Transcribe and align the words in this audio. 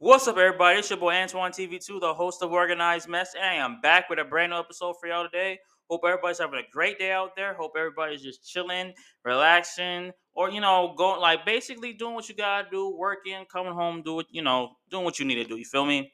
What's 0.00 0.28
up, 0.28 0.36
everybody? 0.36 0.78
It's 0.78 0.90
your 0.90 0.98
boy 1.00 1.14
Antoine 1.14 1.50
TV2, 1.50 1.98
the 1.98 2.14
host 2.14 2.40
of 2.40 2.52
Organized 2.52 3.08
Mess, 3.08 3.34
and 3.34 3.44
I 3.44 3.54
am 3.54 3.80
back 3.80 4.08
with 4.08 4.20
a 4.20 4.24
brand 4.24 4.50
new 4.50 4.56
episode 4.56 4.94
for 5.00 5.08
y'all 5.08 5.24
today. 5.24 5.58
Hope 5.90 6.02
everybody's 6.06 6.38
having 6.38 6.60
a 6.60 6.70
great 6.70 7.00
day 7.00 7.10
out 7.10 7.34
there. 7.34 7.52
Hope 7.52 7.72
everybody's 7.76 8.22
just 8.22 8.48
chilling, 8.48 8.92
relaxing, 9.24 10.12
or 10.34 10.50
you 10.50 10.60
know, 10.60 10.94
going 10.96 11.20
like 11.20 11.44
basically 11.44 11.94
doing 11.94 12.14
what 12.14 12.28
you 12.28 12.36
gotta 12.36 12.68
do, 12.70 12.96
working, 12.96 13.44
coming 13.50 13.72
home, 13.72 14.02
do 14.02 14.22
you 14.30 14.40
know, 14.40 14.70
doing 14.88 15.02
what 15.02 15.18
you 15.18 15.24
need 15.24 15.34
to 15.34 15.44
do. 15.44 15.56
You 15.56 15.64
feel 15.64 15.84
me? 15.84 16.12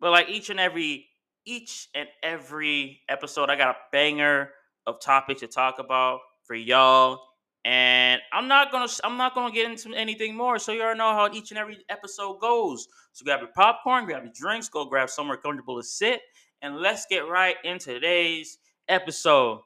But 0.00 0.10
like 0.10 0.28
each 0.28 0.50
and 0.50 0.58
every 0.58 1.06
each 1.46 1.90
and 1.94 2.08
every 2.24 3.02
episode, 3.08 3.50
I 3.50 3.56
got 3.56 3.76
a 3.76 3.78
banger 3.92 4.50
of 4.84 5.00
topics 5.00 5.42
to 5.42 5.46
talk 5.46 5.78
about 5.78 6.18
for 6.42 6.56
y'all 6.56 7.20
and 7.64 8.20
I'm 8.32 8.48
not 8.48 8.72
gonna 8.72 8.88
I'm 9.04 9.16
not 9.16 9.34
gonna 9.34 9.54
get 9.54 9.70
into 9.70 9.94
anything 9.94 10.36
more. 10.36 10.58
So 10.58 10.72
you 10.72 10.82
already 10.82 10.98
know 10.98 11.12
how 11.12 11.30
each 11.32 11.50
and 11.50 11.58
every 11.58 11.78
episode 11.88 12.40
goes. 12.40 12.88
So 13.12 13.24
grab 13.24 13.40
your 13.40 13.50
popcorn, 13.54 14.04
grab 14.04 14.24
your 14.24 14.32
drinks, 14.34 14.68
go 14.68 14.84
grab 14.84 15.10
somewhere 15.10 15.36
comfortable 15.36 15.76
to 15.80 15.86
sit, 15.86 16.20
and 16.60 16.76
let's 16.76 17.06
get 17.06 17.28
right 17.28 17.56
into 17.64 17.94
today's 17.94 18.58
episode. 18.88 19.60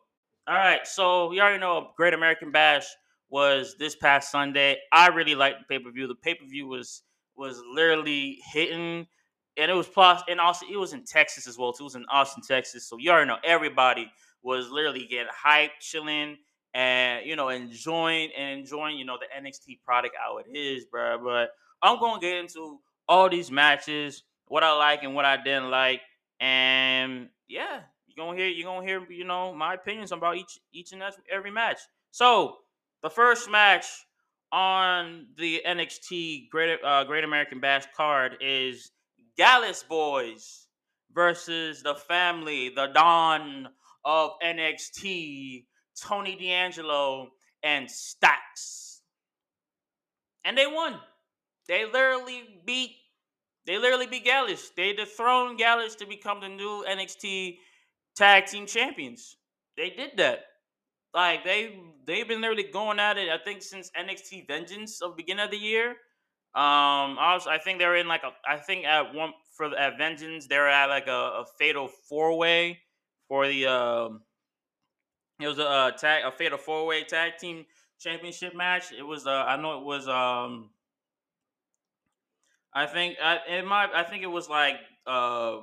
All 0.48 0.55
right, 0.55 0.87
so 0.87 1.33
you 1.33 1.41
already 1.41 1.59
know 1.59 1.91
Great 1.97 2.15
American 2.15 2.53
Bash 2.53 2.87
was 3.30 3.75
this 3.79 3.97
past 3.97 4.31
Sunday. 4.31 4.77
I 4.92 5.09
really 5.09 5.34
liked 5.34 5.61
the 5.61 5.65
pay 5.75 5.83
per 5.83 5.91
view. 5.91 6.06
The 6.06 6.15
pay 6.15 6.34
per 6.34 6.47
view 6.47 6.69
was 6.69 7.03
was 7.34 7.61
literally 7.73 8.39
hitting, 8.53 9.06
and 9.56 9.70
it 9.70 9.75
was 9.75 9.89
plus, 9.89 10.23
and 10.28 10.39
also 10.41 10.67
it 10.70 10.77
was 10.77 10.92
in 10.92 11.05
Texas 11.05 11.47
as 11.47 11.56
well. 11.56 11.73
Too. 11.73 11.84
It 11.84 11.87
was 11.87 11.95
in 11.97 12.05
Austin, 12.11 12.42
Texas. 12.47 12.87
So 12.89 12.98
you 12.98 13.11
already 13.11 13.28
know 13.28 13.39
everybody 13.42 14.11
was 14.42 14.70
literally 14.70 15.06
getting 15.06 15.33
hyped, 15.33 15.81
chilling 15.81 16.37
and 16.77 17.25
you 17.25 17.37
know 17.37 17.48
enjoying 17.48 18.29
and 18.39 18.61
enjoying 18.61 18.98
you 18.98 19.07
know 19.07 19.17
the 19.19 19.43
NXT 19.43 19.80
product 19.83 20.15
how 20.23 20.37
it 20.37 20.47
is, 20.55 20.84
bro. 20.84 21.19
But 21.25 21.48
I'm 21.83 21.98
gonna 21.98 22.21
get 22.21 22.37
into 22.37 22.80
all 23.09 23.30
these 23.30 23.51
matches, 23.51 24.25
what 24.45 24.62
I 24.62 24.77
like 24.77 25.03
and 25.03 25.15
what 25.15 25.25
I 25.25 25.43
didn't 25.43 25.70
like, 25.70 26.03
and 26.39 27.31
yeah, 27.48 27.81
you're 28.06 28.27
gonna 28.27 28.37
hear 28.37 28.48
you're 28.48 28.67
gonna 28.67 28.87
hear 28.87 29.11
you 29.11 29.25
know 29.25 29.55
my 29.55 29.73
opinions 29.73 30.12
about 30.12 30.37
each 30.37 30.59
each 30.70 30.92
and 30.92 31.03
every 31.33 31.50
match. 31.50 31.78
So 32.11 32.59
the 33.03 33.09
first 33.09 33.50
match 33.50 33.87
on 34.53 35.28
the 35.39 35.62
NXT 35.67 36.50
Great 36.50 36.78
uh, 36.84 37.05
Great 37.05 37.25
American 37.25 37.59
Bash 37.59 37.84
card 37.97 38.37
is 38.43 38.91
Gallus 39.39 39.83
Boys 39.83 40.67
versus 41.15 41.83
the 41.83 41.95
family, 41.95 42.69
the 42.69 42.89
Don 42.89 43.69
of 44.05 44.33
NXT 44.45 45.65
Tony 46.00 46.36
D'Angelo, 46.36 47.30
and 47.62 47.91
Stacks. 47.91 49.02
And 50.44 50.56
they 50.56 50.66
won. 50.66 51.00
They 51.69 51.84
literally 51.84 52.61
beat 52.64 52.92
they 53.66 53.78
literally 53.78 54.06
beat 54.06 54.25
Gallus. 54.25 54.70
They 54.77 54.92
dethroned 54.92 55.58
Gallus 55.58 55.97
to 55.97 56.06
become 56.06 56.41
the 56.41 56.48
new 56.48 56.84
NXT 56.88 57.58
tag 58.14 58.47
team 58.47 58.66
champions. 58.66 59.36
They 59.77 59.91
did 59.91 60.12
that. 60.19 60.44
Like 61.12 61.44
they 61.44 61.80
they've 62.06 62.28
been 62.28 62.41
literally 62.41 62.70
going 62.72 63.00
at 63.00 63.19
it, 63.19 63.28
I 63.28 63.38
think, 63.38 63.62
since 63.62 63.91
NXT 63.98 64.47
Vengeance 64.47 65.03
of 65.03 65.12
the 65.12 65.16
beginning 65.16 65.44
of 65.44 65.50
the 65.50 65.56
year. 65.56 65.91
Um, 66.55 67.19
I 67.19 67.34
was, 67.34 67.47
I 67.47 67.58
think 67.58 67.78
they're 67.78 67.97
in 67.97 68.08
like 68.08 68.22
a, 68.22 68.31
I 68.48 68.56
think 68.58 68.84
at 68.86 69.14
one 69.14 69.33
for 69.56 69.77
at 69.77 69.98
Vengeance 69.98 70.47
they're 70.47 70.69
at 70.69 70.86
like 70.86 71.06
a, 71.06 71.42
a 71.42 71.44
fatal 71.58 71.88
four 72.08 72.38
way 72.38 72.78
for 73.28 73.48
the 73.48 73.66
um 73.66 74.20
it 75.41 75.48
was 75.48 75.59
a, 75.59 75.62
a 75.62 75.95
tag, 75.98 76.25
a 76.25 76.31
fatal 76.31 76.59
four 76.59 76.87
way 76.87 77.05
tag 77.05 77.39
team 77.39 77.65
championship 77.98 78.55
match. 78.55 78.92
It 78.97 79.03
was, 79.03 79.27
uh, 79.27 79.45
I 79.47 79.56
know 79.56 79.78
it 79.78 79.84
was, 79.84 80.09
um, 80.09 80.70
I 82.75 82.87
think, 82.87 83.17
I 83.23 83.39
it 83.48 83.67
might, 83.67 83.91
I 83.95 84.03
think 84.03 84.23
it 84.23 84.31
was 84.31 84.48
like, 84.48 84.77
uh, 85.06 85.61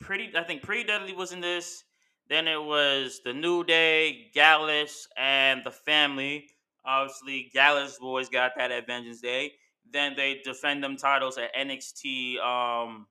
pretty. 0.00 0.30
I 0.36 0.42
think 0.42 0.62
Pretty 0.62 0.84
Deadly 0.84 1.14
was 1.14 1.32
in 1.32 1.40
this. 1.40 1.84
Then 2.28 2.46
it 2.46 2.62
was 2.62 3.20
the 3.24 3.32
New 3.32 3.64
Day, 3.64 4.30
Gallus, 4.34 5.08
and 5.16 5.62
the 5.64 5.70
Family. 5.70 6.46
Obviously, 6.84 7.50
Gallus 7.54 7.98
boys 7.98 8.28
got 8.28 8.52
that 8.56 8.70
at 8.70 8.86
Vengeance 8.86 9.20
Day. 9.20 9.52
Then 9.90 10.14
they 10.16 10.40
defend 10.44 10.84
them 10.84 10.96
titles 10.96 11.38
at 11.38 11.54
NXT. 11.54 12.38
Um, 12.40 13.06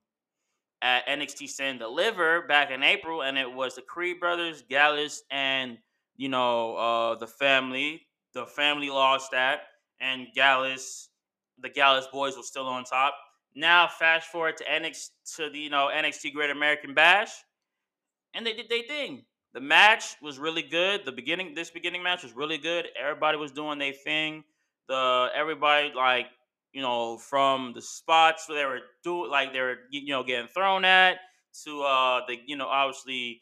at 0.84 1.08
NXT 1.08 1.50
Stand 1.50 1.80
Deliver 1.80 2.44
back 2.44 2.70
in 2.70 2.84
April, 2.84 3.24
and 3.24 3.36
it 3.36 3.52
was 3.52 3.76
the 3.76 3.82
Creed 3.82 4.20
brothers, 4.20 4.64
Gallus, 4.70 5.24
and 5.32 5.80
you 6.18 6.30
know 6.30 6.76
uh, 6.76 7.16
the 7.16 7.28
family. 7.28 8.02
The 8.34 8.46
family 8.46 8.90
lost 8.90 9.32
that, 9.32 9.62
and 10.00 10.28
Gallus, 10.36 11.10
the 11.60 11.70
Gallus 11.70 12.08
boys 12.12 12.38
were 12.38 12.44
still 12.44 12.68
on 12.68 12.84
top. 12.84 13.16
Now, 13.56 13.88
fast 13.88 14.28
forward 14.28 14.58
to 14.58 14.64
NXT 14.66 15.10
to 15.38 15.50
the 15.50 15.60
you 15.60 15.70
know 15.70 15.90
NXT 15.94 16.34
Great 16.34 16.50
American 16.50 16.94
Bash, 16.94 17.32
and 18.34 18.46
they 18.46 18.54
did 18.54 18.70
their 18.70 18.84
thing. 18.84 19.24
The 19.54 19.62
match 19.62 20.18
was 20.22 20.38
really 20.38 20.62
good. 20.62 21.06
The 21.06 21.12
beginning, 21.12 21.56
this 21.56 21.72
beginning 21.72 22.04
match 22.04 22.22
was 22.22 22.34
really 22.34 22.58
good. 22.60 22.88
Everybody 23.00 23.38
was 23.38 23.52
doing 23.52 23.80
their 23.80 23.94
thing. 23.94 24.44
The 24.88 25.30
everybody 25.36 25.92
like 25.96 26.28
you 26.78 26.84
know, 26.84 27.18
from 27.18 27.74
the 27.74 27.82
spots 27.82 28.48
where 28.48 28.60
they 28.60 28.66
were 28.66 28.82
doing, 29.04 29.32
like 29.32 29.52
they 29.52 29.62
were, 29.62 29.78
you 29.90 30.10
know, 30.10 30.24
getting 30.24 30.48
thrown 30.48 30.86
at, 30.86 31.18
to 31.64 31.82
uh, 31.82 32.22
the, 32.28 32.38
you 32.46 32.56
know, 32.56 32.68
obviously 32.68 33.42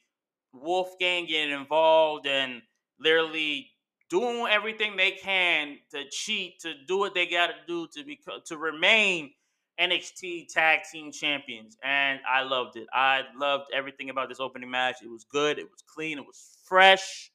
Wolfgang 0.62 1.26
getting 1.26 1.54
involved 1.54 2.28
and 2.28 2.62
literally 3.00 3.70
doing 4.10 4.48
everything 4.50 4.96
they 4.96 5.12
can 5.12 5.78
to 5.92 6.04
cheat, 6.10 6.60
to 6.62 6.74
do 6.88 6.98
what 7.00 7.14
they 7.14 7.26
got 7.26 7.48
to 7.48 7.54
do 7.68 7.88
to 7.96 8.04
be 8.04 8.20
to 8.46 8.58
remain 8.58 9.32
NXT 9.80 10.54
Tag 10.54 10.82
Team 10.90 11.12
Champions, 11.12 11.78
and 11.84 12.20
I 12.30 12.44
loved 12.44 12.78
it. 12.78 12.88
I 12.94 13.24
loved 13.38 13.66
everything 13.74 14.10
about 14.10 14.30
this 14.30 14.40
opening 14.40 14.70
match. 14.72 14.98
It 15.04 15.10
was 15.10 15.26
good. 15.26 15.60
It 15.60 15.66
was 15.66 15.84
clean. 15.94 16.18
It 16.18 16.26
was 16.26 16.58
fresh. 16.64 17.32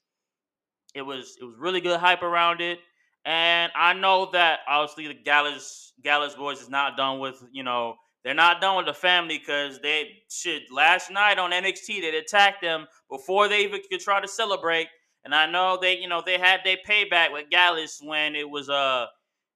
It 0.94 1.02
was 1.02 1.36
it 1.40 1.44
was 1.44 1.56
really 1.58 1.80
good 1.80 2.00
hype 2.00 2.22
around 2.22 2.60
it. 2.60 2.78
And 3.26 3.70
I 3.74 3.92
know 3.92 4.30
that 4.32 4.60
obviously 4.66 5.08
the 5.08 5.14
Gallus 5.14 5.92
Gallus 6.02 6.34
boys 6.34 6.60
is 6.62 6.70
not 6.70 6.96
done 6.96 7.18
with, 7.18 7.42
you 7.52 7.62
know, 7.62 7.96
they're 8.22 8.34
not 8.34 8.60
done 8.60 8.76
with 8.76 8.86
the 8.86 8.92
family 8.94 9.38
because 9.38 9.78
they 9.80 10.22
should 10.30 10.62
last 10.70 11.10
night 11.10 11.38
on 11.38 11.52
NXT 11.52 12.00
they 12.02 12.16
attacked 12.16 12.60
them 12.60 12.86
before 13.10 13.48
they 13.48 13.64
even 13.64 13.80
could 13.90 14.00
try 14.00 14.20
to 14.20 14.28
celebrate. 14.28 14.88
And 15.24 15.34
I 15.34 15.50
know 15.50 15.78
they, 15.80 15.98
you 15.98 16.08
know, 16.08 16.22
they 16.24 16.38
had 16.38 16.60
their 16.64 16.76
payback 16.86 17.32
with 17.32 17.50
Gallus 17.50 18.00
when 18.02 18.34
it 18.34 18.48
was 18.48 18.68
uh 18.68 19.06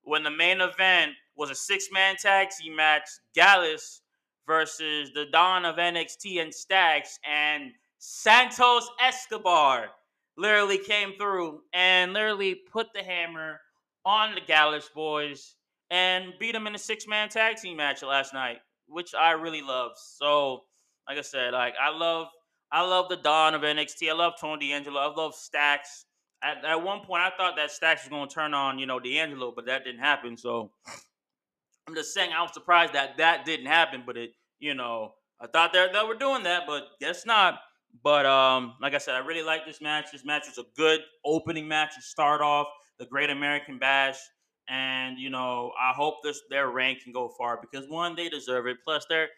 when 0.03 0.23
the 0.23 0.31
main 0.31 0.61
event 0.61 1.13
was 1.37 1.51
a 1.51 1.55
six 1.55 1.89
man 1.93 2.17
tag 2.17 2.49
team 2.51 2.77
match, 2.77 3.09
Gallus 3.35 4.03
versus 4.47 5.11
the 5.15 5.27
Don 5.33 5.65
of 5.65 5.77
NXT 5.77 6.43
and 6.43 6.55
Stacks 6.55 7.19
and 7.29 7.73
Santos 7.99 8.89
Escobar 9.01 9.89
literally 10.37 10.79
came 10.79 11.15
through 11.19 11.63
and 11.73 12.13
literally 12.13 12.55
put 12.55 12.93
the 12.93 13.03
hammer 13.03 13.61
on 14.05 14.35
the 14.35 14.41
Gallus 14.41 14.91
boys 14.95 15.55
and 15.94 16.34
beat 16.41 16.53
them 16.53 16.66
in 16.66 16.75
a 16.75 16.78
six 16.78 17.06
man 17.06 17.28
tag 17.28 17.56
team 17.56 17.77
match 17.77 18.03
last 18.03 18.34
night, 18.34 18.59
which 18.88 19.15
I 19.15 19.31
really 19.31 19.62
love. 19.62 19.93
So, 19.97 20.65
like 21.09 21.19
I 21.19 21.21
said, 21.21 21.53
like 21.53 21.75
I 21.81 21.97
love 21.97 22.27
I 22.72 22.82
love 22.82 23.09
the 23.09 23.16
Don 23.16 23.55
of 23.55 23.62
NXT. 23.62 24.10
I 24.10 24.15
love 24.15 24.33
Tony 24.41 24.71
D'Angelo. 24.71 25.00
I 25.00 25.15
love 25.15 25.34
Stacks. 25.37 26.06
At, 26.43 26.65
at 26.65 26.83
one 26.83 27.00
point, 27.00 27.22
I 27.22 27.31
thought 27.38 27.54
that 27.56 27.71
Stacks 27.71 28.03
was 28.03 28.10
going 28.10 28.28
to 28.28 28.34
turn 28.34 28.53
on, 28.53 28.78
you 28.81 28.87
know, 28.87 28.99
D'Angelo, 28.99 29.53
but 29.54 29.66
that 29.66 29.84
didn't 29.84 30.00
happen. 30.00 30.37
So 30.37 30.72
I'm 31.87 31.94
just 31.94 32.12
saying, 32.12 32.33
I 32.37 32.43
was 32.43 32.53
surprised 32.53 32.94
that 32.94 33.16
that 33.19 33.44
didn't 33.44 33.66
happen. 33.66 34.03
But 34.04 34.16
it, 34.16 34.33
you 34.59 34.75
know, 34.75 35.15
I 35.41 35.47
thought 35.47 35.72
that 35.75 35.93
they 35.93 36.03
were 36.04 36.16
doing 36.16 36.43
that, 36.43 36.65
but 36.66 36.88
guess 37.00 37.25
not. 37.25 37.60
But 38.03 38.27
um, 38.27 38.75
like 38.83 38.94
I 38.94 38.99
said, 38.99 39.15
I 39.15 39.19
really 39.19 39.44
like 39.44 39.65
this 39.65 39.81
match. 39.81 40.06
This 40.10 40.25
match 40.25 40.47
was 40.49 40.59
a 40.59 40.66
good 40.77 41.00
opening 41.25 41.69
match 41.69 41.94
to 41.94 42.03
start 42.03 42.41
off 42.41 42.66
the 42.99 43.06
Great 43.06 43.31
American 43.31 43.78
Bash, 43.78 44.19
and 44.69 45.19
you 45.19 45.31
know 45.31 45.73
I 45.81 45.93
hope 45.93 46.17
this 46.23 46.41
their 46.51 46.71
rank 46.71 47.03
can 47.03 47.13
go 47.13 47.29
far 47.29 47.59
because 47.61 47.89
one, 47.89 48.17
they 48.17 48.29
deserve 48.29 48.67
it. 48.67 48.79
Plus, 48.85 49.07
they're, 49.09 49.29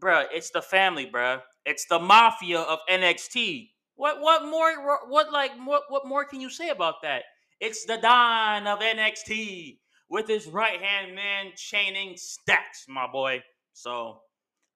bruh, 0.00 0.26
it's 0.32 0.50
the 0.50 0.62
family, 0.62 1.06
bruh. 1.06 1.40
It's 1.66 1.86
the 1.86 1.98
mafia 1.98 2.60
of 2.60 2.78
NXT. 2.90 3.70
What 3.96 4.20
what 4.20 4.44
more? 4.44 4.72
What 5.08 5.32
like 5.32 5.52
what 5.64 5.82
what 5.88 6.06
more 6.06 6.24
can 6.24 6.40
you 6.40 6.50
say 6.50 6.70
about 6.70 7.02
that? 7.02 7.22
It's 7.60 7.84
the 7.84 7.98
Don 7.98 8.66
of 8.66 8.80
NXT 8.80 9.78
with 10.08 10.26
his 10.26 10.46
right 10.46 10.80
hand 10.80 11.14
man 11.14 11.52
Channing 11.56 12.16
Stacks, 12.16 12.86
my 12.88 13.06
boy. 13.06 13.42
So 13.74 14.20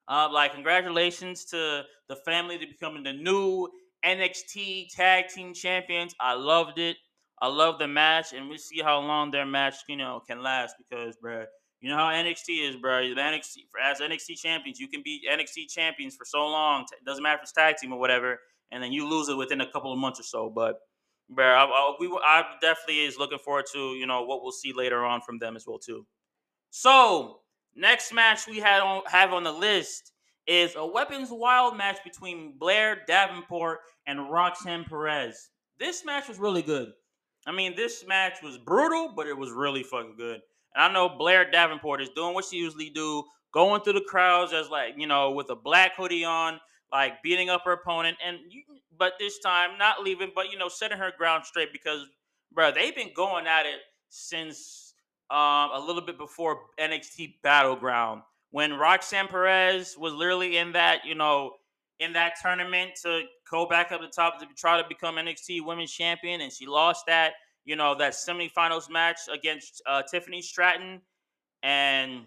uh, 0.06 0.28
like, 0.30 0.52
congratulations 0.52 1.44
to 1.46 1.82
the 2.08 2.16
family 2.16 2.58
to 2.58 2.66
becoming 2.66 3.02
the 3.02 3.12
new 3.12 3.68
NXT 4.04 4.88
Tag 4.94 5.28
Team 5.28 5.54
Champions. 5.54 6.14
I 6.20 6.34
loved 6.34 6.78
it. 6.78 6.96
I 7.40 7.48
love 7.48 7.78
the 7.78 7.88
match, 7.88 8.32
and 8.32 8.48
we 8.48 8.58
see 8.58 8.80
how 8.80 9.00
long 9.00 9.30
their 9.30 9.46
match, 9.46 9.76
you 9.88 9.96
know, 9.96 10.22
can 10.26 10.42
last 10.42 10.76
because, 10.78 11.16
bro, 11.16 11.44
you 11.80 11.90
know 11.90 11.96
how 11.96 12.10
NXT 12.10 12.68
is, 12.68 12.76
bro. 12.76 13.02
The 13.02 13.20
NXT 13.20 13.56
as 13.82 14.00
NXT 14.00 14.40
champions, 14.40 14.78
you 14.80 14.88
can 14.88 15.02
be 15.02 15.26
NXT 15.30 15.68
champions 15.68 16.16
for 16.16 16.24
so 16.24 16.46
long. 16.46 16.84
It 16.92 17.04
doesn't 17.04 17.22
matter 17.22 17.36
if 17.36 17.42
it's 17.42 17.52
tag 17.52 17.76
team 17.76 17.92
or 17.92 17.98
whatever, 17.98 18.38
and 18.70 18.82
then 18.82 18.92
you 18.92 19.08
lose 19.08 19.28
it 19.28 19.36
within 19.36 19.60
a 19.60 19.70
couple 19.70 19.92
of 19.92 19.98
months 19.98 20.20
or 20.20 20.22
so. 20.22 20.50
But, 20.54 20.76
bro, 21.28 21.46
I, 21.46 21.64
I, 21.64 21.94
we 22.00 22.06
I 22.24 22.44
definitely 22.62 23.04
is 23.04 23.18
looking 23.18 23.38
forward 23.38 23.66
to 23.72 23.78
you 23.78 24.06
know 24.06 24.22
what 24.22 24.42
we'll 24.42 24.52
see 24.52 24.72
later 24.72 25.04
on 25.04 25.20
from 25.20 25.38
them 25.38 25.56
as 25.56 25.64
well 25.66 25.78
too. 25.78 26.06
So 26.70 27.40
Next 27.76 28.12
match 28.12 28.46
we 28.46 28.58
had 28.60 28.80
on 28.80 29.02
have 29.06 29.32
on 29.32 29.42
the 29.42 29.52
list 29.52 30.12
is 30.46 30.76
a 30.76 30.86
Weapons 30.86 31.30
Wild 31.30 31.76
match 31.76 31.98
between 32.04 32.56
Blair 32.56 33.02
Davenport 33.06 33.80
and 34.06 34.30
Roxanne 34.30 34.84
Perez. 34.84 35.50
This 35.80 36.04
match 36.04 36.28
was 36.28 36.38
really 36.38 36.62
good. 36.62 36.92
I 37.46 37.52
mean, 37.52 37.76
this 37.76 38.06
match 38.06 38.42
was 38.42 38.58
brutal, 38.58 39.12
but 39.14 39.26
it 39.26 39.36
was 39.36 39.50
really 39.50 39.82
fucking 39.82 40.16
good. 40.16 40.40
And 40.74 40.84
I 40.84 40.92
know 40.92 41.08
Blair 41.08 41.50
Davenport 41.50 42.00
is 42.00 42.08
doing 42.10 42.34
what 42.34 42.46
she 42.46 42.56
usually 42.56 42.90
do, 42.90 43.24
going 43.52 43.82
through 43.82 43.92
the 43.94 44.00
crowds 44.00 44.52
as 44.52 44.68
like 44.68 44.94
you 44.96 45.06
know 45.06 45.32
with 45.32 45.50
a 45.50 45.56
black 45.56 45.96
hoodie 45.96 46.24
on, 46.24 46.60
like 46.92 47.22
beating 47.22 47.50
up 47.50 47.62
her 47.64 47.72
opponent, 47.72 48.16
and 48.24 48.38
you, 48.48 48.62
but 48.96 49.14
this 49.18 49.38
time 49.38 49.78
not 49.78 50.02
leaving, 50.02 50.32
but 50.34 50.50
you 50.50 50.58
know 50.58 50.68
setting 50.68 50.98
her 50.98 51.12
ground 51.16 51.44
straight 51.44 51.72
because, 51.72 52.06
bro, 52.52 52.72
they've 52.72 52.94
been 52.94 53.12
going 53.14 53.46
at 53.46 53.66
it 53.66 53.80
since 54.08 54.94
um, 55.30 55.70
a 55.72 55.82
little 55.84 56.02
bit 56.02 56.18
before 56.18 56.60
NXT 56.78 57.36
Battleground 57.42 58.22
when 58.50 58.74
Roxanne 58.74 59.26
Perez 59.26 59.96
was 59.98 60.12
literally 60.12 60.56
in 60.56 60.72
that 60.72 61.04
you 61.04 61.14
know 61.14 61.52
in 62.00 62.12
that 62.14 62.34
tournament 62.40 62.92
to 63.02 63.22
go 63.50 63.66
back 63.66 63.92
up 63.92 64.00
the 64.00 64.08
top 64.08 64.40
to 64.40 64.46
try 64.56 64.80
to 64.80 64.88
become 64.88 65.16
NXT 65.16 65.64
Women's 65.64 65.92
Champion, 65.92 66.40
and 66.40 66.52
she 66.52 66.66
lost 66.66 67.06
that 67.06 67.34
you 67.64 67.76
know 67.76 67.94
that 67.96 68.12
semifinals 68.12 68.90
match 68.90 69.18
against 69.32 69.82
uh, 69.86 70.02
Tiffany 70.10 70.42
Stratton, 70.42 71.00
and 71.62 72.24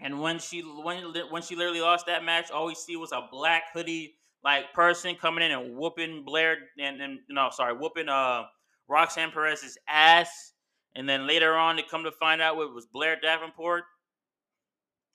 and 0.00 0.20
when 0.20 0.38
she 0.38 0.60
when 0.60 1.12
when 1.30 1.42
she 1.42 1.56
literally 1.56 1.80
lost 1.80 2.06
that 2.06 2.24
match, 2.24 2.50
all 2.50 2.66
we 2.66 2.74
see 2.74 2.96
was 2.96 3.12
a 3.12 3.28
black 3.30 3.64
hoodie 3.72 4.14
like 4.44 4.72
person 4.74 5.16
coming 5.16 5.44
in 5.44 5.50
and 5.50 5.76
whooping 5.76 6.24
Blair 6.24 6.56
and 6.78 7.00
and 7.00 7.18
no 7.28 7.50
sorry 7.50 7.74
whooping 7.76 8.08
uh 8.08 8.44
Roxanne 8.88 9.32
Perez's 9.32 9.76
ass, 9.88 10.52
and 10.94 11.08
then 11.08 11.26
later 11.26 11.56
on 11.56 11.76
to 11.76 11.82
come 11.82 12.04
to 12.04 12.12
find 12.12 12.40
out 12.40 12.58
it 12.58 12.72
was 12.72 12.86
Blair 12.86 13.16
Davenport, 13.20 13.84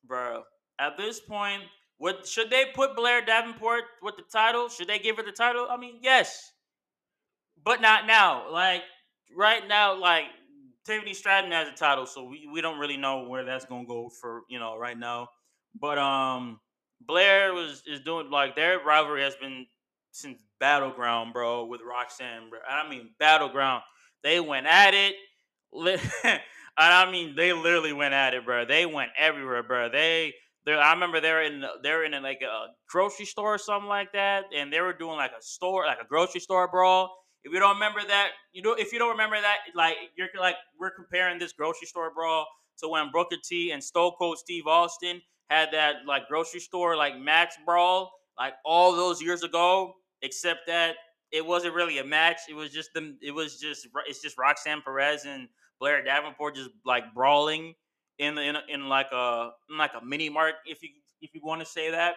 bro. 0.06 0.44
At 0.80 0.98
this 0.98 1.20
point, 1.20 1.64
what 2.02 2.28
should 2.28 2.50
they 2.50 2.66
put 2.74 2.96
Blair 2.96 3.24
Davenport 3.24 3.84
with 4.02 4.16
the 4.16 4.24
title? 4.24 4.70
Should 4.70 4.88
they 4.88 4.98
give 4.98 5.18
her 5.18 5.24
the 5.24 5.32
title? 5.32 5.68
I 5.70 5.78
mean, 5.78 6.00
yes, 6.02 6.52
but 7.64 7.80
not 7.80 8.08
now. 8.08 8.52
Like 8.52 8.82
right 9.38 9.68
now, 9.68 10.00
like 10.00 10.24
Tiffany 10.84 11.14
Stratton 11.14 11.52
has 11.52 11.68
a 11.68 11.74
title, 11.74 12.08
so 12.08 12.24
we, 12.24 12.50
we 12.52 12.60
don't 12.60 12.80
really 12.80 12.98
know 12.98 13.28
where 13.28 13.46
that's 13.46 13.66
gonna 13.66 13.86
go 13.86 14.10
for 14.10 14.42
you 14.50 14.58
know 14.58 14.80
right 14.80 14.98
now. 14.98 15.28
But 15.80 16.00
um, 16.00 16.60
Blair 17.02 17.54
was 17.54 17.84
is 17.86 18.00
doing 18.00 18.32
like 18.32 18.56
their 18.56 18.80
rivalry 18.80 19.22
has 19.22 19.36
been 19.36 19.68
since 20.12 20.42
Battleground, 20.60 21.34
bro, 21.34 21.66
with 21.66 21.82
Roxanne, 21.88 22.50
bro. 22.50 22.58
I 22.68 22.90
mean 22.90 23.12
Battleground. 23.20 23.84
They 24.24 24.40
went 24.40 24.66
at 24.66 24.96
it. 24.96 25.14
I 26.78 27.12
mean, 27.12 27.36
they 27.36 27.54
literally 27.54 27.94
went 27.94 28.16
at 28.16 28.34
it, 28.34 28.44
bro. 28.44 28.66
They 28.66 28.88
went 28.88 29.12
everywhere, 29.16 29.62
bro. 29.62 29.90
They, 29.90 30.34
they 30.66 30.74
I 30.74 30.94
remember 30.94 31.20
they 31.20 31.32
were 31.32 31.42
in, 31.42 31.64
they 31.84 31.92
were 31.92 32.04
in 32.04 32.12
like 32.24 32.42
a 32.42 32.68
grocery 32.90 33.26
store 33.26 33.56
or 33.56 33.58
something 33.58 33.90
like 33.90 34.14
that, 34.14 34.46
and 34.56 34.72
they 34.72 34.82
were 34.82 34.94
doing 34.94 35.18
like 35.18 35.32
a 35.32 35.42
store, 35.42 35.86
like 35.86 36.02
a 36.02 36.08
grocery 36.08 36.42
store 36.42 36.68
brawl 36.68 37.12
if 37.44 37.52
you 37.52 37.60
don't 37.60 37.76
remember 37.76 38.02
that, 38.08 38.30
you 38.54 38.62
know, 38.62 38.74
if 38.74 38.94
you 38.94 39.00
don't 39.00 39.12
remember 39.12 39.40
that, 39.40 39.58
like 39.76 39.96
you're 40.16 40.28
like 40.40 40.56
we're 40.80 40.92
comparing 40.92 41.40
this 41.40 41.54
grocery 41.54 41.88
store 41.88 42.12
brawl 42.14 42.46
to 42.80 42.88
when 42.88 43.12
Booker 43.12 43.38
T 43.44 43.72
and 43.72 43.84
Stone 43.84 44.12
Cold 44.20 44.38
Steve 44.38 44.68
Austin 44.68 45.22
had 45.50 45.70
that 45.72 45.98
like 46.08 46.28
grocery 46.28 46.60
store 46.60 46.96
like 46.96 47.18
match 47.18 47.54
brawl 47.66 48.12
like 48.38 48.54
all 48.64 48.96
those 48.96 49.22
years 49.22 49.44
ago. 49.44 49.94
Except 50.24 50.60
that 50.68 50.98
it 51.32 51.44
wasn't 51.44 51.74
really 51.74 51.98
a 51.98 52.04
match. 52.04 52.42
It 52.48 52.54
was 52.54 52.72
just 52.72 52.94
them. 52.94 53.18
It 53.24 53.32
was 53.32 53.60
just 53.60 53.88
it's 54.08 54.22
just 54.22 54.38
Roxanne 54.38 54.84
Perez 54.84 55.26
and 55.26 55.48
Blair 55.80 56.04
Davenport 56.04 56.56
just 56.56 56.70
like 56.86 57.12
brawling 57.16 57.74
in 58.22 58.38
in, 58.38 58.56
in 58.70 58.88
like 58.88 59.12
a 59.12 59.52
in 59.70 59.78
like 59.78 59.92
a 60.00 60.06
mini 60.06 60.30
mark 60.30 60.56
if 60.66 60.82
you 60.82 60.90
if 61.22 61.34
you 61.34 61.42
want 61.44 61.60
to 61.60 61.66
say 61.66 61.92
that. 61.92 62.16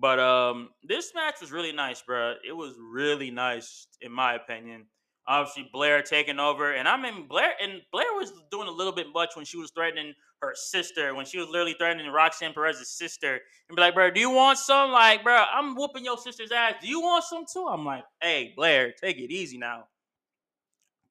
But 0.00 0.18
um, 0.18 0.70
this 0.82 1.12
match 1.14 1.40
was 1.40 1.52
really 1.52 1.72
nice, 1.72 2.02
bro. 2.02 2.34
It 2.46 2.52
was 2.52 2.74
really 2.80 3.30
nice, 3.30 3.86
in 4.00 4.12
my 4.12 4.34
opinion. 4.34 4.86
Obviously, 5.26 5.68
Blair 5.72 6.02
taking 6.02 6.38
over, 6.38 6.72
and 6.72 6.88
I 6.88 6.96
mean 6.96 7.28
Blair, 7.28 7.52
and 7.62 7.82
Blair 7.92 8.12
was 8.14 8.32
doing 8.50 8.68
a 8.68 8.70
little 8.70 8.92
bit 8.92 9.08
much 9.12 9.30
when 9.36 9.44
she 9.44 9.58
was 9.58 9.70
threatening 9.70 10.14
her 10.40 10.52
sister, 10.54 11.14
when 11.14 11.26
she 11.26 11.38
was 11.38 11.48
literally 11.48 11.74
threatening 11.74 12.10
Roxanne 12.10 12.54
Perez's 12.54 12.90
sister, 12.90 13.40
and 13.68 13.76
be 13.76 13.82
like, 13.82 13.94
"Bro, 13.94 14.12
do 14.12 14.20
you 14.20 14.30
want 14.30 14.58
some? 14.58 14.90
Like, 14.90 15.22
bro, 15.22 15.44
I'm 15.52 15.74
whooping 15.74 16.04
your 16.04 16.16
sister's 16.16 16.52
ass. 16.52 16.74
Do 16.80 16.88
you 16.88 17.00
want 17.02 17.24
some 17.24 17.44
too?" 17.52 17.66
I'm 17.68 17.84
like, 17.84 18.04
"Hey, 18.22 18.54
Blair, 18.56 18.92
take 18.92 19.18
it 19.18 19.30
easy 19.30 19.58
now. 19.58 19.88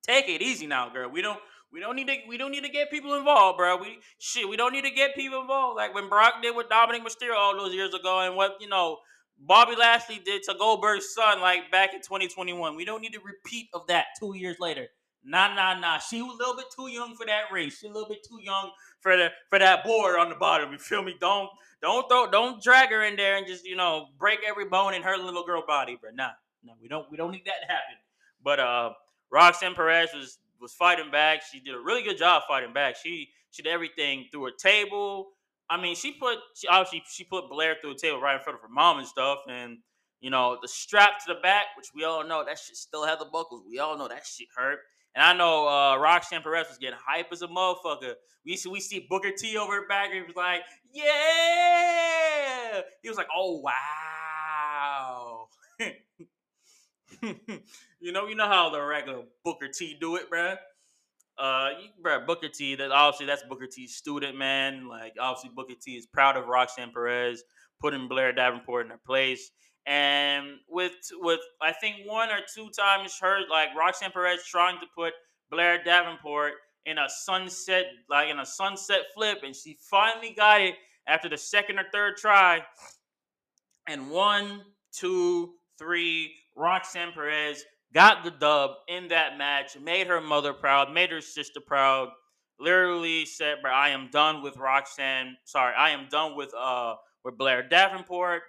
Take 0.01 0.29
it 0.29 0.41
easy 0.41 0.65
now, 0.65 0.89
girl. 0.89 1.09
We 1.09 1.21
don't 1.21 1.39
we 1.71 1.79
don't 1.79 1.95
need 1.95 2.07
to 2.07 2.15
we 2.27 2.37
don't 2.37 2.51
need 2.51 2.63
to 2.63 2.69
get 2.69 2.89
people 2.89 3.15
involved, 3.15 3.57
bro. 3.57 3.77
We 3.77 3.99
shit, 4.17 4.47
we 4.47 4.57
don't 4.57 4.73
need 4.73 4.85
to 4.85 4.91
get 4.91 5.15
people 5.15 5.41
involved. 5.41 5.75
Like 5.75 5.93
when 5.93 6.09
Brock 6.09 6.35
did 6.41 6.55
with 6.55 6.69
Dominik 6.69 7.01
Mysterio 7.01 7.35
all 7.35 7.57
those 7.57 7.73
years 7.73 7.93
ago, 7.93 8.21
and 8.21 8.35
what 8.35 8.57
you 8.59 8.69
know 8.69 8.97
Bobby 9.39 9.75
Lashley 9.75 10.19
did 10.23 10.43
to 10.43 10.55
Goldberg's 10.57 11.13
son, 11.13 11.41
like 11.41 11.71
back 11.71 11.93
in 11.93 12.01
2021. 12.01 12.75
We 12.75 12.85
don't 12.85 13.01
need 13.01 13.13
to 13.13 13.19
repeat 13.19 13.69
of 13.73 13.85
that 13.87 14.05
two 14.19 14.35
years 14.35 14.57
later. 14.59 14.87
Nah, 15.23 15.53
nah, 15.53 15.77
nah. 15.77 15.97
She 15.97 16.21
was 16.21 16.35
a 16.35 16.37
little 16.37 16.55
bit 16.55 16.67
too 16.73 16.87
young 16.87 17.15
for 17.15 17.25
that 17.25 17.51
race. 17.51 17.79
She 17.79 17.87
a 17.87 17.91
little 17.91 18.07
bit 18.07 18.25
too 18.27 18.39
young 18.41 18.71
for 19.01 19.17
the 19.17 19.29
for 19.49 19.59
that 19.59 19.83
board 19.83 20.17
on 20.17 20.29
the 20.29 20.35
bottom. 20.35 20.71
You 20.71 20.77
feel 20.77 21.03
me? 21.03 21.15
Don't 21.19 21.49
don't 21.81 22.07
throw 22.09 22.31
don't 22.31 22.63
drag 22.63 22.89
her 22.89 23.03
in 23.03 23.17
there 23.17 23.37
and 23.37 23.45
just 23.45 23.65
you 23.65 23.75
know 23.75 24.07
break 24.17 24.39
every 24.47 24.65
bone 24.65 24.93
in 24.93 25.03
her 25.03 25.17
little 25.17 25.43
girl 25.43 25.63
body, 25.67 25.97
bro. 25.99 26.11
Nah, 26.13 26.29
no, 26.63 26.73
we 26.81 26.87
don't 26.87 27.11
we 27.11 27.17
don't 27.17 27.31
need 27.31 27.45
that 27.45 27.61
to 27.61 27.67
happen. 27.67 27.95
But 28.41 28.59
uh, 28.59 28.93
Roxanne 29.29 29.75
Perez 29.75 30.09
was 30.15 30.39
was 30.61 30.73
fighting 30.73 31.11
back. 31.11 31.41
She 31.51 31.59
did 31.59 31.75
a 31.75 31.79
really 31.79 32.03
good 32.03 32.17
job 32.17 32.43
fighting 32.47 32.73
back. 32.73 32.95
She 33.01 33.29
she 33.51 33.61
did 33.63 33.71
everything 33.71 34.25
through 34.31 34.47
a 34.47 34.51
table. 34.57 35.29
I 35.69 35.81
mean, 35.81 35.95
she 35.95 36.13
put 36.13 36.37
she 36.55 36.67
obviously 36.67 37.03
she 37.09 37.23
put 37.23 37.49
Blair 37.49 37.75
through 37.81 37.91
a 37.91 37.97
table 37.97 38.21
right 38.21 38.35
in 38.37 38.41
front 38.41 38.55
of 38.55 38.61
her 38.61 38.73
mom 38.73 38.99
and 38.99 39.07
stuff, 39.07 39.39
and 39.49 39.77
you 40.19 40.29
know 40.29 40.57
the 40.61 40.67
strap 40.67 41.19
to 41.25 41.33
the 41.33 41.39
back, 41.41 41.65
which 41.75 41.87
we 41.93 42.03
all 42.03 42.25
know 42.25 42.43
that 42.45 42.59
shit 42.59 42.75
still 42.75 43.05
had 43.05 43.19
the 43.19 43.25
buckles. 43.25 43.63
We 43.69 43.79
all 43.79 43.97
know 43.97 44.07
that 44.07 44.25
shit 44.25 44.47
hurt. 44.55 44.79
And 45.15 45.23
I 45.23 45.33
know 45.33 45.67
uh, 45.67 45.97
Roxanne 45.97 46.43
Perez 46.43 46.67
was 46.69 46.77
getting 46.77 46.99
hype 47.03 47.31
as 47.31 47.41
a 47.41 47.47
motherfucker. 47.47 48.13
We 48.45 48.55
see 48.55 48.69
we 48.69 48.79
see 48.79 49.07
Booker 49.09 49.31
T 49.35 49.57
over 49.57 49.73
her 49.73 49.87
back, 49.87 50.09
and 50.11 50.15
he 50.15 50.21
was 50.21 50.35
like, 50.35 50.61
"Yeah!" 50.93 52.81
He 53.01 53.09
was 53.09 53.17
like, 53.17 53.27
"Oh 53.35 53.59
wow." 53.59 55.47
you 57.99 58.11
know, 58.11 58.27
you 58.27 58.35
know 58.35 58.47
how 58.47 58.69
the 58.69 58.81
regular 58.81 59.23
Booker 59.43 59.67
T 59.67 59.97
do 59.99 60.15
it, 60.15 60.29
bruh. 60.29 60.57
Uh, 61.37 61.69
bruh, 62.03 62.25
Booker 62.25 62.49
T. 62.49 62.75
That 62.75 62.91
obviously 62.91 63.27
that's 63.27 63.43
Booker 63.43 63.67
T's 63.67 63.95
student, 63.95 64.37
man. 64.37 64.87
Like 64.87 65.13
obviously 65.19 65.51
Booker 65.55 65.75
T 65.79 65.95
is 65.95 66.05
proud 66.07 66.35
of 66.35 66.47
Roxanne 66.47 66.91
Perez 66.91 67.43
putting 67.79 68.07
Blair 68.07 68.33
Davenport 68.33 68.85
in 68.85 68.91
her 68.91 68.99
place. 69.05 69.51
And 69.85 70.57
with 70.67 70.93
with 71.13 71.39
I 71.61 71.71
think 71.71 71.97
one 72.05 72.29
or 72.29 72.39
two 72.53 72.69
times 72.77 73.17
heard 73.19 73.43
like 73.49 73.69
Roxanne 73.77 74.11
Perez 74.11 74.43
trying 74.45 74.79
to 74.79 74.87
put 74.95 75.13
Blair 75.49 75.81
Davenport 75.83 76.53
in 76.85 76.97
a 76.97 77.07
sunset 77.07 77.85
like 78.09 78.29
in 78.29 78.39
a 78.39 78.45
sunset 78.45 79.01
flip, 79.13 79.39
and 79.45 79.55
she 79.55 79.77
finally 79.79 80.33
got 80.35 80.61
it 80.61 80.75
after 81.07 81.29
the 81.29 81.37
second 81.37 81.79
or 81.79 81.85
third 81.93 82.17
try. 82.17 82.61
And 83.87 84.09
one, 84.09 84.63
two, 84.91 85.53
three, 85.79 86.33
Roxanne 86.57 87.13
Perez 87.13 87.63
got 87.93 88.23
the 88.23 88.31
dub 88.31 88.71
in 88.87 89.07
that 89.09 89.37
match, 89.37 89.77
made 89.79 90.07
her 90.07 90.19
mother 90.19 90.53
proud, 90.53 90.91
made 90.91 91.11
her 91.11 91.21
sister 91.21 91.61
proud. 91.61 92.09
Literally 92.59 93.25
said, 93.25 93.61
"Bro, 93.61 93.71
I 93.71 93.89
am 93.89 94.09
done 94.11 94.41
with 94.41 94.57
Roxanne. 94.57 95.37
Sorry, 95.45 95.75
I 95.75 95.91
am 95.91 96.07
done 96.09 96.35
with 96.35 96.53
uh 96.55 96.95
with 97.23 97.37
Blair 97.37 97.61
Davenport." 97.61 98.41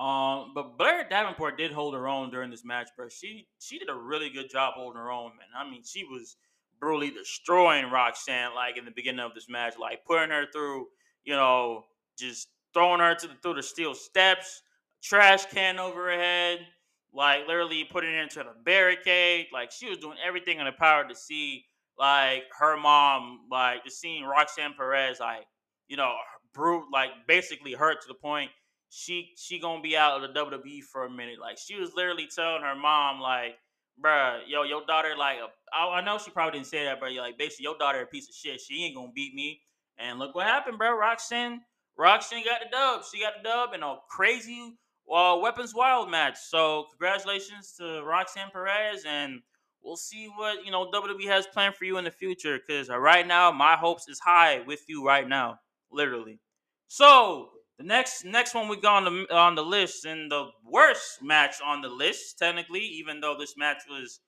Um, 0.00 0.52
but 0.54 0.78
Blair 0.78 1.06
Davenport 1.08 1.58
did 1.58 1.70
hold 1.70 1.94
her 1.94 2.08
own 2.08 2.30
during 2.30 2.50
this 2.50 2.64
match, 2.64 2.88
bro. 2.96 3.08
She 3.08 3.46
she 3.60 3.78
did 3.78 3.90
a 3.90 3.94
really 3.94 4.30
good 4.30 4.50
job 4.50 4.74
holding 4.74 4.98
her 4.98 5.10
own, 5.10 5.32
man. 5.36 5.48
I 5.56 5.68
mean, 5.70 5.82
she 5.84 6.04
was 6.04 6.36
brutally 6.80 7.10
destroying 7.10 7.90
Roxanne 7.90 8.54
like 8.54 8.76
in 8.76 8.84
the 8.84 8.90
beginning 8.90 9.24
of 9.24 9.34
this 9.34 9.48
match, 9.48 9.74
like 9.78 10.04
putting 10.04 10.30
her 10.30 10.46
through, 10.52 10.88
you 11.24 11.34
know, 11.34 11.84
just 12.18 12.48
throwing 12.74 13.00
her 13.00 13.14
to 13.14 13.28
the, 13.28 13.34
through 13.42 13.54
the 13.54 13.62
steel 13.62 13.94
steps, 13.94 14.62
trash 15.02 15.46
can 15.46 15.78
over 15.78 16.06
her 16.06 16.18
head, 16.18 16.66
like 17.14 17.46
literally 17.46 17.84
putting 17.90 18.10
her 18.10 18.22
into 18.22 18.38
the 18.40 18.54
barricade. 18.64 19.46
Like 19.52 19.70
she 19.70 19.88
was 19.88 19.98
doing 19.98 20.16
everything 20.24 20.58
in 20.58 20.66
her 20.66 20.72
power 20.72 21.06
to 21.08 21.14
see 21.14 21.64
like 21.98 22.44
her 22.58 22.76
mom, 22.76 23.40
like 23.50 23.84
just 23.84 24.00
seeing 24.00 24.24
Roxanne 24.24 24.74
Perez, 24.76 25.20
like 25.20 25.46
you 25.88 25.96
know, 25.96 26.14
brute, 26.54 26.84
like 26.92 27.10
basically 27.26 27.72
hurt 27.72 28.00
to 28.02 28.08
the 28.08 28.14
point 28.14 28.50
she 28.94 29.32
she 29.36 29.58
gonna 29.58 29.80
be 29.80 29.96
out 29.96 30.22
of 30.22 30.34
the 30.34 30.38
WWE 30.38 30.82
for 30.82 31.06
a 31.06 31.10
minute. 31.10 31.40
Like 31.40 31.56
she 31.58 31.76
was 31.76 31.94
literally 31.96 32.28
telling 32.32 32.62
her 32.62 32.74
mom, 32.74 33.20
like, 33.20 33.54
bruh, 34.02 34.40
yo, 34.46 34.64
your 34.64 34.84
daughter, 34.86 35.14
like, 35.18 35.38
I, 35.72 35.88
I 35.88 36.04
know 36.04 36.18
she 36.18 36.30
probably 36.30 36.58
didn't 36.58 36.68
say 36.68 36.84
that, 36.84 37.00
but 37.00 37.12
like, 37.14 37.38
basically, 37.38 37.64
your 37.64 37.78
daughter 37.78 38.02
a 38.02 38.06
piece 38.06 38.28
of 38.28 38.34
shit. 38.34 38.60
She 38.60 38.84
ain't 38.84 38.94
gonna 38.94 39.10
beat 39.14 39.34
me. 39.34 39.62
And 39.98 40.18
look 40.18 40.34
what 40.34 40.46
happened, 40.46 40.76
bro. 40.76 40.94
Roxanne, 40.94 41.62
Roxanne 41.96 42.44
got 42.44 42.60
the 42.60 42.68
dub. 42.70 43.02
She 43.10 43.20
got 43.20 43.42
the 43.42 43.48
dub 43.48 43.72
in 43.72 43.82
a 43.82 43.96
crazy 44.10 44.76
uh, 45.10 45.38
Weapons 45.40 45.74
Wild 45.74 46.10
match. 46.10 46.38
So 46.38 46.86
congratulations 46.90 47.74
to 47.78 48.02
Roxanne 48.04 48.50
Perez, 48.52 49.04
and 49.06 49.40
we'll 49.82 49.96
see 49.96 50.28
what 50.36 50.64
you 50.64 50.72
know 50.72 50.90
WWE 50.90 51.26
has 51.26 51.46
planned 51.46 51.74
for 51.76 51.84
you 51.84 51.98
in 51.98 52.04
the 52.04 52.10
future. 52.10 52.58
Because 52.58 52.90
uh, 52.90 52.98
right 52.98 53.26
now, 53.26 53.50
my 53.52 53.76
hopes 53.76 54.08
is 54.08 54.20
high 54.20 54.60
with 54.66 54.80
you 54.88 55.04
right 55.06 55.28
now. 55.28 55.58
literally. 55.92 56.40
So 56.88 57.50
the 57.78 57.84
next 57.84 58.24
next 58.24 58.54
one 58.54 58.68
we 58.68 58.76
got 58.80 59.06
on 59.06 59.26
the 59.28 59.34
on 59.34 59.54
the 59.54 59.62
list 59.64 60.04
and 60.06 60.30
the 60.30 60.48
worst 60.64 61.22
match 61.22 61.56
on 61.64 61.82
the 61.82 61.88
list 61.88 62.38
technically, 62.38 62.80
even 62.80 63.20
though 63.20 63.36
this 63.38 63.54
match 63.56 63.82
was 63.90 64.20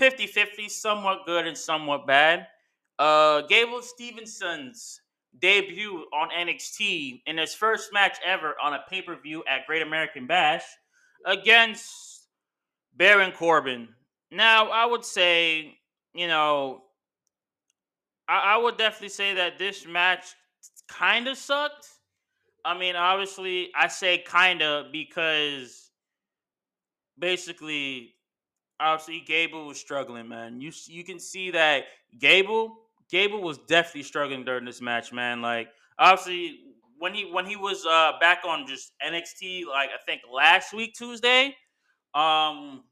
50-50, 0.00 0.70
somewhat 0.70 1.26
good 1.26 1.46
and 1.46 1.56
somewhat 1.58 2.06
bad. 2.06 2.46
Uh, 2.98 3.42
Gable 3.42 3.82
Stevenson's 3.82 5.01
debut 5.38 6.04
on 6.12 6.28
NXT 6.30 7.22
in 7.26 7.38
his 7.38 7.54
first 7.54 7.92
match 7.92 8.18
ever 8.24 8.54
on 8.62 8.74
a 8.74 8.80
pay 8.88 9.02
per 9.02 9.16
view 9.16 9.42
at 9.48 9.66
Great 9.66 9.82
American 9.82 10.26
Bash 10.26 10.64
against 11.24 12.26
Baron 12.94 13.32
Corbin. 13.32 13.88
Now, 14.30 14.68
I 14.68 14.86
would 14.86 15.04
say, 15.04 15.78
you 16.14 16.28
know, 16.28 16.82
I, 18.28 18.54
I 18.54 18.56
would 18.56 18.76
definitely 18.76 19.10
say 19.10 19.34
that 19.34 19.58
this 19.58 19.86
match 19.86 20.34
kind 20.88 21.28
of 21.28 21.36
sucked. 21.36 21.88
I 22.64 22.78
mean, 22.78 22.96
obviously, 22.96 23.70
I 23.74 23.88
say 23.88 24.18
kind 24.18 24.62
of 24.62 24.92
because 24.92 25.90
basically, 27.18 28.14
obviously, 28.78 29.20
Gable 29.26 29.66
was 29.66 29.78
struggling, 29.78 30.28
man. 30.28 30.60
You 30.60 30.72
you 30.86 31.04
can 31.04 31.18
see 31.18 31.50
that 31.50 31.84
Gable 32.18 32.81
Gable 33.12 33.42
was 33.42 33.58
definitely 33.58 34.04
struggling 34.04 34.42
during 34.42 34.64
this 34.64 34.80
match, 34.80 35.12
man. 35.12 35.42
Like, 35.42 35.68
obviously, 35.98 36.60
when 36.98 37.12
he 37.12 37.30
when 37.30 37.44
he 37.44 37.56
was 37.56 37.84
uh 37.84 38.12
back 38.20 38.38
on 38.46 38.66
just 38.66 38.92
NXT, 39.06 39.66
like 39.66 39.90
I 39.90 40.02
think 40.06 40.22
last 40.32 40.72
week 40.72 40.94
Tuesday, 40.94 41.54
um, 42.14 42.84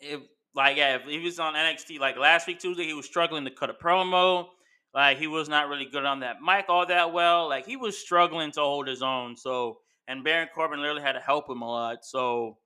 if 0.00 0.22
like 0.54 0.78
yeah, 0.78 0.96
if 0.96 1.04
he 1.04 1.18
was 1.18 1.38
on 1.38 1.52
NXT 1.52 2.00
like 2.00 2.16
last 2.16 2.46
week 2.46 2.58
Tuesday, 2.58 2.84
he 2.84 2.94
was 2.94 3.04
struggling 3.04 3.44
to 3.44 3.50
cut 3.50 3.68
a 3.68 3.74
promo. 3.74 4.46
Like 4.94 5.18
he 5.18 5.26
was 5.26 5.50
not 5.50 5.68
really 5.68 5.84
good 5.84 6.06
on 6.06 6.20
that 6.20 6.40
mic 6.40 6.64
all 6.70 6.86
that 6.86 7.12
well. 7.12 7.46
Like 7.46 7.66
he 7.66 7.76
was 7.76 7.98
struggling 7.98 8.50
to 8.52 8.60
hold 8.60 8.88
his 8.88 9.02
own. 9.02 9.36
So 9.36 9.80
and 10.08 10.24
Baron 10.24 10.48
Corbin 10.54 10.80
literally 10.80 11.02
had 11.02 11.12
to 11.12 11.20
help 11.20 11.48
him 11.48 11.60
a 11.60 11.70
lot. 11.70 12.06
So 12.06 12.56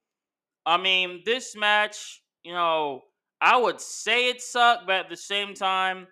I 0.65 0.77
mean, 0.77 1.23
this 1.27 1.57
match, 1.57 2.23
you 2.45 2.53
know, 2.53 3.03
I 3.41 3.57
would 3.57 3.81
say 3.81 4.31
it 4.31 4.41
sucked, 4.41 4.87
but 4.87 4.95
at 4.97 5.11
the 5.11 5.17
same 5.17 5.53
time, 5.53 6.07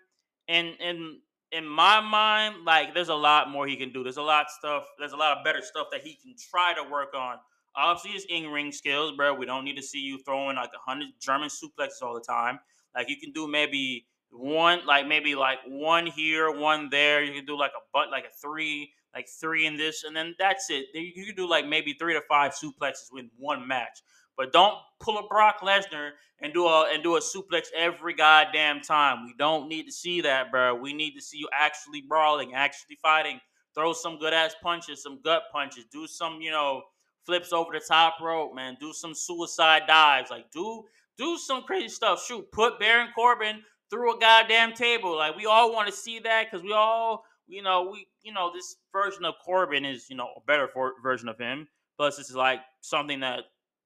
in 0.48 0.74
in 0.80 1.20
in 1.52 1.66
my 1.66 2.00
mind, 2.00 2.64
like 2.64 2.94
there's 2.94 3.10
a 3.10 3.14
lot 3.14 3.50
more 3.50 3.66
he 3.66 3.76
can 3.76 3.92
do. 3.92 4.02
There's 4.02 4.16
a 4.16 4.22
lot 4.22 4.46
of 4.46 4.50
stuff. 4.50 4.84
There's 4.98 5.12
a 5.12 5.16
lot 5.16 5.36
of 5.36 5.44
better 5.44 5.60
stuff 5.62 5.88
that 5.92 6.00
he 6.02 6.14
can 6.14 6.34
try 6.50 6.72
to 6.74 6.90
work 6.90 7.14
on. 7.14 7.36
Obviously, 7.76 8.12
his 8.12 8.26
in 8.28 8.50
ring 8.50 8.72
skills, 8.72 9.12
bro. 9.16 9.34
We 9.34 9.46
don't 9.46 9.64
need 9.64 9.76
to 9.76 9.82
see 9.82 10.00
you 10.00 10.18
throwing 10.18 10.56
like 10.56 10.70
a 10.74 10.90
hundred 10.90 11.08
German 11.20 11.48
suplexes 11.48 12.02
all 12.02 12.14
the 12.14 12.20
time. 12.20 12.58
Like 12.94 13.08
you 13.08 13.16
can 13.18 13.32
do 13.32 13.46
maybe 13.46 14.06
one 14.30 14.84
like 14.86 15.06
maybe 15.06 15.34
like 15.34 15.58
one 15.66 16.06
here, 16.06 16.50
one 16.50 16.88
there. 16.90 17.22
You 17.22 17.34
can 17.34 17.44
do 17.44 17.56
like 17.58 17.72
a 17.76 17.82
butt 17.92 18.10
like 18.10 18.24
a 18.24 18.30
three, 18.40 18.92
like 19.14 19.28
three 19.28 19.66
in 19.66 19.76
this, 19.76 20.04
and 20.04 20.16
then 20.16 20.34
that's 20.38 20.70
it. 20.70 20.86
You 20.94 21.24
can 21.26 21.34
do 21.34 21.48
like 21.48 21.66
maybe 21.66 21.94
three 21.94 22.14
to 22.14 22.22
five 22.28 22.52
suplexes 22.52 23.12
with 23.12 23.26
one 23.38 23.66
match. 23.66 24.00
But 24.42 24.52
don't 24.52 24.74
pull 24.98 25.18
a 25.18 25.28
Brock 25.28 25.60
Lesnar 25.60 26.10
and 26.40 26.52
do 26.52 26.66
a 26.66 26.90
and 26.92 27.00
do 27.00 27.14
a 27.14 27.20
suplex 27.20 27.68
every 27.76 28.12
goddamn 28.12 28.80
time. 28.80 29.24
We 29.24 29.34
don't 29.38 29.68
need 29.68 29.84
to 29.84 29.92
see 29.92 30.20
that, 30.22 30.50
bro. 30.50 30.74
We 30.74 30.92
need 30.92 31.14
to 31.14 31.22
see 31.22 31.38
you 31.38 31.48
actually 31.56 32.00
brawling, 32.00 32.52
actually 32.52 32.96
fighting. 33.00 33.38
Throw 33.72 33.92
some 33.92 34.18
good 34.18 34.32
ass 34.32 34.56
punches, 34.60 35.00
some 35.00 35.20
gut 35.22 35.44
punches. 35.52 35.84
Do 35.92 36.08
some, 36.08 36.40
you 36.40 36.50
know, 36.50 36.82
flips 37.24 37.52
over 37.52 37.70
the 37.72 37.78
top 37.78 38.16
rope, 38.20 38.52
man. 38.52 38.76
Do 38.80 38.92
some 38.92 39.14
suicide 39.14 39.84
dives. 39.86 40.32
Like 40.32 40.50
do 40.50 40.86
do 41.16 41.38
some 41.38 41.62
crazy 41.62 41.86
stuff. 41.90 42.26
Shoot, 42.26 42.50
put 42.50 42.80
Baron 42.80 43.10
Corbin 43.14 43.62
through 43.90 44.16
a 44.16 44.18
goddamn 44.18 44.72
table. 44.72 45.16
Like 45.16 45.36
we 45.36 45.46
all 45.46 45.72
want 45.72 45.88
to 45.88 45.94
see 45.94 46.18
that 46.18 46.50
because 46.50 46.64
we 46.64 46.72
all, 46.72 47.22
you 47.46 47.62
know, 47.62 47.90
we, 47.92 48.08
you 48.24 48.32
know, 48.32 48.50
this 48.52 48.74
version 48.92 49.24
of 49.24 49.34
Corbin 49.44 49.84
is, 49.84 50.10
you 50.10 50.16
know, 50.16 50.30
a 50.36 50.40
better 50.48 50.66
for- 50.66 50.94
version 51.00 51.28
of 51.28 51.38
him. 51.38 51.68
Plus, 51.96 52.16
this 52.16 52.28
is 52.28 52.34
like 52.34 52.58
something 52.80 53.20
that, 53.20 53.44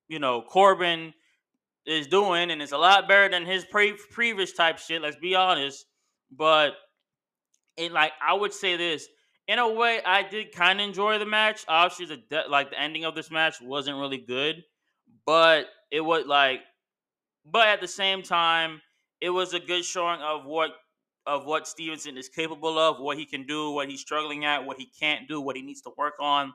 you 0.08 0.18
know, 0.18 0.42
Corbin 0.42 1.12
is 1.86 2.06
doing, 2.06 2.50
and 2.50 2.60
it's 2.60 2.72
a 2.72 2.78
lot 2.78 3.08
better 3.08 3.28
than 3.28 3.46
his 3.46 3.64
pre- 3.64 3.98
previous 4.10 4.52
type 4.52 4.78
shit. 4.78 5.02
Let's 5.02 5.16
be 5.16 5.34
honest. 5.34 5.86
But 6.30 6.74
it 7.76 7.92
like 7.92 8.12
I 8.20 8.34
would 8.34 8.52
say 8.52 8.76
this 8.76 9.06
in 9.48 9.58
a 9.58 9.72
way, 9.72 10.00
I 10.04 10.22
did 10.22 10.52
kind 10.52 10.80
of 10.80 10.88
enjoy 10.88 11.18
the 11.18 11.26
match. 11.26 11.64
Obviously, 11.68 12.06
the 12.06 12.22
de- 12.28 12.48
like 12.48 12.70
the 12.70 12.80
ending 12.80 13.04
of 13.04 13.14
this 13.14 13.30
match 13.30 13.60
wasn't 13.60 13.98
really 13.98 14.18
good, 14.18 14.64
but 15.24 15.66
it 15.90 16.00
was 16.00 16.26
like, 16.26 16.60
but 17.44 17.68
at 17.68 17.80
the 17.80 17.88
same 17.88 18.22
time, 18.22 18.80
it 19.20 19.30
was 19.30 19.54
a 19.54 19.60
good 19.60 19.84
showing 19.84 20.20
of 20.20 20.44
what 20.44 20.72
of 21.26 21.44
what 21.44 21.66
Stevenson 21.66 22.16
is 22.16 22.28
capable 22.28 22.78
of, 22.78 23.00
what 23.00 23.18
he 23.18 23.26
can 23.26 23.46
do, 23.46 23.70
what 23.70 23.88
he's 23.88 24.00
struggling 24.00 24.44
at, 24.44 24.64
what 24.64 24.78
he 24.78 24.88
can't 25.00 25.26
do, 25.26 25.40
what 25.40 25.56
he 25.56 25.62
needs 25.62 25.80
to 25.82 25.90
work 25.96 26.14
on. 26.20 26.52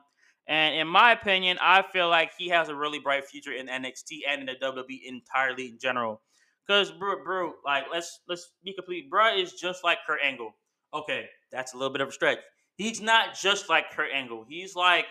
And 0.48 0.74
in 0.74 0.88
my 0.88 1.12
opinion, 1.12 1.58
I 1.60 1.82
feel 1.82 2.08
like 2.08 2.32
he 2.36 2.48
has 2.48 2.68
a 2.68 2.74
really 2.74 2.98
bright 2.98 3.24
future 3.24 3.52
in 3.52 3.68
NXT 3.68 4.20
and 4.28 4.40
in 4.40 4.46
the 4.46 4.66
WWE 4.66 5.00
entirely 5.04 5.68
in 5.68 5.78
general. 5.78 6.20
Cause 6.68 6.90
bro, 6.92 7.22
bro, 7.24 7.54
like 7.64 7.84
let's 7.92 8.20
let's 8.28 8.52
be 8.64 8.72
complete. 8.72 9.10
Bro 9.10 9.36
is 9.36 9.54
just 9.54 9.82
like 9.82 9.98
Kurt 10.06 10.20
Angle. 10.22 10.54
Okay, 10.94 11.26
that's 11.50 11.74
a 11.74 11.76
little 11.76 11.92
bit 11.92 12.02
of 12.02 12.08
a 12.08 12.12
stretch. 12.12 12.38
He's 12.76 13.00
not 13.00 13.34
just 13.34 13.68
like 13.68 13.90
Kurt 13.90 14.10
Angle. 14.12 14.44
He's 14.48 14.74
like 14.74 15.06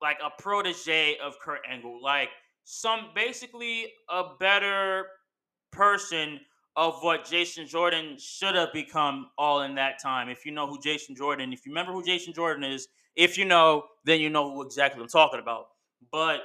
like 0.00 0.18
a 0.24 0.30
protege 0.40 1.16
of 1.18 1.34
Kurt 1.40 1.60
Angle. 1.68 2.00
Like 2.02 2.30
some 2.64 3.10
basically 3.14 3.92
a 4.08 4.22
better 4.38 5.06
person 5.72 6.40
of 6.76 7.02
what 7.02 7.24
Jason 7.24 7.66
Jordan 7.66 8.16
should 8.18 8.54
have 8.54 8.72
become 8.72 9.30
all 9.36 9.62
in 9.62 9.74
that 9.74 10.00
time. 10.00 10.28
If 10.28 10.46
you 10.46 10.52
know 10.52 10.66
who 10.66 10.80
Jason 10.80 11.14
Jordan, 11.14 11.52
if 11.52 11.66
you 11.66 11.72
remember 11.72 11.92
who 11.92 12.04
Jason 12.04 12.32
Jordan 12.32 12.64
is, 12.64 12.88
if 13.16 13.38
you 13.38 13.44
know, 13.44 13.84
then 14.04 14.20
you 14.20 14.30
know 14.30 14.52
who 14.52 14.62
exactly 14.62 15.02
I'm 15.02 15.08
talking 15.08 15.40
about. 15.40 15.66
But 16.10 16.40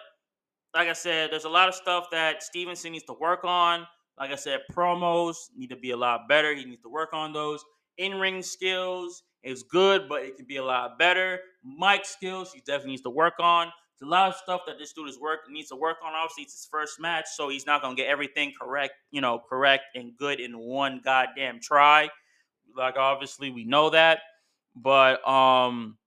like 0.74 0.88
I 0.88 0.94
said, 0.94 1.32
there's 1.32 1.46
a 1.46 1.50
lot 1.50 1.68
of 1.68 1.76
stuff 1.76 2.08
that 2.12 2.44
Stevenson 2.44 2.92
needs 2.92 3.06
to 3.06 3.16
work 3.20 3.44
on. 3.44 3.88
Like 4.20 4.32
I 4.32 4.36
said, 4.36 4.62
promos 4.72 5.36
need 5.56 5.70
to 5.70 5.76
be 5.76 5.92
a 5.92 5.98
lot 5.98 6.28
better. 6.28 6.54
He 6.56 6.66
needs 6.66 6.82
to 6.82 6.90
work 6.90 7.10
on 7.14 7.34
those. 7.34 7.64
In 7.98 8.16
ring 8.16 8.42
skills 8.42 9.24
is 9.44 9.64
good, 9.64 10.08
but 10.10 10.24
it 10.24 10.36
can 10.36 10.46
be 10.46 10.58
a 10.58 10.64
lot 10.64 11.00
better. 11.00 11.40
Mic 11.64 12.06
skills, 12.06 12.52
he 12.54 12.60
definitely 12.60 12.92
needs 12.92 13.02
to 13.04 13.10
work 13.10 13.36
on. 13.40 13.72
There's 14.00 14.08
a 14.08 14.12
lot 14.12 14.30
of 14.30 14.36
stuff 14.36 14.62
that 14.68 14.78
this 14.78 14.94
dude 14.94 15.10
is 15.10 15.20
work 15.20 15.40
needs 15.50 15.70
to 15.70 15.76
work 15.76 15.98
on. 16.06 16.14
Obviously, 16.14 16.44
it's 16.44 16.54
his 16.54 16.68
first 16.70 17.00
match, 17.00 17.26
so 17.34 17.50
he's 17.50 17.66
not 17.66 17.82
gonna 17.82 17.96
get 17.96 18.08
everything 18.08 18.54
correct, 18.60 18.94
you 19.10 19.22
know, 19.22 19.42
correct 19.50 19.86
and 19.96 20.16
good 20.18 20.40
in 20.40 20.58
one 20.58 21.02
goddamn 21.04 21.60
try. 21.62 22.10
Like 22.76 22.96
obviously 22.98 23.50
we 23.50 23.64
know 23.64 23.90
that, 23.90 24.20
but 24.76 25.28
um, 25.28 25.98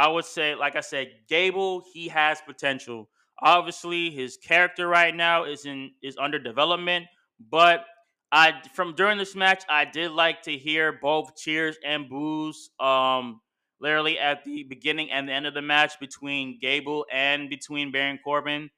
I 0.00 0.08
would 0.08 0.24
say, 0.24 0.54
like 0.54 0.76
I 0.76 0.80
said, 0.80 1.08
Gable 1.28 1.84
he 1.92 2.08
has 2.08 2.40
potential. 2.40 3.08
Obviously, 3.42 4.10
his 4.10 4.36
character 4.36 4.88
right 4.88 5.14
now 5.14 5.44
is 5.44 5.66
in 5.66 5.92
is 6.02 6.16
under 6.18 6.38
development, 6.38 7.06
but 7.38 7.84
I 8.32 8.54
from 8.74 8.94
during 8.94 9.18
this 9.18 9.34
match, 9.34 9.62
I 9.68 9.84
did 9.84 10.12
like 10.12 10.42
to 10.42 10.52
hear 10.56 10.92
both 10.92 11.36
cheers 11.36 11.76
and 11.84 12.08
boos. 12.08 12.70
Um, 12.80 13.40
literally 13.80 14.18
at 14.18 14.44
the 14.44 14.62
beginning 14.62 15.10
and 15.10 15.28
the 15.28 15.32
end 15.32 15.46
of 15.46 15.54
the 15.54 15.62
match 15.62 15.98
between 15.98 16.58
Gable 16.60 17.06
and 17.10 17.48
between 17.48 17.90
Baron 17.92 18.18
Corbin. 18.22 18.70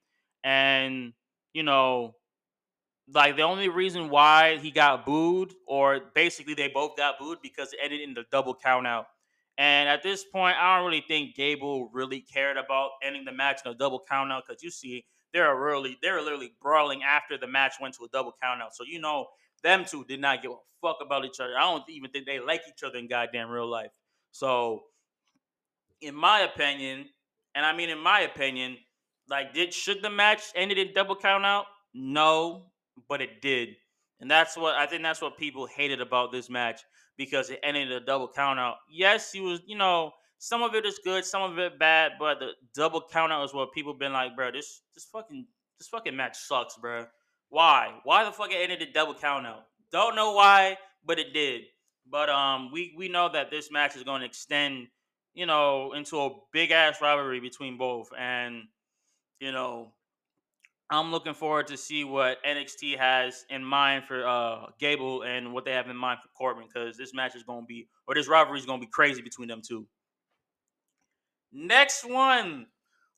And, 0.44 1.12
you 1.52 1.62
know, 1.62 2.14
like 3.12 3.36
the 3.36 3.42
only 3.42 3.68
reason 3.68 4.08
why 4.08 4.58
he 4.58 4.70
got 4.70 5.04
booed, 5.04 5.54
or 5.66 6.00
basically 6.14 6.54
they 6.54 6.68
both 6.68 6.96
got 6.96 7.18
booed 7.18 7.38
because 7.42 7.72
it 7.72 7.80
ended 7.82 8.00
in 8.00 8.14
the 8.14 8.24
double 8.30 8.54
count 8.54 8.86
out. 8.86 9.06
And 9.58 9.88
at 9.88 10.02
this 10.02 10.24
point, 10.24 10.56
I 10.58 10.76
don't 10.76 10.86
really 10.86 11.04
think 11.06 11.34
Gable 11.34 11.90
really 11.92 12.20
cared 12.20 12.56
about 12.56 12.90
ending 13.02 13.24
the 13.24 13.32
match 13.32 13.60
in 13.64 13.70
a 13.70 13.74
double 13.74 14.02
count 14.08 14.32
out 14.32 14.44
because 14.46 14.62
you 14.62 14.70
see, 14.70 15.04
they're 15.32 15.56
really 15.56 15.98
they're 16.02 16.22
literally 16.22 16.52
brawling 16.60 17.02
after 17.02 17.38
the 17.38 17.46
match 17.46 17.74
went 17.80 17.94
to 17.94 18.04
a 18.04 18.08
double 18.08 18.34
count 18.42 18.62
out. 18.62 18.74
So 18.74 18.84
you 18.86 19.00
know 19.00 19.26
them 19.62 19.84
two 19.84 20.04
did 20.04 20.20
not 20.20 20.42
give 20.42 20.52
a 20.52 20.56
fuck 20.80 20.98
about 21.04 21.24
each 21.24 21.40
other. 21.40 21.56
I 21.56 21.62
don't 21.62 21.88
even 21.88 22.10
think 22.10 22.26
they 22.26 22.40
like 22.40 22.62
each 22.68 22.82
other 22.82 22.98
in 22.98 23.08
goddamn 23.08 23.50
real 23.50 23.68
life. 23.68 23.90
So 24.30 24.82
in 26.00 26.14
my 26.14 26.40
opinion, 26.40 27.06
and 27.54 27.64
I 27.64 27.74
mean 27.74 27.88
in 27.88 27.98
my 27.98 28.20
opinion, 28.20 28.76
like 29.28 29.54
did 29.54 29.72
should 29.72 30.02
the 30.02 30.10
match 30.10 30.42
ended 30.54 30.78
in 30.78 30.92
double 30.94 31.16
count 31.16 31.44
out? 31.44 31.66
No, 31.94 32.66
but 33.08 33.20
it 33.22 33.40
did. 33.40 33.70
And 34.20 34.30
that's 34.30 34.56
what 34.56 34.74
I 34.74 34.86
think 34.86 35.02
that's 35.02 35.22
what 35.22 35.38
people 35.38 35.66
hated 35.66 36.00
about 36.00 36.30
this 36.30 36.50
match 36.50 36.82
because 37.24 37.50
it 37.50 37.60
ended 37.62 37.90
a 37.92 38.00
double 38.00 38.28
count 38.28 38.58
out. 38.58 38.76
Yes, 38.88 39.32
he 39.32 39.40
was, 39.40 39.60
you 39.66 39.76
know, 39.76 40.12
some 40.38 40.62
of 40.62 40.74
it 40.74 40.84
is 40.86 41.00
good, 41.04 41.24
some 41.24 41.42
of 41.42 41.58
it 41.58 41.78
bad, 41.78 42.12
but 42.18 42.40
the 42.40 42.52
double 42.74 43.02
count 43.10 43.32
out 43.32 43.44
is 43.44 43.54
what 43.54 43.72
people 43.72 43.94
been 43.94 44.12
like, 44.12 44.34
bro, 44.36 44.50
this 44.50 44.82
this 44.94 45.04
fucking 45.04 45.46
this 45.78 45.88
fucking 45.88 46.16
match 46.16 46.36
sucks, 46.38 46.76
bro. 46.76 47.06
Why? 47.48 48.00
Why 48.04 48.24
the 48.24 48.32
fuck 48.32 48.50
it 48.50 48.56
ended 48.56 48.82
in 48.82 48.92
double 48.92 49.14
count 49.14 49.46
out? 49.46 49.66
Don't 49.90 50.16
know 50.16 50.32
why, 50.32 50.78
but 51.04 51.18
it 51.18 51.32
did. 51.32 51.62
But 52.10 52.28
um 52.28 52.70
we 52.72 52.94
we 52.96 53.08
know 53.08 53.28
that 53.32 53.50
this 53.50 53.70
match 53.70 53.96
is 53.96 54.02
going 54.02 54.20
to 54.20 54.26
extend 54.26 54.88
you 55.34 55.46
know, 55.46 55.92
into 55.92 56.20
a 56.20 56.30
big 56.52 56.70
ass 56.70 57.00
rivalry 57.00 57.40
between 57.40 57.78
both. 57.78 58.10
And, 58.18 58.64
you 59.40 59.52
know, 59.52 59.92
I'm 60.92 61.10
looking 61.10 61.32
forward 61.32 61.68
to 61.68 61.76
see 61.76 62.04
what 62.04 62.44
NXT 62.44 62.98
has 62.98 63.46
in 63.48 63.64
mind 63.64 64.04
for 64.04 64.26
uh, 64.26 64.66
Gable 64.78 65.22
and 65.22 65.54
what 65.54 65.64
they 65.64 65.72
have 65.72 65.88
in 65.88 65.96
mind 65.96 66.20
for 66.20 66.28
Corbin 66.36 66.64
because 66.72 66.98
this 66.98 67.14
match 67.14 67.34
is 67.34 67.42
going 67.42 67.62
to 67.62 67.66
be, 67.66 67.88
or 68.06 68.14
this 68.14 68.28
rivalry 68.28 68.58
is 68.58 68.66
going 68.66 68.78
to 68.80 68.86
be 68.86 68.90
crazy 68.90 69.22
between 69.22 69.48
them 69.48 69.62
two. 69.66 69.86
Next 71.50 72.04
one 72.08 72.66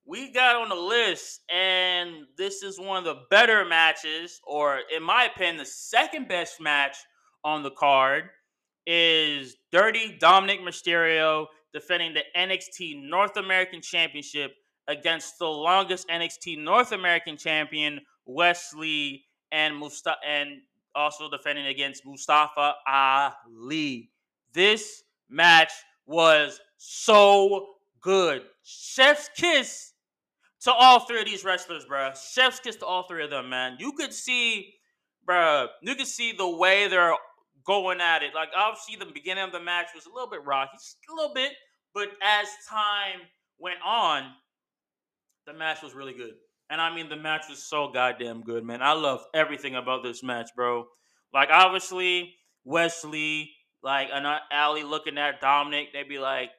we 0.07 0.31
got 0.33 0.57
on 0.57 0.69
the 0.69 0.75
list, 0.75 1.40
and 1.52 2.26
this 2.37 2.62
is 2.62 2.78
one 2.78 2.99
of 2.99 3.04
the 3.04 3.23
better 3.31 3.64
matches, 3.64 4.40
or 4.47 4.81
in 4.95 5.02
my 5.02 5.25
opinion, 5.25 5.57
the 5.57 5.64
second 5.64 6.28
best 6.28 6.61
match 6.61 6.97
on 7.43 7.62
the 7.62 7.71
card 7.71 8.25
is 8.87 9.57
Dirty 9.73 10.19
Dominik 10.21 10.61
Mysterio 10.61 11.47
defending 11.73 12.14
the 12.14 12.23
NXT 12.37 13.09
North 13.09 13.37
American 13.37 13.81
Championship 13.81 14.52
against 14.88 15.38
the 15.38 15.47
longest 15.47 16.09
NXT 16.09 16.59
North 16.59 16.93
American 16.93 17.37
champion 17.37 18.00
Wes 18.26 18.73
Lee, 18.75 19.25
and 19.53 19.76
Mustafa 19.76 20.19
and 20.26 20.62
also 20.95 21.31
defending 21.31 21.67
against 21.67 22.05
Mustafa 22.07 22.75
Ali. 22.87 24.11
This 24.53 25.03
match 25.29 25.73
was 26.07 26.61
so 26.76 27.75
good. 28.00 28.43
Chef's 28.62 29.29
kiss 29.37 29.93
to 30.61 30.73
all 30.73 31.00
three 31.00 31.21
of 31.21 31.26
these 31.26 31.45
wrestlers, 31.45 31.85
bro. 31.85 32.11
Chef's 32.14 32.61
kiss 32.61 32.76
to 32.76 32.87
all 32.87 33.05
three 33.05 33.25
of 33.25 33.31
them, 33.31 33.49
man. 33.49 33.76
You 33.79 33.93
could 33.93 34.12
see, 34.12 34.75
bro. 35.25 35.69
You 35.83 35.95
could 35.95 36.07
see 36.07 36.33
the 36.33 36.49
way 36.49 36.88
they're 36.88 37.14
going 37.64 38.00
at 38.00 38.23
it. 38.23 38.35
Like 38.35 38.49
obviously, 38.57 38.97
the 38.97 39.12
beginning 39.12 39.45
of 39.45 39.53
the 39.53 39.61
match 39.61 39.88
was 39.95 40.07
a 40.07 40.12
little 40.12 40.31
bit 40.31 40.45
rocky, 40.45 40.73
just 40.75 40.99
a 41.11 41.14
little 41.14 41.35
bit. 41.35 41.53
But 41.93 42.09
as 42.23 42.49
time 42.69 43.21
went 43.59 43.79
on, 43.85 44.33
the 45.46 45.52
match 45.52 45.82
was 45.82 45.94
really 45.94 46.14
good. 46.14 46.34
And 46.70 46.80
I 46.80 46.94
mean, 46.94 47.08
the 47.08 47.16
match 47.16 47.44
was 47.48 47.62
so 47.62 47.90
goddamn 47.92 48.42
good, 48.42 48.64
man. 48.64 48.82
I 48.82 48.92
love 48.92 49.24
everything 49.34 49.76
about 49.76 50.02
this 50.02 50.22
match, 50.22 50.50
bro. 50.56 50.86
Like, 51.32 51.50
obviously, 51.52 52.34
Wes 52.64 53.04
Lee, 53.04 53.52
like, 53.82 54.08
and 54.12 54.26
uh, 54.26 54.38
Ali 54.50 54.82
looking 54.82 55.18
at 55.18 55.42
Dominik, 55.42 55.92
they'd 55.92 56.08
be 56.08 56.18
like, 56.18 56.50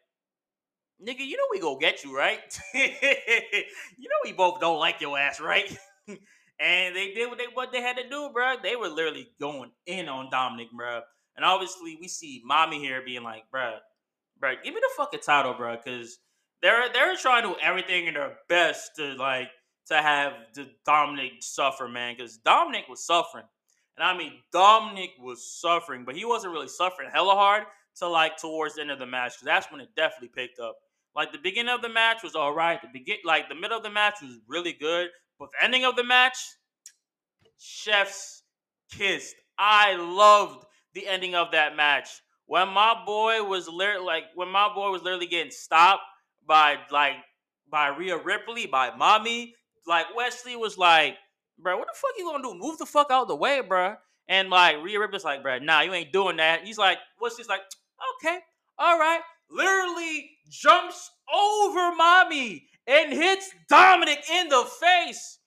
nigga, 1.01 1.25
you 1.25 1.37
know 1.37 1.43
we 1.51 1.59
go 1.59 1.77
get 1.77 2.03
you, 2.03 2.15
right? 2.15 2.39
you 2.73 2.87
know 3.99 4.19
we 4.23 4.31
both 4.31 4.59
don't 4.59 4.79
like 4.79 5.01
your 5.01 5.17
ass, 5.17 5.39
right? 5.39 5.75
and 6.07 6.95
they 6.95 7.13
did 7.13 7.29
what 7.29 7.37
they 7.37 7.45
what 7.53 7.71
they 7.71 7.81
had 7.81 7.97
to 7.97 8.07
do, 8.07 8.29
bro. 8.33 8.55
They 8.61 8.75
were 8.75 8.89
literally 8.89 9.29
going 9.39 9.71
in 9.85 10.07
on 10.07 10.29
Dominik, 10.29 10.71
bro. 10.75 11.01
And 11.35 11.43
obviously, 11.43 11.97
we 11.99 12.07
see 12.07 12.41
mommy 12.45 12.79
here 12.79 13.01
being 13.03 13.23
like, 13.23 13.43
bro, 13.51 13.77
bro, 14.39 14.53
give 14.63 14.73
me 14.73 14.79
the 14.79 14.89
fucking 14.95 15.19
title, 15.21 15.53
bro, 15.53 15.77
because 15.83 16.17
they're 16.61 16.91
they're 16.93 17.15
trying 17.17 17.43
to 17.43 17.49
do 17.49 17.55
everything 17.61 18.07
in 18.07 18.13
their 18.15 18.37
best 18.49 18.91
to 18.97 19.13
like 19.15 19.49
to 19.87 19.95
have 20.01 20.33
the 20.53 20.69
Dominik 20.87 21.41
suffer, 21.43 21.87
man, 21.87 22.15
because 22.17 22.39
Dominik 22.39 22.89
was 22.89 23.05
suffering. 23.05 23.45
And 23.97 24.03
I 24.03 24.17
mean, 24.17 24.33
Dominik 24.53 25.11
was 25.19 25.59
suffering, 25.59 26.03
but 26.05 26.15
he 26.15 26.25
wasn't 26.25 26.53
really 26.53 26.67
suffering 26.67 27.09
hella 27.13 27.33
hard 27.33 27.63
till 27.97 28.11
like 28.11 28.37
towards 28.37 28.75
the 28.75 28.81
end 28.81 28.91
of 28.91 28.99
the 28.99 29.05
match, 29.05 29.33
because 29.33 29.45
that's 29.45 29.71
when 29.71 29.81
it 29.81 29.89
definitely 29.95 30.31
picked 30.35 30.59
up. 30.59 30.75
Like 31.15 31.31
the 31.31 31.37
beginning 31.37 31.73
of 31.73 31.81
the 31.81 31.89
match 31.89 32.23
was 32.23 32.35
all 32.35 32.53
right. 32.53 32.81
The 32.81 32.89
begin, 32.91 33.17
like 33.23 33.47
the 33.47 33.55
middle 33.55 33.77
of 33.77 33.83
the 33.83 33.89
match 33.89 34.15
was 34.21 34.39
really 34.47 34.73
good, 34.73 35.09
but 35.39 35.49
the 35.51 35.63
ending 35.63 35.85
of 35.85 35.95
the 35.95 36.03
match, 36.03 36.37
chef's 37.57 38.43
kissed. 38.91 39.35
I 39.57 39.95
loved 39.95 40.65
the 40.93 41.07
ending 41.07 41.35
of 41.35 41.51
that 41.51 41.75
match 41.75 42.09
when 42.47 42.67
my 42.69 43.01
boy 43.05 43.43
was 43.43 43.67
literally 43.67 44.05
like 44.05 44.23
when 44.35 44.49
my 44.49 44.73
boy 44.73 44.91
was 44.91 45.03
literally 45.03 45.27
getting 45.27 45.51
stopped 45.51 46.03
by 46.47 46.77
like 46.91 47.15
by 47.69 47.87
Rhea 47.89 48.17
Ripley 48.17 48.65
by 48.65 48.95
mommy. 48.95 49.55
Like 49.87 50.07
Wes 50.15 50.45
Lee 50.45 50.55
was 50.55 50.77
like, 50.77 51.15
bro, 51.59 51.77
what 51.77 51.87
the 51.87 51.97
fuck 51.97 52.11
you 52.17 52.25
gonna 52.25 52.43
do? 52.43 52.55
Move 52.55 52.77
the 52.77 52.85
fuck 52.85 53.11
out 53.11 53.27
the 53.27 53.35
way, 53.35 53.61
bro. 53.61 53.95
And 54.27 54.49
like 54.49 54.81
Rhea 54.83 54.99
Ripley's 54.99 55.23
like, 55.23 55.43
bro, 55.43 55.59
nah, 55.59 55.81
you 55.81 55.93
ain't 55.93 56.11
doing 56.11 56.37
that. 56.37 56.65
He's 56.65 56.77
like, 56.77 56.97
this 57.21 57.47
like? 57.47 57.61
Okay, 58.21 58.39
all 58.77 58.99
right 58.99 59.21
literally 59.49 60.29
jumps 60.49 61.11
over 61.33 61.95
mommy 61.95 62.67
and 62.87 63.11
hits 63.11 63.49
Dominik 63.71 64.29
in 64.29 64.49
the 64.49 64.65
face. 64.79 65.39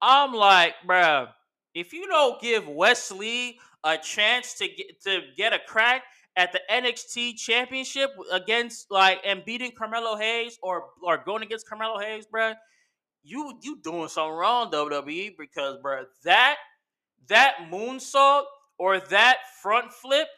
I'm 0.00 0.32
like, 0.32 0.74
bruh, 0.86 1.28
if 1.74 1.92
you 1.92 2.06
don't 2.06 2.40
give 2.40 2.68
Wes 2.68 3.10
Lee 3.10 3.58
a 3.84 3.96
chance 3.98 4.54
to 4.54 4.68
get 4.68 5.00
to 5.02 5.20
get 5.36 5.52
a 5.52 5.58
crack 5.66 6.02
at 6.36 6.52
the 6.52 6.60
NXT 6.70 7.36
championship 7.36 8.10
against 8.30 8.90
like 8.90 9.20
and 9.24 9.44
beating 9.44 9.72
Carmelo 9.76 10.16
Hayes 10.16 10.58
or 10.62 10.84
or 11.02 11.18
going 11.24 11.42
against 11.42 11.68
Carmelo 11.68 11.98
Hayes, 11.98 12.26
bruh, 12.32 12.54
you 13.22 13.58
you 13.62 13.78
doing 13.82 14.08
something 14.08 14.34
wrong, 14.34 14.70
WWE, 14.70 15.32
because 15.38 15.78
bruh, 15.82 16.04
that 16.24 16.56
that 17.28 17.56
moonsault 17.70 18.44
or 18.78 19.00
that 19.00 19.38
front 19.62 19.92
flip, 19.92 20.28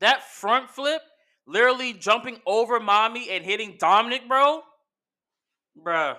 that 0.00 0.22
front 0.22 0.70
flip 0.70 1.02
literally 1.46 1.92
jumping 1.92 2.38
over 2.46 2.78
mommy 2.78 3.28
and 3.30 3.44
hitting 3.44 3.76
Dominik, 3.78 4.28
bro. 4.28 4.62
Bruh. 5.84 6.16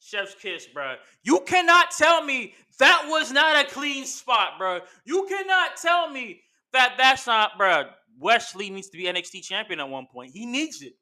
Chef's 0.00 0.34
kiss, 0.34 0.66
bro. 0.66 0.96
You 1.22 1.40
cannot 1.46 1.90
tell 1.92 2.24
me 2.24 2.54
that 2.78 3.06
was 3.08 3.30
not 3.30 3.64
a 3.64 3.68
clean 3.68 4.04
spot, 4.06 4.58
bro. 4.58 4.80
You 5.04 5.26
cannot 5.28 5.76
tell 5.76 6.10
me 6.10 6.40
that 6.72 6.94
that's 6.98 7.26
not, 7.26 7.58
bro. 7.58 7.84
Wes 8.18 8.54
Lee 8.54 8.70
needs 8.70 8.90
to 8.90 8.98
be 8.98 9.04
NXT 9.04 9.42
champion 9.42 9.80
at 9.80 9.88
one 9.88 10.06
point. 10.12 10.32
He 10.32 10.46
needs 10.46 10.82
it. 10.82 10.92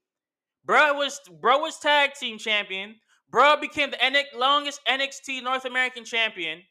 Bro 0.64 0.94
was 0.94 1.20
bro 1.40 1.58
was 1.58 1.78
tag 1.78 2.14
team 2.14 2.38
champion. 2.38 2.96
Bro 3.30 3.56
became 3.60 3.90
the 3.90 4.24
longest 4.36 4.80
NXT 4.88 5.42
North 5.42 5.64
American 5.64 6.04
champion. 6.04 6.62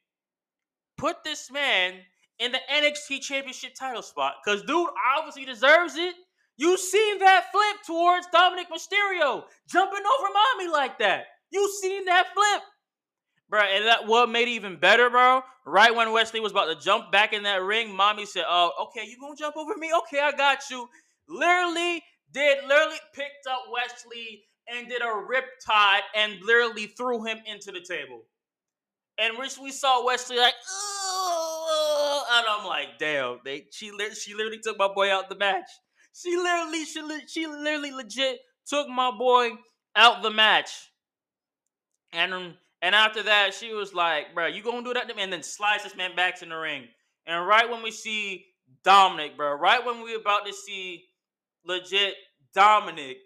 Put 0.97 1.23
this 1.23 1.51
man 1.51 1.93
in 2.39 2.51
the 2.51 2.60
NXT 2.71 3.21
championship 3.21 3.73
title 3.77 4.01
spot. 4.01 4.36
Cause 4.45 4.62
dude 4.63 4.89
obviously 5.15 5.45
deserves 5.45 5.95
it. 5.95 6.15
You 6.57 6.77
seen 6.77 7.19
that 7.19 7.45
flip 7.51 7.77
towards 7.86 8.27
Dominik 8.33 8.67
Mysterio 8.71 9.43
jumping 9.69 10.03
over 10.19 10.33
mommy 10.33 10.71
like 10.71 10.97
that. 10.99 11.25
You 11.51 11.71
seen 11.81 12.05
that 12.05 12.27
flip. 12.33 12.62
Bro, 13.49 13.62
and 13.62 13.86
that 13.86 14.07
what 14.07 14.29
made 14.29 14.47
it 14.49 14.51
even 14.51 14.77
better, 14.77 15.10
bro. 15.10 15.41
Right 15.65 15.95
when 15.95 16.12
Wes 16.12 16.33
Lee 16.33 16.39
was 16.41 16.51
about 16.51 16.65
to 16.65 16.79
jump 16.83 17.12
back 17.12 17.33
in 17.33 17.43
that 17.43 17.62
ring, 17.62 17.95
mommy 17.95 18.25
said, 18.25 18.43
Oh, 18.47 18.71
okay, 18.88 19.07
you 19.07 19.17
gonna 19.19 19.36
jump 19.38 19.55
over 19.55 19.75
me? 19.77 19.91
Okay, 19.99 20.19
I 20.19 20.31
got 20.31 20.60
you. 20.69 20.88
Literally 21.29 22.03
did 22.33 22.57
literally 22.67 22.97
picked 23.13 23.47
up 23.49 23.62
Wes 23.71 24.05
Lee 24.12 24.43
and 24.67 24.88
did 24.89 25.01
a 25.01 25.25
rip 25.27 25.45
tide 25.65 26.01
and 26.13 26.39
literally 26.43 26.88
threw 26.88 27.23
him 27.23 27.38
into 27.45 27.71
the 27.71 27.79
table. 27.79 28.23
And 29.17 29.38
which 29.38 29.57
we 29.57 29.71
saw 29.71 30.05
Wes 30.05 30.29
Lee 30.29 30.39
like, 30.39 30.53
oh, 30.69 32.25
and 32.31 32.45
I'm 32.49 32.67
like, 32.67 32.99
damn, 32.99 33.39
they 33.45 33.65
she 33.71 33.91
she 34.13 34.33
literally 34.33 34.60
took 34.60 34.77
my 34.77 34.89
boy 34.93 35.12
out 35.12 35.29
the 35.29 35.36
match. 35.36 35.69
She 36.13 36.36
literally, 36.36 36.83
she, 36.83 37.01
she 37.27 37.47
literally 37.47 37.91
legit 37.91 38.39
took 38.65 38.88
my 38.89 39.12
boy 39.12 39.51
out 39.95 40.23
the 40.23 40.31
match. 40.31 40.71
And 42.12 42.55
and 42.82 42.94
after 42.94 43.24
that, 43.24 43.54
she 43.54 43.74
was 43.74 43.94
like, 43.94 44.34
bro, 44.36 44.48
you 44.48 44.62
gonna 44.62 44.84
do 44.84 44.94
that 44.94 45.08
to 45.08 45.16
me? 45.16 45.24
And 45.24 45.34
then 45.34 45.44
slice 45.44 45.84
this 45.84 45.96
man 45.96 46.16
back 46.16 46.42
in 46.42 46.50
the 46.50 46.56
ring. 46.56 46.88
And 47.26 47.48
right 47.48 47.70
when 47.70 47.84
we 47.84 47.92
see 47.92 48.46
Dominik, 48.86 49.36
bro, 49.36 49.54
right 49.54 49.84
when 49.86 50.04
we 50.04 50.16
about 50.16 50.46
to 50.46 50.54
see 50.54 51.06
legit 51.66 52.16
Dominik 52.56 53.18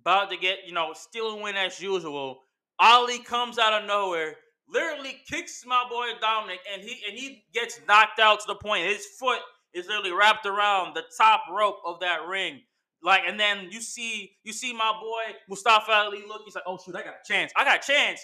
about 0.00 0.30
to 0.30 0.36
get, 0.36 0.60
you 0.66 0.72
know, 0.72 0.92
still 0.94 1.30
a 1.30 1.42
win 1.42 1.56
as 1.56 1.80
usual, 1.80 2.40
Ali 2.78 3.18
comes 3.18 3.58
out 3.58 3.82
of 3.82 3.88
nowhere, 3.88 4.36
literally 4.68 5.20
kicks 5.28 5.64
my 5.66 5.84
boy 5.88 6.06
Dominik, 6.22 6.58
and 6.72 6.82
he 6.82 7.00
and 7.08 7.18
he 7.18 7.44
gets 7.52 7.80
knocked 7.88 8.20
out 8.20 8.40
to 8.40 8.46
the 8.46 8.54
point 8.54 8.86
his 8.86 9.06
foot 9.18 9.40
is 9.74 9.86
literally 9.86 10.12
wrapped 10.12 10.46
around 10.46 10.94
the 10.94 11.02
top 11.16 11.42
rope 11.50 11.78
of 11.84 12.00
that 12.00 12.26
ring. 12.28 12.60
Like, 13.02 13.22
and 13.26 13.38
then 13.38 13.68
you 13.70 13.80
see, 13.80 14.32
you 14.44 14.52
see 14.52 14.72
my 14.72 14.92
boy 15.00 15.36
Mustafa 15.48 15.92
Ali 15.92 16.24
look. 16.26 16.42
He's 16.44 16.54
like, 16.54 16.64
"Oh 16.66 16.78
shoot, 16.84 16.96
I 16.96 17.02
got 17.02 17.14
a 17.14 17.26
chance! 17.26 17.52
I 17.56 17.64
got 17.64 17.82
a 17.82 17.86
chance!" 17.86 18.20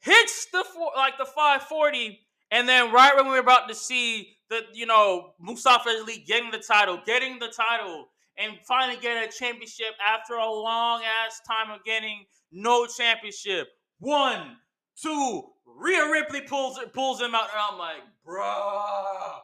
Hits 0.00 0.46
the 0.52 0.64
four, 0.64 0.92
like 0.96 1.18
the 1.18 1.24
540, 1.24 2.20
and 2.50 2.68
then 2.68 2.92
right 2.92 3.14
when 3.16 3.26
we 3.26 3.32
were 3.32 3.38
about 3.38 3.68
to 3.68 3.74
see 3.74 4.36
the, 4.48 4.62
you 4.72 4.86
know, 4.86 5.32
Mustafa 5.40 5.88
Ali 5.88 6.24
getting 6.26 6.50
the 6.50 6.58
title, 6.58 7.00
getting 7.04 7.38
the 7.38 7.48
title, 7.48 8.08
and 8.38 8.52
finally 8.66 8.98
getting 9.00 9.28
a 9.28 9.30
championship 9.30 9.94
after 10.06 10.34
a 10.34 10.50
long 10.50 11.02
ass 11.02 11.40
time 11.46 11.74
of 11.74 11.84
getting 11.84 12.24
no 12.52 12.86
championship. 12.86 13.68
One, 13.98 14.56
two, 15.00 15.42
Rhea 15.66 16.10
Ripley 16.10 16.42
pulls 16.42 16.78
pulls 16.92 17.20
him 17.20 17.34
out, 17.34 17.48
and 17.52 17.60
I'm 17.70 17.78
like, 17.78 18.02
bruh. 18.26 19.40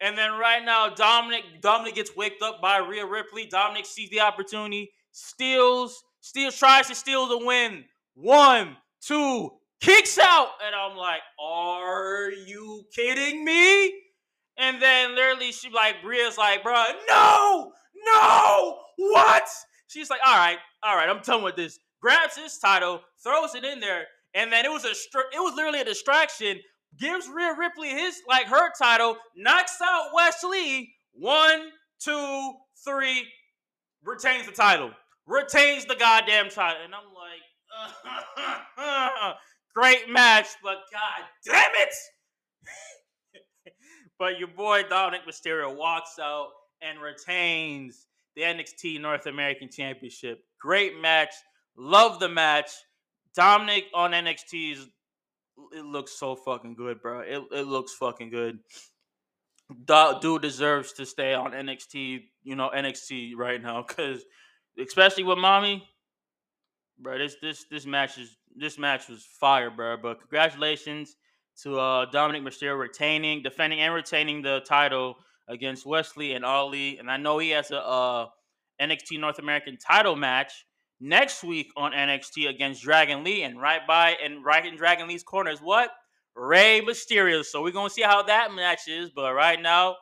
And 0.00 0.16
then 0.16 0.32
right 0.32 0.64
now, 0.64 0.90
Dominik 0.90 1.60
Dominik 1.60 1.94
gets 1.94 2.16
waked 2.16 2.42
up 2.42 2.60
by 2.60 2.78
Rhea 2.78 3.06
Ripley. 3.06 3.46
Dominik 3.46 3.86
sees 3.86 4.10
the 4.10 4.20
opportunity, 4.20 4.90
steals, 5.12 6.02
steals, 6.20 6.58
tries 6.58 6.88
to 6.88 6.94
steal 6.94 7.26
the 7.28 7.44
win. 7.44 7.84
One, 8.14 8.76
two, 9.00 9.50
kicks 9.80 10.18
out, 10.18 10.48
and 10.64 10.74
I'm 10.74 10.96
like, 10.96 11.20
"Are 11.40 12.30
you 12.30 12.84
kidding 12.94 13.44
me?" 13.44 13.88
And 14.58 14.80
then 14.80 15.14
literally, 15.14 15.52
she 15.52 15.70
like 15.70 15.96
Rhea's 16.04 16.38
like, 16.38 16.62
"Bro, 16.62 16.84
no, 17.08 17.72
no, 18.04 18.78
what?" 18.96 19.48
She's 19.88 20.10
like, 20.10 20.20
"All 20.26 20.36
right, 20.36 20.58
all 20.82 20.96
right, 20.96 21.08
I'm 21.08 21.20
done 21.22 21.42
with 21.42 21.56
this." 21.56 21.78
Grabs 22.00 22.36
his 22.36 22.58
title, 22.58 23.00
throws 23.22 23.54
it 23.54 23.64
in 23.64 23.80
there, 23.80 24.06
and 24.34 24.52
then 24.52 24.64
it 24.64 24.70
was 24.70 24.84
a 24.84 24.90
it 24.90 25.40
was 25.40 25.54
literally 25.54 25.80
a 25.80 25.84
distraction 25.84 26.60
gives 26.98 27.28
Rhea 27.28 27.54
Ripley 27.58 27.88
his 27.90 28.20
like 28.28 28.46
her 28.46 28.70
title, 28.78 29.16
knocks 29.36 29.78
out 29.82 30.10
Wes 30.14 30.42
Lee. 30.44 30.94
One, 31.12 31.70
two, 31.98 32.52
three, 32.84 33.24
retains 34.04 34.46
the 34.46 34.52
title. 34.52 34.90
retains 35.26 35.86
the 35.86 35.96
goddamn 35.96 36.50
title. 36.50 36.82
And 36.84 36.94
I'm 36.94 37.12
like, 37.14 37.42
uh, 38.78 39.32
great 39.76 40.08
match, 40.08 40.46
but 40.62 40.78
god 40.90 41.24
damn 41.44 41.70
it. 41.76 41.94
but 44.18 44.38
your 44.38 44.48
boy 44.48 44.82
Dominik 44.84 45.26
Mysterio 45.28 45.76
walks 45.76 46.18
out 46.20 46.48
and 46.80 47.00
retains 47.00 48.06
the 48.34 48.42
NXT 48.42 49.00
North 49.00 49.26
American 49.26 49.68
Championship. 49.70 50.44
Great 50.60 50.98
match. 51.00 51.32
Love 51.76 52.20
the 52.20 52.28
match. 52.28 52.70
Dominik 53.38 53.84
on 53.94 54.12
NXT 54.12 54.72
is 54.72 54.88
it 55.72 55.84
looks 55.84 56.12
so 56.18 56.36
fucking 56.36 56.74
good, 56.74 57.00
bro. 57.00 57.20
It 57.20 57.42
it 57.52 57.66
looks 57.66 57.94
fucking 57.94 58.30
good. 58.30 58.58
Dude 60.20 60.42
deserves 60.42 60.92
to 60.94 61.04
stay 61.04 61.34
on 61.34 61.50
NXT, 61.52 62.22
you 62.44 62.54
know, 62.56 62.70
NXT 62.74 63.32
right 63.36 63.60
now, 63.60 63.82
cause 63.82 64.24
especially 64.78 65.24
with 65.24 65.38
mommy, 65.38 65.86
bro. 66.98 67.18
This 67.18 67.36
this 67.42 67.64
this 67.70 67.84
match 67.84 68.18
is 68.18 68.36
this 68.58 68.78
match 68.78 69.08
was 69.08 69.24
fire, 69.24 69.70
bro. 69.70 69.96
But 69.96 70.20
congratulations 70.20 71.16
to 71.62 71.78
uh, 71.78 72.10
Dominik 72.10 72.42
Mysterio 72.42 72.78
retaining, 72.78 73.42
defending, 73.42 73.80
and 73.80 73.94
retaining 73.94 74.42
the 74.42 74.60
title 74.66 75.16
against 75.48 75.86
Wes 75.86 76.16
Lee 76.16 76.32
and 76.32 76.44
Ali. 76.44 76.98
And 76.98 77.10
I 77.10 77.16
know 77.16 77.38
he 77.38 77.50
has 77.50 77.70
a 77.70 77.80
uh, 77.80 78.26
NXT 78.80 79.20
North 79.20 79.38
American 79.38 79.76
title 79.78 80.16
match 80.16 80.66
next 81.00 81.44
week 81.44 81.70
on 81.76 81.92
NXT 81.92 82.48
against 82.48 82.82
Dragon 82.82 83.24
Lee. 83.24 83.42
And 83.42 83.60
right 83.60 83.86
by 83.86 84.16
and 84.22 84.44
right 84.44 84.64
in 84.64 84.76
Dragon 84.76 85.08
Lee's 85.08 85.22
corner 85.22 85.50
is 85.50 85.60
what? 85.60 85.90
Rey 86.34 86.82
Mysterio. 86.86 87.44
So 87.44 87.62
we're 87.62 87.72
gonna 87.72 87.90
see 87.90 88.02
how 88.02 88.22
that 88.24 88.52
match 88.52 88.88
is. 88.88 89.10
But 89.10 89.32
right 89.34 89.60
now, 89.60 89.96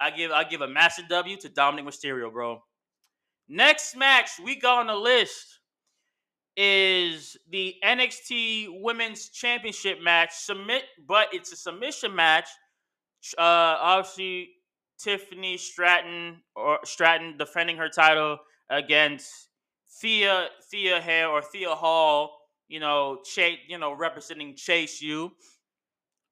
I 0.00 0.10
give 0.10 0.30
I 0.30 0.44
give 0.44 0.62
a 0.62 0.68
massive 0.68 1.08
W 1.08 1.36
to 1.38 1.48
Dominik 1.48 1.84
Mysterio, 1.84 2.32
bro. 2.32 2.62
Next 3.48 3.94
match 3.94 4.30
we 4.42 4.56
got 4.58 4.80
on 4.80 4.86
the 4.86 4.94
list 4.94 5.53
is 6.56 7.36
the 7.50 7.74
NXT 7.84 8.80
Women's 8.80 9.28
Championship 9.30 10.00
match. 10.02 10.30
Submit, 10.32 10.84
but 11.06 11.28
it's 11.32 11.52
a 11.52 11.56
submission 11.56 12.14
match. 12.14 12.48
Uh, 13.36 13.76
obviously, 13.80 14.50
Tiffany 14.98 15.56
Stratton 15.56 16.40
or 16.54 16.78
Stratton 16.84 17.36
defending 17.38 17.76
her 17.76 17.88
title 17.88 18.38
against 18.70 19.48
Thea 20.00 20.48
Thea 20.70 21.00
Hair 21.00 21.28
or 21.28 21.42
Thea 21.42 21.74
Hall. 21.74 22.38
You 22.68 22.80
know, 22.80 23.18
Chase. 23.24 23.58
You 23.68 23.78
know, 23.78 23.92
representing 23.92 24.56
Chase 24.56 25.00
U. 25.02 25.32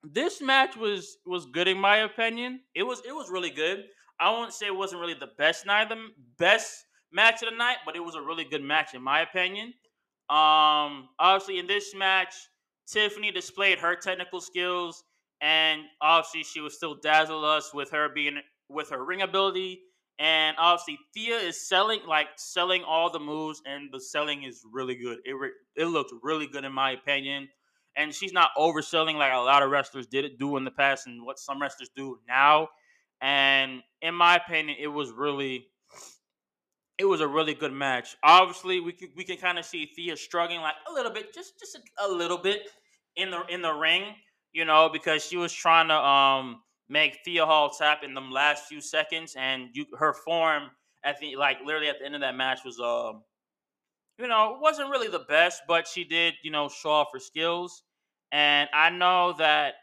This 0.04 0.40
match 0.40 0.76
was 0.76 1.18
was 1.26 1.46
good 1.46 1.68
in 1.68 1.78
my 1.78 1.98
opinion. 1.98 2.60
It 2.74 2.82
was 2.84 3.02
it 3.06 3.12
was 3.12 3.30
really 3.30 3.50
good. 3.50 3.84
I 4.20 4.30
won't 4.30 4.52
say 4.52 4.66
it 4.66 4.76
wasn't 4.76 5.00
really 5.00 5.14
the 5.14 5.30
best 5.36 5.66
night, 5.66 5.88
the 5.88 6.08
best 6.38 6.84
match 7.12 7.42
of 7.42 7.50
the 7.50 7.56
night, 7.56 7.78
but 7.84 7.96
it 7.96 8.00
was 8.00 8.14
a 8.14 8.22
really 8.22 8.44
good 8.44 8.62
match 8.62 8.94
in 8.94 9.02
my 9.02 9.20
opinion. 9.20 9.74
Um, 10.30 11.08
obviously 11.18 11.58
in 11.58 11.66
this 11.66 11.94
match, 11.94 12.34
Tiffany 12.86 13.30
displayed 13.30 13.78
her 13.78 13.96
technical 13.96 14.40
skills, 14.40 15.04
and 15.40 15.82
obviously 16.00 16.42
she 16.44 16.60
was 16.60 16.74
still 16.74 16.94
dazzle 16.94 17.44
us 17.44 17.72
with 17.74 17.90
her 17.90 18.08
being 18.08 18.38
with 18.68 18.90
her 18.90 19.04
ring 19.04 19.22
ability. 19.22 19.82
And 20.18 20.56
obviously 20.58 20.98
Thea 21.14 21.36
is 21.36 21.68
selling 21.68 22.00
like 22.06 22.28
selling 22.36 22.82
all 22.84 23.10
the 23.10 23.18
moves, 23.18 23.60
and 23.66 23.90
the 23.92 24.00
selling 24.00 24.44
is 24.44 24.62
really 24.70 24.94
good. 24.94 25.18
It 25.24 25.32
re- 25.32 25.52
it 25.76 25.86
looked 25.86 26.12
really 26.22 26.46
good 26.46 26.64
in 26.64 26.72
my 26.72 26.92
opinion. 26.92 27.48
And 27.96 28.14
she's 28.14 28.32
not 28.32 28.50
overselling 28.56 29.16
like 29.16 29.34
a 29.34 29.38
lot 29.38 29.62
of 29.62 29.70
wrestlers 29.70 30.06
did 30.06 30.24
it 30.24 30.38
do 30.38 30.56
in 30.56 30.64
the 30.64 30.70
past, 30.70 31.06
and 31.06 31.26
what 31.26 31.38
some 31.38 31.60
wrestlers 31.60 31.90
do 31.94 32.18
now. 32.26 32.68
And 33.20 33.82
in 34.00 34.14
my 34.14 34.36
opinion, 34.36 34.76
it 34.80 34.88
was 34.88 35.12
really 35.12 35.66
it 37.02 37.08
was 37.08 37.20
a 37.20 37.26
really 37.26 37.52
good 37.52 37.72
match. 37.72 38.16
Obviously, 38.22 38.78
we 38.78 38.92
can 38.92 39.08
we 39.16 39.24
can 39.24 39.36
kind 39.36 39.58
of 39.58 39.64
see 39.64 39.86
Thea 39.86 40.16
struggling 40.16 40.60
like 40.60 40.76
a 40.88 40.92
little 40.92 41.10
bit, 41.10 41.34
just 41.34 41.58
just 41.58 41.76
a, 41.76 42.06
a, 42.06 42.08
little 42.08 42.38
bit 42.38 42.68
in 43.16 43.28
the 43.32 43.42
in 43.48 43.60
the 43.60 43.72
ring, 43.72 44.04
you 44.52 44.64
know, 44.64 44.88
because 44.88 45.24
she 45.24 45.36
was 45.36 45.52
trying 45.52 45.88
to 45.88 45.94
um 45.94 46.62
make 46.88 47.18
Thea 47.24 47.44
Hall 47.44 47.70
tap 47.70 48.04
in 48.04 48.14
the 48.14 48.20
last 48.20 48.66
few 48.66 48.80
seconds, 48.80 49.34
and 49.36 49.70
you 49.72 49.84
her 49.98 50.14
form 50.14 50.70
at 51.04 51.18
the 51.18 51.34
like 51.34 51.58
literally 51.66 51.88
at 51.88 51.98
the 51.98 52.06
end 52.06 52.14
of 52.14 52.20
that 52.20 52.36
match 52.36 52.60
was 52.64 52.78
um 52.78 52.86
uh, 52.86 54.22
you 54.22 54.28
know 54.28 54.58
wasn't 54.60 54.88
really 54.88 55.08
the 55.08 55.24
best, 55.28 55.62
but 55.66 55.88
she 55.88 56.04
did 56.04 56.34
you 56.44 56.52
know 56.52 56.68
show 56.68 56.90
off 56.90 57.08
her 57.12 57.18
skills, 57.18 57.82
and 58.30 58.68
I 58.72 58.90
know 58.90 59.34
that 59.38 59.74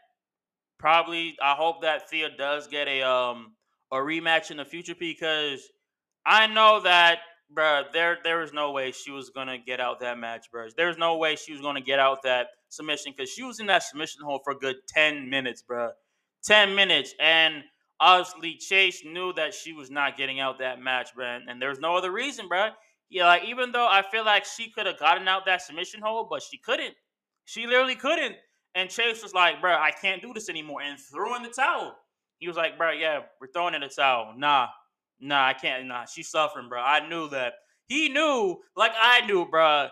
probably 0.78 1.36
I 1.42 1.52
hope 1.52 1.82
that 1.82 2.08
Thea 2.08 2.30
does 2.38 2.66
get 2.66 2.88
a 2.88 3.02
um 3.02 3.56
a 3.92 3.96
rematch 3.96 4.50
in 4.50 4.56
the 4.56 4.64
future 4.64 4.94
because 4.98 5.68
I 6.26 6.46
know 6.46 6.80
that, 6.82 7.20
bro. 7.50 7.82
There, 7.92 8.18
there 8.22 8.38
was 8.38 8.52
no 8.52 8.72
way 8.72 8.92
she 8.92 9.10
was 9.10 9.30
gonna 9.30 9.58
get 9.58 9.80
out 9.80 10.00
that 10.00 10.18
match, 10.18 10.46
bro. 10.52 10.68
There's 10.76 10.98
no 10.98 11.16
way 11.16 11.36
she 11.36 11.52
was 11.52 11.60
gonna 11.60 11.80
get 11.80 11.98
out 11.98 12.22
that 12.24 12.48
submission 12.68 13.12
because 13.16 13.30
she 13.30 13.42
was 13.42 13.60
in 13.60 13.66
that 13.66 13.82
submission 13.82 14.22
hole 14.22 14.40
for 14.44 14.52
a 14.52 14.56
good 14.56 14.76
ten 14.86 15.28
minutes, 15.28 15.62
bro. 15.62 15.90
Ten 16.42 16.74
minutes, 16.74 17.14
and 17.20 17.64
obviously 18.00 18.56
Chase 18.56 19.04
knew 19.04 19.32
that 19.34 19.52
she 19.54 19.72
was 19.72 19.90
not 19.90 20.16
getting 20.16 20.40
out 20.40 20.58
that 20.58 20.80
match, 20.80 21.14
bro. 21.14 21.38
And 21.46 21.60
there's 21.60 21.78
no 21.78 21.96
other 21.96 22.10
reason, 22.10 22.48
bro. 22.48 22.70
Yeah, 23.10 23.26
like 23.26 23.44
even 23.44 23.72
though 23.72 23.88
I 23.88 24.02
feel 24.02 24.24
like 24.24 24.44
she 24.44 24.70
could 24.70 24.86
have 24.86 24.98
gotten 24.98 25.26
out 25.26 25.44
that 25.46 25.62
submission 25.62 26.00
hole, 26.00 26.26
but 26.30 26.42
she 26.42 26.58
couldn't. 26.58 26.94
She 27.44 27.66
literally 27.66 27.96
couldn't. 27.96 28.36
And 28.74 28.88
Chase 28.88 29.22
was 29.22 29.34
like, 29.34 29.60
bro, 29.60 29.72
I 29.72 29.90
can't 29.90 30.22
do 30.22 30.32
this 30.32 30.48
anymore, 30.48 30.80
and 30.82 30.98
threw 30.98 31.34
in 31.34 31.42
the 31.42 31.48
towel. 31.48 31.96
He 32.38 32.46
was 32.46 32.56
like, 32.56 32.78
bro, 32.78 32.92
yeah, 32.92 33.20
we're 33.40 33.48
throwing 33.52 33.74
in 33.74 33.80
the 33.80 33.88
towel. 33.88 34.32
Nah, 34.36 34.68
Nah, 35.20 35.46
I 35.46 35.54
can't. 35.54 35.86
Nah, 35.86 36.06
she's 36.06 36.28
suffering, 36.28 36.68
bro. 36.68 36.80
I 36.80 37.06
knew 37.08 37.28
that. 37.30 37.54
He 37.86 38.08
knew, 38.08 38.58
like 38.76 38.92
I 38.98 39.26
knew, 39.26 39.46
bro. 39.46 39.88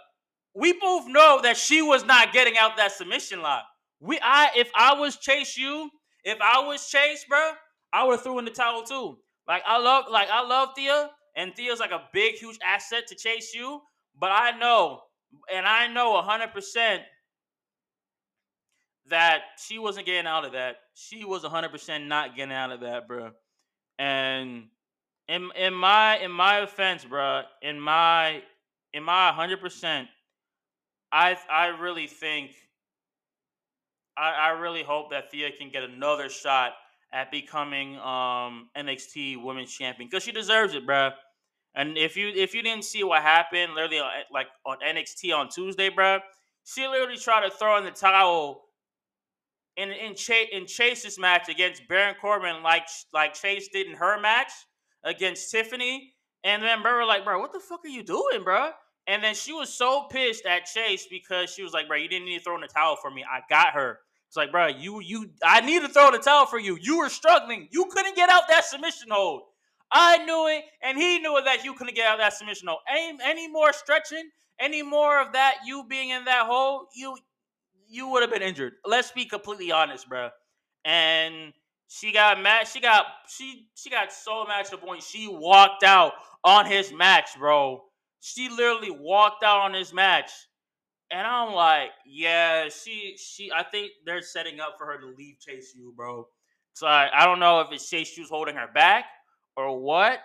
We 0.54 0.72
both 0.72 1.06
know 1.06 1.40
that 1.42 1.56
she 1.56 1.82
was 1.82 2.04
not 2.04 2.32
getting 2.32 2.56
out 2.58 2.76
that 2.76 2.92
submission 2.92 3.42
lock. 3.42 3.64
We, 4.00 4.18
I, 4.22 4.50
if 4.56 4.70
I 4.74 4.94
was 4.94 5.16
Chase 5.16 5.56
U, 5.56 5.90
if 6.24 6.38
I 6.40 6.60
was 6.66 6.88
Chase, 6.88 7.24
bro, 7.28 7.52
I 7.92 8.04
would 8.04 8.20
threw 8.20 8.38
in 8.38 8.44
the 8.44 8.50
towel 8.50 8.82
too. 8.84 9.18
Like 9.46 9.62
I 9.66 9.78
love, 9.78 10.04
like 10.10 10.28
I 10.30 10.46
love 10.46 10.70
Thea, 10.76 11.10
and 11.36 11.54
Thea's 11.54 11.80
like 11.80 11.90
a 11.90 12.04
big, 12.12 12.36
huge 12.36 12.58
asset 12.64 13.06
to 13.08 13.14
Chase 13.14 13.54
U. 13.54 13.80
But 14.18 14.30
I 14.32 14.56
know, 14.58 15.00
and 15.52 15.66
I 15.66 15.88
know 15.88 16.20
hundred 16.22 16.52
percent 16.52 17.02
that 19.08 19.40
she 19.64 19.78
wasn't 19.78 20.06
getting 20.06 20.26
out 20.26 20.44
of 20.44 20.52
that. 20.52 20.76
She 20.94 21.24
was 21.24 21.44
hundred 21.44 21.70
percent 21.70 22.06
not 22.06 22.36
getting 22.36 22.54
out 22.54 22.72
of 22.72 22.80
that, 22.80 23.08
bro. 23.08 23.30
And 23.98 24.68
in 25.28 25.50
in 25.56 25.74
my 25.74 26.18
in 26.18 26.30
my 26.30 26.58
offense, 26.58 27.04
bro, 27.04 27.42
in 27.62 27.78
my 27.78 28.42
in 28.92 29.02
my 29.02 29.30
hundred 29.32 29.60
percent, 29.60 30.08
I 31.12 31.36
I 31.50 31.66
really 31.66 32.06
think 32.06 32.52
I, 34.16 34.30
I 34.30 34.48
really 34.50 34.82
hope 34.82 35.10
that 35.10 35.30
Thea 35.30 35.50
can 35.52 35.70
get 35.70 35.84
another 35.84 36.28
shot 36.28 36.72
at 37.12 37.30
becoming 37.30 37.96
um 37.98 38.70
NXT 38.76 39.42
Women's 39.42 39.72
Champion 39.72 40.08
because 40.10 40.24
she 40.24 40.32
deserves 40.32 40.74
it, 40.74 40.86
bro. 40.86 41.10
And 41.74 41.98
if 41.98 42.16
you 42.16 42.28
if 42.28 42.54
you 42.54 42.62
didn't 42.62 42.84
see 42.84 43.04
what 43.04 43.22
happened, 43.22 43.74
literally 43.74 43.98
uh, 43.98 44.08
like 44.32 44.48
on 44.64 44.78
NXT 44.80 45.34
on 45.36 45.50
Tuesday, 45.50 45.90
bro, 45.90 46.20
she 46.64 46.88
literally 46.88 47.18
tried 47.18 47.44
to 47.44 47.50
throw 47.50 47.76
in 47.76 47.84
the 47.84 47.90
towel 47.90 48.64
in 49.76 49.90
in, 49.90 50.14
Chase, 50.14 50.48
in 50.52 50.66
Chase's 50.66 51.18
match 51.18 51.50
against 51.50 51.86
Baron 51.86 52.16
Corbin, 52.18 52.62
like 52.62 52.88
like 53.12 53.34
Chase 53.34 53.68
did 53.68 53.86
in 53.86 53.94
her 53.94 54.18
match 54.18 54.50
against 55.08 55.50
Tiffany. 55.50 56.12
And 56.44 56.62
then 56.62 56.82
bro, 56.82 57.04
like, 57.06 57.24
bro, 57.24 57.40
what 57.40 57.52
the 57.52 57.60
fuck 57.60 57.80
are 57.84 57.88
you 57.88 58.02
doing, 58.02 58.44
bro? 58.44 58.70
And 59.06 59.24
then 59.24 59.34
she 59.34 59.52
was 59.52 59.72
so 59.72 60.06
pissed 60.10 60.44
at 60.44 60.66
Chase 60.66 61.06
because 61.10 61.50
she 61.50 61.62
was 61.62 61.72
like, 61.72 61.88
bro, 61.88 61.96
you 61.96 62.08
didn't 62.08 62.26
need 62.26 62.38
to 62.38 62.44
throw 62.44 62.54
in 62.54 62.60
the 62.60 62.68
towel 62.68 62.96
for 63.00 63.10
me. 63.10 63.24
I 63.28 63.40
got 63.48 63.72
her. 63.72 63.98
It's 64.28 64.36
like, 64.36 64.52
bro, 64.52 64.66
you 64.66 65.00
you 65.00 65.30
I 65.42 65.62
need 65.62 65.80
to 65.80 65.88
throw 65.88 66.10
the 66.10 66.18
towel 66.18 66.44
for 66.44 66.58
you. 66.58 66.78
You 66.80 66.98
were 66.98 67.08
struggling. 67.08 67.68
You 67.72 67.86
couldn't 67.90 68.14
get 68.14 68.28
out 68.28 68.42
that 68.48 68.66
submission 68.66 69.08
hold. 69.10 69.42
I 69.90 70.22
knew 70.24 70.48
it, 70.48 70.64
and 70.82 70.98
he 70.98 71.18
knew 71.18 71.38
it 71.38 71.46
that 71.46 71.64
you 71.64 71.72
couldn't 71.72 71.96
get 71.96 72.06
out 72.06 72.18
that 72.18 72.34
submission 72.34 72.68
hold. 72.68 72.80
Any 72.86 73.18
any 73.24 73.48
more 73.48 73.72
stretching, 73.72 74.28
any 74.60 74.82
more 74.82 75.18
of 75.20 75.32
that, 75.32 75.60
you 75.64 75.86
being 75.88 76.10
in 76.10 76.26
that 76.26 76.46
hole, 76.46 76.88
you 76.94 77.16
you 77.88 78.08
would 78.08 78.22
have 78.22 78.30
been 78.30 78.42
injured. 78.42 78.74
Let's 78.84 79.10
be 79.10 79.24
completely 79.24 79.72
honest, 79.72 80.06
bro. 80.06 80.28
And 80.84 81.54
she 81.88 82.12
got 82.12 82.40
mad. 82.40 82.68
She 82.68 82.81
got 82.81 83.07
she 83.29 83.66
she 83.74 83.88
got 83.88 84.12
so 84.12 84.44
mad 84.46 84.66
to 84.66 84.72
the 84.72 84.77
point 84.77 85.03
she 85.03 85.27
walked 85.27 85.83
out 85.83 86.12
on 86.44 86.66
his 86.66 86.92
match, 86.92 87.31
bro. 87.38 87.83
She 88.20 88.51
literally 88.51 88.90
walked 88.90 89.42
out 89.42 89.61
on 89.61 89.74
his 89.74 89.92
match. 89.92 90.31
And 91.11 91.27
I'm 91.27 91.55
like, 91.55 91.88
yeah, 92.07 92.68
she 92.68 93.16
she 93.16 93.51
I 93.51 93.62
think 93.62 93.92
they're 94.05 94.20
setting 94.20 94.61
up 94.61 94.74
for 94.77 94.87
her 94.87 95.01
to 95.01 95.07
leave 95.16 95.40
Chase 95.40 95.72
U, 95.77 95.94
bro. 95.96 96.29
So 96.74 96.87
I, 96.87 97.09
I 97.12 97.24
don't 97.24 97.40
know 97.40 97.61
if 97.61 97.72
it's 97.72 97.88
Chase 97.88 98.16
U's 98.18 98.29
holding 98.29 98.55
her 98.55 98.68
back 98.72 99.07
or 99.57 99.81
what, 99.81 100.18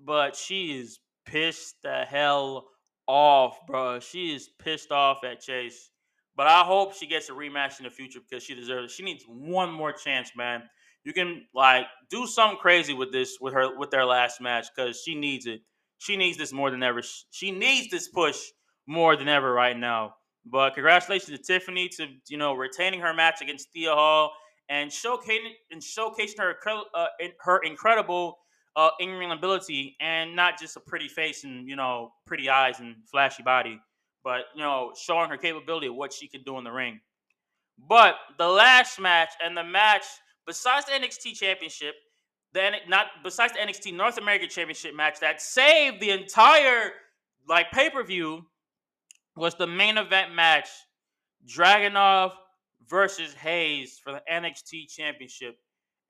but 0.00 0.34
she 0.34 0.78
is 0.80 0.98
pissed 1.26 1.76
the 1.82 2.06
hell 2.08 2.68
off, 3.06 3.58
bro. 3.66 4.00
She 4.00 4.34
is 4.34 4.48
pissed 4.58 4.90
off 4.90 5.24
at 5.24 5.40
Chase. 5.40 5.90
But 6.34 6.46
I 6.46 6.64
hope 6.64 6.94
she 6.94 7.06
gets 7.06 7.28
a 7.28 7.32
rematch 7.32 7.78
in 7.78 7.84
the 7.84 7.90
future 7.90 8.20
because 8.28 8.42
she 8.42 8.54
deserves 8.54 8.92
it. 8.92 8.94
She 8.94 9.02
needs 9.02 9.24
one 9.26 9.70
more 9.70 9.92
chance, 9.92 10.32
man 10.34 10.62
you 11.06 11.12
can 11.12 11.46
like 11.54 11.86
do 12.10 12.26
something 12.26 12.58
crazy 12.58 12.92
with 12.92 13.12
this 13.12 13.38
with 13.40 13.54
her 13.54 13.78
with 13.78 13.90
their 13.92 14.04
last 14.04 14.40
match 14.40 14.66
because 14.74 15.00
she 15.00 15.14
needs 15.14 15.46
it. 15.46 15.60
she 15.98 16.16
needs 16.16 16.36
this 16.36 16.52
more 16.52 16.68
than 16.68 16.82
ever. 16.82 17.00
She 17.30 17.52
needs 17.52 17.88
this 17.90 18.08
push 18.08 18.36
more 18.88 19.14
than 19.14 19.28
ever 19.28 19.52
right 19.52 19.78
now. 19.78 20.16
But 20.44 20.74
congratulations 20.74 21.38
to 21.38 21.44
Tiffany 21.44 21.88
to 21.90 22.08
you 22.28 22.36
know 22.36 22.54
retaining 22.54 23.00
her 23.00 23.14
match 23.14 23.40
against 23.40 23.68
Thea 23.72 23.94
Hall 23.94 24.32
and 24.68 24.90
showcasing 24.90 25.52
and 25.70 25.80
showcasing 25.80 26.38
her 26.38 26.56
uh, 26.92 27.06
her 27.40 27.58
incredible 27.58 28.38
uh, 28.74 28.90
in-ring 28.98 29.30
ability 29.30 29.96
and 30.00 30.34
not 30.34 30.58
just 30.60 30.76
a 30.76 30.80
pretty 30.80 31.06
face 31.06 31.44
and 31.44 31.68
you 31.68 31.76
know 31.76 32.10
pretty 32.26 32.50
eyes 32.50 32.80
and 32.80 32.96
flashy 33.08 33.44
body, 33.44 33.80
but 34.24 34.46
you 34.56 34.62
know 34.62 34.92
showing 35.00 35.30
her 35.30 35.36
capability 35.36 35.86
of 35.86 35.94
what 35.94 36.12
she 36.12 36.26
can 36.26 36.42
do 36.42 36.58
in 36.58 36.64
the 36.64 36.72
ring. 36.72 36.98
But 37.88 38.16
the 38.38 38.48
last 38.48 38.98
match 38.98 39.30
and 39.40 39.56
the 39.56 39.62
match 39.62 40.04
besides 40.46 40.86
the 40.86 40.92
NXT 40.92 41.34
Championship, 41.34 41.94
then 42.52 42.74
not 42.88 43.06
besides 43.22 43.52
the 43.52 43.58
NXT 43.58 43.94
North 43.94 44.18
American 44.18 44.48
Championship 44.48 44.94
match 44.94 45.20
that 45.20 45.42
saved 45.42 46.00
the 46.00 46.10
entire 46.10 46.92
like 47.48 47.70
pay 47.70 47.90
per 47.90 48.02
view 48.02 48.44
was 49.36 49.54
the 49.54 49.66
main 49.66 49.98
event 49.98 50.34
match 50.34 50.68
Dragunov 51.46 52.32
versus 52.88 53.34
Hayes 53.34 54.00
for 54.02 54.12
the 54.12 54.22
NXT 54.30 54.88
Championship. 54.88 55.56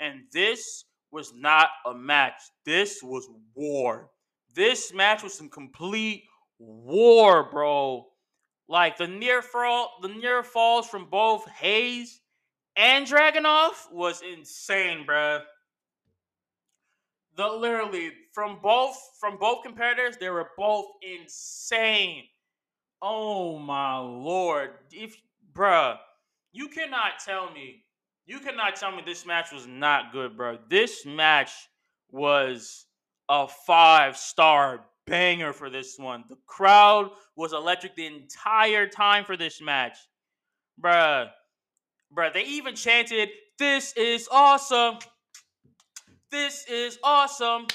And 0.01 0.23
this 0.33 0.85
was 1.11 1.33
not 1.35 1.69
a 1.87 1.95
match. 1.95 2.41
This 2.65 3.03
was 3.03 3.29
war. 3.55 4.11
This 4.55 4.93
match 4.93 5.23
was 5.23 5.35
some 5.35 5.49
complete 5.49 6.25
war, 6.59 7.51
bro. 7.51 8.07
Like 8.69 8.97
the 8.97 9.07
near 9.07 9.43
fall, 9.43 9.93
the 10.03 10.09
near 10.09 10.43
falls 10.43 10.89
from 10.89 11.09
both 11.09 11.49
Hayes 11.51 12.21
and 12.77 13.07
Dragunov 13.07 13.91
was 13.91 14.23
insane, 14.23 15.07
bro. 15.07 15.41
The 17.37 17.47
literally 17.49 18.13
from 18.33 18.59
both 18.63 18.97
from 19.21 19.39
both 19.39 19.63
competitors, 19.65 20.17
they 20.19 20.31
were 20.31 20.51
both 20.57 20.87
insane. 21.03 22.25
Oh 23.03 23.59
my 23.59 23.99
lord. 23.99 24.71
If 24.93 25.17
bruh, 25.53 25.97
you 26.53 26.69
cannot 26.69 27.19
tell 27.25 27.51
me, 27.53 27.85
you 28.27 28.41
cannot 28.41 28.77
tell 28.77 28.91
me 28.91 29.03
this 29.05 29.27
match 29.27 29.53
was 29.53 29.67
not 29.67 30.13
good, 30.13 30.37
bro. 30.37 30.59
This 30.69 31.05
match 31.05 31.53
was 32.11 32.87
a 33.29 33.47
five 33.49 34.17
star 34.17 34.87
banger 35.07 35.53
for 35.53 35.71
this 35.71 35.99
one. 35.99 36.25
The 36.29 36.39
crowd 36.47 37.11
was 37.37 37.53
electric 37.53 37.97
the 37.97 38.07
entire 38.07 38.87
time 38.87 39.25
for 39.25 39.37
this 39.37 39.61
match. 39.61 39.97
Bruh. 40.81 41.29
Bruh, 42.17 42.33
they 42.33 42.45
even 42.45 42.75
chanted, 42.75 43.29
This 43.59 43.93
is 43.95 44.27
awesome. 44.33 44.99
This 46.31 46.65
is 46.67 46.99
awesome. 47.05 47.67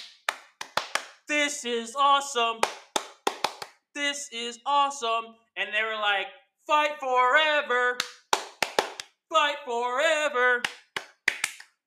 This 1.28 1.64
is 1.64 1.96
awesome. 1.96 2.60
This 3.94 4.30
is 4.34 4.60
awesome. 4.66 5.36
And 5.56 5.70
they 5.74 5.84
were 5.84 6.00
like, 6.02 6.28
fight 6.66 7.00
forever. 7.00 7.98
Fight 9.30 9.56
forever. 9.66 10.62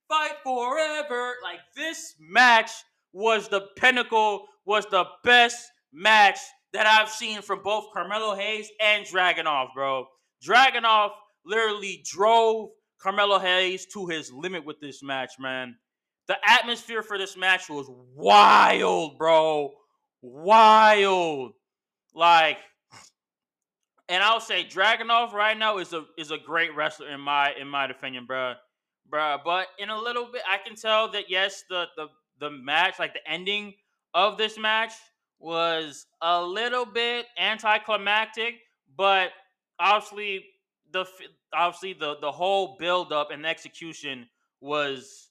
Fight 0.09 0.37
forever. 0.45 1.35
Like 1.43 1.61
this 1.77 2.15
match 2.21 2.71
was 3.13 3.49
the 3.49 3.63
pinnacle, 3.77 4.47
was 4.65 4.87
the 4.91 5.07
best 5.25 5.67
match 5.93 6.39
that 6.73 6.87
I've 6.87 7.11
seen 7.11 7.43
from 7.43 7.63
both 7.65 7.87
Carmelo 7.93 8.35
Hayes 8.35 8.71
and 8.81 9.05
Dragunov, 9.05 9.69
bro. 9.75 10.07
Dragunov 10.47 11.11
literally 11.45 12.03
drove 12.05 12.71
Carmelo 13.01 13.39
Hayes 13.39 13.87
to 13.87 14.07
his 14.07 14.33
limit 14.33 14.65
with 14.65 14.81
this 14.81 15.03
match, 15.03 15.33
man. 15.39 15.77
The 16.27 16.37
atmosphere 16.47 17.03
for 17.03 17.19
this 17.19 17.37
match 17.37 17.69
was 17.69 17.87
wild, 18.15 19.19
bro. 19.19 19.73
Wild. 20.23 21.53
Like, 22.15 22.59
and 24.09 24.23
I'll 24.23 24.41
say 24.41 24.65
Dragunov 24.65 25.33
right 25.33 25.57
now 25.57 25.79
is 25.79 25.93
a 25.93 26.05
is 26.17 26.31
a 26.31 26.39
great 26.39 26.75
wrestler 26.75 27.11
in 27.11 27.21
my 27.21 27.53
in 27.61 27.69
my 27.69 27.87
opinion, 27.87 28.25
bro. 28.27 28.55
Bro, 29.11 29.39
but 29.45 29.67
in 29.79 29.91
a 29.91 29.99
little 29.99 30.27
bit, 30.33 30.43
I 30.51 30.57
can 30.57 30.77
tell 30.77 31.11
that 31.13 31.29
yes, 31.29 31.65
the 31.69 31.87
the 31.97 32.09
the 32.41 32.51
match, 32.51 32.99
like 32.99 33.13
the 33.13 33.31
ending 33.31 33.75
of 34.15 34.39
this 34.39 34.59
match, 34.59 34.93
was 35.39 36.07
a 36.23 36.43
little 36.43 36.87
bit 36.87 37.27
anticlimactic, 37.39 38.55
but 38.97 39.31
obviously 39.79 40.45
the 40.95 41.05
obviously 41.53 41.93
the 41.93 42.17
the 42.23 42.33
whole 42.33 42.77
build 42.79 43.13
up 43.13 43.31
and 43.31 43.45
execution 43.45 44.27
was 44.63 45.29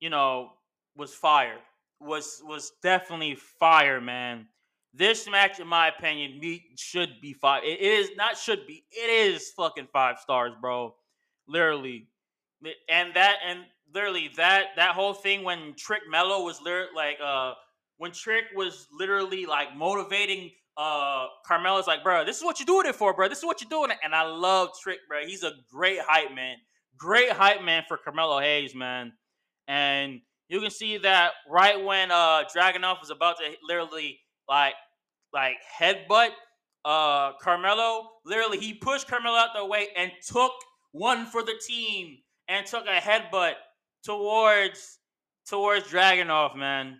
you 0.00 0.10
know 0.10 0.50
was 0.94 1.14
fire 1.14 1.58
was 2.00 2.42
was 2.44 2.72
definitely 2.82 3.34
fire 3.34 4.00
man 4.00 4.46
this 4.96 5.28
match, 5.28 5.58
in 5.58 5.66
my 5.66 5.88
opinion, 5.88 6.40
should 6.76 7.20
be 7.20 7.32
five. 7.32 7.64
It 7.64 7.80
is 7.80 8.10
not 8.16 8.38
should 8.38 8.64
be. 8.64 8.84
It 8.92 9.10
is 9.10 9.50
fucking 9.50 9.88
five 9.92 10.18
stars, 10.20 10.52
bro. 10.60 10.94
Literally, 11.48 12.06
and 12.88 13.12
that 13.14 13.38
and 13.44 13.60
literally 13.92 14.30
that 14.36 14.68
that 14.76 14.94
whole 14.94 15.12
thing 15.12 15.42
when 15.42 15.74
Trick 15.74 16.02
Mello 16.08 16.44
was 16.44 16.60
like 16.94 17.18
uh 17.22 17.54
when 17.98 18.12
Trick 18.12 18.44
was 18.54 18.86
literally 18.92 19.46
like 19.46 19.76
motivating 19.76 20.52
uh 20.76 21.26
Carmelo's 21.46 21.86
like, 21.86 22.02
bro, 22.02 22.24
this 22.24 22.36
is 22.36 22.44
what 22.44 22.58
you're 22.58 22.66
doing 22.66 22.86
it 22.86 22.96
for, 22.96 23.14
bro. 23.14 23.28
This 23.28 23.38
is 23.38 23.44
what 23.44 23.60
you're 23.60 23.70
doing 23.70 23.90
it. 23.90 23.98
And 24.04 24.14
I 24.14 24.22
love 24.22 24.70
Trick, 24.82 24.98
bro. 25.08 25.24
He's 25.26 25.42
a 25.42 25.52
great 25.70 26.00
hype 26.00 26.34
man. 26.34 26.56
Great 26.96 27.30
hype 27.30 27.62
man 27.62 27.84
for 27.86 27.96
Carmelo 27.96 28.40
Hayes, 28.40 28.74
man. 28.74 29.12
And 29.68 30.20
you 30.48 30.60
can 30.60 30.70
see 30.70 30.98
that 30.98 31.32
right 31.50 31.82
when 31.82 32.10
uh 32.10 32.44
Dragunov 32.54 33.00
was 33.00 33.10
about 33.10 33.36
to 33.38 33.44
literally 33.66 34.20
like 34.48 34.74
like 35.32 35.56
headbutt 35.80 36.30
uh 36.84 37.32
Carmelo. 37.40 38.08
Literally, 38.24 38.58
he 38.58 38.74
pushed 38.74 39.08
Carmelo 39.08 39.36
out 39.36 39.50
the 39.56 39.64
way 39.64 39.88
and 39.96 40.10
took 40.26 40.52
one 40.92 41.26
for 41.26 41.42
the 41.42 41.54
team 41.66 42.18
and 42.48 42.66
took 42.66 42.84
a 42.86 43.00
headbutt 43.00 43.54
towards 44.04 44.98
towards 45.46 45.86
Dragunov, 45.86 46.56
man. 46.56 46.98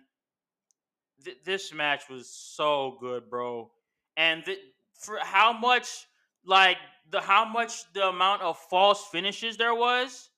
Th- 1.25 1.37
this 1.45 1.73
match 1.73 2.03
was 2.09 2.29
so 2.29 2.97
good, 3.01 3.29
bro. 3.29 3.71
And 4.17 4.45
th- 4.45 4.59
for 4.99 5.19
how 5.21 5.53
much 5.53 6.07
like 6.45 6.77
the 7.11 7.21
how 7.21 7.45
much 7.45 7.91
the 7.93 8.07
amount 8.07 8.43
of 8.43 8.57
false 8.69 9.05
finishes 9.11 9.57
there 9.57 9.75
was, 9.75 10.29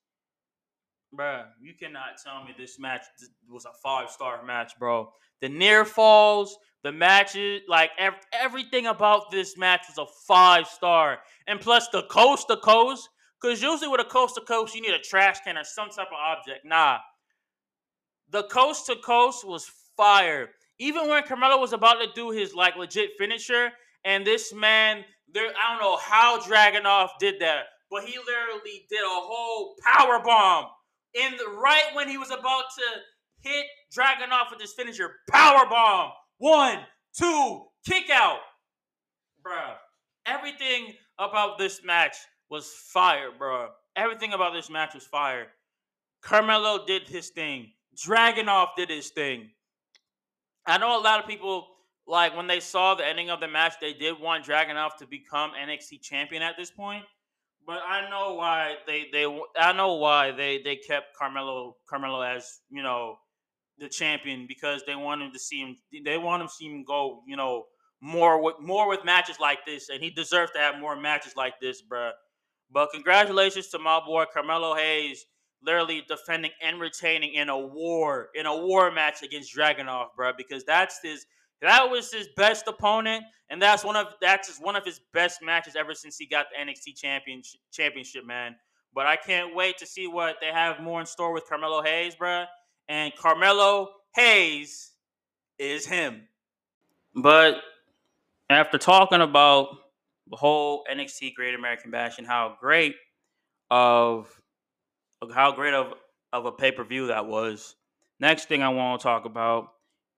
bro. 1.14 1.46
you 1.62 1.74
cannot 1.80 2.18
tell 2.24 2.44
me 2.44 2.54
this 2.58 2.80
match 2.80 3.04
was 3.50 3.66
a 3.66 3.74
five 3.84 4.10
star 4.10 4.44
match, 4.44 4.74
bro. 4.80 5.12
The 5.42 5.50
near 5.50 5.86
falls, 5.86 6.58
the 6.84 6.92
matches, 6.92 7.62
like 7.68 7.92
ev- 8.00 8.16
everything 8.34 8.88
about 8.88 9.32
this 9.32 9.58
match 9.58 9.86
was 9.90 9.98
a 9.98 10.12
five 10.28 10.68
star, 10.68 11.20
and 11.48 11.60
plus 11.60 11.90
the 11.90 12.04
coast 12.04 12.48
to 12.50 12.58
coast. 12.58 13.10
Because 13.40 13.62
usually 13.62 13.88
with 13.88 14.02
a 14.02 14.06
coast 14.06 14.34
to 14.36 14.42
coast, 14.42 14.74
you 14.74 14.82
need 14.82 14.96
a 14.96 15.00
trash 15.00 15.42
can 15.42 15.58
or 15.58 15.64
some 15.64 15.90
type 15.90 16.08
of 16.08 16.18
object. 16.20 16.66
Nah, 16.66 16.98
the 18.30 18.44
coast 18.44 18.88
to 18.88 18.96
coast 18.96 19.46
was 19.48 19.70
fire. 19.96 20.50
Even 20.80 21.10
when 21.10 21.24
Carmelo 21.24 21.60
was 21.60 21.74
about 21.74 21.96
to 21.96 22.08
do 22.14 22.30
his 22.32 22.54
like 22.54 22.76
legit 22.76 23.12
finisher, 23.18 23.72
and 24.06 24.26
this 24.26 24.54
man, 24.54 25.04
there, 25.34 25.50
I 25.50 25.72
don't 25.72 25.82
know 25.82 25.98
how 25.98 26.40
Dragunov 26.40 27.10
did 27.20 27.42
that, 27.42 27.66
but 27.90 28.04
he 28.04 28.18
literally 28.18 28.86
did 28.90 29.02
a 29.02 29.08
whole 29.10 29.76
power 29.84 30.20
bomb 30.24 30.66
in 31.14 31.36
the 31.38 31.50
right 31.58 31.90
when 31.94 32.08
he 32.08 32.18
was 32.18 32.30
about 32.30 32.66
to 32.78 33.50
hit 33.50 33.66
Dragunov 33.96 34.52
with 34.52 34.62
his 34.62 34.74
finisher. 34.74 35.16
Power 35.30 35.68
bomb. 35.70 36.12
One, 36.38 36.80
two, 37.18 37.66
kick 37.86 38.10
out. 38.12 38.40
Bruh. 39.46 39.76
Everything 40.26 40.94
about 41.18 41.58
this 41.58 41.84
match 41.84 42.16
was 42.50 42.68
fire, 42.68 43.30
bruh. 43.38 43.70
Everything 43.96 44.34
about 44.34 44.54
this 44.54 44.70
match 44.70 44.94
was 44.94 45.06
fire. 45.06 45.48
Carmelo 46.22 46.86
did 46.86 47.08
his 47.08 47.30
thing. 47.30 47.72
Dragunov 47.96 48.68
did 48.76 48.90
his 48.90 49.10
thing. 49.10 49.50
I 50.68 50.78
know 50.78 51.00
a 51.00 51.02
lot 51.02 51.20
of 51.20 51.28
people 51.28 51.68
like 52.08 52.36
when 52.36 52.48
they 52.48 52.60
saw 52.60 52.96
the 52.96 53.06
ending 53.06 53.30
of 53.30 53.40
the 53.40 53.48
match, 53.48 53.74
they 53.82 53.94
did 53.94 54.20
want 54.20 54.46
Dragunov 54.46 54.96
to 55.00 55.08
become 55.08 55.52
NXT 55.52 56.02
champion 56.02 56.42
at 56.42 56.56
this 56.58 56.72
point. 56.72 57.04
But 57.66 57.82
I 57.86 58.10
know 58.10 58.36
why 58.36 58.76
they 58.88 59.08
they 59.12 59.26
I 59.58 59.74
know 59.74 59.96
why 59.96 60.32
they 60.32 60.62
they 60.62 60.78
kept 60.78 61.18
Carmelo 61.18 61.76
Carmelo 61.90 62.22
as 62.22 62.62
you 62.70 62.82
know 62.82 63.18
the 63.78 63.90
champion 63.90 64.46
because 64.48 64.84
they 64.88 64.96
wanted 64.96 65.34
to 65.34 65.40
see 65.40 65.60
him. 65.60 65.76
They 66.06 66.18
want 66.18 66.42
him 66.42 66.48
to 66.48 66.54
see 66.54 66.66
him 66.68 66.86
go. 66.86 67.24
You 67.28 67.36
know 67.36 67.66
more 68.00 68.42
with 68.42 68.56
more 68.62 68.88
with 68.88 69.04
matches 69.04 69.40
like 69.40 69.66
this, 69.66 69.90
and 69.90 70.02
he 70.02 70.10
deserves 70.10 70.54
to 70.54 70.60
have 70.60 70.80
more 70.80 70.96
matches 70.96 71.36
like 71.36 71.60
this, 71.60 71.82
bruh. 71.82 72.12
But 72.72 72.90
congratulations 72.94 73.68
to 73.70 73.80
my 73.80 74.00
boy 74.06 74.26
Carmelo 74.34 74.76
Hayes, 74.76 75.26
literally 75.64 76.04
defending 76.08 76.52
and 76.62 76.80
retaining 76.80 77.34
in 77.34 77.50
a 77.50 77.58
war 77.58 78.30
in 78.36 78.46
a 78.46 78.56
war 78.56 78.92
match 78.92 79.24
against 79.24 79.56
Dragunov, 79.56 80.08
bruh, 80.18 80.34
because 80.38 80.64
that's 80.64 81.00
his 81.02 81.26
that 81.62 81.90
was 81.90 82.12
his 82.12 82.28
best 82.36 82.68
opponent, 82.68 83.24
and 83.50 83.62
that's 83.62 83.84
one 83.84 83.96
of 83.96 84.08
that's 84.22 84.48
just 84.48 84.64
one 84.64 84.76
of 84.76 84.86
his 84.86 85.02
best 85.14 85.42
matches 85.42 85.76
ever 85.76 85.94
since 85.94 86.18
he 86.18 86.26
got 86.26 86.48
the 86.52 86.64
NXT 86.64 86.96
championship 86.96 87.60
championship, 87.72 88.26
man. 88.26 88.56
But 88.94 89.06
I 89.06 89.16
can't 89.16 89.56
wait 89.56 89.78
to 89.80 89.86
see 89.86 90.08
what 90.08 90.38
they 90.42 90.48
have 90.48 90.80
more 90.80 91.00
in 91.00 91.06
store 91.06 91.34
with 91.34 91.48
Carmelo 91.48 91.84
Hayes, 91.84 92.16
bruh. 92.16 92.46
And 92.90 93.14
Carmelo 93.16 93.90
Hayes 94.16 94.92
is 95.60 95.86
him. 95.86 96.28
But 97.16 97.58
after 98.50 98.78
talking 98.78 99.22
about 99.22 99.68
the 100.30 100.36
whole 100.36 100.84
NXT 100.92 101.34
Great 101.34 101.54
American 101.54 101.92
Bash 101.92 102.18
and 102.18 102.26
how 102.28 102.58
great 102.60 102.96
of 103.70 104.30
how 105.34 105.52
great 105.52 105.74
of 105.74 105.94
of 106.34 106.46
a 106.46 106.52
pay 106.52 106.72
per 106.72 106.84
view 106.84 107.08
that 107.08 107.26
was, 107.26 107.76
next 108.20 108.48
thing 108.48 108.62
I 108.62 108.70
want 108.70 109.00
to 109.00 109.04
talk 109.04 109.26
about 109.26 109.70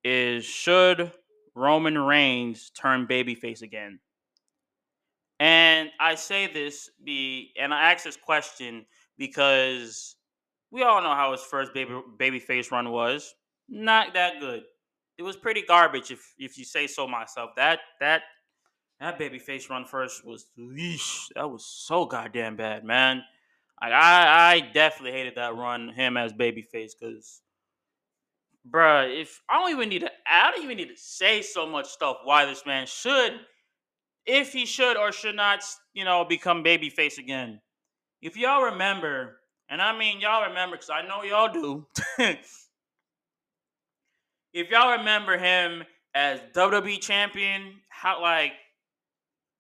is 0.04 0.46
should 0.46 1.12
Roman 1.56 1.98
Reigns 1.98 2.72
turn 2.72 3.08
babyface 3.08 3.62
again? 3.62 4.00
And 5.40 5.90
I 6.00 6.16
say 6.16 6.52
this 6.52 6.90
be 7.04 7.54
and 7.60 7.74
I 7.74 7.92
ask 7.92 8.04
this 8.04 8.18
question 8.18 8.86
because 9.18 10.16
we 10.72 10.84
all 10.84 11.02
know 11.02 11.14
how 11.16 11.32
his 11.32 11.42
first 11.42 11.74
baby 11.74 12.00
babyface 12.18 12.72
run 12.72 12.92
was. 12.92 13.34
Not 13.68 14.14
that 14.16 14.40
good. 14.40 14.64
It 15.18 15.24
was 15.24 15.36
pretty 15.38 15.62
garbage 15.62 16.12
if 16.12 16.34
if 16.38 16.58
you 16.58 16.66
say 16.66 16.88
so 16.88 17.08
myself. 17.08 17.52
That 17.56 17.80
that 18.00 18.24
that 19.00 19.18
babyface 19.18 19.70
run 19.70 19.86
first 19.86 20.26
was 20.26 20.48
leash. 20.58 21.28
That 21.36 21.50
was 21.50 21.66
so 21.66 22.06
goddamn 22.06 22.58
bad, 22.58 22.84
man. 22.84 23.24
Like 23.82 23.94
I 23.94 24.54
I 24.54 24.60
definitely 24.74 25.18
hated 25.18 25.36
that 25.36 25.56
run 25.56 25.90
him 25.90 26.18
as 26.18 26.34
babyface 26.34 26.92
because 27.00 27.42
bruh, 28.70 29.22
if 29.22 29.42
I 29.50 29.60
don't 29.60 29.72
even 29.72 29.90
need 29.90 30.00
to 30.00 30.12
I 30.28 30.52
don't 30.52 30.64
even 30.64 30.78
need 30.78 30.90
to 30.90 30.98
say 30.98 31.42
so 31.42 31.68
much 31.68 31.88
stuff 31.88 32.18
why 32.24 32.46
this 32.46 32.66
man 32.66 32.88
should 32.88 33.40
if 34.26 34.54
he 34.54 34.66
should 34.66 34.96
or 34.96 35.12
should 35.12 35.36
not, 35.36 35.64
you 35.94 36.06
know, 36.06 36.24
become 36.24 36.64
babyface 36.64 37.18
again. 37.18 37.62
If 38.22 38.38
y'all 38.38 38.64
remember, 38.64 39.40
and 39.70 39.82
I 39.82 39.98
mean 39.98 40.20
y'all 40.20 40.48
remember 40.48 40.76
because 40.76 40.90
I 40.90 41.08
know 41.08 41.24
y'all 41.24 41.52
do. 41.52 41.88
if 44.54 44.70
y'all 44.70 44.98
remember 44.98 45.38
him 45.38 45.84
as 46.14 46.42
WWE 46.54 47.00
champion, 47.02 47.76
how 47.90 48.22
like 48.22 48.54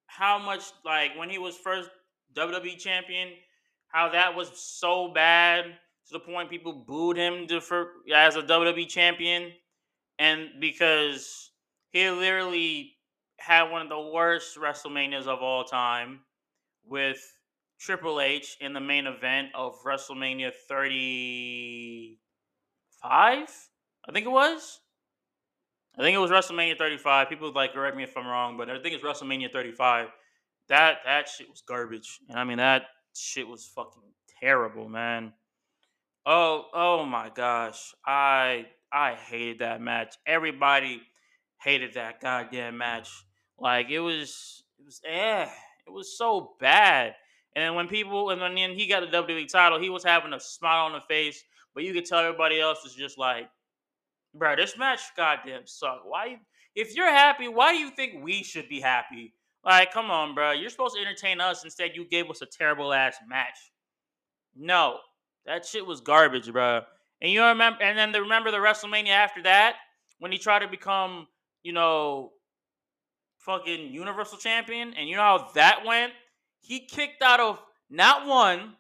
how 0.08 0.38
much 0.38 0.64
like 0.84 1.18
when 1.18 1.30
he 1.30 1.38
was 1.38 1.56
first 1.56 1.90
WWE 2.36 2.78
champion, 2.78 3.30
how 3.90 4.10
that 4.10 4.36
was 4.36 4.52
so 4.56 5.12
bad 5.14 5.66
to 6.08 6.14
the 6.14 6.20
point 6.20 6.50
people 6.50 6.74
booed 6.74 7.18
him 7.18 7.46
to, 7.48 7.62
for 7.62 7.90
as 8.14 8.36
a 8.36 8.42
WWE 8.42 8.88
champion, 8.88 9.52
and 10.18 10.50
because 10.60 11.52
he 11.92 12.10
literally 12.10 12.94
had 13.38 13.72
one 13.72 13.82
of 13.82 13.90
the 13.90 14.00
worst 14.00 14.58
WrestleManias 14.58 15.28
of 15.28 15.42
all 15.42 15.64
time 15.64 16.22
with 16.86 17.20
Triple 17.80 18.20
H 18.22 18.58
in 18.60 18.74
the 18.74 18.80
main 18.82 19.08
event 19.08 19.50
of 19.56 19.82
WrestleMania 19.84 20.52
35, 20.68 22.18
I 24.08 24.12
think 24.12 24.26
it 24.26 24.32
was. 24.32 24.80
I 25.98 26.02
think 26.02 26.16
it 26.16 26.20
was 26.20 26.32
WrestleMania 26.32 26.78
35. 26.78 27.30
People 27.30 27.52
like 27.54 27.74
correct 27.74 27.98
me 27.98 28.04
if 28.04 28.16
I'm 28.18 28.28
wrong, 28.28 28.58
but 28.58 28.70
I 28.70 28.80
think 28.82 28.96
it's 28.96 29.04
WrestleMania 29.04 29.52
35. 29.52 30.08
That 30.68 30.98
that 31.06 31.28
shit 31.28 31.50
was 31.50 31.62
garbage. 31.62 32.20
And 32.30 32.38
I 32.40 32.44
mean 32.44 32.58
that 32.58 32.84
shit 33.16 33.48
was 33.48 33.66
fucking 33.66 34.02
terrible, 34.42 34.90
man. 34.90 35.34
Oh, 36.26 36.66
oh 36.74 37.06
my 37.06 37.30
gosh. 37.34 37.94
I 38.06 38.68
I 38.92 39.16
hated 39.16 39.60
that 39.60 39.82
match. 39.82 40.16
Everybody 40.26 41.02
hated 41.62 41.94
that 41.96 42.22
goddamn 42.22 42.78
match. 42.78 43.10
Like 43.58 43.90
it 43.90 44.00
was 44.00 44.64
it 44.78 44.86
was 44.86 45.02
eh. 45.06 45.48
It 45.88 45.92
was 45.92 46.18
so 46.18 46.56
bad. 46.60 47.16
And 47.56 47.76
when 47.76 47.88
people 47.88 48.30
and 48.30 48.42
then 48.42 48.74
he 48.74 48.88
got 48.88 49.02
the 49.02 49.08
WWE 49.08 49.48
title, 49.48 49.80
he 49.80 49.90
was 49.90 50.04
having 50.04 50.34
a 50.34 50.40
smile 50.40 50.86
on 50.86 50.94
the 50.94 51.02
face, 51.08 51.44
but 51.74 51.84
you 51.84 51.94
could 51.94 52.06
tell 52.06 52.20
everybody 52.20 52.60
else 52.60 52.84
was 52.84 52.94
just 52.94 53.18
like, 53.18 53.50
bro, 54.34 54.56
this 54.56 54.78
match 54.78 55.02
goddamn 55.18 55.66
suck. 55.66 56.02
Why 56.06 56.38
if 56.76 56.96
you're 56.96 57.12
happy, 57.12 57.48
why 57.48 57.74
do 57.74 57.80
you 57.80 57.90
think 57.90 58.24
we 58.24 58.44
should 58.44 58.70
be 58.70 58.80
happy? 58.80 59.34
Like, 59.64 59.92
come 59.92 60.10
on, 60.10 60.34
bro. 60.36 60.52
You're 60.52 60.70
supposed 60.70 60.96
to 60.96 61.02
entertain 61.02 61.42
us. 61.42 61.64
Instead, 61.64 61.92
you 61.96 62.06
gave 62.06 62.30
us 62.30 62.42
a 62.42 62.46
terrible 62.46 62.94
ass 62.94 63.18
match. 63.28 63.58
No, 64.56 64.98
that 65.46 65.66
shit 65.66 65.86
was 65.86 66.02
garbage, 66.02 66.52
bro. 66.52 66.82
And 67.22 67.32
you 67.32 67.44
remember, 67.44 67.82
and 67.84 67.98
then 67.98 68.12
the, 68.12 68.22
remember 68.22 68.52
the 68.52 68.58
WrestleMania 68.58 69.10
after 69.10 69.44
that 69.44 69.76
when 70.20 70.32
he 70.32 70.38
tried 70.38 70.60
to 70.60 70.68
become, 70.68 71.28
you 71.64 71.74
know, 71.74 72.32
fucking 73.40 73.92
Universal 73.92 74.38
Champion, 74.38 74.94
and 74.94 75.10
you 75.10 75.16
know 75.16 75.22
how 75.22 75.50
that 75.56 75.86
went. 75.86 76.14
He 76.62 76.86
kicked 76.86 77.22
out 77.22 77.40
of 77.40 77.62
not 77.90 78.28
one, 78.28 78.76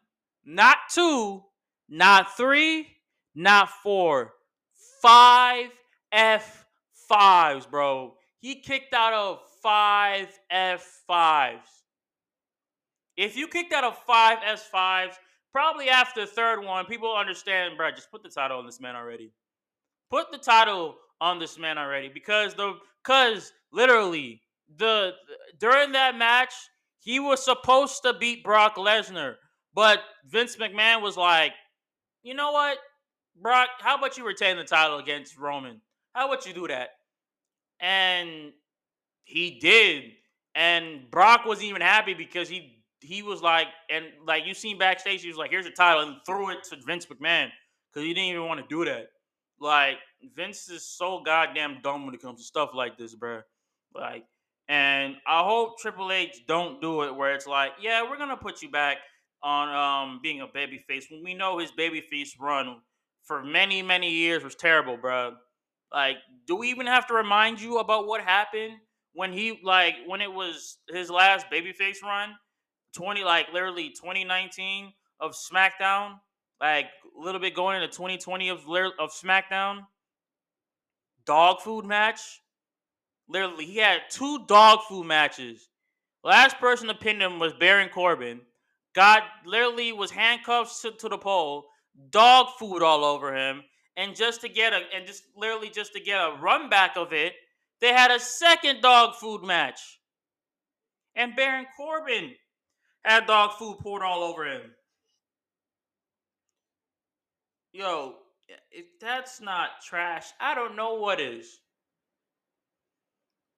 not 0.45 0.77
two, 0.89 1.43
not 1.87 2.35
three, 2.37 2.87
not 3.35 3.69
four, 3.69 4.33
five 5.01 5.69
F5s, 6.13 7.69
bro. 7.69 8.15
He 8.37 8.61
kicked 8.61 8.93
out 8.93 9.13
of 9.13 9.39
five 9.61 10.27
F5s. 10.51 11.59
If 13.17 13.35
you 13.35 13.47
kicked 13.47 13.73
out 13.73 13.83
of 13.83 13.97
five 14.07 14.39
S5s, 14.39 15.13
probably 15.51 15.89
after 15.89 16.21
the 16.21 16.27
third 16.27 16.63
one, 16.63 16.85
people 16.85 17.13
understand, 17.15 17.75
bro, 17.77 17.91
just 17.91 18.11
put 18.11 18.23
the 18.23 18.29
title 18.29 18.59
on 18.59 18.65
this 18.65 18.79
man 18.79 18.95
already. 18.95 19.33
Put 20.09 20.31
the 20.31 20.37
title 20.37 20.95
on 21.21 21.39
this 21.39 21.59
man 21.59 21.77
already 21.77 22.09
because 22.13 22.53
the 22.55 22.75
because 23.03 23.51
literally 23.71 24.41
the 24.77 25.11
during 25.59 25.91
that 25.91 26.17
match 26.17 26.53
he 26.99 27.19
was 27.19 27.43
supposed 27.43 28.01
to 28.03 28.13
beat 28.13 28.43
Brock 28.43 28.75
Lesnar, 28.75 29.35
but 29.73 29.99
Vince 30.25 30.55
McMahon 30.57 31.01
was 31.01 31.17
like, 31.17 31.53
you 32.23 32.33
know 32.33 32.51
what, 32.51 32.77
Brock, 33.41 33.69
how 33.79 33.97
about 33.97 34.17
you 34.17 34.25
retain 34.25 34.57
the 34.57 34.63
title 34.63 34.97
against 34.97 35.37
Roman? 35.37 35.81
How 36.13 36.27
about 36.27 36.45
you 36.45 36.53
do 36.53 36.67
that? 36.67 36.89
And 37.79 38.51
he 39.29 39.59
did, 39.59 40.11
and 40.55 41.09
Brock 41.11 41.45
wasn't 41.45 41.67
even 41.67 41.81
happy 41.81 42.13
because 42.13 42.49
he 42.49 42.83
he 43.01 43.21
was 43.21 43.41
like, 43.41 43.67
and 43.89 44.05
like 44.25 44.45
you 44.45 44.53
seen 44.53 44.77
backstage, 44.77 45.21
he 45.21 45.27
was 45.27 45.37
like, 45.37 45.51
"Here's 45.51 45.65
the 45.65 45.71
title," 45.71 46.01
and 46.07 46.17
threw 46.25 46.49
it 46.49 46.63
to 46.65 46.77
Vince 46.85 47.05
McMahon 47.05 47.49
because 47.91 48.05
he 48.05 48.13
didn't 48.13 48.29
even 48.29 48.45
want 48.45 48.59
to 48.59 48.67
do 48.67 48.85
that. 48.85 49.07
Like 49.59 49.97
Vince 50.35 50.69
is 50.69 50.83
so 50.85 51.21
goddamn 51.23 51.79
dumb 51.83 52.05
when 52.05 52.15
it 52.15 52.21
comes 52.21 52.39
to 52.39 52.45
stuff 52.45 52.71
like 52.73 52.97
this, 52.97 53.15
bro. 53.15 53.41
Like, 53.93 54.25
and 54.67 55.15
I 55.27 55.43
hope 55.43 55.79
Triple 55.79 56.11
H 56.11 56.43
don't 56.47 56.81
do 56.81 57.03
it 57.03 57.15
where 57.15 57.33
it's 57.33 57.47
like, 57.47 57.73
yeah, 57.81 58.03
we're 58.09 58.17
gonna 58.17 58.37
put 58.37 58.61
you 58.61 58.71
back 58.71 58.97
on 59.43 59.69
um 59.69 60.19
being 60.21 60.41
a 60.41 60.47
babyface 60.47 61.05
when 61.09 61.23
we 61.23 61.33
know 61.33 61.59
his 61.59 61.71
babyface 61.71 62.31
run 62.39 62.81
for 63.23 63.43
many 63.43 63.81
many 63.81 64.11
years 64.11 64.43
was 64.43 64.55
terrible, 64.55 64.97
bro. 64.97 65.35
Like, 65.93 66.17
do 66.45 66.55
we 66.55 66.69
even 66.69 66.87
have 66.87 67.07
to 67.07 67.13
remind 67.13 67.61
you 67.61 67.79
about 67.79 68.07
what 68.07 68.21
happened 68.21 68.73
when 69.13 69.33
he 69.33 69.59
like 69.63 69.95
when 70.07 70.21
it 70.21 70.31
was 70.31 70.77
his 70.89 71.09
last 71.09 71.47
babyface 71.51 72.01
run? 72.03 72.35
20 72.93 73.23
like 73.23 73.47
literally 73.53 73.89
2019 73.89 74.91
of 75.19 75.33
SmackDown, 75.33 76.15
like 76.59 76.85
a 76.85 77.23
little 77.23 77.41
bit 77.41 77.53
going 77.53 77.81
into 77.81 77.95
2020 77.95 78.49
of 78.49 78.59
of 78.99 79.11
SmackDown. 79.11 79.85
Dog 81.25 81.61
food 81.61 81.85
match. 81.85 82.41
Literally, 83.27 83.65
he 83.65 83.77
had 83.77 84.01
two 84.09 84.45
dog 84.47 84.79
food 84.87 85.05
matches. 85.05 85.69
Last 86.23 86.57
person 86.57 86.87
to 86.87 86.95
pin 86.95 87.21
him 87.21 87.39
was 87.39 87.53
Baron 87.53 87.89
Corbin. 87.89 88.41
Got 88.95 89.23
literally 89.45 89.91
was 89.91 90.09
handcuffed 90.09 90.81
to, 90.81 90.91
to 90.91 91.09
the 91.09 91.17
pole, 91.17 91.67
dog 92.09 92.47
food 92.57 92.81
all 92.81 93.05
over 93.05 93.35
him, 93.35 93.61
and 93.95 94.15
just 94.15 94.41
to 94.41 94.49
get 94.49 94.73
a 94.73 94.81
and 94.95 95.05
just 95.05 95.23
literally 95.37 95.69
just 95.69 95.93
to 95.93 95.99
get 95.99 96.17
a 96.17 96.37
run 96.41 96.69
back 96.69 96.97
of 96.97 97.13
it, 97.13 97.33
they 97.81 97.89
had 97.89 98.11
a 98.11 98.19
second 98.19 98.81
dog 98.81 99.15
food 99.15 99.43
match. 99.43 99.99
And 101.15 101.35
Baron 101.35 101.65
Corbin 101.75 102.31
had 103.03 103.27
dog 103.27 103.53
food 103.53 103.77
poured 103.79 104.03
all 104.03 104.23
over 104.23 104.45
him. 104.45 104.61
Yo, 107.71 108.15
if 108.71 108.85
that's 108.99 109.41
not 109.41 109.81
trash, 109.87 110.27
I 110.39 110.55
don't 110.55 110.75
know 110.75 110.95
what 110.95 111.19
is. 111.19 111.59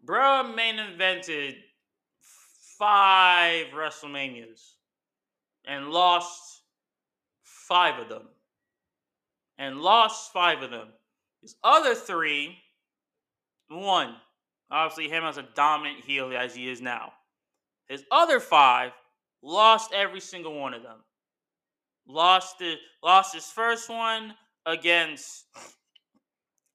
Bruh 0.06 0.56
main 0.56 0.80
invented 0.80 1.56
five 2.78 3.68
WrestleManias 3.68 4.74
and 5.66 5.90
lost 5.92 6.64
five 7.44 8.00
of 8.00 8.10
them. 8.10 8.28
And 9.58 9.80
lost 9.80 10.34
five 10.34 10.64
of 10.64 10.72
them. 10.72 10.88
His 11.42 11.56
other 11.64 11.94
three, 11.94 12.58
one, 13.72 14.16
obviously 14.70 15.10
him 15.10 15.24
as 15.24 15.38
a 15.38 15.46
dominant 15.56 16.04
heel 16.04 16.32
as 16.38 16.56
he 16.56 16.70
is 16.70 16.82
now. 16.82 17.14
His 17.88 18.04
other 18.12 18.40
five 18.40 18.92
Lost 19.42 19.92
every 19.94 20.20
single 20.20 20.60
one 20.60 20.74
of 20.74 20.84
them. 20.84 21.00
Lost 22.08 22.60
the 22.60 22.76
lost 23.04 23.34
his 23.34 23.46
first 23.46 23.90
one 23.90 24.36
against 24.66 25.46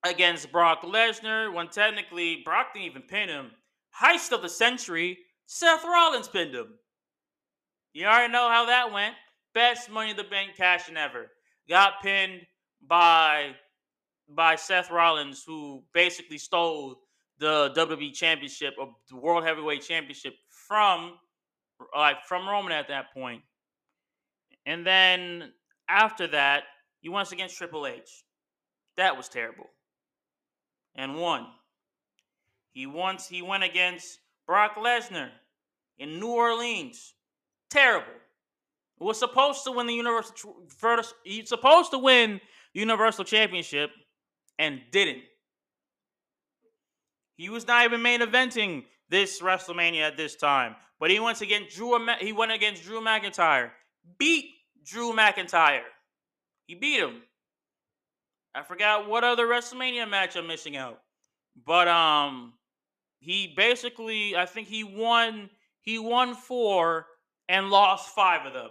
against 0.04 0.50
Brock 0.50 0.82
Lesnar 0.82 1.52
when 1.52 1.68
technically 1.68 2.42
Brock 2.44 2.74
didn't 2.74 2.86
even 2.86 3.02
pin 3.02 3.28
him. 3.28 3.50
Heist 4.00 4.32
of 4.32 4.42
the 4.42 4.48
century, 4.48 5.18
Seth 5.46 5.84
Rollins 5.84 6.28
pinned 6.28 6.54
him. 6.54 6.74
You 7.92 8.06
already 8.06 8.32
know 8.32 8.48
how 8.48 8.66
that 8.66 8.92
went. 8.92 9.14
Best 9.54 9.90
Money 9.90 10.10
in 10.10 10.16
the 10.16 10.24
Bank 10.24 10.52
cashing 10.56 10.96
ever. 10.96 11.30
Got 11.68 12.02
pinned 12.02 12.42
by 12.86 13.52
by 14.28 14.56
Seth 14.56 14.90
Rollins, 14.90 15.44
who 15.46 15.82
basically 15.92 16.38
stole 16.38 17.00
the 17.38 17.72
WWE 17.76 18.12
Championship 18.12 18.74
or 18.78 18.94
the 19.08 19.16
World 19.16 19.44
Heavyweight 19.44 19.82
Championship 19.82 20.34
from 20.48 21.18
like 21.94 22.24
from 22.24 22.48
Roman 22.48 22.72
at 22.72 22.88
that 22.88 23.12
point. 23.12 23.42
And 24.64 24.86
then 24.86 25.52
after 25.88 26.26
that, 26.28 26.64
he 27.00 27.08
went 27.08 27.30
against 27.32 27.56
Triple 27.56 27.86
H. 27.86 28.24
That 28.96 29.16
was 29.16 29.28
terrible. 29.28 29.66
And 30.94 31.16
won. 31.16 31.46
He 32.72 32.86
once 32.86 33.28
he 33.28 33.42
went 33.42 33.64
against 33.64 34.18
Brock 34.46 34.76
Lesnar 34.76 35.30
in 35.98 36.18
New 36.18 36.28
Orleans. 36.28 37.14
Terrible. 37.70 38.06
Was 38.98 39.18
supposed 39.18 39.64
to 39.64 39.72
win 39.72 39.86
the 39.86 39.92
Universal 39.92 40.54
first. 40.68 41.14
He's 41.22 41.50
supposed 41.50 41.90
to 41.90 41.98
win 41.98 42.40
the 42.72 42.80
Universal 42.80 43.24
Championship 43.24 43.90
and 44.58 44.80
didn't. 44.90 45.22
He 47.36 47.48
was 47.50 47.66
not 47.66 47.84
even 47.84 48.02
main 48.02 48.20
eventing 48.20 48.84
this 49.10 49.40
WrestleMania 49.40 50.00
at 50.00 50.16
this 50.16 50.36
time, 50.36 50.74
but 50.98 51.10
he 51.10 51.20
went 51.20 51.40
against 51.40 51.76
Drew. 51.76 52.06
He 52.20 52.32
went 52.32 52.52
against 52.52 52.82
Drew 52.84 53.00
McIntyre, 53.00 53.70
beat 54.18 54.46
Drew 54.84 55.12
McIntyre. 55.12 55.82
He 56.66 56.74
beat 56.74 57.00
him. 57.00 57.22
I 58.54 58.62
forgot 58.62 59.08
what 59.08 59.22
other 59.22 59.46
WrestleMania 59.46 60.08
match 60.08 60.34
I'm 60.34 60.46
missing 60.46 60.76
out, 60.76 61.00
but 61.66 61.88
um, 61.88 62.54
he 63.20 63.52
basically 63.54 64.34
I 64.34 64.46
think 64.46 64.68
he 64.68 64.82
won. 64.82 65.50
He 65.82 65.98
won 65.98 66.34
four 66.34 67.06
and 67.48 67.70
lost 67.70 68.14
five 68.14 68.46
of 68.46 68.54
them, 68.54 68.70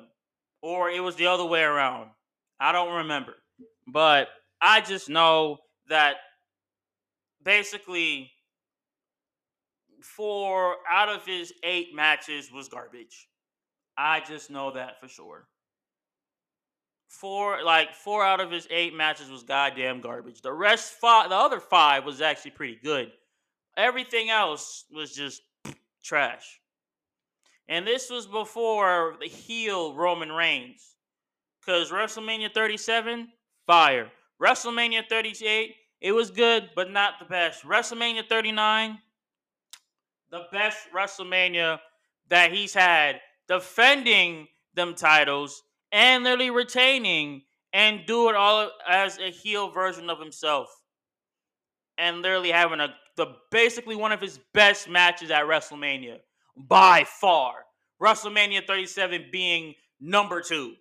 or 0.61 0.89
it 0.89 1.01
was 1.01 1.15
the 1.15 1.27
other 1.27 1.45
way 1.45 1.61
around. 1.61 2.09
I 2.59 2.71
don't 2.71 2.95
remember, 2.97 3.35
but 3.87 4.27
I 4.59 4.81
just 4.81 5.07
know 5.07 5.59
that 5.89 6.15
basically 7.43 8.31
four 10.01 10.77
out 10.89 11.09
of 11.09 11.25
his 11.25 11.53
eight 11.63 11.95
matches 11.95 12.51
was 12.51 12.69
garbage. 12.69 13.27
I 13.97 14.21
just 14.21 14.49
know 14.49 14.71
that 14.71 14.99
for 14.99 15.07
sure. 15.07 15.47
Four 17.07 17.63
like 17.63 17.93
four 17.93 18.25
out 18.25 18.41
of 18.41 18.51
his 18.51 18.67
eight 18.69 18.93
matches 18.93 19.29
was 19.29 19.43
goddamn 19.43 20.01
garbage. 20.01 20.41
The 20.41 20.51
rest 20.51 20.93
five 20.93 21.29
the 21.29 21.35
other 21.35 21.59
five 21.59 22.03
was 22.03 22.21
actually 22.21 22.51
pretty 22.51 22.77
good. 22.83 23.11
Everything 23.77 24.29
else 24.29 24.85
was 24.91 25.13
just 25.13 25.41
trash. 26.03 26.59
And 27.67 27.87
this 27.87 28.09
was 28.09 28.27
before 28.27 29.15
the 29.19 29.27
heel 29.27 29.95
Roman 29.95 30.31
Reigns. 30.31 30.95
Cause 31.65 31.91
WrestleMania 31.91 32.53
37, 32.53 33.27
fire. 33.65 34.11
WrestleMania 34.41 35.07
38, 35.07 35.75
it 36.01 36.11
was 36.11 36.29
good, 36.31 36.69
but 36.75 36.91
not 36.91 37.13
the 37.19 37.25
best. 37.25 37.63
WrestleMania 37.63 38.27
39, 38.27 38.99
the 40.31 40.43
best 40.51 40.77
WrestleMania 40.95 41.79
that 42.29 42.51
he's 42.51 42.73
had, 42.73 43.21
defending 43.47 44.47
them 44.73 44.93
titles 44.93 45.63
and 45.91 46.23
literally 46.23 46.49
retaining 46.49 47.43
and 47.71 48.05
do 48.05 48.29
it 48.29 48.35
all 48.35 48.69
as 48.87 49.17
a 49.19 49.31
heel 49.31 49.69
version 49.69 50.09
of 50.09 50.19
himself. 50.19 50.69
And 51.97 52.21
literally 52.21 52.51
having 52.51 52.81
a 52.81 52.93
the 53.15 53.27
basically 53.51 53.95
one 53.95 54.11
of 54.11 54.21
his 54.21 54.39
best 54.53 54.89
matches 54.89 55.31
at 55.31 55.45
WrestleMania 55.45 56.19
by 56.57 57.05
far. 57.05 57.65
WrestleMania 58.01 58.65
37 58.67 59.27
being 59.31 59.73
number 59.99 60.41
2. 60.41 60.73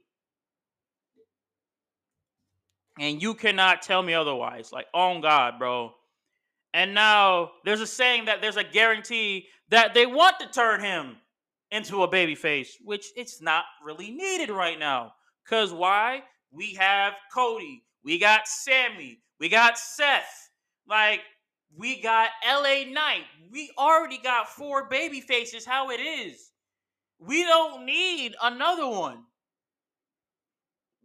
And 2.99 3.21
you 3.21 3.35
cannot 3.35 3.83
tell 3.83 4.03
me 4.03 4.15
otherwise. 4.15 4.73
Like, 4.73 4.87
oh 4.95 5.21
God, 5.21 5.59
bro. 5.59 5.93
And 6.73 6.95
now 6.95 7.53
there's 7.65 7.81
a 7.81 7.87
saying 7.87 8.27
that 8.27 8.41
there's 8.41 8.57
a 8.57 8.65
guarantee 8.65 9.47
that 9.71 9.95
they 9.95 10.07
want 10.07 10.39
to 10.41 10.49
turn 10.49 10.81
him 10.81 11.17
into 11.71 12.03
a 12.03 12.09
baby 12.09 12.35
face, 12.35 12.77
which 12.85 13.07
it's 13.17 13.41
not 13.41 13.65
really 13.85 14.11
needed 14.11 14.51
right 14.51 14.79
now. 14.79 15.13
Cause 15.49 15.73
why? 15.73 16.23
We 16.53 16.75
have 16.75 17.15
Cody, 17.33 17.83
we 18.05 18.19
got 18.19 18.47
Sami. 18.47 19.19
we 19.41 19.49
got 19.49 19.77
Seth, 19.77 20.51
like 20.89 21.21
we 21.77 22.01
got 22.01 22.31
LA 22.47 22.85
Knight. 22.89 23.25
We 23.51 23.73
already 23.77 24.19
got 24.19 24.49
four 24.49 24.89
baby 24.89 25.21
faces. 25.21 25.67
How 25.67 25.91
it 25.91 26.01
is. 26.01 26.53
We 27.19 27.43
don't 27.43 27.85
need 27.85 28.35
another 28.43 28.89
one. 28.89 29.25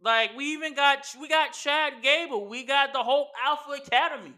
Like 0.02 0.36
we 0.36 0.52
even 0.52 0.74
got 0.74 1.06
we 1.20 1.28
got 1.28 1.52
Chad 1.52 1.94
Gable. 2.02 2.48
We 2.48 2.64
got 2.64 2.92
the 2.92 3.02
whole 3.02 3.28
Alpha 3.44 3.72
Academy. 3.72 4.34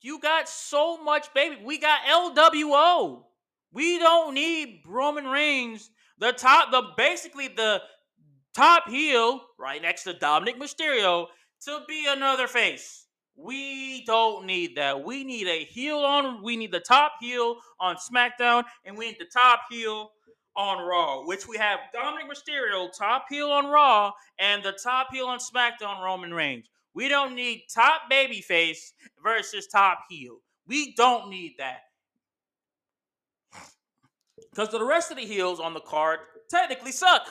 You 0.00 0.20
got 0.20 0.48
so 0.48 1.02
much, 1.02 1.32
baby. 1.34 1.58
We 1.64 1.78
got 1.78 2.00
LWO. 2.02 3.24
We 3.72 3.98
don't 3.98 4.34
need 4.34 4.82
Roman 4.86 5.26
Reigns, 5.26 5.90
the 6.18 6.32
top, 6.32 6.70
the 6.70 6.82
basically 6.96 7.48
the 7.48 7.82
top 8.54 8.88
heel, 8.88 9.40
right 9.58 9.82
next 9.82 10.04
to 10.04 10.14
Dominik 10.14 10.56
Mysterio, 10.56 11.26
to 11.64 11.80
be 11.86 12.06
another 12.08 12.46
face. 12.46 13.06
We 13.36 14.04
don't 14.04 14.46
need 14.46 14.76
that. 14.76 15.04
We 15.04 15.22
need 15.22 15.46
a 15.46 15.64
heel 15.64 15.98
on. 15.98 16.42
We 16.42 16.56
need 16.56 16.72
the 16.72 16.80
top 16.80 17.12
heel 17.20 17.56
on 17.78 17.96
SmackDown, 17.96 18.64
and 18.84 18.96
we 18.96 19.06
need 19.06 19.18
the 19.20 19.26
top 19.26 19.60
heel 19.70 20.10
on 20.58 20.84
Raw, 20.84 21.24
which 21.24 21.46
we 21.46 21.56
have 21.56 21.78
Dominik 21.94 22.28
Mysterio, 22.28 22.92
top 22.92 23.26
heel 23.30 23.50
on 23.50 23.68
Raw, 23.68 24.10
and 24.40 24.60
the 24.62 24.72
top 24.72 25.08
heel 25.12 25.26
on 25.26 25.38
SmackDown, 25.38 26.02
Roman 26.02 26.34
Reigns. 26.34 26.66
We 26.94 27.08
don't 27.08 27.36
need 27.36 27.66
top 27.72 28.02
babyface 28.10 28.92
versus 29.22 29.68
top 29.68 30.00
heel. 30.10 30.38
We 30.66 30.94
don't 30.94 31.30
need 31.30 31.54
that. 31.58 31.82
Because 34.50 34.70
the 34.70 34.84
rest 34.84 35.12
of 35.12 35.16
the 35.16 35.24
heels 35.24 35.60
on 35.60 35.74
the 35.74 35.80
card 35.80 36.18
technically 36.50 36.90
suck, 36.90 37.28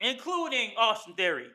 including 0.00 0.72
Austin 0.76 1.14
Theory. 1.14 1.46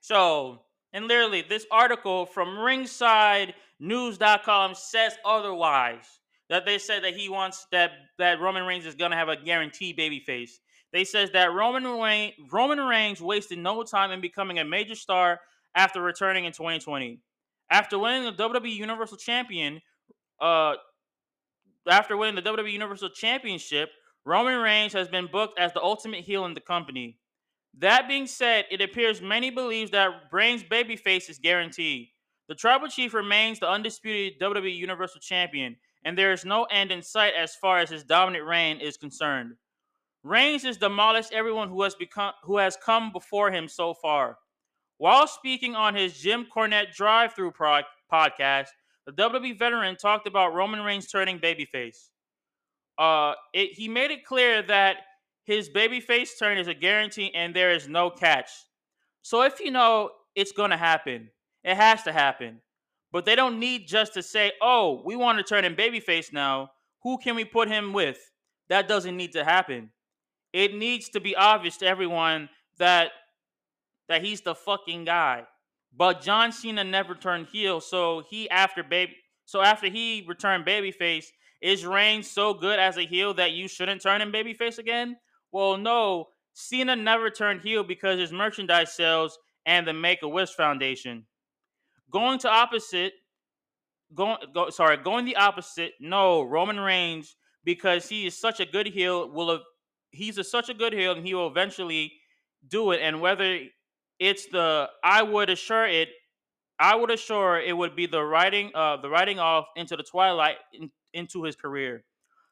So, 0.00 0.60
and 0.92 1.08
literally, 1.08 1.42
this 1.42 1.66
article 1.72 2.26
from 2.26 2.50
ringsidenews.com 2.50 4.74
says 4.76 5.14
otherwise. 5.24 6.19
That 6.50 6.66
they 6.66 6.78
said 6.78 7.04
that 7.04 7.14
he 7.14 7.28
wants 7.28 7.66
that 7.72 7.92
that 8.18 8.40
Roman 8.40 8.66
Reigns 8.66 8.84
is 8.84 8.94
gonna 8.94 9.16
have 9.16 9.28
a 9.28 9.36
guaranteed 9.36 9.96
babyface. 9.96 10.50
They 10.92 11.04
says 11.04 11.30
that 11.30 11.52
Roman 11.52 11.84
Reigns, 11.84 12.34
Roman 12.50 12.80
Reigns 12.80 13.20
wasted 13.20 13.58
no 13.58 13.82
time 13.84 14.10
in 14.10 14.20
becoming 14.20 14.58
a 14.58 14.64
major 14.64 14.96
star 14.96 15.40
after 15.74 16.02
returning 16.02 16.44
in 16.44 16.52
2020. 16.52 17.20
After 17.70 17.98
winning 17.98 18.24
the 18.24 18.32
WWE 18.32 18.74
Universal 18.74 19.18
Champion, 19.18 19.80
uh, 20.40 20.74
after 21.88 22.16
winning 22.16 22.34
the 22.34 22.42
WWE 22.42 22.72
Universal 22.72 23.10
Championship, 23.10 23.90
Roman 24.24 24.58
Reigns 24.60 24.92
has 24.92 25.08
been 25.08 25.28
booked 25.30 25.58
as 25.58 25.72
the 25.72 25.80
ultimate 25.80 26.24
heel 26.24 26.44
in 26.44 26.54
the 26.54 26.60
company. 26.60 27.18
That 27.78 28.08
being 28.08 28.26
said, 28.26 28.64
it 28.70 28.80
appears 28.80 29.22
many 29.22 29.50
believes 29.50 29.92
that 29.92 30.10
Reigns' 30.32 30.64
babyface 30.64 31.30
is 31.30 31.38
guaranteed. 31.38 32.08
The 32.48 32.56
Tribal 32.56 32.88
Chief 32.88 33.14
remains 33.14 33.60
the 33.60 33.70
undisputed 33.70 34.40
WWE 34.40 34.74
Universal 34.76 35.20
Champion, 35.20 35.76
and 36.04 36.16
there 36.16 36.32
is 36.32 36.44
no 36.44 36.64
end 36.64 36.90
in 36.90 37.02
sight 37.02 37.34
as 37.38 37.54
far 37.54 37.78
as 37.78 37.90
his 37.90 38.04
dominant 38.04 38.44
reign 38.44 38.80
is 38.80 38.96
concerned. 38.96 39.54
Reigns 40.22 40.62
has 40.64 40.76
demolished 40.76 41.32
everyone 41.32 41.68
who 41.68 41.82
has 41.82 41.94
become 41.94 42.32
who 42.42 42.58
has 42.58 42.76
come 42.76 43.12
before 43.12 43.50
him 43.50 43.68
so 43.68 43.94
far. 43.94 44.38
While 44.98 45.26
speaking 45.26 45.74
on 45.74 45.94
his 45.94 46.18
Jim 46.18 46.46
Cornette 46.54 46.94
drive-through 46.94 47.52
pro- 47.52 47.82
podcast, 48.12 48.68
the 49.06 49.12
WWE 49.12 49.58
veteran 49.58 49.96
talked 49.96 50.26
about 50.26 50.54
Roman 50.54 50.80
Reigns 50.80 51.06
turning 51.06 51.38
babyface. 51.38 52.10
Uh, 52.98 53.32
it, 53.54 53.72
he 53.72 53.88
made 53.88 54.10
it 54.10 54.26
clear 54.26 54.60
that 54.62 54.98
his 55.44 55.70
babyface 55.70 56.38
turn 56.38 56.58
is 56.58 56.68
a 56.68 56.74
guarantee 56.74 57.34
and 57.34 57.56
there 57.56 57.70
is 57.70 57.88
no 57.88 58.10
catch. 58.10 58.50
So 59.22 59.42
if 59.42 59.58
you 59.58 59.70
know 59.70 60.10
it's 60.34 60.52
going 60.52 60.70
to 60.70 60.76
happen, 60.76 61.30
it 61.64 61.76
has 61.76 62.02
to 62.02 62.12
happen. 62.12 62.60
But 63.12 63.24
they 63.24 63.34
don't 63.34 63.58
need 63.58 63.88
just 63.88 64.14
to 64.14 64.22
say, 64.22 64.52
"Oh, 64.60 65.02
we 65.04 65.16
want 65.16 65.38
to 65.38 65.44
turn 65.44 65.64
him 65.64 65.76
babyface 65.76 66.32
now. 66.32 66.70
Who 67.02 67.18
can 67.18 67.36
we 67.36 67.44
put 67.44 67.68
him 67.68 67.92
with?" 67.92 68.18
That 68.68 68.88
doesn't 68.88 69.16
need 69.16 69.32
to 69.32 69.44
happen 69.44 69.90
it 70.52 70.74
needs 70.74 71.08
to 71.10 71.20
be 71.20 71.36
obvious 71.36 71.76
to 71.78 71.86
everyone 71.86 72.48
that 72.78 73.12
that 74.08 74.24
he's 74.24 74.40
the 74.40 74.54
fucking 74.54 75.04
guy. 75.04 75.44
But 75.96 76.20
John 76.20 76.52
Cena 76.52 76.82
never 76.82 77.14
turned 77.14 77.46
heel, 77.46 77.80
so 77.80 78.24
he 78.28 78.50
after 78.50 78.82
baby 78.82 79.16
so 79.44 79.62
after 79.62 79.88
he 79.88 80.24
returned 80.28 80.64
babyface, 80.64 81.26
is 81.60 81.84
Reigns 81.84 82.30
so 82.30 82.54
good 82.54 82.78
as 82.78 82.96
a 82.96 83.06
heel 83.06 83.34
that 83.34 83.52
you 83.52 83.68
shouldn't 83.68 84.02
turn 84.02 84.20
him 84.20 84.32
babyface 84.32 84.78
again? 84.78 85.16
Well, 85.52 85.76
no. 85.76 86.28
Cena 86.52 86.94
never 86.94 87.30
turned 87.30 87.62
heel 87.62 87.82
because 87.82 88.18
his 88.18 88.32
merchandise 88.32 88.92
sales 88.92 89.38
and 89.66 89.86
the 89.86 89.92
Make 89.92 90.22
a 90.22 90.28
Wish 90.28 90.50
Foundation. 90.50 91.26
Going 92.10 92.38
to 92.40 92.48
opposite, 92.48 93.12
going 94.14 94.38
go, 94.52 94.70
sorry, 94.70 94.96
going 94.96 95.24
the 95.24 95.36
opposite. 95.36 95.92
No, 96.00 96.42
Roman 96.42 96.80
Reigns 96.80 97.36
because 97.64 98.08
he 98.08 98.26
is 98.26 98.36
such 98.36 98.60
a 98.60 98.66
good 98.66 98.86
heel 98.86 99.30
will 99.30 99.50
have 99.50 99.60
he's 100.10 100.38
a, 100.38 100.44
such 100.44 100.68
a 100.68 100.74
good 100.74 100.92
heel, 100.92 101.12
and 101.12 101.26
he 101.26 101.34
will 101.34 101.46
eventually 101.46 102.12
do 102.66 102.90
it. 102.92 103.00
And 103.02 103.20
whether 103.20 103.60
it's 104.18 104.46
the 104.46 104.88
I 105.04 105.22
would 105.22 105.50
assure 105.50 105.86
it, 105.86 106.08
I 106.78 106.94
would 106.94 107.10
assure 107.10 107.60
it 107.60 107.76
would 107.76 107.96
be 107.96 108.06
the 108.06 108.22
writing 108.22 108.70
uh 108.74 108.96
the 108.98 109.08
writing 109.08 109.38
off 109.38 109.66
into 109.76 109.96
the 109.96 110.02
twilight 110.02 110.56
in, 110.72 110.90
into 111.12 111.44
his 111.44 111.56
career. 111.56 112.04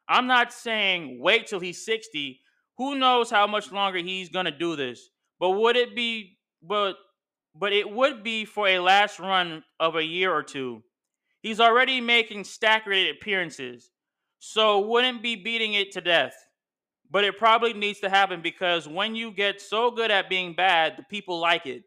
I'm 0.09 0.27
not 0.27 0.53
saying 0.53 1.19
wait 1.21 1.47
till 1.47 1.61
he's 1.61 1.85
60. 1.85 2.41
Who 2.79 2.95
knows 2.95 3.31
how 3.31 3.47
much 3.47 3.73
longer 3.73 3.99
he's 3.99 4.29
gonna 4.29 4.57
do 4.57 4.77
this? 4.77 5.11
But 5.41 5.51
would 5.51 5.77
it 5.77 5.95
be 5.95 6.39
but 6.63 6.97
but 7.59 7.73
it 7.73 7.91
would 7.91 8.23
be 8.23 8.45
for 8.45 8.69
a 8.69 8.79
last 8.79 9.19
run 9.19 9.65
of 9.81 9.97
a 9.97 10.05
year 10.05 10.33
or 10.33 10.43
two. 10.43 10.83
He's 11.41 11.61
already 11.61 12.01
making 12.01 12.45
stack 12.45 12.87
rated 12.87 13.17
appearances, 13.17 13.91
so 14.39 14.81
wouldn't 14.81 15.23
be 15.23 15.37
beating 15.37 15.75
it 15.75 15.93
to 15.93 16.01
death. 16.01 16.35
But 17.11 17.25
it 17.25 17.39
probably 17.39 17.73
needs 17.73 18.01
to 18.01 18.11
happen 18.11 18.43
because 18.43 18.87
when 18.87 19.15
you 19.15 19.31
get 19.31 19.61
so 19.61 19.91
good 19.91 20.11
at 20.11 20.29
being 20.29 20.55
bad, 20.55 20.97
the 20.97 21.03
people 21.05 21.41
like 21.41 21.67
it. 21.67 21.85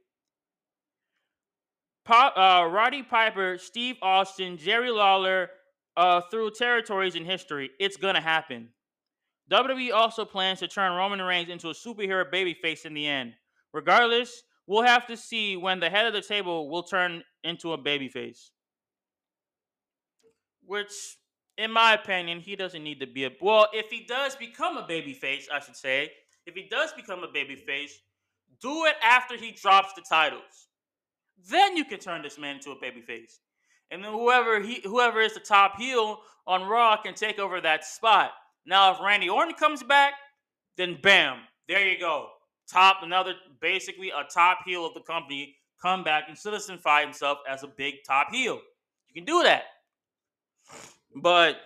Uh, 2.07 2.67
Roddy 2.69 3.03
Piper, 3.03 3.57
Steve 3.57 3.95
Austin, 4.01 4.57
Jerry 4.57 4.89
Lawler, 4.89 5.49
uh, 5.95 6.21
through 6.31 6.51
territories 6.51 7.15
in 7.15 7.23
history, 7.23 7.69
it's 7.79 7.97
gonna 7.97 8.21
happen. 8.21 8.69
WWE 9.51 9.93
also 9.93 10.25
plans 10.25 10.59
to 10.59 10.67
turn 10.67 10.93
Roman 10.93 11.21
Reigns 11.21 11.49
into 11.49 11.69
a 11.69 11.73
superhero 11.73 12.25
babyface 12.29 12.85
in 12.85 12.93
the 12.93 13.05
end. 13.05 13.33
Regardless, 13.73 14.43
we'll 14.71 14.83
have 14.83 15.05
to 15.05 15.17
see 15.17 15.57
when 15.57 15.81
the 15.81 15.89
head 15.89 16.05
of 16.05 16.13
the 16.13 16.21
table 16.21 16.69
will 16.69 16.83
turn 16.83 17.21
into 17.43 17.73
a 17.73 17.77
babyface. 17.77 18.51
Which, 20.65 21.17
in 21.57 21.71
my 21.71 21.93
opinion, 21.93 22.39
he 22.39 22.55
doesn't 22.55 22.81
need 22.81 23.01
to 23.01 23.07
be 23.07 23.25
a. 23.25 23.31
Well, 23.41 23.67
if 23.73 23.91
he 23.91 24.05
does 24.05 24.37
become 24.37 24.77
a 24.77 24.83
babyface, 24.83 25.51
I 25.51 25.59
should 25.59 25.75
say, 25.75 26.11
if 26.45 26.55
he 26.55 26.69
does 26.69 26.93
become 26.93 27.21
a 27.21 27.27
babyface, 27.27 27.91
do 28.61 28.85
it 28.85 28.95
after 29.03 29.35
he 29.35 29.51
drops 29.51 29.93
the 29.93 30.03
titles. 30.07 30.69
Then 31.49 31.75
you 31.75 31.83
can 31.83 31.99
turn 31.99 32.21
this 32.21 32.39
man 32.39 32.55
into 32.55 32.71
a 32.71 32.75
babyface. 32.75 33.39
And 33.89 34.01
then 34.01 34.13
whoever 34.13 34.61
he 34.61 34.79
whoever 34.85 35.19
is 35.19 35.33
the 35.33 35.41
top 35.41 35.77
heel 35.77 36.21
on 36.47 36.63
Raw 36.63 36.95
can 36.95 37.13
take 37.13 37.39
over 37.39 37.59
that 37.59 37.83
spot. 37.83 38.31
Now, 38.65 38.93
if 38.93 39.01
Randy 39.01 39.27
Orton 39.27 39.55
comes 39.55 39.83
back, 39.83 40.13
then 40.77 40.97
bam, 41.03 41.39
there 41.67 41.85
you 41.85 41.99
go. 41.99 42.29
Top 42.71 42.97
another 43.03 43.33
basically 43.59 44.09
a 44.09 44.23
top 44.33 44.59
heel 44.65 44.85
of 44.85 44.93
the 44.93 45.01
company 45.01 45.55
come 45.81 46.03
back 46.03 46.25
and 46.27 46.37
solidify 46.37 47.01
himself 47.01 47.39
as 47.49 47.63
a 47.63 47.67
big 47.67 47.95
top 48.07 48.27
heel. 48.31 48.59
You 49.07 49.13
can 49.13 49.25
do 49.25 49.43
that. 49.43 49.63
But 51.15 51.57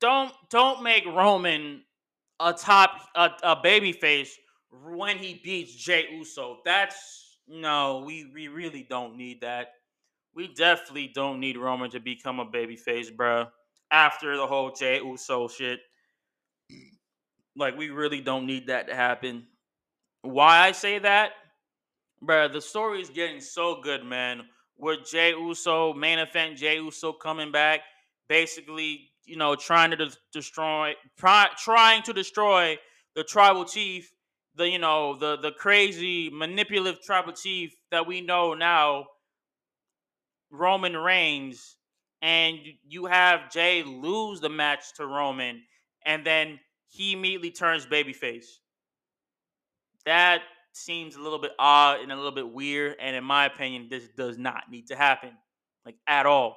don't 0.00 0.32
don't 0.50 0.82
make 0.82 1.06
Roman 1.06 1.82
a 2.40 2.52
top 2.52 2.90
a, 3.14 3.30
a 3.42 3.56
baby 3.62 3.92
face 3.92 4.36
when 4.92 5.16
he 5.18 5.40
beats 5.42 5.74
Jey 5.74 6.06
Uso. 6.12 6.58
That's 6.64 7.38
no, 7.46 8.02
we, 8.04 8.30
we 8.32 8.48
really 8.48 8.86
don't 8.88 9.16
need 9.16 9.40
that. 9.42 9.68
We 10.34 10.52
definitely 10.54 11.12
don't 11.14 11.40
need 11.40 11.56
Roman 11.56 11.90
to 11.90 12.00
become 12.00 12.40
a 12.40 12.44
baby 12.44 12.76
face, 12.76 13.10
bro. 13.10 13.46
After 13.90 14.36
the 14.36 14.46
whole 14.46 14.72
Jey 14.72 15.00
Uso 15.04 15.48
shit. 15.48 15.80
Like 17.56 17.76
we 17.76 17.90
really 17.90 18.20
don't 18.20 18.46
need 18.46 18.68
that 18.68 18.88
to 18.88 18.94
happen. 18.94 19.46
Why 20.22 20.60
I 20.60 20.72
say 20.72 20.98
that? 20.98 21.32
Bro, 22.20 22.48
the 22.48 22.60
story 22.60 23.00
is 23.00 23.10
getting 23.10 23.40
so 23.40 23.80
good, 23.82 24.04
man 24.04 24.44
with 24.76 25.08
Jey 25.10 25.30
Uso, 25.30 25.92
main 25.94 26.18
event 26.18 26.56
Jey 26.56 26.76
Uso 26.76 27.12
coming 27.12 27.52
back, 27.52 27.80
basically, 28.28 29.10
you 29.24 29.36
know, 29.36 29.54
trying 29.54 29.90
to 29.90 29.96
de- 29.96 30.10
destroy, 30.32 30.94
try, 31.18 31.48
trying 31.58 32.02
to 32.02 32.12
destroy 32.12 32.76
the 33.14 33.24
tribal 33.24 33.64
chief, 33.64 34.12
the 34.56 34.68
you 34.68 34.78
know, 34.78 35.16
the 35.16 35.36
the 35.38 35.52
crazy 35.52 36.30
manipulative 36.30 37.02
tribal 37.02 37.32
chief 37.32 37.74
that 37.90 38.06
we 38.06 38.20
know 38.20 38.54
now, 38.54 39.06
Roman 40.50 40.96
Reigns, 40.96 41.76
and 42.22 42.58
you 42.86 43.06
have 43.06 43.50
Jey 43.50 43.82
lose 43.82 44.40
the 44.40 44.48
match 44.48 44.94
to 44.96 45.06
Roman, 45.06 45.62
and 46.04 46.26
then 46.26 46.58
he 46.94 47.12
immediately 47.12 47.50
turns 47.50 47.86
babyface. 47.86 48.46
That 50.06 50.42
seems 50.72 51.16
a 51.16 51.20
little 51.20 51.40
bit 51.40 51.50
odd 51.58 52.00
and 52.00 52.12
a 52.12 52.16
little 52.16 52.30
bit 52.30 52.48
weird. 52.48 52.96
And 53.00 53.16
in 53.16 53.24
my 53.24 53.46
opinion, 53.46 53.88
this 53.90 54.06
does 54.16 54.38
not 54.38 54.70
need 54.70 54.86
to 54.88 54.96
happen, 54.96 55.30
like 55.84 55.96
at 56.06 56.24
all. 56.24 56.56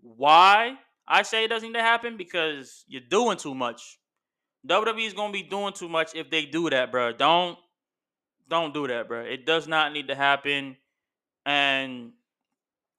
Why 0.00 0.74
I 1.08 1.22
say 1.22 1.44
it 1.44 1.48
doesn't 1.48 1.72
need 1.72 1.78
to 1.78 1.82
happen? 1.82 2.18
Because 2.18 2.84
you're 2.88 3.00
doing 3.08 3.38
too 3.38 3.54
much. 3.54 3.98
WWE 4.68 5.06
is 5.06 5.14
gonna 5.14 5.32
be 5.32 5.42
doing 5.42 5.72
too 5.72 5.88
much 5.88 6.14
if 6.14 6.30
they 6.30 6.44
do 6.44 6.68
that, 6.68 6.92
bro. 6.92 7.12
Don't 7.12 7.58
don't 8.48 8.74
do 8.74 8.86
that, 8.86 9.08
bro. 9.08 9.22
It 9.22 9.46
does 9.46 9.66
not 9.66 9.94
need 9.94 10.08
to 10.08 10.14
happen. 10.14 10.76
And 11.46 12.12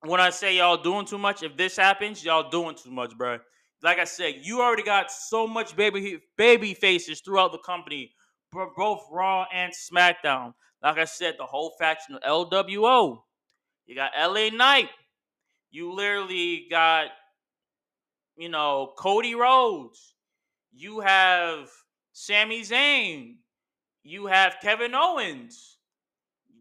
when 0.01 0.19
I 0.19 0.31
say 0.31 0.57
y'all 0.57 0.81
doing 0.81 1.05
too 1.05 1.19
much, 1.19 1.43
if 1.43 1.55
this 1.57 1.77
happens, 1.77 2.23
y'all 2.23 2.49
doing 2.49 2.75
too 2.75 2.89
much, 2.89 3.15
bro. 3.15 3.37
Like 3.83 3.99
I 3.99 4.05
said, 4.05 4.35
you 4.41 4.61
already 4.61 4.83
got 4.83 5.11
so 5.11 5.45
much 5.47 5.75
baby 5.75 6.19
baby 6.37 6.73
faces 6.73 7.21
throughout 7.21 7.51
the 7.51 7.59
company 7.59 8.11
both 8.77 9.01
Raw 9.11 9.45
and 9.53 9.73
SmackDown. 9.73 10.53
Like 10.81 10.97
I 10.97 11.05
said, 11.05 11.35
the 11.37 11.45
whole 11.45 11.73
faction 11.79 12.15
of 12.15 12.21
LWO. 12.21 13.19
You 13.85 13.95
got 13.95 14.11
LA 14.17 14.49
Knight. 14.49 14.89
You 15.71 15.93
literally 15.93 16.67
got, 16.69 17.07
you 18.37 18.49
know, 18.49 18.93
Cody 18.97 19.35
Rhodes. 19.35 20.15
You 20.71 21.01
have 21.01 21.69
Sami 22.13 22.61
Zayn. 22.61 23.35
You 24.03 24.27
have 24.27 24.57
Kevin 24.61 24.93
Owens. 24.93 25.77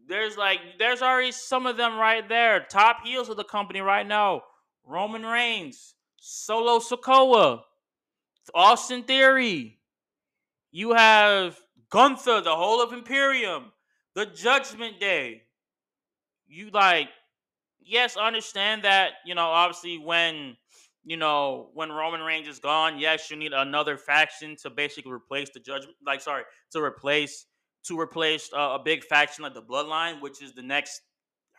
There's 0.07 0.37
like, 0.37 0.59
there's 0.79 1.01
already 1.01 1.31
some 1.31 1.65
of 1.65 1.77
them 1.77 1.97
right 1.97 2.27
there. 2.27 2.65
Top 2.69 2.97
heels 3.03 3.29
of 3.29 3.37
the 3.37 3.43
company 3.43 3.81
right 3.81 4.05
now. 4.05 4.41
Roman 4.85 5.25
Reigns, 5.25 5.94
Solo 6.27 6.79
Sikoa, 6.79 7.61
Austin 8.55 9.03
Theory. 9.03 9.77
You 10.71 10.93
have 10.93 11.55
Gunther, 11.91 12.41
the 12.41 12.55
whole 12.55 12.81
of 12.81 12.93
Imperium, 12.93 13.71
the 14.15 14.25
Judgment 14.25 14.99
Day. 14.99 15.43
You 16.47 16.71
like, 16.71 17.09
yes, 17.79 18.17
understand 18.17 18.85
that, 18.85 19.11
you 19.23 19.35
know, 19.35 19.45
obviously 19.45 19.99
when, 19.99 20.57
you 21.03 21.15
know, 21.15 21.69
when 21.75 21.91
Roman 21.91 22.21
Reigns 22.21 22.47
is 22.47 22.57
gone, 22.57 22.97
yes, 22.97 23.29
you 23.29 23.37
need 23.37 23.53
another 23.53 23.95
faction 23.95 24.55
to 24.63 24.71
basically 24.71 25.11
replace 25.11 25.51
the 25.51 25.59
Judgment, 25.59 25.95
like, 26.03 26.21
sorry, 26.21 26.43
to 26.71 26.81
replace, 26.81 27.45
to 27.83 27.99
replace 27.99 28.49
uh, 28.51 28.77
a 28.79 28.81
big 28.83 29.03
faction 29.03 29.43
like 29.43 29.53
the 29.53 29.61
Bloodline, 29.61 30.21
which 30.21 30.41
is 30.41 30.55
the 30.55 30.63
next 30.63 31.01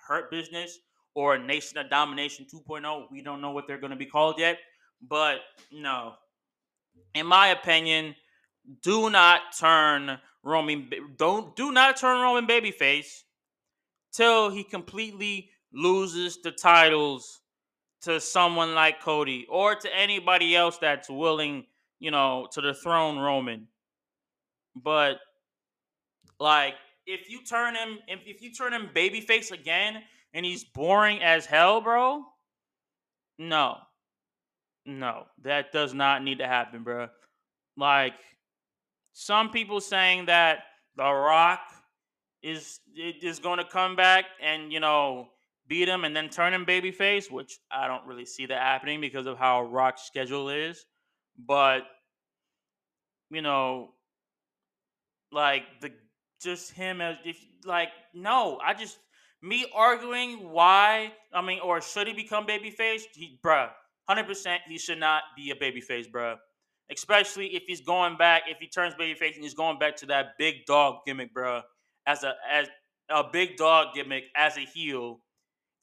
Hurt 0.08 0.28
Business 0.28 0.80
or 1.16 1.34
a 1.34 1.38
Nation 1.38 1.78
of 1.78 1.88
Domination 1.88 2.44
2.0. 2.44 3.10
We 3.10 3.22
don't 3.22 3.40
know 3.40 3.50
what 3.50 3.66
they're 3.66 3.80
going 3.80 3.90
to 3.90 3.96
be 3.96 4.04
called 4.04 4.38
yet, 4.38 4.58
but 5.08 5.38
no. 5.72 6.12
In 7.14 7.26
my 7.26 7.48
opinion, 7.48 8.14
do 8.82 9.08
not 9.08 9.40
turn 9.58 10.18
Roman 10.44 10.88
don't 11.16 11.56
do 11.56 11.72
not 11.72 11.96
turn 11.96 12.20
Roman 12.20 12.46
babyface 12.46 13.22
till 14.12 14.50
he 14.50 14.62
completely 14.62 15.50
loses 15.72 16.40
the 16.42 16.52
titles 16.52 17.40
to 18.02 18.20
someone 18.20 18.74
like 18.74 19.00
Cody 19.00 19.46
or 19.48 19.74
to 19.74 19.96
anybody 19.96 20.54
else 20.54 20.78
that's 20.78 21.08
willing, 21.08 21.64
you 21.98 22.10
know, 22.10 22.46
to 22.52 22.60
dethrone 22.60 23.18
Roman. 23.18 23.66
But 24.76 25.18
like 26.38 26.74
if 27.06 27.30
you 27.30 27.42
turn 27.42 27.74
him 27.74 27.98
if, 28.06 28.20
if 28.26 28.42
you 28.42 28.52
turn 28.52 28.74
him 28.74 28.90
babyface 28.94 29.50
again 29.50 30.02
and 30.34 30.44
he's 30.44 30.64
boring 30.64 31.22
as 31.22 31.46
hell, 31.46 31.80
bro, 31.80 32.24
no. 33.38 33.76
No, 34.84 35.24
that 35.42 35.72
does 35.72 35.94
not 35.94 36.22
need 36.22 36.38
to 36.38 36.46
happen, 36.46 36.84
bro. 36.84 37.08
Like 37.76 38.14
some 39.12 39.50
people 39.50 39.80
saying 39.80 40.26
that 40.26 40.60
The 40.96 41.10
Rock 41.10 41.60
is 42.42 42.78
is 42.96 43.40
going 43.40 43.58
to 43.58 43.64
come 43.64 43.96
back 43.96 44.26
and 44.40 44.72
you 44.72 44.78
know 44.78 45.28
beat 45.66 45.88
him 45.88 46.04
and 46.04 46.14
then 46.14 46.28
turn 46.28 46.54
him 46.54 46.64
babyface, 46.64 47.30
which 47.30 47.58
I 47.70 47.88
don't 47.88 48.06
really 48.06 48.24
see 48.24 48.46
that 48.46 48.60
happening 48.60 49.00
because 49.00 49.26
of 49.26 49.36
how 49.36 49.62
Rock's 49.64 50.02
schedule 50.02 50.48
is. 50.50 50.84
But 51.36 51.82
you 53.30 53.42
know, 53.42 53.90
like 55.32 55.64
the 55.80 55.90
just 56.40 56.72
him 56.72 57.00
as 57.00 57.16
if 57.24 57.38
like 57.64 57.88
no, 58.14 58.60
I 58.64 58.74
just 58.74 58.98
me 59.42 59.66
arguing 59.74 60.50
why 60.50 61.12
I 61.32 61.42
mean 61.42 61.60
or 61.60 61.80
should 61.80 62.06
he 62.06 62.12
become 62.12 62.46
babyface? 62.46 63.02
He 63.14 63.38
bruh, 63.44 63.70
hundred 64.08 64.26
percent 64.26 64.62
he 64.68 64.78
should 64.78 64.98
not 64.98 65.22
be 65.36 65.50
a 65.50 65.54
babyface, 65.54 66.10
bruh 66.10 66.36
especially 66.90 67.48
if 67.48 67.64
he's 67.66 67.80
going 67.80 68.16
back, 68.16 68.42
if 68.48 68.58
he 68.58 68.68
turns 68.68 68.94
babyface 68.94 69.34
and 69.34 69.42
he's 69.42 69.54
going 69.54 69.78
back 69.78 69.96
to 69.96 70.06
that 70.06 70.38
big 70.38 70.64
dog 70.66 70.96
gimmick, 71.06 71.34
bruh, 71.34 71.62
as 72.06 72.22
a 72.22 72.34
as 72.50 72.68
a 73.10 73.24
big 73.32 73.56
dog 73.56 73.94
gimmick 73.94 74.24
as 74.36 74.56
a 74.56 74.60
heel 74.60 75.20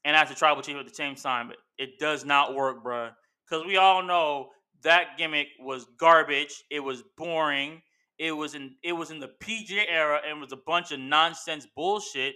and 0.04 0.16
as 0.16 0.30
a 0.30 0.34
tribal 0.34 0.62
chief 0.62 0.76
at 0.76 0.86
the 0.86 0.94
same 0.94 1.14
time. 1.14 1.52
It 1.78 1.98
does 1.98 2.24
not 2.24 2.54
work, 2.54 2.84
bruh. 2.84 3.10
because 3.48 3.66
we 3.66 3.76
all 3.76 4.02
know 4.02 4.48
that 4.82 5.16
gimmick 5.18 5.48
was 5.60 5.86
garbage. 5.98 6.62
It 6.70 6.80
was 6.80 7.02
boring. 7.16 7.82
It 8.18 8.32
was 8.32 8.54
in 8.54 8.76
it 8.82 8.92
was 8.92 9.10
in 9.10 9.18
the 9.20 9.30
PG 9.40 9.88
era 9.88 10.20
and 10.26 10.40
was 10.40 10.52
a 10.52 10.58
bunch 10.66 10.92
of 10.92 11.00
nonsense 11.00 11.66
bullshit. 11.74 12.34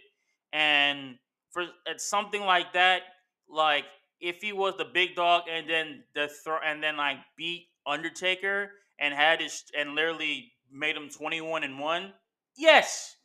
And 0.53 1.18
for 1.51 1.64
something 1.96 2.42
like 2.42 2.72
that, 2.72 3.03
like 3.49 3.84
if 4.20 4.36
he 4.40 4.53
was 4.53 4.74
the 4.76 4.84
big 4.84 5.14
dog 5.14 5.44
and 5.51 5.68
then 5.68 6.05
the 6.14 6.28
and 6.64 6.82
then 6.82 6.96
like 6.96 7.16
beat 7.36 7.68
Undertaker 7.86 8.70
and 8.99 9.14
had 9.14 9.40
his 9.40 9.64
and 9.76 9.94
literally 9.94 10.53
made 10.70 10.96
him 10.96 11.09
21 11.09 11.64
and 11.64 11.78
1, 11.78 12.12
yes. 12.57 13.16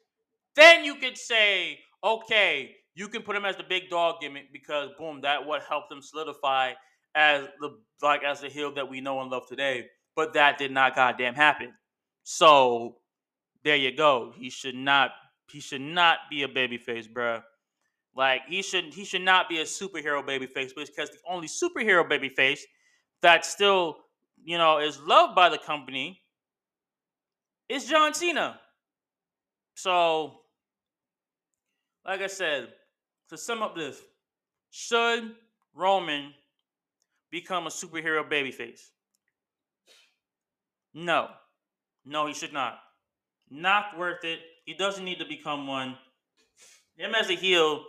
Then 0.56 0.84
you 0.84 0.96
could 0.96 1.18
say, 1.18 1.80
okay, 2.04 2.76
you 2.96 3.08
can 3.08 3.24
put 3.24 3.36
him 3.36 3.46
as 3.46 3.58
the 3.58 3.64
big 3.64 3.90
dog 3.90 4.22
gimmick 4.22 4.54
because 4.54 4.90
boom, 4.98 5.22
that 5.22 5.46
what 5.46 5.64
helped 5.68 5.92
him 5.92 6.02
solidify 6.02 6.74
as 7.16 7.48
the 7.60 7.78
like 8.02 8.24
as 8.24 8.42
the 8.42 8.50
heel 8.50 8.74
that 8.76 8.90
we 8.90 9.02
know 9.02 9.22
and 9.22 9.32
love 9.32 9.48
today. 9.48 9.88
But 10.16 10.34
that 10.34 10.58
did 10.58 10.72
not 10.72 10.96
goddamn 10.96 11.34
happen. 11.34 11.74
So 12.24 12.98
there 13.64 13.76
you 13.76 13.96
go. 13.96 14.32
He 14.36 14.50
should 14.50 14.76
not 14.76 15.12
he 15.50 15.60
should 15.60 15.82
not 15.82 16.20
be 16.30 16.44
a 16.44 16.48
babyface, 16.48 17.12
bruh. 17.12 17.44
Like 18.16 18.42
he 18.48 18.62
should 18.62 18.94
he 18.94 19.06
should 19.06 19.22
not 19.22 19.50
be 19.50 19.60
a 19.60 19.64
superhero 19.64 20.24
babyface 20.26 20.72
because 20.76 21.10
the 21.10 21.18
only 21.28 21.48
superhero 21.48 22.08
babyface 22.08 22.60
that 23.22 23.46
still, 23.46 23.98
you 24.44 24.58
know, 24.58 24.80
is 24.80 25.00
loved 25.00 25.36
by 25.36 25.50
the 25.50 25.58
company 25.58 26.22
is 27.70 27.86
John 27.86 28.14
Cena. 28.14 28.60
So, 29.76 30.42
like 32.06 32.22
I 32.22 32.28
said, 32.28 32.70
to 33.30 33.38
sum 33.38 33.64
up 33.64 33.76
this, 33.76 34.00
should 34.70 35.36
Roman 35.74 36.34
become 37.32 37.66
a 37.66 37.72
superhero 37.72 38.30
babyface? 38.30 38.82
No. 40.94 41.30
No, 42.06 42.28
he 42.28 42.34
should 42.34 42.54
not. 42.54 42.80
Not 43.50 43.98
worth 43.98 44.24
it. 44.24 44.40
He 44.66 44.74
doesn't 44.74 45.04
need 45.04 45.20
to 45.20 45.26
become 45.26 45.68
one. 45.68 45.98
Him 46.96 47.16
as 47.16 47.30
a 47.30 47.36
heel 47.36 47.84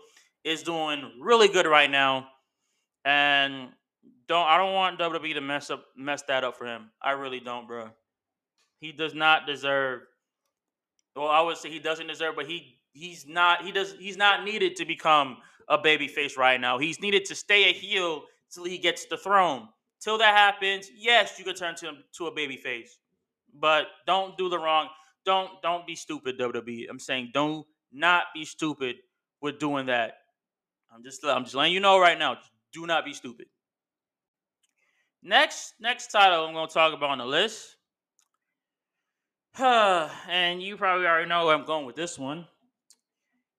is 0.45 0.63
doing 0.63 1.13
really 1.21 1.49
good 1.49 1.67
right 1.67 1.91
now. 1.91 2.29
And 3.05 3.69
don't 4.29 4.47
I 4.47 4.57
don't 4.57 4.73
want 4.73 4.99
WWE 4.99 5.35
to 5.35 5.41
mess 5.41 5.71
up 5.71 5.85
mess 5.97 6.23
that 6.29 6.45
up 6.45 6.57
for 6.57 6.67
him. 6.67 6.91
I 7.03 7.13
really 7.13 7.41
don't, 7.41 7.67
bro. 7.67 7.91
He 8.81 8.93
does 8.93 9.15
not 9.15 9.47
deserve 9.47 10.03
well, 11.17 11.29
I 11.29 11.41
would 11.41 11.57
say 11.57 11.71
he 11.71 11.79
doesn't 11.79 12.07
deserve, 12.07 12.35
but 12.37 12.47
he 12.47 12.79
he's 12.93 13.27
not 13.27 13.65
he 13.65 13.73
does 13.73 13.95
he's 13.99 14.17
not 14.17 14.45
needed 14.45 14.77
to 14.77 14.85
become 14.85 15.39
a 15.69 15.79
baby 15.79 16.09
face 16.09 16.37
right 16.37 16.61
now. 16.61 16.79
He's 16.79 17.01
needed 17.01 17.25
to 17.27 17.35
stay 17.35 17.71
a 17.71 17.73
heel 17.73 18.25
till 18.51 18.65
he 18.65 18.79
gets 18.79 19.07
the 19.07 19.17
throne. 19.17 19.69
Till 20.01 20.19
that 20.19 20.37
happens, 20.37 20.91
yes, 20.95 21.39
you 21.39 21.45
can 21.45 21.55
turn 21.55 21.75
to 21.77 21.87
him 21.87 21.97
to 22.19 22.27
a 22.27 22.35
baby 22.35 22.57
face. 22.57 22.99
But 23.59 23.87
don't 24.07 24.37
do 24.37 24.49
the 24.49 24.59
wrong. 24.59 24.89
Don't 25.25 25.51
don't 25.63 25.87
be 25.87 25.95
stupid, 25.95 26.39
WWE. 26.39 26.87
I'm 26.91 26.99
saying 26.99 27.31
don't 27.33 27.67
not 27.93 28.25
be 28.35 28.45
stupid 28.45 28.97
with 29.41 29.59
doing 29.59 29.87
that. 29.87 30.19
I'm 30.95 31.03
just 31.03 31.25
I'm 31.25 31.45
just 31.45 31.55
letting 31.55 31.73
you 31.73 31.81
know 31.81 31.99
right 31.99 32.19
now. 32.19 32.39
Do 32.73 32.87
not 32.87 33.05
be 33.05 33.13
stupid. 33.13 33.47
Next 35.23 35.75
next 35.81 36.11
title 36.11 36.45
I'm 36.45 36.55
gonna 36.55 36.69
talk 36.69 36.93
about 36.93 37.11
on 37.11 37.19
the 37.19 37.27
list. 37.27 37.77
and 39.59 40.63
you 40.63 40.77
probably 40.77 41.07
already 41.07 41.29
know 41.29 41.47
where 41.47 41.55
I'm 41.55 41.65
going 41.65 41.87
with 41.87 41.97
this 41.97 42.19
one. 42.19 42.47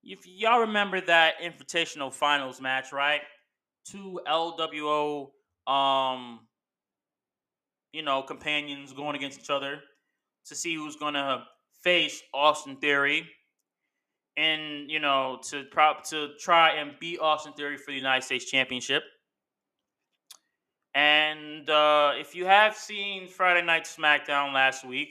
If 0.04 0.28
y'all 0.28 0.60
remember 0.60 1.02
that 1.02 1.36
invitational 1.42 2.14
finals 2.14 2.62
match, 2.62 2.92
right? 2.92 3.22
Two 3.86 4.20
LWO 4.28 5.30
um 5.68 6.42
you 7.92 8.04
know 8.04 8.22
companions 8.22 8.94
going 8.94 9.16
against 9.16 9.40
each 9.40 9.50
other 9.50 9.80
to 10.46 10.56
see 10.56 10.76
who's 10.76 10.96
gonna 10.96 11.46
face 11.86 12.24
Austin 12.34 12.78
Theory 12.78 13.30
and 14.36 14.90
you 14.90 15.00
know 15.00 15.40
to 15.50 15.64
prop 15.66 16.04
to 16.10 16.32
try 16.40 16.72
and 16.72 16.94
beat 17.00 17.20
Austin 17.20 17.54
Theory 17.54 17.78
for 17.78 17.92
the 17.92 17.98
United 17.98 18.24
States 18.26 18.46
Championship. 18.46 19.04
And 20.96 21.70
uh, 21.70 22.14
if 22.16 22.36
you 22.36 22.46
have 22.46 22.76
seen 22.76 23.28
Friday 23.28 23.66
Night 23.66 23.84
SmackDown 23.84 24.54
last 24.54 24.86
week, 24.86 25.10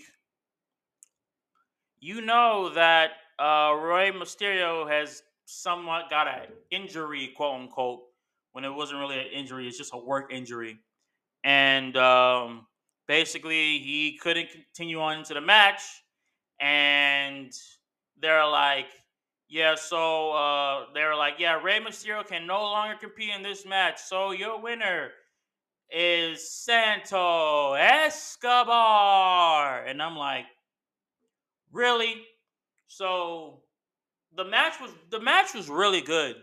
you 2.00 2.22
know 2.22 2.70
that 2.74 3.10
uh, 3.38 3.72
Rey 3.74 4.10
Mysterio 4.10 4.90
has 4.90 5.22
somewhat 5.44 6.08
got 6.10 6.26
an 6.26 6.46
injury, 6.70 7.32
quote 7.36 7.60
unquote, 7.60 8.00
when 8.52 8.64
it 8.64 8.70
wasn't 8.70 8.98
really 8.98 9.18
an 9.18 9.26
injury; 9.32 9.68
it's 9.68 9.78
just 9.78 9.94
a 9.94 9.98
work 9.98 10.32
injury, 10.32 10.78
and 11.44 11.96
um, 11.96 12.66
basically 13.06 13.78
he 13.78 14.18
couldn't 14.20 14.48
continue 14.50 15.00
on 15.00 15.18
into 15.18 15.34
the 15.34 15.40
match, 15.40 15.82
and 16.60 17.52
they're 18.20 18.46
like, 18.46 18.86
yeah, 19.48 19.74
so 19.74 20.32
uh, 20.32 20.86
they're 20.94 21.16
like, 21.16 21.34
yeah, 21.38 21.62
Rey 21.62 21.80
Mysterio 21.80 22.26
can 22.26 22.46
no 22.46 22.62
longer 22.62 22.96
compete 22.98 23.30
in 23.34 23.42
this 23.42 23.66
match, 23.66 24.00
so 24.00 24.32
your 24.32 24.60
winner 24.60 25.10
is 25.90 26.50
Santos 26.50 27.76
Escobar, 27.78 29.84
and 29.84 30.02
I'm 30.02 30.16
like, 30.16 30.46
really? 31.72 32.22
So 32.86 33.62
the 34.36 34.44
match 34.44 34.74
was 34.80 34.90
the 35.10 35.20
match 35.20 35.54
was 35.54 35.68
really 35.68 36.00
good. 36.00 36.36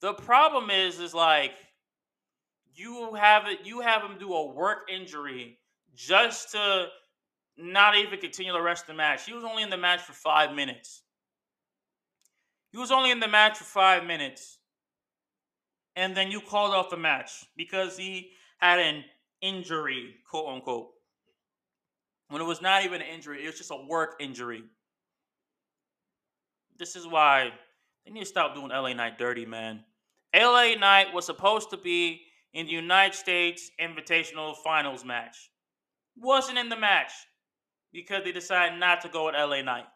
The 0.00 0.14
problem 0.14 0.70
is, 0.70 0.98
is 0.98 1.14
like 1.14 1.52
you 2.74 3.14
have 3.14 3.46
it, 3.46 3.60
you 3.64 3.80
have 3.80 4.02
him 4.02 4.16
do 4.18 4.32
a 4.32 4.52
work 4.52 4.88
injury 4.92 5.58
just 5.94 6.52
to 6.52 6.86
not 7.62 7.96
even 7.96 8.18
continue 8.18 8.52
the 8.52 8.60
rest 8.60 8.84
of 8.84 8.88
the 8.88 8.94
match. 8.94 9.26
He 9.26 9.32
was 9.32 9.44
only 9.44 9.62
in 9.62 9.70
the 9.70 9.76
match 9.76 10.00
for 10.00 10.12
five 10.12 10.54
minutes. 10.54 11.02
He 12.72 12.78
was 12.78 12.90
only 12.90 13.10
in 13.10 13.20
the 13.20 13.28
match 13.28 13.58
for 13.58 13.64
five 13.64 14.04
minutes. 14.04 14.58
And 15.96 16.16
then 16.16 16.30
you 16.30 16.40
called 16.40 16.74
off 16.74 16.90
the 16.90 16.96
match 16.96 17.44
because 17.56 17.96
he 17.96 18.30
had 18.58 18.78
an 18.78 19.04
injury, 19.40 20.14
quote 20.28 20.48
unquote. 20.48 20.90
When 22.28 22.40
it 22.40 22.46
was 22.46 22.62
not 22.62 22.84
even 22.84 23.00
an 23.00 23.08
injury, 23.08 23.42
it 23.42 23.46
was 23.46 23.58
just 23.58 23.72
a 23.72 23.86
work 23.88 24.14
injury. 24.20 24.62
This 26.78 26.94
is 26.94 27.06
why 27.06 27.50
they 28.04 28.12
need 28.12 28.20
to 28.20 28.26
stop 28.26 28.54
doing 28.54 28.68
LA 28.68 28.92
Knight 28.92 29.18
dirty, 29.18 29.44
man. 29.44 29.84
LA 30.34 30.74
Knight 30.78 31.12
was 31.12 31.26
supposed 31.26 31.70
to 31.70 31.76
be 31.76 32.22
in 32.54 32.66
the 32.66 32.72
United 32.72 33.16
States 33.16 33.70
Invitational 33.80 34.56
Finals 34.56 35.04
match. 35.04 35.50
Wasn't 36.16 36.56
in 36.56 36.68
the 36.68 36.76
match 36.76 37.12
because 37.92 38.24
they 38.24 38.32
decided 38.32 38.78
not 38.78 39.00
to 39.02 39.08
go 39.08 39.26
with 39.26 39.34
LA 39.34 39.62
Knight. 39.62 39.86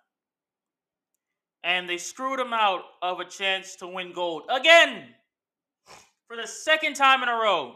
And 1.63 1.89
they 1.89 1.97
screwed 1.97 2.41
him 2.41 2.53
out 2.53 2.83
of 3.01 3.21
a 3.21 3.25
chance 3.25 3.77
to 3.77 3.87
win 3.87 4.13
gold 4.13 4.43
again 4.51 5.05
for 6.29 6.37
the 6.37 6.47
second 6.47 6.95
time 6.95 7.23
in 7.23 7.29
a 7.29 7.33
row. 7.33 7.75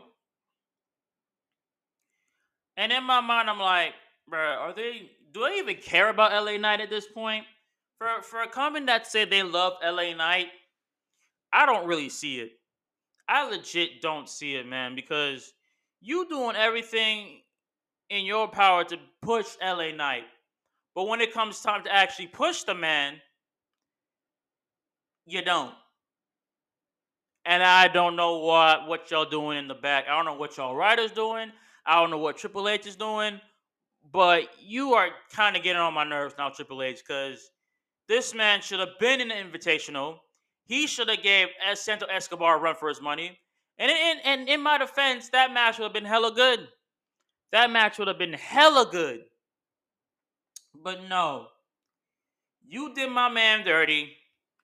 And 2.76 2.92
in 2.92 3.02
my 3.04 3.20
mind, 3.20 3.48
I'm 3.50 3.58
like, 3.58 3.94
bro, 4.28 4.38
are 4.38 4.74
they? 4.74 5.10
Do 5.32 5.40
they 5.40 5.58
even 5.58 5.76
care 5.76 6.10
about 6.10 6.32
LA 6.32 6.58
Knight 6.58 6.80
at 6.80 6.90
this 6.90 7.06
point? 7.06 7.44
For 7.98 8.22
for 8.22 8.42
a 8.42 8.48
comment 8.48 8.86
that 8.86 9.06
said 9.06 9.30
they 9.30 9.42
love 9.42 9.74
LA 9.82 10.14
Knight, 10.14 10.48
I 11.52 11.66
don't 11.66 11.88
really 11.88 12.08
see 12.08 12.40
it. 12.40 12.52
I 13.28 13.48
legit 13.48 14.00
don't 14.00 14.28
see 14.28 14.54
it, 14.54 14.66
man, 14.66 14.94
because 14.94 15.52
you 16.00 16.28
doing 16.28 16.56
everything 16.56 17.40
in 18.10 18.24
your 18.24 18.48
power 18.48 18.84
to 18.84 18.96
push 19.22 19.56
LA 19.62 19.92
Knight. 19.92 20.24
But 20.94 21.08
when 21.08 21.20
it 21.20 21.32
comes 21.32 21.60
time 21.60 21.84
to 21.84 21.94
actually 21.94 22.28
push 22.28 22.62
the 22.62 22.74
man, 22.74 23.20
you 25.26 25.42
don't. 25.42 25.74
And 27.44 27.62
I 27.62 27.88
don't 27.88 28.16
know 28.16 28.38
what 28.38 28.88
what 28.88 29.10
y'all 29.10 29.24
doing 29.24 29.58
in 29.58 29.68
the 29.68 29.74
back. 29.74 30.04
I 30.08 30.16
don't 30.16 30.24
know 30.24 30.34
what 30.34 30.56
y'all 30.56 30.74
writers 30.74 31.12
doing. 31.12 31.50
I 31.86 32.00
don't 32.00 32.10
know 32.10 32.18
what 32.18 32.36
Triple 32.36 32.68
H 32.68 32.86
is 32.86 32.96
doing. 32.96 33.40
But 34.12 34.48
you 34.60 34.94
are 34.94 35.10
kind 35.32 35.56
of 35.56 35.62
getting 35.62 35.80
on 35.80 35.94
my 35.94 36.04
nerves 36.04 36.34
now, 36.38 36.48
Triple 36.48 36.82
H, 36.82 37.02
because 37.06 37.50
this 38.08 38.34
man 38.34 38.62
should 38.62 38.80
have 38.80 38.98
been 38.98 39.20
in 39.20 39.28
the 39.28 39.34
invitational. 39.34 40.18
He 40.64 40.86
should 40.86 41.08
have 41.08 41.22
gave 41.22 41.48
Santos 41.74 42.08
Escobar 42.12 42.56
a 42.56 42.60
run 42.60 42.74
for 42.74 42.88
his 42.88 43.00
money. 43.00 43.38
And 43.78 43.90
in, 43.90 44.18
and 44.24 44.48
in 44.48 44.62
my 44.62 44.78
defense, 44.78 45.28
that 45.30 45.52
match 45.52 45.78
would 45.78 45.84
have 45.84 45.92
been 45.92 46.04
hella 46.04 46.34
good. 46.34 46.68
That 47.52 47.70
match 47.70 47.98
would 47.98 48.08
have 48.08 48.18
been 48.18 48.34
hella 48.34 48.88
good. 48.90 49.20
But 50.74 51.08
no. 51.08 51.48
You 52.66 52.94
did 52.94 53.10
my 53.10 53.28
man 53.28 53.64
dirty. 53.64 54.12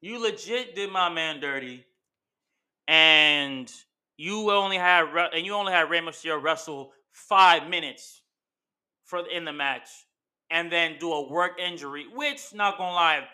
You 0.01 0.21
legit 0.21 0.75
did 0.75 0.91
my 0.91 1.09
man 1.09 1.41
dirty. 1.41 1.85
And 2.87 3.73
you 4.17 4.51
only 4.51 4.77
had 4.77 5.07
and 5.33 5.45
you 5.45 5.55
only 5.55 5.73
had 5.73 5.91
Rey 5.91 6.01
Mysterio 6.01 6.43
wrestle 6.43 6.93
five 7.13 7.69
minutes 7.69 8.21
for 9.05 9.27
in 9.29 9.45
the 9.45 9.53
match, 9.53 9.89
and 10.51 10.71
then 10.71 10.97
do 10.99 11.13
a 11.13 11.31
work 11.31 11.59
injury. 11.59 12.07
Which, 12.15 12.53
not 12.53 12.79
gonna 12.79 12.95
lie, 12.95 13.25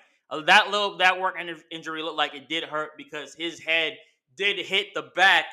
that 0.47 0.71
little 0.71 0.97
that 0.99 1.21
work 1.21 1.37
injury 1.71 2.03
looked 2.03 2.17
like 2.17 2.35
it 2.35 2.49
did 2.49 2.65
hurt 2.65 2.91
because 2.97 3.35
his 3.35 3.59
head 3.59 3.97
did 4.37 4.65
hit 4.65 4.95
the 4.95 5.11
back 5.17 5.47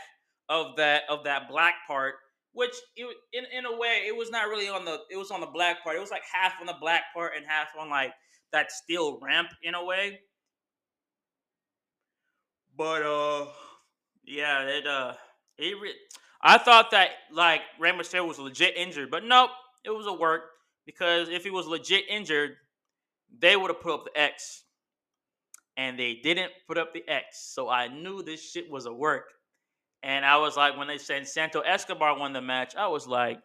of 0.50 0.76
that 0.78 1.04
of 1.10 1.24
that 1.24 1.50
black 1.50 1.76
part 1.88 2.16
which 2.58 2.74
it, 2.96 3.06
in 3.34 3.44
in 3.56 3.66
a 3.68 3.78
way 3.78 4.06
it 4.08 4.18
was 4.18 4.32
not 4.32 4.48
really 4.48 4.68
on 4.68 4.84
the 4.84 4.98
it 5.12 5.16
was 5.16 5.30
on 5.30 5.42
the 5.42 5.48
black 5.48 5.84
part. 5.84 5.96
It 5.96 6.00
was 6.00 6.10
like 6.10 6.24
half 6.34 6.54
on 6.60 6.66
the 6.66 6.76
black 6.82 7.04
part 7.14 7.34
and 7.38 7.46
half 7.46 7.68
on 7.80 7.88
like 7.88 8.14
that 8.52 8.72
steel 8.72 9.20
ramp 9.22 9.50
in 9.62 9.76
a 9.76 9.86
way. 9.86 10.22
But 12.76 13.04
uh, 13.04 13.46
yeah, 14.26 14.64
it 14.64 14.88
uh, 14.88 15.14
it. 15.60 15.76
Re- 15.80 15.94
I 16.42 16.58
thought 16.58 16.90
that 16.92 17.12
like 17.32 17.62
Rey 17.80 17.92
Mysterio 17.92 18.28
was 18.28 18.40
legit 18.40 18.76
injured, 18.76 19.12
but 19.12 19.24
nope, 19.24 19.52
it 19.86 19.92
was 19.92 20.08
a 20.08 20.14
work 20.14 20.42
because 20.84 21.30
if 21.30 21.44
he 21.44 21.52
was 21.52 21.68
legit 21.68 22.06
injured, 22.10 22.56
they 23.38 23.56
would 23.56 23.70
have 23.70 23.82
put 23.82 23.94
up 23.94 24.06
the 24.06 24.20
X, 24.20 24.64
and 25.78 26.00
they 26.00 26.16
didn't 26.24 26.54
put 26.68 26.80
up 26.80 26.92
the 26.92 27.08
X. 27.08 27.52
So 27.54 27.70
I 27.70 27.88
knew 27.88 28.24
this 28.24 28.52
shit 28.52 28.68
was 28.68 28.88
a 28.88 28.94
work, 28.94 29.26
and 30.08 30.24
I 30.24 30.38
was 30.38 30.56
like, 30.56 30.78
when 30.78 30.88
they 30.88 30.98
said 30.98 31.28
Santos 31.28 31.64
Escobar 31.68 32.18
won 32.18 32.32
the 32.32 32.42
match, 32.42 32.78
I 32.78 32.88
was 32.88 33.08
like, 33.08 33.40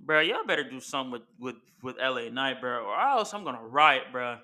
bro, 0.00 0.20
y'all 0.20 0.46
better 0.46 0.68
do 0.68 0.80
something 0.80 1.12
with 1.12 1.22
with 1.38 1.56
with 1.82 1.96
LA 1.98 2.30
Knight, 2.30 2.62
bro, 2.62 2.86
or 2.86 2.98
else 2.98 3.34
I'm 3.34 3.44
gonna 3.44 3.62
riot, 3.62 4.04
bro. 4.12 4.38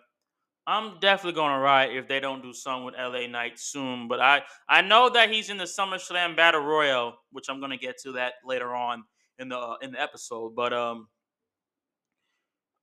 I'm 0.67 0.99
definitely 1.01 1.41
gonna 1.41 1.61
riot 1.61 1.97
if 1.97 2.09
they 2.09 2.21
don't 2.21 2.43
do 2.43 2.53
something 2.53 2.85
with 2.85 2.95
LA 2.95 3.27
Knight 3.27 3.59
soon. 3.59 4.07
But 4.07 4.21
I 4.21 4.43
I 4.69 4.83
know 4.83 5.09
that 5.09 5.31
he's 5.31 5.49
in 5.49 5.57
the 5.57 5.65
SummerSlam 5.65 6.37
Battle 6.37 6.61
Royal, 6.61 7.15
which 7.33 7.47
I'm 7.49 7.59
gonna 7.59 7.79
get 7.79 7.97
to 8.03 8.13
that 8.13 8.35
later 8.45 8.75
on 8.75 9.05
in 9.39 9.49
the 9.49 9.57
uh, 9.57 9.77
in 9.81 9.93
the 9.93 10.01
episode. 10.01 10.55
But 10.55 10.75
um, 10.75 11.09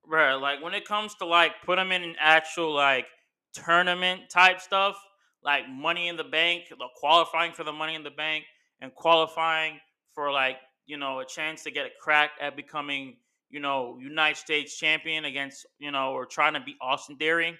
bro, 0.09 0.39
like 0.39 0.63
when 0.63 0.73
it 0.73 0.87
comes 0.87 1.13
to 1.15 1.27
like 1.27 1.51
put 1.63 1.77
him 1.77 1.91
in 1.91 2.01
an 2.01 2.15
actual 2.19 2.73
like 2.73 3.05
tournament 3.53 4.31
type 4.31 4.61
stuff, 4.61 4.95
like 5.43 5.69
Money 5.69 6.07
in 6.07 6.17
the 6.17 6.23
Bank, 6.23 6.65
the 6.69 6.87
qualifying 6.95 7.53
for 7.53 7.63
the 7.63 7.73
Money 7.73 7.95
in 7.95 8.03
the 8.03 8.11
Bank, 8.11 8.45
and 8.81 8.93
qualifying 8.95 9.79
for 10.13 10.31
like 10.31 10.57
you 10.85 10.97
know 10.97 11.19
a 11.19 11.25
chance 11.25 11.63
to 11.63 11.71
get 11.71 11.85
a 11.85 11.89
crack 12.01 12.31
at 12.41 12.55
becoming 12.55 13.17
you 13.49 13.59
know 13.59 13.97
United 14.01 14.37
States 14.37 14.77
champion 14.77 15.25
against 15.25 15.65
you 15.79 15.91
know 15.91 16.11
or 16.11 16.25
trying 16.25 16.53
to 16.53 16.59
beat 16.59 16.77
Austin 16.81 17.17
Theory 17.17 17.57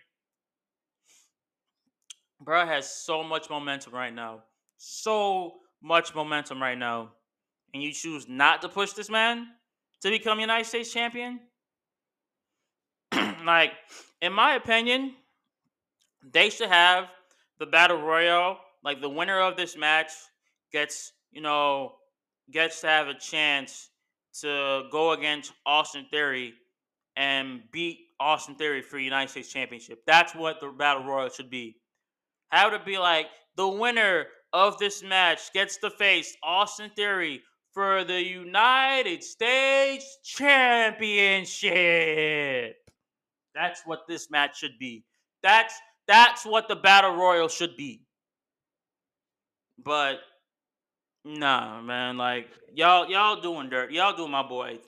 bro 2.44 2.66
has 2.66 2.90
so 2.90 3.24
much 3.24 3.50
momentum 3.50 3.94
right 3.94 4.14
now. 4.14 4.44
So 4.78 5.54
much 5.82 6.14
momentum 6.14 6.62
right 6.62 6.78
now. 6.78 7.12
And 7.74 7.82
you 7.82 7.92
choose 7.92 8.28
not 8.28 8.62
to 8.62 8.70
push 8.70 8.94
this 8.94 9.10
man 9.10 9.48
to 10.02 10.10
become 10.10 10.40
United 10.40 10.66
States 10.66 10.92
champion? 10.92 11.40
like, 13.46 13.72
in 14.22 14.34
my 14.34 14.56
opinion, 14.56 15.14
they 16.32 16.50
should 16.50 16.70
have 16.70 17.06
the 17.64 17.72
battle 17.72 18.02
royal. 18.02 18.58
Like 18.84 19.00
the 19.00 19.08
winner 19.08 19.40
of 19.40 19.56
this 19.56 19.78
match 19.78 20.12
gets, 20.74 21.14
you 21.32 21.40
know, 21.42 21.94
gets 22.52 22.82
to 22.82 22.88
have 22.88 23.08
a 23.08 23.14
chance 23.14 23.90
to 24.42 24.84
go 24.92 25.14
against 25.14 25.54
Austin 25.66 26.06
Theory 26.12 26.56
and 27.16 27.62
beat 27.72 28.00
Austin 28.20 28.56
Theory 28.56 28.82
for 28.82 29.00
United 29.00 29.30
States 29.30 29.54
Championship. 29.54 30.00
That's 30.06 30.36
what 30.36 30.60
the 30.60 30.68
battle 30.68 31.06
royal 31.06 31.30
should 31.30 31.50
be. 31.50 31.78
How 32.50 32.70
it 32.74 32.86
be 32.86 32.98
like 32.98 33.28
the 33.56 33.70
winner 33.70 34.26
of 34.52 34.78
this 34.78 35.02
match 35.02 35.54
gets 35.54 35.78
to 35.78 35.90
face 35.90 36.36
Austin 36.44 36.92
Theory 36.98 37.44
for 37.72 38.04
the 38.04 38.22
United 38.22 39.24
States 39.24 40.18
Championship. 40.26 42.76
That's 43.56 43.84
what 43.86 44.02
this 44.10 44.30
match 44.30 44.60
should 44.60 44.78
be. 44.80 45.06
That's 45.42 45.74
that's 46.08 46.46
what 46.46 46.68
the 46.68 46.76
battle 46.76 47.16
royal 47.16 47.48
should 47.48 47.76
be. 47.78 48.02
But 49.84 50.20
nah, 51.26 51.82
man, 51.82 52.18
like 52.18 52.48
y'all 52.74 53.10
y'all 53.10 53.42
doing 53.42 53.70
dirt. 53.70 53.92
Y'all 53.92 54.16
doing 54.16 54.32
my 54.32 54.48
boy. 54.48 54.80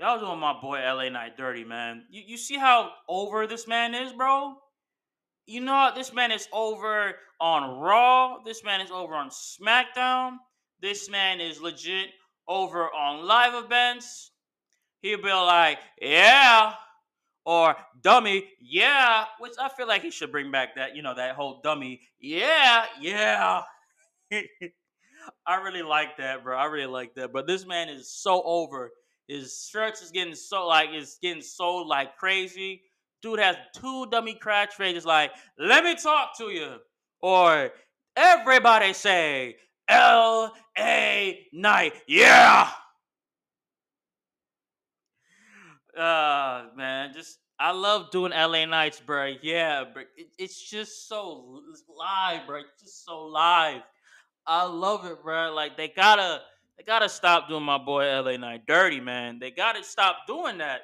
Y'all 0.00 0.20
doing 0.20 0.38
my 0.38 0.58
boy 0.60 0.78
LA 0.78 1.08
Knight 1.08 1.36
dirty, 1.36 1.64
man. 1.64 2.04
You 2.10 2.22
you 2.26 2.36
see 2.36 2.56
how 2.56 2.90
over 3.08 3.46
this 3.46 3.66
man 3.66 3.94
is, 3.94 4.12
bro? 4.12 4.56
you 5.48 5.62
know? 5.62 5.90
This 5.96 6.12
man 6.12 6.30
is 6.30 6.46
over 6.52 7.14
on 7.40 7.80
Raw. 7.80 8.38
This 8.44 8.62
man 8.62 8.80
is 8.80 8.92
over 8.92 9.14
on 9.14 9.30
SmackDown. 9.30 10.36
This 10.80 11.10
man 11.10 11.40
is 11.40 11.60
legit 11.60 12.10
over 12.46 12.84
on 12.84 13.26
live 13.26 13.64
events. 13.64 14.30
He'll 15.00 15.22
be 15.22 15.32
like, 15.32 15.78
yeah, 16.00 16.74
or 17.44 17.76
dummy, 18.02 18.44
yeah, 18.60 19.24
which 19.38 19.54
I 19.60 19.68
feel 19.68 19.88
like 19.88 20.02
he 20.02 20.10
should 20.10 20.32
bring 20.32 20.50
back 20.50 20.76
that, 20.76 20.94
you 20.94 21.02
know, 21.02 21.14
that 21.14 21.34
whole 21.34 21.60
dummy, 21.62 22.00
yeah, 22.20 22.84
yeah. 23.00 23.62
I 25.46 25.56
really 25.56 25.82
like 25.82 26.16
that, 26.18 26.44
bro. 26.44 26.56
I 26.56 26.66
really 26.66 26.86
like 26.86 27.14
that. 27.14 27.32
But 27.32 27.46
this 27.46 27.66
man 27.66 27.88
is 27.88 28.10
so 28.10 28.42
over. 28.42 28.92
His 29.26 29.68
shirts 29.70 30.00
is 30.02 30.10
getting 30.10 30.34
so 30.34 30.66
like 30.66 30.90
it's 30.92 31.18
getting 31.18 31.42
so 31.42 31.76
like 31.76 32.16
crazy. 32.16 32.82
Dude 33.20 33.40
has 33.40 33.56
two 33.74 34.06
dummy 34.10 34.34
crash 34.34 34.72
phrases 34.72 35.04
like, 35.04 35.32
let 35.58 35.84
me 35.84 35.96
talk 35.96 36.36
to 36.38 36.44
you. 36.44 36.76
Or 37.20 37.70
everybody 38.16 38.92
say 38.92 39.56
L.A. 39.88 41.46
Knight. 41.52 41.94
Yeah. 42.06 42.70
Uh 45.98 46.66
man, 46.76 47.12
just 47.12 47.38
I 47.58 47.72
love 47.72 48.10
doing 48.12 48.30
LA 48.32 48.64
nights, 48.66 49.00
bro. 49.00 49.34
Yeah, 49.42 49.84
bro. 49.92 50.04
It, 50.16 50.28
it's 50.38 50.60
just 50.62 51.08
so 51.08 51.60
live, 51.88 52.46
bro. 52.46 52.60
It's 52.60 52.80
just 52.80 53.04
so 53.04 53.24
live. 53.24 53.82
I 54.46 54.64
love 54.64 55.04
it, 55.06 55.22
bro. 55.22 55.52
Like 55.52 55.76
they 55.76 55.88
gotta 55.88 56.42
they 56.76 56.84
gotta 56.84 57.08
stop 57.08 57.48
doing 57.48 57.64
my 57.64 57.78
boy 57.78 58.04
LA 58.04 58.36
Knight 58.36 58.66
dirty, 58.66 59.00
man. 59.00 59.40
They 59.40 59.50
gotta 59.50 59.82
stop 59.82 60.18
doing 60.28 60.58
that. 60.58 60.82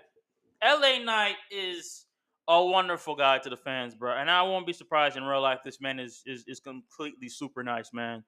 LA 0.63 0.99
Knight 0.99 1.37
is 1.51 2.07
a 2.49 2.65
wonderful 2.65 3.15
guy 3.15 3.39
to 3.39 3.49
the 3.49 3.57
fans, 3.57 3.95
bro. 3.95 4.17
And 4.17 4.29
I 4.29 4.43
won't 4.43 4.67
be 4.67 4.73
surprised 4.73 5.17
in 5.17 5.23
real 5.23 5.41
life 5.41 5.61
this 5.65 5.81
man 5.81 6.01
is 6.01 6.23
is, 6.27 6.45
is 6.49 6.59
completely 6.59 7.29
super 7.29 7.63
nice, 7.63 7.93
man. 7.93 8.25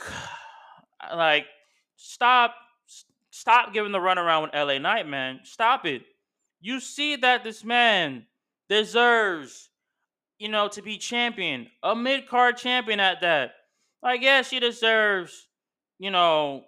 like, 1.14 1.44
stop 1.96 2.54
stop 3.32 3.72
giving 3.72 3.92
the 3.92 3.98
runaround 3.98 4.42
with 4.42 4.54
LA 4.54 4.78
Knight, 4.78 5.08
man. 5.08 5.40
Stop 5.42 5.86
it. 5.86 6.02
You 6.60 6.78
see 6.78 7.16
that 7.16 7.42
this 7.42 7.64
man 7.64 8.26
deserves, 8.68 9.70
you 10.38 10.48
know, 10.48 10.68
to 10.68 10.82
be 10.82 10.98
champion, 10.98 11.66
a 11.82 11.96
mid 11.96 12.28
card 12.28 12.56
champion 12.56 13.00
at 13.00 13.22
that. 13.22 13.52
Like, 14.02 14.22
yes, 14.22 14.50
he 14.50 14.60
deserves, 14.60 15.48
you 15.98 16.10
know, 16.10 16.64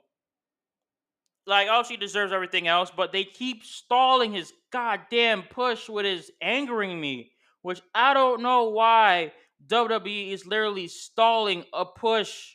like, 1.47 1.69
oh, 1.71 1.83
she 1.83 1.97
deserves 1.97 2.33
everything 2.33 2.67
else, 2.67 2.91
but 2.97 3.13
they 3.13 3.25
keep 3.25 3.63
stalling 3.63 4.33
his 4.33 4.53
goddamn 4.73 5.43
push, 5.43 5.89
which 5.89 6.07
is 6.07 6.31
angering 6.41 6.99
me. 7.01 7.31
Which 7.61 7.81
I 7.95 8.15
don't 8.15 8.43
know 8.43 8.71
why 8.71 9.33
WWE 9.67 10.33
is 10.33 10.47
literally 10.47 10.89
stalling 10.89 11.65
a 11.73 11.85
push 11.85 12.55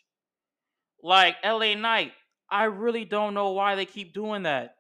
like 1.02 1.36
LA 1.44 1.76
Knight. 1.76 2.12
I 2.52 2.66
really 2.66 3.06
don't 3.06 3.34
know 3.34 3.52
why 3.52 3.76
they 3.76 3.86
keep 3.86 4.14
doing 4.14 4.44
that. 4.44 4.76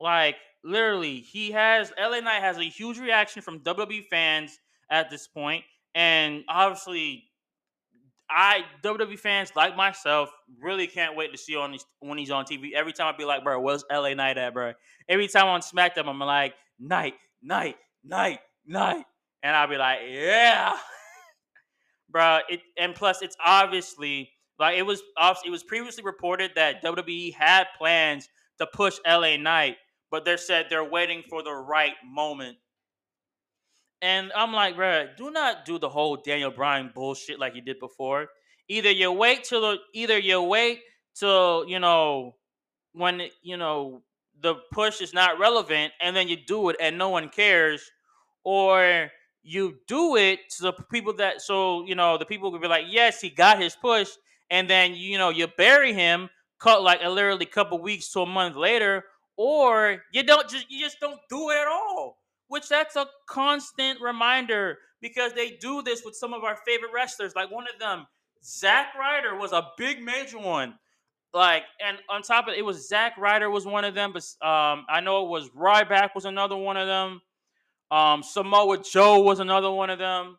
Like, 0.00 0.36
literally, 0.64 1.20
he 1.20 1.52
has 1.52 1.92
LA 1.98 2.20
Knight 2.20 2.42
has 2.42 2.58
a 2.58 2.64
huge 2.64 2.98
reaction 2.98 3.42
from 3.42 3.60
WWE 3.60 4.04
fans 4.06 4.58
at 4.90 5.10
this 5.10 5.26
point, 5.26 5.64
and 5.94 6.44
obviously 6.48 7.24
I 8.28 8.64
WWE 8.82 9.18
fans 9.18 9.52
like 9.54 9.76
myself 9.76 10.30
really 10.60 10.86
can't 10.86 11.16
wait 11.16 11.32
to 11.32 11.38
see 11.38 11.56
on 11.56 11.76
when 12.00 12.18
he's 12.18 12.30
on 12.30 12.44
TV. 12.44 12.72
Every 12.72 12.92
time 12.92 13.12
I 13.12 13.16
be 13.16 13.24
like, 13.24 13.44
bro, 13.44 13.60
where's 13.60 13.84
LA 13.90 14.14
Knight 14.14 14.36
at, 14.38 14.52
bro? 14.52 14.72
Every 15.08 15.28
time 15.28 15.46
on 15.46 15.60
SmackDown, 15.60 16.08
I'm 16.08 16.18
like, 16.18 16.54
Knight, 16.78 17.14
Knight, 17.42 17.76
Knight, 18.04 18.40
Knight, 18.66 19.04
and 19.42 19.56
I'll 19.56 19.68
be 19.68 19.76
like, 19.76 20.00
yeah, 20.08 20.76
bro. 22.10 22.40
It 22.48 22.60
and 22.78 22.94
plus, 22.94 23.22
it's 23.22 23.36
obviously 23.44 24.30
like 24.58 24.78
it 24.78 24.82
was. 24.82 25.02
It 25.44 25.50
was 25.50 25.62
previously 25.62 26.04
reported 26.04 26.52
that 26.56 26.82
WWE 26.82 27.34
had 27.34 27.66
plans 27.76 28.28
to 28.58 28.66
push 28.66 28.98
LA 29.06 29.36
Knight, 29.36 29.76
but 30.10 30.24
they 30.24 30.36
said 30.36 30.66
they're 30.68 30.84
waiting 30.84 31.22
for 31.28 31.42
the 31.42 31.52
right 31.52 31.94
moment 32.04 32.56
and 34.02 34.30
I'm 34.34 34.52
like, 34.52 34.76
bro, 34.76 35.08
do 35.16 35.30
not 35.30 35.64
do 35.64 35.78
the 35.78 35.88
whole 35.88 36.16
Daniel 36.16 36.50
Bryan 36.50 36.90
bullshit 36.94 37.38
like 37.38 37.54
you 37.54 37.62
did 37.62 37.78
before. 37.80 38.28
Either 38.68 38.90
you 38.90 39.10
wait 39.12 39.44
till 39.44 39.60
the, 39.60 39.76
either 39.94 40.18
you 40.18 40.42
wait 40.42 40.80
till 41.14 41.64
you 41.66 41.78
know 41.78 42.36
when 42.92 43.22
you 43.42 43.56
know 43.56 44.02
the 44.40 44.56
push 44.72 45.00
is 45.00 45.14
not 45.14 45.38
relevant, 45.38 45.92
and 46.00 46.14
then 46.14 46.28
you 46.28 46.36
do 46.36 46.68
it 46.68 46.76
and 46.80 46.98
no 46.98 47.08
one 47.08 47.28
cares, 47.28 47.90
or 48.44 49.10
you 49.42 49.76
do 49.86 50.16
it 50.16 50.40
to 50.50 50.64
the 50.64 50.72
people 50.90 51.14
that 51.14 51.40
so 51.40 51.86
you 51.86 51.94
know 51.94 52.18
the 52.18 52.26
people 52.26 52.50
could 52.52 52.60
be 52.60 52.68
like, 52.68 52.86
yes, 52.88 53.20
he 53.20 53.30
got 53.30 53.60
his 53.60 53.74
push, 53.76 54.10
and 54.50 54.68
then 54.68 54.94
you 54.94 55.18
know 55.18 55.30
you 55.30 55.46
bury 55.46 55.92
him, 55.92 56.28
cut 56.58 56.82
like 56.82 57.00
a 57.02 57.08
literally 57.08 57.46
couple 57.46 57.80
weeks 57.80 58.10
to 58.12 58.20
a 58.20 58.26
month 58.26 58.56
later, 58.56 59.04
or 59.36 60.02
you 60.12 60.22
don't 60.22 60.48
just 60.48 60.70
you 60.70 60.80
just 60.80 61.00
don't 61.00 61.20
do 61.28 61.50
it 61.50 61.56
at 61.56 61.68
all 61.68 62.18
which 62.48 62.68
that's 62.68 62.96
a 62.96 63.06
constant 63.28 64.00
reminder 64.00 64.78
because 65.00 65.32
they 65.32 65.52
do 65.60 65.82
this 65.82 66.02
with 66.04 66.14
some 66.14 66.32
of 66.32 66.44
our 66.44 66.56
favorite 66.66 66.92
wrestlers. 66.94 67.34
Like 67.34 67.50
one 67.50 67.66
of 67.72 67.78
them, 67.78 68.06
Zack 68.44 68.94
Ryder 68.98 69.36
was 69.36 69.52
a 69.52 69.68
big 69.76 70.02
major 70.02 70.38
one. 70.38 70.74
Like, 71.34 71.64
and 71.84 71.98
on 72.08 72.22
top 72.22 72.48
of 72.48 72.54
it, 72.54 72.58
it 72.58 72.62
was 72.62 72.88
Zack 72.88 73.18
Ryder 73.18 73.50
was 73.50 73.66
one 73.66 73.84
of 73.84 73.94
them, 73.94 74.12
but 74.12 74.22
um, 74.46 74.86
I 74.88 75.00
know 75.02 75.26
it 75.26 75.28
was 75.28 75.50
Ryback 75.50 76.10
was 76.14 76.24
another 76.24 76.56
one 76.56 76.76
of 76.76 76.86
them. 76.86 77.20
Um, 77.90 78.22
Samoa 78.22 78.82
Joe 78.82 79.20
was 79.20 79.40
another 79.40 79.70
one 79.70 79.90
of 79.90 79.98
them. 79.98 80.38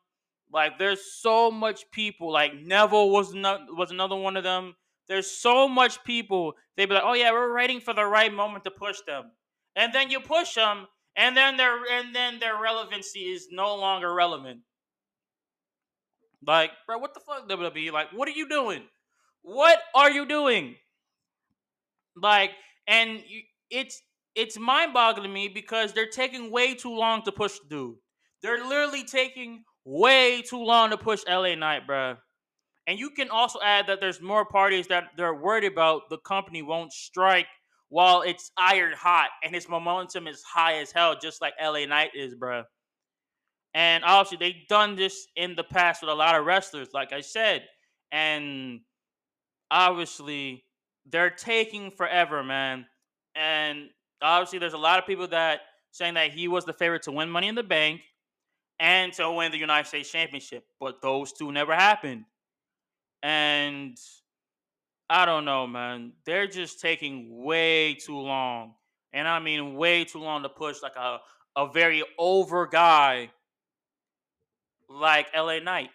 Like 0.51 0.79
there's 0.79 1.13
so 1.19 1.51
much 1.51 1.89
people. 1.91 2.31
Like 2.31 2.53
Neville 2.55 3.09
was 3.09 3.33
not 3.33 3.61
was 3.75 3.91
another 3.91 4.15
one 4.15 4.37
of 4.37 4.43
them. 4.43 4.75
There's 5.07 5.29
so 5.29 5.67
much 5.67 6.03
people. 6.03 6.53
They'd 6.75 6.87
be 6.87 6.95
like, 6.95 7.03
"Oh 7.05 7.13
yeah, 7.13 7.31
we're 7.31 7.55
waiting 7.55 7.79
for 7.79 7.93
the 7.93 8.05
right 8.05 8.33
moment 8.33 8.63
to 8.65 8.71
push 8.71 8.99
them," 9.07 9.31
and 9.75 9.93
then 9.93 10.09
you 10.09 10.19
push 10.19 10.55
them, 10.55 10.87
and 11.15 11.35
then 11.35 11.57
their 11.57 11.77
and 11.91 12.15
then 12.15 12.39
their 12.39 12.59
relevancy 12.61 13.19
is 13.19 13.47
no 13.51 13.75
longer 13.75 14.13
relevant. 14.13 14.61
Like, 16.45 16.71
bro, 16.85 16.97
what 16.97 17.13
the 17.13 17.19
fuck, 17.19 17.49
WWE? 17.49 17.91
Like, 17.91 18.13
what 18.13 18.27
are 18.27 18.31
you 18.31 18.47
doing? 18.47 18.83
What 19.41 19.79
are 19.95 20.11
you 20.11 20.25
doing? 20.25 20.75
Like, 22.15 22.51
and 22.87 23.21
you, 23.27 23.41
it's 23.69 24.01
it's 24.35 24.57
mind 24.57 24.93
boggling 24.93 25.29
to 25.29 25.33
me 25.33 25.47
because 25.47 25.93
they're 25.93 26.09
taking 26.09 26.51
way 26.51 26.75
too 26.75 26.95
long 26.95 27.23
to 27.23 27.31
push 27.31 27.57
the 27.59 27.75
dude. 27.75 27.95
They're 28.41 28.63
literally 28.63 29.03
taking 29.03 29.63
way 29.87 30.41
too 30.41 30.61
long 30.61 30.89
to 30.89 30.97
push 30.97 31.21
LA 31.27 31.55
Knight, 31.55 31.87
bro. 31.87 32.17
And 32.87 32.99
you 32.99 33.09
can 33.11 33.29
also 33.29 33.59
add 33.63 33.87
that 33.87 34.01
there's 34.01 34.21
more 34.21 34.45
parties 34.45 34.87
that 34.87 35.05
they're 35.15 35.33
worried 35.33 35.63
about 35.63 36.09
the 36.09 36.17
company 36.19 36.61
won't 36.61 36.91
strike 36.91 37.47
while 37.89 38.21
it's 38.21 38.51
iron 38.57 38.93
hot 38.93 39.29
and 39.43 39.55
its 39.55 39.69
momentum 39.69 40.27
is 40.27 40.43
high 40.43 40.79
as 40.79 40.91
hell, 40.91 41.15
just 41.17 41.41
like 41.41 41.53
LA 41.61 41.85
Knight 41.85 42.11
is, 42.13 42.35
bro. 42.35 42.63
And 43.73 44.03
obviously, 44.03 44.37
they've 44.37 44.67
done 44.67 44.95
this 44.95 45.27
in 45.37 45.55
the 45.55 45.63
past 45.63 46.01
with 46.01 46.09
a 46.09 46.15
lot 46.15 46.35
of 46.35 46.45
wrestlers, 46.45 46.89
like 46.93 47.13
I 47.13 47.21
said. 47.21 47.63
And 48.11 48.81
obviously, 49.71 50.65
they're 51.05 51.29
taking 51.29 51.91
forever, 51.91 52.43
man. 52.43 52.87
And 53.35 53.89
obviously, 54.21 54.59
there's 54.59 54.73
a 54.73 54.77
lot 54.77 54.99
of 54.99 55.05
people 55.05 55.27
that 55.29 55.61
saying 55.91 56.15
that 56.15 56.31
he 56.31 56.47
was 56.49 56.65
the 56.65 56.73
favorite 56.73 57.03
to 57.03 57.11
win 57.11 57.29
Money 57.29 57.47
in 57.47 57.55
the 57.55 57.63
Bank 57.63 58.01
and 58.79 59.11
to 59.13 59.31
win 59.31 59.51
the 59.51 59.57
United 59.57 59.87
States 59.87 60.11
Championship, 60.11 60.65
but 60.79 61.01
those 61.01 61.33
two 61.33 61.51
never 61.51 61.73
happened. 61.73 62.25
And 63.23 63.97
I 65.09 65.25
don't 65.25 65.45
know, 65.45 65.65
man. 65.65 66.13
They're 66.25 66.47
just 66.47 66.79
taking 66.79 67.43
way 67.43 67.95
too 67.95 68.17
long. 68.17 68.73
And 69.13 69.27
I 69.27 69.39
mean 69.39 69.75
way 69.75 70.03
too 70.03 70.19
long 70.19 70.43
to 70.43 70.49
push 70.49 70.81
like 70.83 70.95
a, 70.95 71.19
a 71.55 71.71
very 71.71 72.03
over 72.19 72.67
guy 72.67 73.31
like 74.89 75.27
LA 75.35 75.59
Knight. 75.59 75.89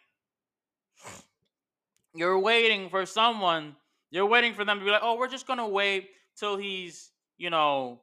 You're 2.14 2.38
waiting 2.38 2.88
for 2.90 3.06
someone, 3.06 3.76
you're 4.10 4.26
waiting 4.26 4.54
for 4.54 4.64
them 4.64 4.78
to 4.78 4.84
be 4.84 4.90
like, 4.90 5.02
oh, 5.02 5.16
we're 5.16 5.28
just 5.28 5.46
gonna 5.46 5.68
wait 5.68 6.10
till 6.36 6.56
he's, 6.56 7.10
you 7.38 7.48
know, 7.48 8.00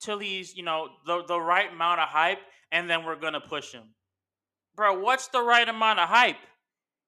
till 0.00 0.18
he's, 0.18 0.56
you 0.56 0.62
know, 0.62 0.88
the, 1.06 1.24
the 1.26 1.40
right 1.40 1.72
amount 1.72 2.00
of 2.00 2.08
hype, 2.08 2.38
and 2.72 2.88
then 2.88 3.04
we're 3.04 3.16
gonna 3.16 3.40
push 3.40 3.72
him. 3.72 3.94
Bro, 4.74 5.00
what's 5.00 5.28
the 5.28 5.42
right 5.42 5.68
amount 5.68 6.00
of 6.00 6.08
hype? 6.08 6.36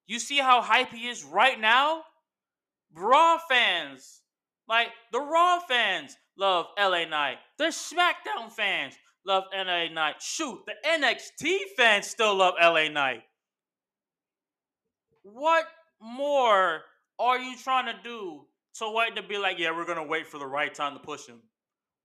You 0.06 0.18
see 0.18 0.38
how 0.38 0.62
hype 0.62 0.90
he 0.90 1.08
is 1.08 1.22
right 1.22 1.60
now? 1.60 2.02
Raw 2.94 3.38
fans, 3.48 4.22
like 4.66 4.88
the 5.12 5.20
Raw 5.20 5.60
fans, 5.60 6.16
love 6.38 6.66
LA 6.78 7.04
Knight. 7.04 7.36
The 7.58 7.66
SmackDown 7.66 8.50
fans 8.50 8.94
love 9.26 9.44
LA 9.54 9.88
Knight. 9.88 10.22
Shoot, 10.22 10.60
the 10.66 10.72
NXT 10.88 11.58
fans 11.76 12.06
still 12.06 12.34
love 12.34 12.54
LA 12.60 12.88
Knight. 12.88 13.22
What 15.22 15.66
more 16.00 16.82
are 17.18 17.38
you 17.38 17.56
trying 17.56 17.86
to 17.86 18.02
do 18.02 18.46
to 18.78 18.90
wait 18.90 19.16
to 19.16 19.22
be 19.22 19.36
like, 19.36 19.58
yeah, 19.58 19.76
we're 19.76 19.86
gonna 19.86 20.06
wait 20.06 20.26
for 20.26 20.38
the 20.38 20.46
right 20.46 20.72
time 20.72 20.94
to 20.94 21.00
push 21.00 21.26
him? 21.26 21.42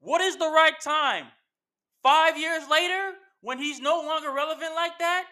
What 0.04 0.20
is 0.20 0.36
the 0.36 0.50
right 0.50 0.78
time? 0.84 1.28
Five 2.04 2.38
years 2.38 2.64
later, 2.70 3.14
when 3.40 3.58
he's 3.58 3.80
no 3.80 4.02
longer 4.02 4.34
relevant 4.34 4.76
like 4.76 5.00
that? 5.00 5.26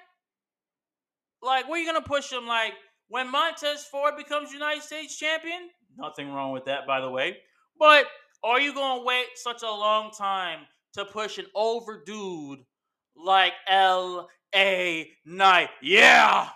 Like, 1.42 1.68
where 1.68 1.76
are 1.76 1.84
you 1.84 1.86
gonna 1.86 2.02
push 2.02 2.32
him? 2.32 2.48
Like, 2.48 2.72
when 3.10 3.30
Montez 3.30 3.84
Ford 3.84 4.14
becomes 4.16 4.54
United 4.54 4.82
States 4.82 5.18
champion? 5.18 5.70
Nothing 5.98 6.32
wrong 6.32 6.54
with 6.54 6.64
that, 6.66 6.88
by 6.88 7.02
the 7.02 7.10
way. 7.10 7.40
But 7.78 8.06
are 8.46 8.62
you 8.62 8.74
gonna 8.74 9.04
wait 9.04 9.26
such 9.36 9.62
a 9.62 9.70
long 9.70 10.12
time 10.12 10.62
to 10.94 11.04
push 11.04 11.38
an 11.38 11.48
over 11.54 12.02
dude 12.06 12.60
like 13.14 13.54
L.A. 13.68 15.12
Knight? 15.26 15.70
Yeah! 15.82 16.48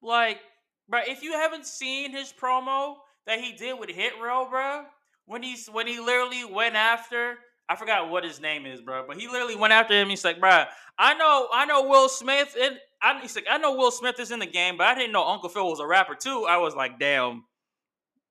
Like, 0.00 0.40
bro, 0.88 1.00
if 1.06 1.22
you 1.22 1.32
haven't 1.32 1.66
seen 1.66 2.12
his 2.12 2.32
promo 2.32 2.96
that 3.26 3.38
he 3.38 3.52
did 3.52 3.78
with 3.78 3.90
Hit 3.90 4.14
Row, 4.18 4.48
bro, 4.48 4.86
when 5.30 5.44
he's 5.44 5.68
when 5.68 5.86
he 5.86 6.00
literally 6.00 6.44
went 6.44 6.74
after 6.74 7.38
I 7.68 7.76
forgot 7.76 8.10
what 8.10 8.24
his 8.24 8.40
name 8.40 8.66
is, 8.66 8.80
bro, 8.80 9.04
but 9.06 9.16
he 9.16 9.28
literally 9.28 9.54
went 9.54 9.72
after 9.72 9.94
him. 9.94 10.08
He's 10.08 10.24
like, 10.24 10.40
bro, 10.40 10.64
I 10.98 11.14
know, 11.14 11.46
I 11.54 11.66
know 11.66 11.86
Will 11.86 12.08
Smith, 12.08 12.56
and 12.60 12.76
I, 13.00 13.20
he's 13.20 13.36
like, 13.36 13.46
I 13.48 13.58
know 13.58 13.76
Will 13.76 13.92
Smith 13.92 14.18
is 14.18 14.32
in 14.32 14.40
the 14.40 14.46
game, 14.46 14.76
but 14.76 14.88
I 14.88 14.96
didn't 14.96 15.12
know 15.12 15.24
Uncle 15.24 15.48
Phil 15.48 15.68
was 15.68 15.78
a 15.78 15.86
rapper 15.86 16.16
too. 16.16 16.46
I 16.48 16.56
was 16.56 16.74
like, 16.74 16.98
damn. 16.98 17.44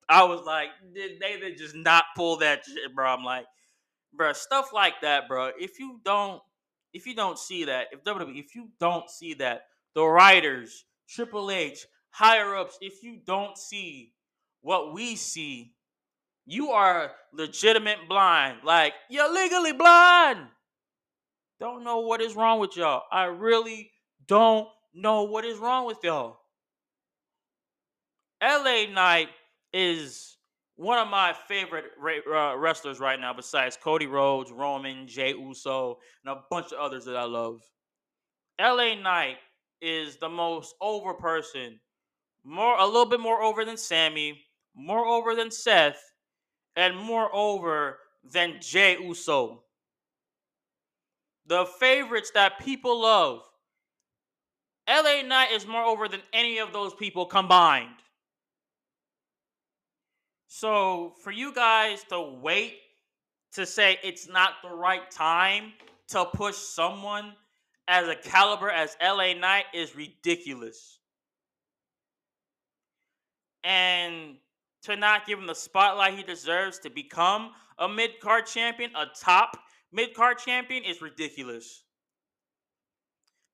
I 0.09 0.25
was 0.25 0.41
like, 0.45 0.71
did 0.93 1.21
they 1.21 1.39
did 1.39 1.57
just 1.57 1.73
not 1.73 2.03
pull 2.17 2.35
that 2.39 2.65
shit, 2.65 2.93
bro? 2.93 3.07
I'm 3.07 3.23
like, 3.23 3.45
bro, 4.13 4.33
stuff 4.33 4.73
like 4.73 4.95
that, 5.03 5.29
bro. 5.29 5.51
If 5.57 5.79
you 5.79 6.01
don't, 6.03 6.41
if 6.91 7.07
you 7.07 7.15
don't 7.15 7.39
see 7.39 7.63
that, 7.63 7.87
if 7.93 8.03
WWE, 8.03 8.37
if 8.37 8.55
you 8.55 8.67
don't 8.77 9.09
see 9.09 9.35
that, 9.35 9.67
the 9.95 10.03
writers, 10.03 10.83
Triple 11.07 11.49
H, 11.49 11.85
higher 12.09 12.57
ups, 12.57 12.77
if 12.81 13.03
you 13.03 13.19
don't 13.25 13.57
see 13.57 14.11
what 14.59 14.93
we 14.93 15.15
see, 15.15 15.71
you 16.49 16.71
are 16.71 17.11
legitimate 17.31 18.09
blind. 18.09 18.57
Like, 18.63 18.93
you're 19.07 19.31
legally 19.31 19.71
blind. 19.71 20.47
Don't 21.59 21.83
know 21.83 21.99
what 21.99 22.21
is 22.21 22.35
wrong 22.35 22.59
with 22.59 22.75
y'all. 22.75 23.03
I 23.11 23.25
really 23.25 23.91
don't 24.25 24.67
know 24.95 25.23
what 25.23 25.45
is 25.45 25.59
wrong 25.59 25.85
with 25.85 25.97
y'all. 26.03 26.39
LA 28.41 28.85
Knight 28.91 29.29
is 29.73 30.37
one 30.75 30.97
of 30.97 31.07
my 31.07 31.35
favorite 31.47 31.85
uh, 32.27 32.57
wrestlers 32.57 32.99
right 32.99 33.19
now, 33.19 33.31
besides 33.31 33.77
Cody 33.79 34.07
Rhodes, 34.07 34.51
Roman, 34.51 35.07
Jey 35.07 35.35
Uso, 35.35 35.99
and 36.25 36.35
a 36.35 36.41
bunch 36.49 36.71
of 36.71 36.79
others 36.79 37.05
that 37.05 37.15
I 37.15 37.25
love. 37.25 37.61
LA 38.59 38.95
Knight 38.95 39.37
is 39.83 40.17
the 40.17 40.29
most 40.29 40.73
over 40.81 41.13
person, 41.13 41.79
more 42.43 42.75
a 42.79 42.85
little 42.85 43.05
bit 43.05 43.19
more 43.19 43.43
over 43.43 43.65
than 43.65 43.77
Sami, 43.77 44.41
more 44.73 45.05
over 45.05 45.35
than 45.35 45.51
Seth, 45.51 46.01
and 46.75 46.97
moreover 46.97 47.99
than 48.23 48.57
Jey 48.61 48.97
Uso. 49.01 49.63
The 51.47 51.65
favorites 51.65 52.31
that 52.35 52.59
people 52.59 53.01
love. 53.01 53.41
LA 54.87 55.21
Knight 55.21 55.51
is 55.51 55.67
more 55.67 55.83
over 55.83 56.07
than 56.07 56.21
any 56.33 56.57
of 56.57 56.73
those 56.73 56.93
people 56.93 57.25
combined. 57.25 57.89
So 60.47 61.13
for 61.23 61.31
you 61.31 61.53
guys 61.53 62.03
to 62.09 62.21
wait 62.41 62.75
to 63.53 63.65
say 63.65 63.97
it's 64.03 64.27
not 64.27 64.53
the 64.63 64.69
right 64.69 65.09
time 65.11 65.73
to 66.09 66.25
push 66.25 66.55
someone 66.55 67.33
as 67.87 68.07
a 68.07 68.15
caliber 68.15 68.69
as 68.69 68.95
LA 69.01 69.33
Knight 69.33 69.65
is 69.73 69.95
ridiculous. 69.95 70.99
And 73.63 74.37
to 74.83 74.95
not 74.95 75.25
give 75.25 75.39
him 75.39 75.47
the 75.47 75.55
spotlight 75.55 76.15
he 76.15 76.23
deserves 76.23 76.79
to 76.79 76.89
become 76.89 77.51
a 77.77 77.87
mid 77.87 78.19
card 78.19 78.45
champion, 78.45 78.91
a 78.95 79.05
top 79.19 79.57
mid 79.91 80.13
card 80.13 80.37
champion, 80.37 80.83
is 80.83 81.01
ridiculous. 81.01 81.83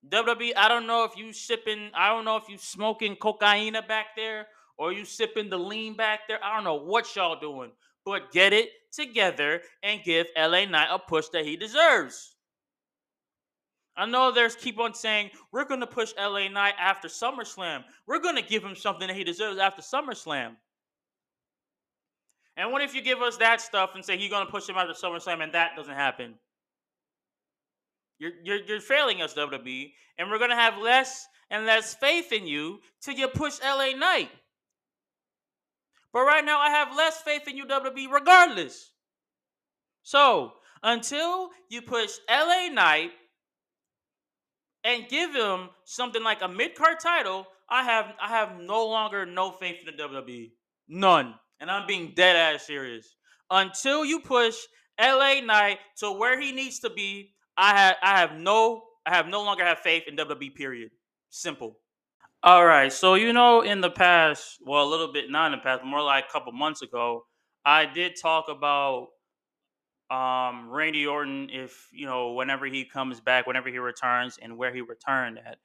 WWE, 0.10 0.54
I 0.56 0.68
don't 0.68 0.86
know 0.86 1.04
if 1.04 1.18
you 1.18 1.34
sipping, 1.34 1.90
I 1.96 2.10
don't 2.10 2.26
know 2.26 2.38
if 2.38 2.48
you 2.48 2.58
smoking 2.58 3.16
cocaine 3.16 3.74
back 3.88 4.08
there 4.16 4.48
or 4.78 4.92
you 4.92 5.06
sipping 5.06 5.50
the 5.50 5.58
lean 5.58 5.96
back 5.96 6.22
there. 6.28 6.40
I 6.44 6.56
don't 6.56 6.64
know 6.64 6.76
what 6.76 7.16
y'all 7.16 7.40
doing, 7.40 7.72
but 8.06 8.32
get 8.32 8.54
it 8.54 8.70
together 8.92 9.62
and 9.82 10.04
give 10.04 10.28
LA 10.38 10.66
Knight 10.66 10.90
a 10.92 11.00
push 11.00 11.28
that 11.30 11.46
he 11.46 11.58
deserves. 11.58 12.36
I 13.98 14.06
know 14.06 14.32
there's 14.32 14.56
keep 14.56 14.80
on 14.80 14.94
saying 14.94 15.32
we're 15.52 15.64
to 15.80 15.88
push 15.88 16.14
LA 16.18 16.50
Knight 16.50 16.74
after 16.78 17.08
SummerSlam. 17.08 17.84
We're 18.06 18.20
to 18.36 18.42
give 18.42 18.64
him 18.64 18.76
something 18.76 19.08
that 19.08 19.16
he 19.16 19.24
deserves 19.24 19.58
after 19.58 19.82
SummerSlam. 19.82 20.56
And 22.58 22.72
what 22.72 22.82
if 22.82 22.96
you 22.96 23.02
give 23.02 23.22
us 23.22 23.38
that 23.38 23.60
stuff 23.60 23.92
and 23.96 24.06
say 24.06 24.18
you're 24.18 24.30
going 24.30 24.46
to 24.46 24.52
push 24.52 24.68
him 24.68 24.78
out 24.78 24.90
of 24.90 24.98
SummerSlam 24.98 25.44
and 25.44 25.54
that 25.54 25.72
doesn't 25.76 25.94
happen? 25.94 26.36
You're, 28.18 28.32
you're, 28.44 28.64
you're 28.66 28.82
failing 28.82 29.22
us, 29.22 29.34
WWE, 29.34 29.92
and 30.18 30.30
we're 30.30 30.38
going 30.38 30.52
to 30.52 30.56
have 30.56 30.78
less 30.78 31.28
and 31.50 31.66
less 31.66 31.94
faith 31.96 32.32
in 32.32 32.48
you 32.48 32.80
till 33.02 33.16
you 33.16 33.28
push 33.28 33.60
LA 33.62 33.92
Knight. 33.98 34.30
But 36.14 36.22
right 36.22 36.46
now, 36.46 36.60
I 36.60 36.70
have 36.70 36.96
less 36.96 37.22
faith 37.22 37.46
in 37.46 37.58
you, 37.58 37.66
WWE, 37.66 38.10
regardless. 38.10 38.92
So, 40.04 40.54
until 40.82 41.50
you 41.70 41.82
push 41.82 42.12
LA 42.30 42.70
Knight 42.72 43.12
and 44.86 45.10
give 45.10 45.36
him 45.36 45.70
something 45.84 46.24
like 46.24 46.42
a 46.42 46.48
mid 46.48 46.76
card 46.76 47.02
title, 47.02 47.48
I 47.70 47.84
have 47.84 48.14
I 48.22 48.30
have 48.30 48.62
no 48.62 48.86
longer 48.86 49.26
no 49.26 49.52
faith 49.52 49.78
in 49.86 49.98
the 49.98 50.04
WWE. 50.04 50.52
None 50.88 51.34
and 51.60 51.70
I'm 51.70 51.88
being 51.88 52.14
dead 52.16 52.36
ass 52.36 52.68
serious. 52.68 53.16
Until 53.52 54.06
you 54.06 54.20
push 54.20 54.56
LA 55.00 55.42
Knight 55.42 55.80
to 55.98 56.12
where 56.12 56.40
he 56.40 56.52
needs 56.52 56.80
to 56.80 56.90
be, 56.90 57.34
I 57.58 57.78
have 57.78 57.96
I 58.02 58.20
have 58.20 58.34
no 58.38 58.84
I 59.06 59.16
have 59.16 59.28
no 59.28 59.44
longer 59.44 59.64
have 59.64 59.80
faith 59.80 60.04
in 60.08 60.16
WWE. 60.16 60.56
Period. 60.56 60.92
Simple. 61.30 61.78
All 62.44 62.66
right. 62.66 62.92
So 62.92 63.16
you 63.16 63.34
know, 63.34 63.62
in 63.62 63.82
the 63.82 63.90
past, 63.90 64.60
well, 64.66 64.84
a 64.84 64.90
little 64.90 65.12
bit 65.12 65.30
not 65.30 65.48
in 65.48 65.60
the 65.60 65.64
past, 65.64 65.84
more 65.84 66.02
like 66.02 66.26
a 66.30 66.32
couple 66.32 66.52
months 66.52 66.82
ago, 66.82 67.26
I 67.66 67.86
did 67.86 68.14
talk 68.22 68.46
about 68.50 69.08
um 70.12 70.70
Randy 70.70 71.08
Orton 71.08 71.50
if 71.52 71.88
you 71.92 72.06
know 72.06 72.34
whenever 72.34 72.66
he 72.66 72.86
comes 72.86 73.20
back, 73.20 73.48
whenever 73.48 73.70
he 73.70 73.80
returns, 73.80 74.38
and 74.42 74.58
where 74.58 74.74
he 74.74 74.82
returned 74.82 75.40
at. 75.40 75.58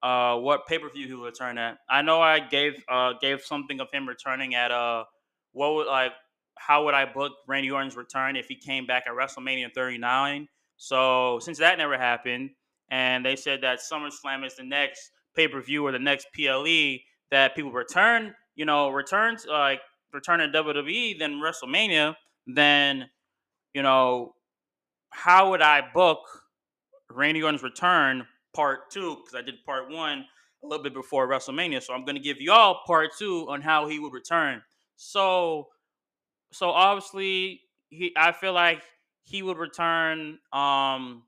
Uh, 0.00 0.38
what 0.38 0.64
pay 0.68 0.78
per 0.78 0.88
view 0.88 1.08
he 1.08 1.14
will 1.14 1.24
return 1.24 1.58
at? 1.58 1.78
I 1.90 2.02
know 2.02 2.20
I 2.20 2.38
gave 2.38 2.82
uh 2.88 3.14
gave 3.20 3.42
something 3.42 3.80
of 3.80 3.90
him 3.90 4.08
returning 4.08 4.54
at 4.54 4.70
uh 4.70 5.04
what 5.52 5.74
would 5.74 5.86
like 5.86 6.12
how 6.58 6.84
would 6.84 6.94
I 6.94 7.04
book 7.04 7.32
Randy 7.46 7.70
Orton's 7.70 7.96
return 7.96 8.36
if 8.36 8.48
he 8.48 8.56
came 8.56 8.86
back 8.86 9.04
at 9.06 9.12
WrestleMania 9.12 9.72
39? 9.74 10.48
So 10.76 11.38
since 11.40 11.58
that 11.58 11.78
never 11.78 11.96
happened, 11.96 12.50
and 12.90 13.24
they 13.24 13.36
said 13.36 13.60
that 13.62 13.80
SummerSlam 13.80 14.44
is 14.44 14.56
the 14.56 14.64
next 14.64 15.10
pay 15.34 15.48
per 15.48 15.60
view 15.60 15.86
or 15.86 15.92
the 15.92 15.98
next 15.98 16.28
PLE 16.34 16.98
that 17.30 17.54
people 17.54 17.72
return, 17.72 18.34
you 18.54 18.64
know, 18.64 18.88
returns 18.90 19.46
like 19.46 19.80
return 20.12 20.40
to 20.40 20.48
WWE, 20.48 21.18
then 21.18 21.34
WrestleMania, 21.34 22.14
then 22.46 23.08
you 23.74 23.82
know, 23.82 24.34
how 25.10 25.50
would 25.50 25.62
I 25.62 25.82
book 25.92 26.20
Randy 27.10 27.42
Orton's 27.42 27.62
return 27.62 28.26
part 28.54 28.90
two? 28.90 29.16
Because 29.16 29.34
I 29.34 29.42
did 29.42 29.64
part 29.64 29.90
one 29.90 30.24
a 30.62 30.66
little 30.66 30.82
bit 30.82 30.94
before 30.94 31.28
WrestleMania. 31.28 31.82
So 31.82 31.94
I'm 31.94 32.04
gonna 32.04 32.18
give 32.18 32.40
y'all 32.40 32.80
part 32.86 33.10
two 33.18 33.46
on 33.48 33.60
how 33.60 33.86
he 33.88 33.98
would 33.98 34.12
return. 34.12 34.62
So 34.98 35.68
so 36.52 36.70
obviously 36.70 37.62
he 37.88 38.12
I 38.16 38.32
feel 38.32 38.52
like 38.52 38.82
he 39.22 39.42
would 39.42 39.56
return 39.56 40.38
um 40.52 41.22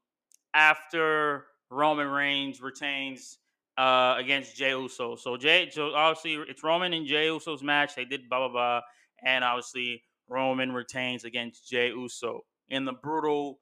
after 0.53 1.47
Roman 1.71 2.09
Reigns 2.09 2.61
retains 2.61 3.39
uh 3.79 4.17
against 4.19 4.57
Jey 4.57 4.71
Uso. 4.73 5.15
So 5.15 5.37
Jay 5.37 5.71
so 5.71 5.95
obviously 5.95 6.35
it's 6.49 6.65
Roman 6.65 6.93
and 6.93 7.07
Jey 7.07 7.27
Uso's 7.27 7.63
match. 7.63 7.95
They 7.95 8.05
did 8.05 8.29
blah 8.29 8.41
blah 8.41 8.53
blah. 8.53 8.81
And 9.25 9.45
obviously 9.45 10.03
Roman 10.29 10.73
retains 10.73 11.25
against 11.25 11.69
Jey 11.69 11.89
Uso 11.89 12.45
in 12.69 12.85
the 12.85 12.93
brutal, 12.93 13.61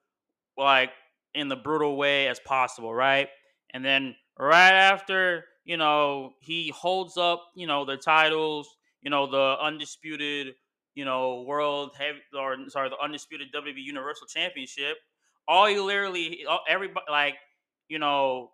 like 0.56 0.90
in 1.34 1.48
the 1.48 1.56
brutal 1.56 1.96
way 1.96 2.28
as 2.28 2.40
possible, 2.40 2.94
right? 2.94 3.28
And 3.70 3.84
then 3.84 4.16
right 4.38 4.72
after, 4.72 5.44
you 5.64 5.76
know, 5.76 6.32
he 6.40 6.70
holds 6.70 7.18
up, 7.18 7.42
you 7.54 7.66
know, 7.66 7.84
the 7.84 7.98
titles, 7.98 8.74
you 9.03 9.11
know, 9.11 9.30
the 9.30 9.57
undisputed, 9.61 10.55
you 10.94 11.05
know, 11.05 11.44
world 11.46 11.92
heavy 11.99 12.18
or 12.36 12.57
sorry, 12.68 12.88
the 12.88 12.99
undisputed 13.03 13.49
WWE 13.55 13.74
Universal 13.76 14.26
Championship. 14.26 14.96
All 15.46 15.70
you 15.70 15.84
literally, 15.84 16.44
everybody, 16.68 17.07
like, 17.11 17.36
you 17.88 17.99
know, 17.99 18.51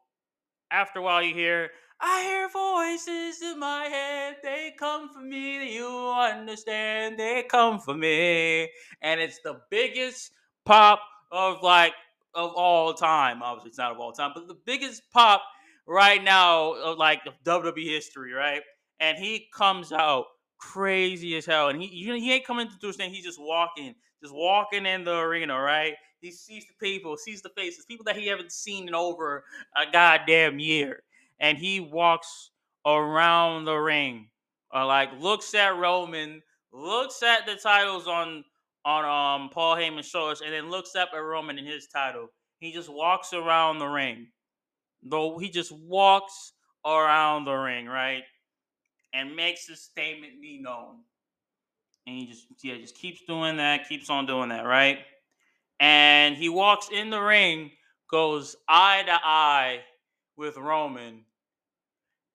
after 0.71 1.01
a 1.01 1.03
while 1.03 1.23
you 1.23 1.35
hear 1.35 1.71
I 2.01 2.23
hear 2.23 2.49
voices 2.49 3.41
in 3.41 3.59
my 3.59 3.85
head. 3.85 4.37
They 4.43 4.75
come 4.79 5.09
for 5.09 5.21
me. 5.21 5.75
You 5.75 5.89
understand? 5.89 7.19
They 7.19 7.45
come 7.49 7.79
for 7.79 7.95
me. 7.95 8.71
And 9.01 9.21
it's 9.21 9.41
the 9.43 9.61
biggest 9.71 10.33
pop 10.65 11.01
of 11.31 11.63
like 11.63 11.95
of 12.35 12.53
all 12.55 12.93
time. 12.95 13.43
Obviously, 13.43 13.71
it's 13.71 13.79
not 13.79 13.93
of 13.93 13.99
all 13.99 14.13
time, 14.13 14.33
but 14.35 14.49
the 14.49 14.59
biggest 14.67 15.03
pop 15.13 15.43
right 15.87 16.23
now 16.23 16.73
of 16.73 16.99
like 16.99 17.21
WWE 17.45 17.85
history, 17.85 18.33
right? 18.33 18.63
And 19.01 19.17
he 19.17 19.49
comes 19.55 19.93
out 19.93 20.27
crazy 20.73 21.37
as 21.37 21.47
hell. 21.47 21.69
And 21.69 21.81
he 21.81 21.89
he 21.89 22.33
ain't 22.33 22.47
coming 22.47 22.69
to 22.69 22.79
do 22.79 22.89
his 22.89 22.97
thing. 22.97 23.13
He's 23.13 23.25
just 23.25 23.41
walking, 23.41 23.95
just 24.23 24.35
walking 24.35 24.87
in 24.87 25.05
the 25.05 25.19
arena, 25.19 25.61
right? 25.61 25.95
He 26.21 26.31
sees 26.31 26.65
the 26.67 26.75
people, 26.81 27.17
sees 27.17 27.43
the 27.43 27.51
faces, 27.51 27.85
people 27.85 28.05
that 28.05 28.17
he 28.17 28.27
haven't 28.27 28.53
seen 28.53 28.89
in 28.89 28.95
over 28.95 29.45
a 29.77 29.91
goddamn 29.91 30.59
year 30.59 31.03
and 31.41 31.59
he 31.59 31.81
walks 31.81 32.51
around 32.87 33.65
the 33.65 33.77
ring, 33.77 34.29
uh, 34.75 34.87
like 34.87 35.11
looks 35.21 35.55
at 35.55 35.77
Roman, 35.77 36.43
looks 36.73 37.23
at 37.23 37.47
the 37.47 37.57
titles 37.57 38.07
on 38.09 38.45
on 38.85 39.05
um 39.05 39.51
Paul 39.51 39.77
Heyman's 39.77 40.07
shoulders, 40.07 40.41
and 40.41 40.53
then 40.53 40.71
looks 40.71 40.95
up 40.95 41.11
at 41.15 41.19
Roman 41.19 41.59
in 41.59 41.67
his 41.67 41.87
title. 41.87 42.29
He 42.59 42.73
just 42.73 42.89
walks 42.89 43.33
around 43.33 43.79
the 43.79 43.87
ring. 43.87 44.29
Though 45.03 45.39
he 45.39 45.51
just 45.51 45.73
walks 45.73 46.53
around 46.87 47.45
the 47.45 47.55
ring, 47.55 47.87
right? 47.87 48.25
And 49.15 49.37
makes 49.37 49.67
his 49.67 49.81
statement 49.81 50.43
be 50.43 50.61
known. 50.61 50.97
And 52.07 52.17
he 52.17 52.27
just 52.27 52.47
yeah, 52.63 52.77
just 52.77 52.97
keeps 52.97 53.23
doing 53.27 53.57
that, 53.59 53.89
keeps 53.89 54.11
on 54.11 54.27
doing 54.27 54.49
that, 54.51 54.67
right? 54.67 54.99
And 55.81 56.37
he 56.37 56.49
walks 56.49 56.89
in 56.93 57.11
the 57.11 57.21
ring, 57.21 57.71
goes 58.11 58.57
eye 58.69 59.03
to 59.07 59.13
eye 59.13 59.81
with 60.37 60.57
Roman. 60.57 61.25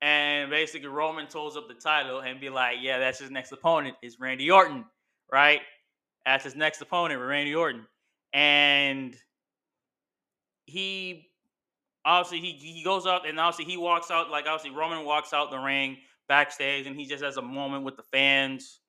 And 0.01 0.49
basically 0.49 0.87
Roman 0.87 1.27
holds 1.31 1.57
up 1.57 1.67
the 1.67 1.73
title 1.73 2.21
and 2.21 2.39
be 2.39 2.49
like, 2.49 2.77
yeah, 2.81 2.99
that's 2.99 3.19
his 3.19 3.31
next 3.31 3.51
opponent 3.51 3.97
is 4.01 4.19
Randy 4.19 4.49
Orton, 4.49 4.85
right? 5.31 5.61
That's 6.25 6.45
his 6.45 6.55
next 6.55 6.81
opponent, 6.81 7.21
Randy 7.21 7.53
Orton. 7.53 7.85
And 8.33 9.15
he 10.65 11.29
obviously 12.05 12.39
he 12.39 12.73
he 12.73 12.83
goes 12.83 13.05
up 13.05 13.23
and 13.27 13.39
obviously 13.39 13.69
he 13.69 13.77
walks 13.77 14.09
out 14.11 14.29
like 14.29 14.45
obviously 14.47 14.77
Roman 14.77 15.03
walks 15.03 15.33
out 15.33 15.51
the 15.51 15.57
ring 15.57 15.97
backstage 16.29 16.87
and 16.87 16.95
he 16.95 17.05
just 17.05 17.23
has 17.23 17.35
a 17.35 17.41
moment 17.41 17.83
with 17.83 17.97
the 17.97 18.03
fans 18.03 18.79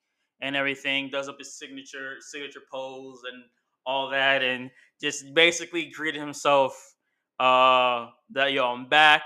and 0.40 0.54
everything, 0.54 1.10
does 1.10 1.28
up 1.28 1.38
his 1.38 1.58
signature 1.58 2.16
signature 2.20 2.60
pose 2.70 3.20
and 3.30 3.42
all 3.86 4.10
that, 4.10 4.42
and 4.42 4.70
just 5.00 5.34
basically 5.34 5.90
greeted 5.90 6.20
himself 6.20 6.94
uh, 7.40 8.06
that 8.30 8.52
yo, 8.52 8.66
I'm 8.66 8.88
back, 8.88 9.22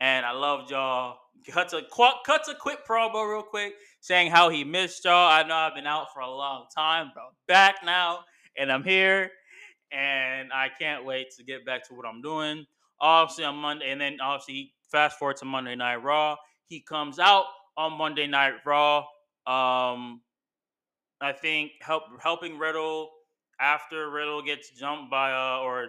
and 0.00 0.24
I 0.24 0.32
loved 0.32 0.70
y'all. 0.70 1.18
Cuts 1.48 1.72
a 1.72 1.82
cuts 2.26 2.48
a 2.48 2.54
quick 2.54 2.86
promo 2.86 3.28
real 3.28 3.42
quick, 3.42 3.74
saying 4.00 4.30
how 4.30 4.50
he 4.50 4.64
missed 4.64 5.04
y'all. 5.04 5.30
I 5.30 5.42
know 5.42 5.54
I've 5.54 5.74
been 5.74 5.86
out 5.86 6.12
for 6.12 6.20
a 6.20 6.30
long 6.30 6.66
time, 6.74 7.10
but 7.14 7.22
I'm 7.22 7.34
back 7.46 7.76
now, 7.84 8.20
and 8.56 8.70
I'm 8.70 8.84
here, 8.84 9.30
and 9.90 10.52
I 10.52 10.68
can't 10.78 11.04
wait 11.04 11.28
to 11.38 11.44
get 11.44 11.64
back 11.64 11.88
to 11.88 11.94
what 11.94 12.06
I'm 12.06 12.20
doing. 12.20 12.66
Obviously 13.00 13.44
on 13.44 13.56
Monday, 13.56 13.90
and 13.90 14.00
then 14.00 14.18
obviously 14.20 14.72
fast 14.90 15.18
forward 15.18 15.36
to 15.38 15.44
Monday 15.44 15.76
Night 15.76 16.02
Raw. 16.02 16.36
He 16.68 16.80
comes 16.80 17.18
out 17.18 17.46
on 17.76 17.96
Monday 17.96 18.26
Night 18.26 18.54
Raw. 18.64 18.98
Um, 19.46 20.20
I 21.20 21.32
think 21.32 21.72
help 21.80 22.04
helping 22.22 22.58
Riddle 22.58 23.10
after 23.60 24.10
Riddle 24.10 24.42
gets 24.42 24.70
jumped 24.70 25.10
by 25.10 25.32
uh, 25.32 25.60
or 25.60 25.86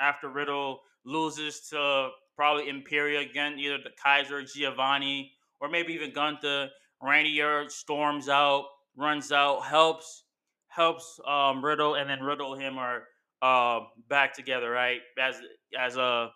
after 0.00 0.28
Riddle 0.28 0.80
loses 1.04 1.68
to 1.70 2.08
probably 2.34 2.68
Imperium 2.68 3.22
again, 3.22 3.58
either 3.58 3.78
the 3.78 3.90
Kaiser, 4.02 4.42
Giovanni, 4.42 5.32
or 5.60 5.68
maybe 5.68 5.92
even 5.92 6.12
Gunther. 6.12 6.70
Randy 7.02 7.40
storms 7.68 8.28
out, 8.28 8.64
runs 8.96 9.30
out, 9.30 9.64
helps 9.64 10.24
helps 10.68 11.20
um, 11.26 11.64
Riddle, 11.64 11.94
and 11.94 12.08
then 12.08 12.22
Riddle 12.22 12.54
and 12.54 12.62
him 12.62 12.78
are 12.78 13.04
uh, 13.42 13.80
back 14.08 14.34
together, 14.34 14.70
right? 14.70 15.00
As 15.20 15.36
as 15.78 15.96
a 15.96 16.30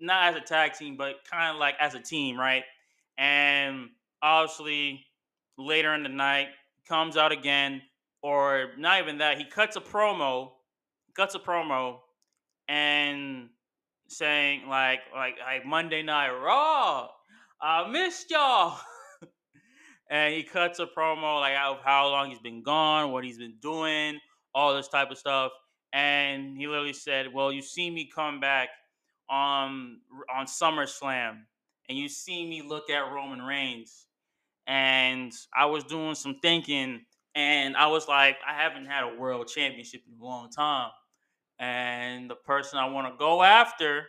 not 0.00 0.34
as 0.34 0.36
a 0.36 0.44
tag 0.44 0.74
team, 0.74 0.96
but 0.96 1.16
kind 1.30 1.54
of 1.54 1.60
like 1.60 1.76
as 1.80 1.94
a 1.94 2.00
team, 2.00 2.38
right? 2.38 2.64
And 3.18 3.88
obviously 4.22 5.04
later 5.58 5.94
in 5.94 6.02
the 6.02 6.08
night 6.08 6.48
comes 6.88 7.16
out 7.16 7.32
again, 7.32 7.82
or 8.22 8.70
not 8.78 9.00
even 9.00 9.18
that. 9.18 9.38
He 9.38 9.44
cuts 9.44 9.76
a 9.76 9.80
promo, 9.80 10.52
cuts 11.14 11.34
a 11.34 11.38
promo, 11.38 11.98
and 12.68 13.48
saying 14.08 14.68
like 14.68 15.00
like 15.14 15.34
like 15.38 15.66
Monday 15.66 16.02
Night 16.02 16.30
Raw, 16.30 17.08
I 17.60 17.88
missed 17.88 18.30
y'all. 18.30 18.78
and 20.10 20.34
he 20.34 20.42
cuts 20.42 20.78
a 20.78 20.86
promo 20.86 21.40
like 21.40 21.54
of 21.64 21.78
how 21.84 22.08
long 22.08 22.30
he's 22.30 22.38
been 22.38 22.62
gone, 22.62 23.12
what 23.12 23.24
he's 23.24 23.38
been 23.38 23.56
doing, 23.60 24.18
all 24.54 24.74
this 24.74 24.88
type 24.88 25.10
of 25.10 25.18
stuff. 25.18 25.52
And 25.92 26.56
he 26.56 26.66
literally 26.66 26.92
said, 26.92 27.32
"Well, 27.32 27.52
you 27.52 27.62
see 27.62 27.90
me 27.90 28.10
come 28.12 28.40
back 28.40 28.68
on 29.30 30.00
on 30.34 30.46
SummerSlam, 30.46 31.42
and 31.88 31.98
you 31.98 32.08
see 32.08 32.46
me 32.46 32.62
look 32.62 32.90
at 32.90 33.12
Roman 33.12 33.42
Reigns, 33.42 34.06
and 34.66 35.32
I 35.56 35.66
was 35.66 35.84
doing 35.84 36.14
some 36.14 36.38
thinking, 36.40 37.04
and 37.34 37.76
I 37.76 37.86
was 37.88 38.08
like, 38.08 38.36
I 38.46 38.54
haven't 38.54 38.86
had 38.86 39.04
a 39.04 39.16
world 39.18 39.48
championship 39.48 40.02
in 40.06 40.20
a 40.20 40.24
long 40.24 40.50
time." 40.50 40.90
And 41.58 42.28
the 42.28 42.34
person 42.34 42.78
I 42.78 42.88
want 42.88 43.12
to 43.12 43.18
go 43.18 43.42
after 43.42 44.06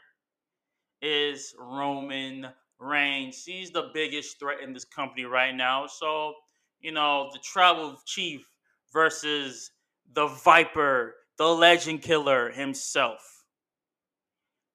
is 1.01 1.53
Roman 1.59 2.47
Reigns. 2.79 3.43
He's 3.45 3.71
the 3.71 3.91
biggest 3.93 4.39
threat 4.39 4.61
in 4.61 4.73
this 4.73 4.85
company 4.85 5.25
right 5.25 5.53
now. 5.53 5.87
So, 5.87 6.33
you 6.79 6.91
know, 6.91 7.29
the 7.31 7.39
tribal 7.39 8.01
chief 8.05 8.47
versus 8.91 9.71
the 10.13 10.27
Viper, 10.27 11.15
the 11.37 11.47
legend 11.47 12.01
killer 12.01 12.49
himself. 12.49 13.45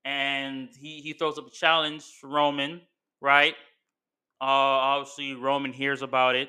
And 0.05 0.69
he, 0.79 1.01
he 1.01 1.13
throws 1.13 1.39
up 1.39 1.47
a 1.47 1.51
challenge 1.51 2.05
for 2.21 2.29
Roman, 2.29 2.81
right? 3.21 3.55
Uh, 4.41 4.45
obviously, 4.45 5.35
Roman 5.35 5.73
hears 5.73 6.03
about 6.03 6.35
it 6.35 6.49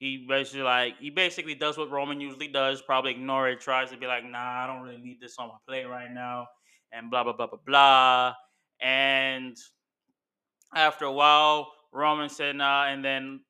he 0.00 0.24
basically 0.26 0.62
like 0.62 0.98
he 0.98 1.10
basically 1.10 1.54
does 1.54 1.76
what 1.76 1.90
Roman 1.90 2.20
usually 2.20 2.48
does, 2.48 2.80
probably 2.80 3.12
ignore 3.12 3.50
it, 3.50 3.60
tries 3.60 3.90
to 3.90 3.98
be 3.98 4.06
like, 4.06 4.24
nah, 4.24 4.64
I 4.64 4.66
don't 4.66 4.80
really 4.82 5.00
need 5.00 5.20
this 5.20 5.36
on 5.38 5.48
my 5.48 5.54
plate 5.68 5.84
right 5.84 6.10
now, 6.10 6.46
and 6.90 7.10
blah 7.10 7.22
blah 7.22 7.34
blah 7.34 7.46
blah 7.46 7.58
blah. 7.64 8.34
And 8.80 9.54
after 10.74 11.04
a 11.04 11.12
while, 11.12 11.70
Roman 11.92 12.30
said 12.30 12.56
nah, 12.56 12.86
and 12.86 13.04
then 13.04 13.40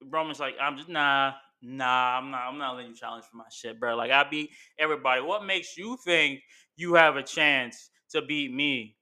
Roman's 0.00 0.38
like, 0.38 0.54
I'm 0.62 0.76
just 0.76 0.88
nah, 0.88 1.32
nah, 1.60 2.18
I'm 2.18 2.30
not, 2.30 2.42
I'm 2.42 2.56
not 2.56 2.76
letting 2.76 2.92
you 2.92 2.96
challenge 2.96 3.24
for 3.24 3.36
my 3.36 3.44
shit, 3.52 3.80
bro. 3.80 3.96
Like 3.96 4.12
I 4.12 4.22
beat 4.30 4.50
everybody. 4.78 5.22
What 5.22 5.44
makes 5.44 5.76
you 5.76 5.98
think 6.04 6.40
you 6.76 6.94
have 6.94 7.16
a 7.16 7.22
chance 7.22 7.90
to 8.10 8.22
beat 8.22 8.54
me, 8.54 8.96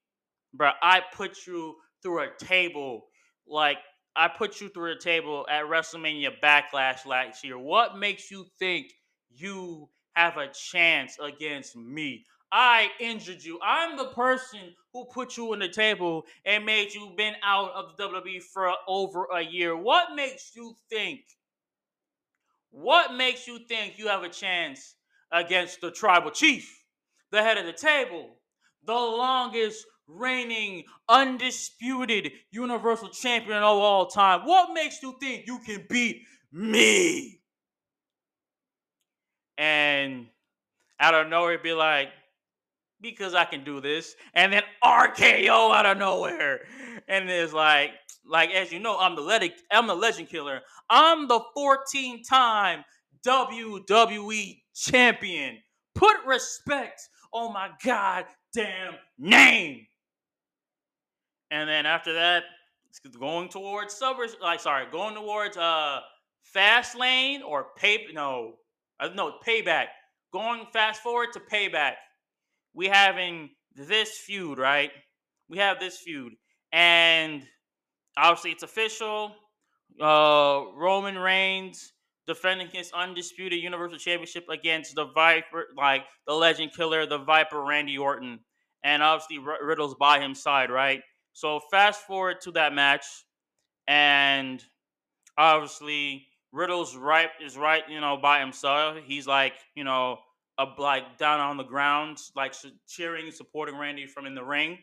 bro? 0.54 0.70
I 0.82 1.02
put 1.14 1.46
you 1.46 1.74
through 2.02 2.20
a 2.20 2.28
table, 2.38 3.06
like 3.46 3.78
I 4.14 4.28
put 4.28 4.60
you 4.60 4.68
through 4.68 4.92
a 4.92 4.98
table 4.98 5.46
at 5.50 5.64
WrestleMania 5.64 6.40
Backlash 6.42 7.06
last 7.06 7.44
year. 7.44 7.58
What 7.58 7.96
makes 7.98 8.30
you 8.30 8.46
think 8.58 8.92
you 9.30 9.88
have 10.14 10.36
a 10.36 10.48
chance 10.48 11.16
against 11.20 11.76
me? 11.76 12.24
I 12.52 12.90
injured 13.00 13.42
you. 13.42 13.58
I'm 13.62 13.96
the 13.96 14.08
person 14.08 14.74
who 14.92 15.06
put 15.06 15.38
you 15.38 15.52
on 15.54 15.60
the 15.60 15.68
table 15.68 16.24
and 16.44 16.66
made 16.66 16.92
you 16.92 17.14
been 17.16 17.34
out 17.42 17.72
of 17.72 17.96
the 17.96 18.02
WWE 18.04 18.42
for 18.42 18.70
over 18.86 19.26
a 19.34 19.40
year. 19.40 19.74
What 19.74 20.14
makes 20.14 20.52
you 20.54 20.74
think? 20.90 21.20
What 22.70 23.14
makes 23.14 23.46
you 23.46 23.60
think 23.68 23.98
you 23.98 24.08
have 24.08 24.22
a 24.22 24.28
chance 24.28 24.96
against 25.30 25.80
the 25.80 25.90
tribal 25.90 26.30
chief, 26.30 26.84
the 27.30 27.42
head 27.42 27.56
of 27.56 27.64
the 27.64 27.72
table, 27.72 28.36
the 28.84 28.92
longest 28.92 29.86
reigning 30.14 30.84
undisputed 31.08 32.32
universal 32.50 33.08
champion 33.08 33.58
of 33.58 33.78
all 33.78 34.06
time? 34.06 34.46
What 34.46 34.72
makes 34.74 35.02
you 35.02 35.16
think 35.20 35.46
you 35.46 35.58
can 35.60 35.86
beat 35.88 36.22
me? 36.52 37.40
And 39.58 40.26
out 40.98 41.14
of 41.14 41.28
nowhere, 41.28 41.58
be 41.58 41.72
like, 41.72 42.08
because 43.00 43.34
I 43.34 43.44
can 43.44 43.64
do 43.64 43.80
this, 43.80 44.14
and 44.34 44.52
then 44.52 44.62
RKO 44.84 45.74
out 45.74 45.86
of 45.86 45.98
nowhere, 45.98 46.60
and 47.08 47.28
it's 47.28 47.52
like, 47.52 47.90
like 48.24 48.50
as 48.50 48.72
you 48.72 48.78
know, 48.78 48.96
I'm 48.98 49.16
the 49.16 49.22
legend, 49.22 49.52
I'm 49.70 49.86
the 49.86 49.94
legend 49.94 50.28
killer. 50.28 50.60
I'm 50.88 51.26
the 51.26 51.40
14 51.54 52.22
time 52.22 52.84
WWE 53.26 54.60
champion. 54.74 55.58
Put 55.94 56.16
respect 56.26 57.00
on 57.32 57.52
my 57.52 57.70
goddamn 57.84 58.94
name. 59.18 59.86
And 61.52 61.68
then 61.68 61.84
after 61.84 62.14
that, 62.14 62.44
going 63.20 63.50
towards 63.50 63.94
suburbs, 63.94 64.36
like 64.40 64.60
sorry, 64.60 64.86
going 64.90 65.14
towards 65.14 65.56
uh 65.56 66.00
Fastlane 66.56 67.42
or 67.42 67.66
pay 67.76 68.06
no, 68.12 68.54
uh, 68.98 69.10
no 69.14 69.34
payback. 69.46 69.86
Going 70.32 70.64
fast 70.72 71.02
forward 71.02 71.28
to 71.34 71.40
payback 71.40 71.94
we 72.74 72.86
having 72.86 73.50
this 73.74 74.18
feud, 74.18 74.58
right? 74.58 74.90
We 75.48 75.58
have 75.58 75.78
this 75.78 75.98
feud, 75.98 76.32
and 76.72 77.42
obviously 78.16 78.52
it's 78.52 78.62
official. 78.62 79.34
Uh, 80.00 80.64
Roman 80.74 81.18
Reigns 81.18 81.92
defending 82.26 82.68
his 82.72 82.90
undisputed 82.92 83.62
Universal 83.62 83.98
Championship 83.98 84.46
against 84.48 84.94
the 84.94 85.06
Viper, 85.14 85.66
like 85.76 86.04
the 86.26 86.32
Legend 86.32 86.72
Killer, 86.74 87.04
the 87.04 87.18
Viper, 87.18 87.62
Randy 87.62 87.98
Orton, 87.98 88.38
and 88.82 89.02
obviously 89.02 89.38
Riddle's 89.38 89.94
by 89.96 90.26
his 90.26 90.42
side, 90.42 90.70
right? 90.70 91.02
So 91.32 91.60
fast 91.70 92.02
forward 92.02 92.40
to 92.42 92.52
that 92.52 92.74
match, 92.74 93.06
and 93.86 94.62
obviously 95.38 96.26
Riddle's 96.52 96.96
right 96.96 97.30
is 97.44 97.56
right, 97.56 97.82
you 97.88 98.00
know, 98.00 98.16
by 98.16 98.40
himself. 98.40 98.98
He's 99.04 99.26
like, 99.26 99.54
you 99.74 99.84
know, 99.84 100.18
a 100.58 100.66
like 100.78 101.18
down 101.18 101.40
on 101.40 101.56
the 101.56 101.64
ground, 101.64 102.18
like 102.36 102.54
cheering, 102.86 103.30
supporting 103.30 103.76
Randy 103.78 104.06
from 104.06 104.26
in 104.26 104.34
the 104.34 104.44
ring. 104.44 104.78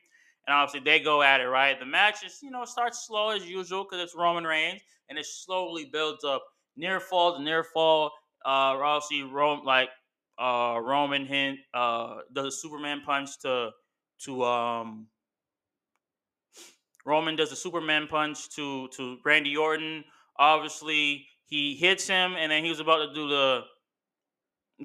And 0.47 0.53
obviously 0.55 0.79
they 0.79 0.99
go 0.99 1.21
at 1.21 1.41
it, 1.41 1.47
right? 1.47 1.79
The 1.79 1.85
match 1.85 2.25
is, 2.25 2.39
you 2.41 2.49
know, 2.49 2.65
starts 2.65 3.05
slow 3.05 3.29
as 3.29 3.45
usual 3.47 3.83
because 3.83 4.03
it's 4.03 4.15
Roman 4.15 4.43
Reigns, 4.43 4.81
and 5.09 5.19
it 5.19 5.25
slowly 5.25 5.85
builds 5.85 6.23
up. 6.23 6.43
Near 6.75 6.99
fall 6.99 7.37
to 7.37 7.43
near 7.43 7.63
fall. 7.63 8.07
Uh, 8.45 8.79
obviously, 8.79 9.23
Rome 9.23 9.61
like 9.65 9.89
uh 10.39 10.79
Roman 10.81 11.25
hint 11.25 11.59
uh 11.73 12.19
the 12.31 12.49
Superman 12.49 13.01
punch 13.05 13.37
to 13.39 13.71
to 14.19 14.43
um 14.45 15.07
Roman 17.09 17.35
does 17.35 17.49
the 17.49 17.55
Superman 17.55 18.07
punch 18.07 18.49
to 18.55 18.87
to 18.89 19.17
Randy 19.25 19.57
Orton. 19.57 20.03
Obviously, 20.37 21.25
he 21.45 21.75
hits 21.75 22.07
him, 22.07 22.35
and 22.37 22.51
then 22.51 22.63
he 22.63 22.69
was 22.69 22.79
about 22.79 23.07
to 23.07 23.13
do 23.13 23.27
the 23.27 23.63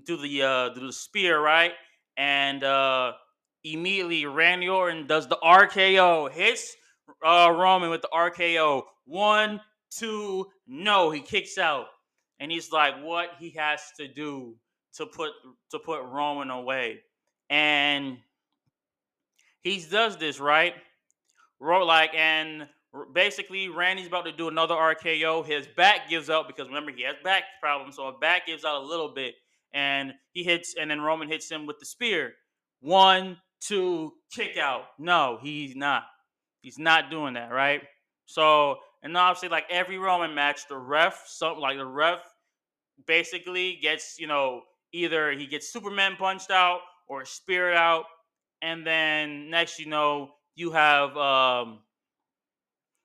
do 0.06 0.16
the 0.16 0.42
uh 0.42 0.68
do 0.70 0.86
the 0.86 0.92
spear, 0.92 1.38
right? 1.38 1.72
And 2.16 2.64
uh 2.64 3.12
immediately 3.62 4.24
Randy 4.24 4.68
Orton 4.68 5.06
does 5.06 5.28
the 5.28 5.36
RKO, 5.44 6.32
hits 6.32 6.74
uh 7.24 7.52
Roman 7.54 7.90
with 7.90 8.00
the 8.00 8.08
RKO. 8.08 8.84
One, 9.04 9.60
two, 9.90 10.46
no, 10.66 11.10
he 11.10 11.20
kicks 11.20 11.58
out. 11.58 11.86
And 12.40 12.50
he's 12.50 12.72
like, 12.72 12.94
what 13.02 13.32
he 13.38 13.50
has 13.50 13.80
to 13.98 14.08
do 14.08 14.56
to 14.94 15.04
put 15.04 15.32
to 15.72 15.78
put 15.78 16.02
Roman 16.04 16.48
away. 16.50 17.00
And 17.50 18.16
he 19.60 19.84
does 19.90 20.16
this, 20.16 20.40
right? 20.40 20.74
Wrote 21.60 21.86
like 21.86 22.14
and 22.14 22.68
basically 23.12 23.68
Randy's 23.68 24.06
about 24.06 24.24
to 24.26 24.32
do 24.32 24.48
another 24.48 24.74
RKO. 24.74 25.46
His 25.46 25.66
back 25.76 26.08
gives 26.08 26.30
out 26.30 26.46
because 26.46 26.68
remember 26.68 26.92
he 26.92 27.02
has 27.04 27.16
back 27.24 27.44
problems, 27.60 27.96
so 27.96 28.06
his 28.06 28.16
back 28.20 28.46
gives 28.46 28.64
out 28.64 28.82
a 28.82 28.86
little 28.86 29.12
bit 29.14 29.34
and 29.74 30.12
he 30.32 30.44
hits, 30.44 30.76
and 30.80 30.90
then 30.90 31.00
Roman 31.00 31.28
hits 31.28 31.50
him 31.50 31.66
with 31.66 31.78
the 31.80 31.84
spear. 31.84 32.32
One, 32.80 33.38
two, 33.60 34.12
kick 34.32 34.56
out. 34.56 34.84
No, 34.98 35.38
he's 35.42 35.74
not. 35.74 36.04
He's 36.62 36.78
not 36.78 37.10
doing 37.10 37.34
that, 37.34 37.50
right? 37.50 37.82
So, 38.26 38.76
and 39.02 39.16
obviously, 39.16 39.48
like 39.48 39.66
every 39.68 39.98
Roman 39.98 40.34
match, 40.34 40.68
the 40.68 40.78
ref, 40.78 41.24
something 41.26 41.60
like 41.60 41.76
the 41.76 41.84
ref 41.84 42.20
basically 43.06 43.78
gets, 43.82 44.16
you 44.18 44.28
know, 44.28 44.62
either 44.92 45.32
he 45.32 45.46
gets 45.46 45.72
Superman 45.72 46.14
punched 46.16 46.50
out 46.50 46.78
or 47.08 47.24
speared 47.24 47.76
out, 47.76 48.04
and 48.62 48.86
then 48.86 49.50
next 49.50 49.78
you 49.78 49.86
know, 49.86 50.30
you 50.54 50.70
have 50.72 51.16
um 51.16 51.80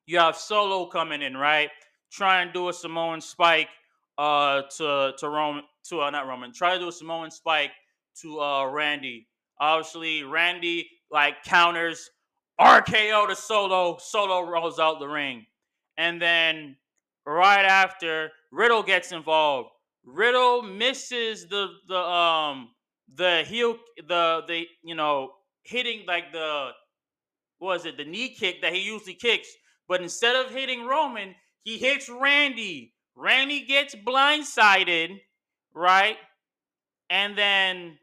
you 0.06 0.18
have 0.18 0.36
Solo 0.36 0.88
coming 0.88 1.22
in, 1.22 1.38
right? 1.38 1.70
Try 2.12 2.42
and 2.42 2.52
do 2.52 2.70
a 2.70 2.74
Samoan 2.74 3.22
spike 3.22 3.70
uh 4.18 4.64
to 4.78 5.14
to 5.18 5.30
Roman 5.30 5.64
to 5.90 6.02
uh, 6.02 6.10
not 6.10 6.28
Roman. 6.28 6.54
Try 6.54 6.74
to 6.74 6.80
do 6.80 6.88
a 6.90 6.92
Samoan 6.92 7.32
spike 7.32 7.72
to 8.22 8.40
uh 8.40 8.66
Randy. 8.66 9.28
Obviously, 9.60 10.24
Randy 10.24 10.90
like 11.12 11.44
counters 11.44 12.10
RKO 12.60 13.28
to 13.28 13.36
Solo. 13.36 13.98
Solo 14.00 14.42
rolls 14.42 14.80
out 14.80 15.00
the 15.00 15.08
ring, 15.08 15.46
and 15.98 16.22
then 16.22 16.76
right 17.26 17.66
after 17.66 18.32
Riddle 18.52 18.84
gets 18.84 19.12
involved. 19.12 19.70
Riddle 20.04 20.62
misses 20.62 21.48
the 21.48 21.68
the 21.88 21.98
um 21.98 22.70
the 23.16 23.44
heel 23.48 23.78
the 24.08 24.44
the 24.48 24.66
you 24.84 24.96
know 24.96 25.32
hitting 25.64 26.06
like 26.08 26.32
the 26.32 26.72
was 27.60 27.86
it 27.86 27.98
the 27.98 28.06
knee 28.06 28.30
kick 28.30 28.62
that 28.62 28.74
he 28.74 28.82
usually 28.82 29.16
kicks, 29.16 29.50
but 29.88 30.02
instead 30.02 30.36
of 30.36 30.52
hitting 30.52 30.86
Roman, 30.86 31.36
he 31.64 31.78
hits 31.78 32.10
Randy. 32.10 32.94
Randy 33.16 33.66
gets 33.66 33.96
blindsided 33.96 35.20
right? 35.74 36.18
And 37.10 37.38
then 37.38 37.98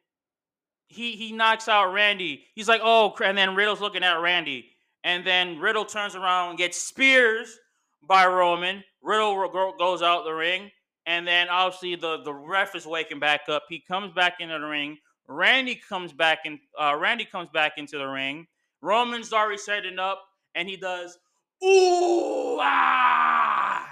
he 0.89 1.13
he 1.13 1.33
knocks 1.33 1.69
out 1.69 1.93
Randy. 1.93 2.45
He's 2.55 2.69
like, 2.69 2.81
oh, 2.83 3.15
and 3.23 3.37
then 3.37 3.55
Riddle's 3.55 3.81
looking 3.81 4.03
at 4.03 4.21
Randy, 4.21 4.71
and 5.05 5.27
then 5.27 5.59
Riddle 5.59 5.85
turns 5.85 6.15
around 6.15 6.51
and 6.51 6.59
gets 6.59 6.81
spears 6.81 7.59
by 8.07 8.27
Roman. 8.27 8.83
Riddle 9.03 9.75
goes 9.79 10.03
out 10.03 10.25
the 10.25 10.33
ring, 10.33 10.71
and 11.07 11.27
then 11.27 11.49
obviously 11.49 11.95
the 11.97 12.23
the 12.23 12.35
ref 12.35 12.75
is 12.75 12.87
waking 12.87 13.21
back 13.21 13.43
up. 13.49 13.65
He 13.69 13.81
comes 13.81 14.13
back 14.13 14.37
into 14.41 14.59
the 14.59 14.67
ring. 14.67 14.99
Randy 15.29 15.81
comes 15.89 16.13
back 16.13 16.41
in. 16.45 16.59
Uh, 16.81 16.97
Randy 16.99 17.25
comes 17.25 17.49
back 17.53 17.73
into 17.77 17.99
the 17.99 18.07
ring. 18.07 18.47
Roman's 18.87 19.33
already 19.33 19.59
setting 19.59 19.99
up, 19.99 20.23
and 20.55 20.69
he 20.69 20.77
does 20.77 21.19
ooh 21.65 22.59
ah, 22.61 23.85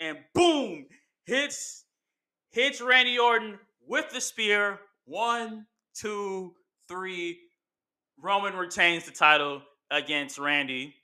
and 0.00 0.16
boom 0.34 0.86
hits 1.26 1.84
hits 2.50 2.80
Randy 2.80 3.18
Orton 3.18 3.58
with 3.86 4.08
the 4.10 4.22
spear. 4.22 4.78
One, 5.04 5.66
two, 5.94 6.54
three. 6.88 7.38
Roman 8.20 8.54
retains 8.54 9.04
the 9.04 9.10
title 9.12 9.60
against 9.90 10.38
Randy, 10.38 10.94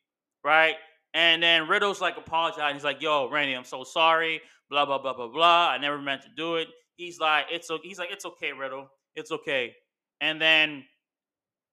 right? 0.43 0.77
And 1.13 1.43
then 1.43 1.69
Riddle's 1.69 2.01
like 2.01 2.17
apologizing. 2.17 2.75
He's 2.77 2.85
like, 2.85 3.03
"Yo, 3.03 3.29
Randy, 3.31 3.53
I'm 3.53 3.65
so 3.65 3.85
sorry." 3.85 4.41
Blah 4.71 4.87
blah 4.87 4.99
blah 4.99 5.13
blah 5.13 5.29
blah. 5.29 5.69
I 5.69 5.77
never 5.77 5.99
meant 5.99 6.23
to 6.23 6.31
do 6.35 6.57
it. 6.57 6.69
He's 6.97 7.21
like, 7.21 7.47
"It's 7.53 7.71
okay." 7.71 7.87
He's 7.87 7.99
like, 7.99 8.11
"It's 8.11 8.25
okay, 8.25 8.53
Riddle. 8.53 8.89
It's 9.15 9.31
okay." 9.31 9.75
And 10.23 10.41
then, 10.41 10.85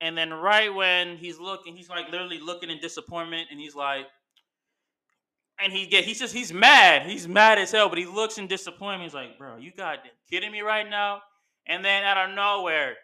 and 0.02 0.18
then 0.18 0.34
right 0.34 0.74
when 0.74 1.18
he's 1.18 1.40
looking, 1.40 1.76
he's 1.76 1.90
like 1.90 2.12
literally 2.12 2.40
looking 2.40 2.70
in 2.70 2.80
disappointment, 2.80 3.48
and 3.52 3.60
he's 3.60 3.76
like, 3.76 4.08
and 5.64 5.72
he 5.72 5.86
get 5.86 6.04
he's 6.04 6.20
just 6.20 6.34
he's 6.34 6.52
mad. 6.52 7.06
He's 7.06 7.28
mad 7.28 7.60
as 7.60 7.72
hell, 7.72 7.88
but 7.88 8.00
he 8.00 8.06
looks 8.06 8.40
in 8.40 8.48
disappointment. 8.48 9.04
He's 9.04 9.14
like, 9.14 9.38
bro, 9.38 9.58
you 9.58 9.72
got 9.72 10.00
kidding 10.30 10.52
me 10.52 10.62
right 10.62 10.90
now? 10.90 11.22
And 11.68 11.86
then 11.86 12.04
out 12.04 12.30
of 12.30 12.36
nowhere, 12.36 12.96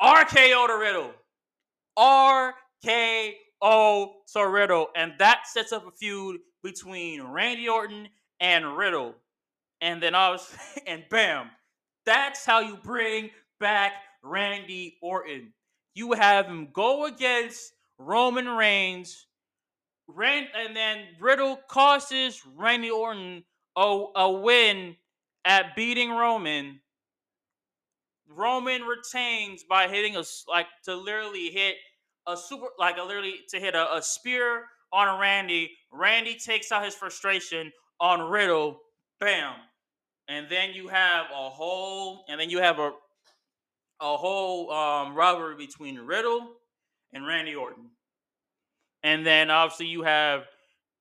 RKO 0.00 0.66
to 0.66 0.78
Riddle. 0.78 1.12
RKO 1.96 4.08
to 4.32 4.48
Riddle, 4.48 4.88
and 4.96 5.12
that 5.18 5.46
sets 5.46 5.72
up 5.72 5.86
a 5.86 5.92
feud 5.92 6.40
between 6.64 7.22
Randy 7.22 7.68
Orton 7.68 8.08
and 8.40 8.76
Riddle. 8.76 9.14
And 9.80 10.02
then 10.02 10.14
I 10.14 10.30
was, 10.30 10.52
and 10.86 11.04
bam, 11.08 11.50
that's 12.04 12.44
how 12.44 12.60
you 12.60 12.76
bring 12.82 13.30
back 13.60 13.92
Randy 14.22 14.98
Orton. 15.02 15.52
You 15.94 16.12
have 16.12 16.46
him 16.46 16.68
go 16.72 17.06
against 17.06 17.72
Roman 17.98 18.48
Reigns, 18.48 19.26
and 20.08 20.76
then 20.76 21.04
Riddle 21.20 21.58
causes 21.68 22.42
Randy 22.56 22.90
Orton 22.90 23.44
a, 23.76 24.04
a 24.16 24.30
win 24.30 24.96
at 25.44 25.76
beating 25.76 26.10
Roman. 26.10 26.80
Roman 28.28 28.82
retains 28.82 29.64
by 29.64 29.88
hitting 29.88 30.16
a 30.16 30.24
like 30.48 30.66
to 30.84 30.94
literally 30.94 31.48
hit 31.50 31.76
a 32.26 32.36
super 32.36 32.68
like 32.78 32.96
a 32.96 33.02
literally 33.02 33.40
to 33.50 33.60
hit 33.60 33.74
a, 33.74 33.96
a 33.96 34.02
spear 34.02 34.64
on 34.92 35.20
Randy. 35.20 35.72
Randy 35.92 36.36
takes 36.36 36.72
out 36.72 36.84
his 36.84 36.94
frustration 36.94 37.72
on 38.00 38.30
Riddle. 38.30 38.78
Bam. 39.20 39.54
And 40.28 40.48
then 40.48 40.72
you 40.72 40.88
have 40.88 41.26
a 41.30 41.50
whole 41.50 42.24
and 42.28 42.40
then 42.40 42.48
you 42.48 42.58
have 42.58 42.78
a 42.78 42.92
a 44.02 44.16
whole 44.16 44.70
um, 44.72 45.14
rivalry 45.14 45.54
between 45.56 45.98
Riddle 45.98 46.50
and 47.12 47.26
Randy 47.26 47.54
Orton. 47.54 47.90
And 49.04 49.24
then 49.24 49.50
obviously 49.50 49.86
you 49.86 50.02
have 50.02 50.42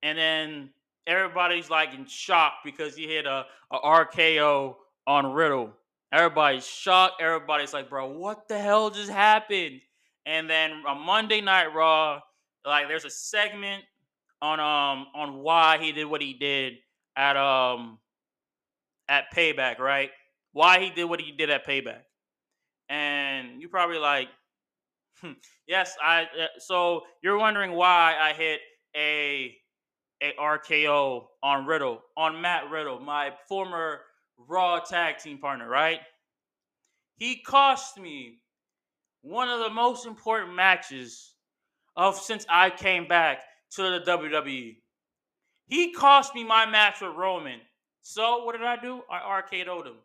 and 0.03 0.17
then 0.17 0.69
everybody's 1.07 1.69
like 1.69 1.93
in 1.93 2.05
shock 2.05 2.53
because 2.63 2.95
he 2.95 3.07
hit 3.07 3.25
a, 3.25 3.45
a 3.71 3.77
RKO 3.79 4.75
on 5.07 5.33
Riddle. 5.33 5.71
Everybody's 6.11 6.67
shocked. 6.67 7.21
Everybody's 7.21 7.73
like, 7.73 7.89
bro, 7.89 8.07
what 8.11 8.47
the 8.47 8.57
hell 8.57 8.89
just 8.89 9.09
happened? 9.09 9.81
And 10.25 10.49
then 10.49 10.83
on 10.87 11.05
Monday 11.05 11.41
Night 11.41 11.73
Raw, 11.73 12.19
like 12.65 12.87
there's 12.87 13.05
a 13.05 13.09
segment 13.09 13.83
on 14.41 14.59
um 14.59 15.07
on 15.15 15.37
why 15.37 15.77
he 15.79 15.91
did 15.91 16.05
what 16.05 16.21
he 16.21 16.33
did 16.33 16.73
at 17.15 17.37
um 17.37 17.97
at 19.07 19.25
Payback, 19.33 19.79
right? 19.79 20.09
Why 20.53 20.79
he 20.79 20.89
did 20.89 21.05
what 21.05 21.21
he 21.21 21.31
did 21.31 21.49
at 21.49 21.65
Payback. 21.65 22.01
And 23.45 23.61
you 23.61 23.67
probably 23.69 23.97
like, 23.97 24.29
hmm, 25.21 25.33
yes, 25.67 25.95
I. 26.03 26.23
Uh, 26.23 26.47
so 26.59 27.01
you're 27.23 27.37
wondering 27.37 27.71
why 27.71 28.15
I 28.19 28.33
hit 28.33 28.59
a 28.95 29.55
a 30.21 30.33
RKO 30.39 31.25
on 31.41 31.65
Riddle 31.65 32.01
on 32.15 32.41
Matt 32.41 32.69
Riddle, 32.69 32.99
my 32.99 33.31
former 33.47 34.01
Raw 34.47 34.79
tag 34.79 35.17
team 35.17 35.37
partner, 35.37 35.67
right? 35.67 35.99
He 37.17 37.41
cost 37.41 37.99
me 37.99 38.39
one 39.21 39.49
of 39.49 39.59
the 39.59 39.69
most 39.69 40.05
important 40.05 40.55
matches 40.55 41.35
of 41.95 42.17
since 42.17 42.45
I 42.49 42.69
came 42.69 43.07
back 43.07 43.43
to 43.71 43.83
the 43.83 43.99
WWE. 44.01 44.77
He 45.67 45.93
cost 45.93 46.33
me 46.35 46.43
my 46.43 46.65
match 46.65 47.01
with 47.01 47.15
Roman. 47.15 47.59
So 48.01 48.43
what 48.43 48.53
did 48.53 48.63
I 48.65 48.77
do? 48.77 49.01
I 49.09 49.41
RKO'd 49.41 49.87
him. 49.87 49.97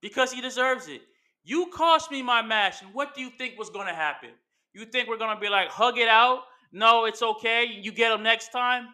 Because 0.00 0.30
he 0.32 0.40
deserves 0.40 0.88
it. 0.88 1.02
You 1.44 1.66
cost 1.66 2.10
me 2.10 2.22
my 2.22 2.40
match, 2.42 2.82
and 2.82 2.92
what 2.94 3.14
do 3.14 3.20
you 3.20 3.30
think 3.30 3.58
was 3.58 3.70
gonna 3.70 3.94
happen? 3.94 4.30
You 4.72 4.86
think 4.86 5.08
we're 5.08 5.18
gonna 5.18 5.38
be 5.38 5.50
like, 5.50 5.68
hug 5.68 5.98
it 5.98 6.08
out? 6.08 6.40
No, 6.72 7.04
it's 7.04 7.22
okay. 7.22 7.64
You 7.64 7.92
get 7.92 8.12
him 8.12 8.22
next 8.22 8.48
time? 8.48 8.88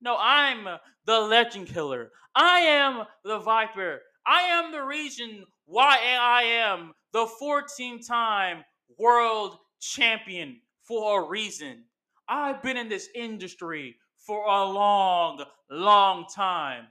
No, 0.00 0.16
I'm 0.18 0.66
the 1.04 1.20
legend 1.20 1.68
killer. 1.68 2.10
I 2.34 2.60
am 2.60 3.04
the 3.24 3.38
Viper. 3.38 4.00
I 4.26 4.40
am 4.40 4.72
the 4.72 4.82
reason 4.82 5.44
why 5.66 5.98
I 6.20 6.42
am 6.42 6.92
the 7.12 7.26
14 7.38 8.02
time 8.02 8.64
world 8.98 9.58
champion 9.80 10.60
for 10.82 11.22
a 11.22 11.28
reason. 11.28 11.84
I've 12.28 12.62
been 12.62 12.76
in 12.76 12.88
this 12.88 13.08
industry 13.14 13.96
for 14.26 14.46
a 14.46 14.64
long, 14.64 15.44
long 15.70 16.26
time. 16.34 16.86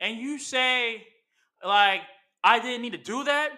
And 0.00 0.18
you 0.18 0.38
say, 0.38 1.04
like, 1.64 2.02
I 2.44 2.60
didn't 2.60 2.82
need 2.82 2.92
to 2.92 2.98
do 2.98 3.24
that? 3.24 3.50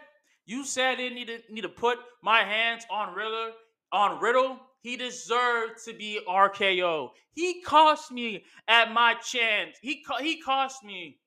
You 0.47 0.65
said 0.65 0.93
I 0.93 0.95
didn't 0.95 1.17
need 1.17 1.27
to 1.27 1.41
need 1.51 1.63
to 1.63 1.69
put 1.69 1.99
my 2.23 2.45
hands 2.45 2.87
on 2.91 3.15
Riddle 3.15 3.51
on 3.93 4.21
Riddle 4.21 4.59
he 4.87 4.97
deserved 4.97 5.85
to 5.87 5.95
be 5.95 6.21
RKO. 6.29 7.11
He 7.33 7.61
cost 7.63 8.13
me 8.13 8.45
at 8.69 8.93
my 8.93 9.15
chance. 9.15 9.77
He 9.83 10.05
he 10.21 10.41
cost 10.41 10.85
me 10.85 11.19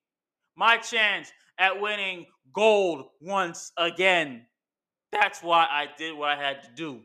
my 0.56 0.78
chance 0.78 1.30
at 1.58 1.78
winning 1.78 2.24
gold 2.54 3.10
once 3.20 3.70
again. 3.76 4.46
That's 5.12 5.42
why 5.42 5.66
I 5.70 5.88
did 5.98 6.16
what 6.16 6.30
I 6.30 6.36
had 6.36 6.62
to 6.62 6.70
do. 6.74 7.02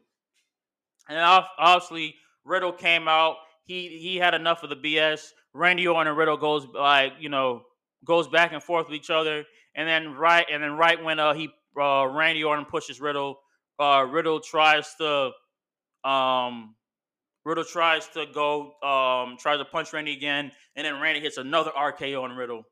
And 1.09 1.19
obviously, 1.19 2.15
Riddle 2.45 2.71
came 2.71 3.09
out. 3.09 3.35
He 3.65 3.89
he 3.97 4.15
had 4.15 4.33
enough 4.33 4.63
of 4.63 4.69
the 4.69 4.77
BS. 4.77 5.31
Randy 5.53 5.85
Orton 5.89 6.07
and 6.07 6.17
Riddle 6.17 6.37
goes 6.37 6.65
like 6.73 7.15
you 7.19 7.27
know 7.27 7.63
goes 8.05 8.29
back 8.29 8.53
and 8.53 8.63
forth 8.63 8.87
with 8.87 8.95
each 8.95 9.09
other, 9.09 9.43
and 9.75 9.87
then 9.87 10.13
right 10.13 10.45
and 10.51 10.63
then 10.63 10.73
right 10.73 11.01
when 11.03 11.19
uh 11.19 11.33
he 11.33 11.49
uh, 11.79 12.07
Randy 12.07 12.43
Orton 12.43 12.65
pushes 12.65 13.01
Riddle, 13.01 13.39
uh, 13.79 14.05
Riddle 14.09 14.39
tries 14.39 14.93
to 14.95 15.31
um, 16.09 16.75
Riddle 17.43 17.63
tries 17.63 18.07
to 18.09 18.25
go, 18.33 18.73
um, 18.81 19.37
tries 19.37 19.59
to 19.59 19.65
punch 19.65 19.93
Randy 19.93 20.13
again, 20.13 20.51
and 20.75 20.85
then 20.85 20.99
Randy 20.99 21.19
hits 21.19 21.37
another 21.37 21.71
RKO 21.71 22.23
on 22.23 22.35
Riddle. 22.35 22.63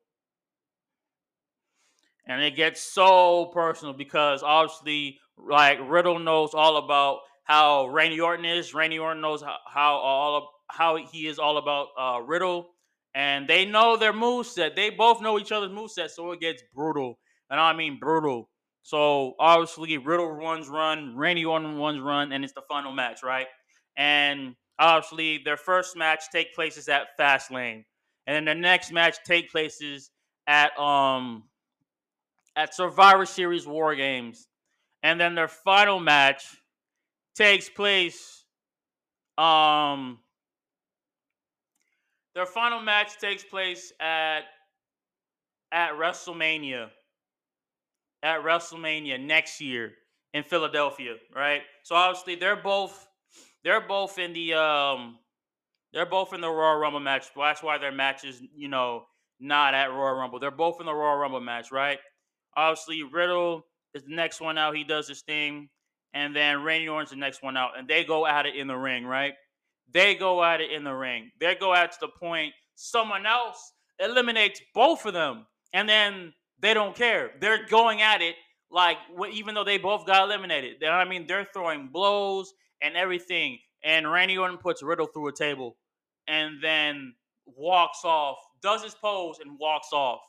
And 2.26 2.42
it 2.42 2.56
gets 2.56 2.82
so 2.82 3.48
personal 3.48 3.94
because 3.94 4.44
obviously, 4.44 5.20
like 5.38 5.80
Riddle 5.84 6.20
knows 6.20 6.54
all 6.54 6.78
about 6.78 7.20
how 7.44 7.88
Randy 7.88 8.22
Orton 8.22 8.46
is. 8.46 8.74
Randy 8.74 8.98
Orton 8.98 9.22
knows 9.22 9.42
how, 9.42 9.58
how 9.68 9.96
all 9.96 10.50
how 10.70 10.96
he 10.96 11.28
is 11.28 11.38
all 11.38 11.58
about 11.58 11.88
uh, 12.00 12.22
Riddle, 12.22 12.70
and 13.16 13.48
they 13.48 13.66
know 13.66 13.98
their 13.98 14.14
moveset. 14.14 14.76
They 14.76 14.90
both 14.90 15.22
know 15.22 15.40
each 15.40 15.52
other's 15.52 15.72
moveset, 15.72 16.10
so 16.10 16.32
it 16.32 16.40
gets 16.40 16.64
brutal. 16.74 17.20
And 17.50 17.60
I 17.60 17.74
mean 17.74 18.00
brutal. 18.00 18.50
So 18.82 19.36
obviously, 19.40 19.98
Riddle 19.98 20.32
runs 20.32 20.68
run, 20.68 21.16
Randy 21.16 21.46
Orton 21.46 21.78
runs 21.78 22.02
run, 22.02 22.32
and 22.32 22.44
it's 22.44 22.54
the 22.54 22.64
final 22.68 22.92
match, 22.92 23.24
right? 23.24 23.48
And 23.96 24.56
obviously, 24.80 25.42
their 25.44 25.58
first 25.58 25.96
match 25.96 26.26
take 26.32 26.54
places 26.54 26.90
at 26.90 27.18
Fastlane, 27.20 27.86
and 28.28 28.36
then 28.36 28.46
the 28.46 28.56
next 28.56 28.92
match 28.92 29.18
take 29.26 29.52
places 29.52 30.12
at 30.48 30.78
um 30.78 31.44
at 32.56 32.74
Survivor 32.76 33.26
Series 33.26 33.66
War 33.66 33.96
Games, 33.96 34.48
and 35.04 35.20
then 35.20 35.36
their 35.36 35.48
final 35.48 36.00
match 36.00 36.46
takes 37.36 37.70
place 37.70 38.46
um 39.38 40.20
their 42.36 42.46
final 42.46 42.82
match 42.82 43.18
takes 43.18 43.44
place 43.44 43.92
at 44.00 44.42
at 45.72 45.94
WrestleMania 45.94 46.90
at 48.22 48.42
WrestleMania 48.42 49.20
next 49.20 49.60
year 49.60 49.94
in 50.34 50.44
Philadelphia, 50.44 51.16
right? 51.36 51.62
So 51.84 51.96
obviously 51.96 52.36
they're 52.36 52.56
both 52.56 53.08
they're 53.64 53.86
both 53.88 54.18
in 54.18 54.34
the 54.34 54.54
um 54.54 55.18
they're 55.94 56.06
both 56.08 56.34
in 56.34 56.42
the 56.42 56.50
Royal 56.50 56.78
Rumble 56.78 57.00
match. 57.00 57.28
That's 57.36 57.62
why 57.62 57.78
their 57.78 57.92
match 57.92 58.24
is, 58.24 58.42
you 58.56 58.68
know, 58.68 59.06
not 59.40 59.76
at 59.76 59.92
Royal 59.92 60.16
Rumble. 60.16 60.40
They're 60.40 60.50
both 60.50 60.80
in 60.80 60.88
the 60.88 60.94
Royal 60.94 61.18
Rumble 61.18 61.40
match, 61.40 61.72
right? 61.72 62.00
Obviously, 62.58 63.04
Riddle 63.04 63.66
is 63.94 64.04
the 64.04 64.16
next 64.16 64.42
one 64.42 64.58
out. 64.58 64.76
He 64.76 64.84
does 64.84 65.08
his 65.08 65.22
thing. 65.22 65.70
And 66.16 66.36
then 66.36 66.64
Randy 66.64 66.88
Orton's 66.88 67.12
the 67.12 67.16
next 67.16 67.44
one 67.44 67.58
out. 67.58 67.78
And 67.78 67.88
they 67.88 68.04
go 68.04 68.26
at 68.26 68.46
it 68.46 68.56
in 68.56 68.68
the 68.68 68.76
ring, 68.76 69.06
right? 69.06 69.34
They 69.92 70.16
go 70.16 70.44
at 70.44 70.62
it 70.62 70.72
in 70.72 70.84
the 70.84 70.94
ring. 70.94 71.32
They 71.40 71.56
go 71.56 71.74
at 71.74 71.96
the 72.00 72.08
point 72.08 72.54
someone 72.76 73.26
else 73.26 73.74
eliminates 74.00 74.62
both 74.74 75.06
of 75.06 75.14
them. 75.14 75.46
And 75.74 75.88
then 75.88 76.34
they 76.60 76.74
don't 76.74 76.96
care. 76.96 77.32
They're 77.40 77.66
going 77.68 78.02
at 78.02 78.22
it 78.22 78.36
like 78.72 78.98
even 79.32 79.54
though 79.56 79.64
they 79.64 79.78
both 79.78 80.06
got 80.06 80.24
eliminated. 80.24 80.78
Know 80.82 80.90
I 80.90 81.06
mean? 81.06 81.26
They're 81.28 81.48
throwing 81.54 81.90
blows 81.90 82.54
and 82.82 82.96
everything. 82.96 83.60
And 83.84 84.12
Randy 84.12 84.38
Orton 84.38 84.58
puts 84.58 84.82
Riddle 84.82 85.08
through 85.08 85.28
a 85.28 85.34
table 85.34 85.78
and 86.28 86.56
then 86.62 87.14
walks 87.46 88.00
off, 88.04 88.38
does 88.62 88.84
his 88.84 88.96
pose 88.96 89.40
and 89.40 89.60
walks 89.60 89.90
off. 89.92 90.22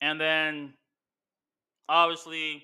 And 0.00 0.20
then 0.20 0.74
obviously, 1.88 2.62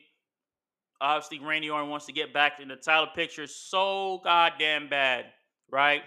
obviously 1.01 1.39
Randy 1.41 1.71
Orton 1.71 1.89
wants 1.89 2.07
to 2.07 2.13
get 2.13 2.33
back 2.33 2.61
in 2.61 2.69
the 2.69 2.77
title 2.77 3.09
picture 3.15 3.47
so 3.47 4.21
goddamn 4.25 4.89
bad, 4.89 5.27
right? 5.71 6.03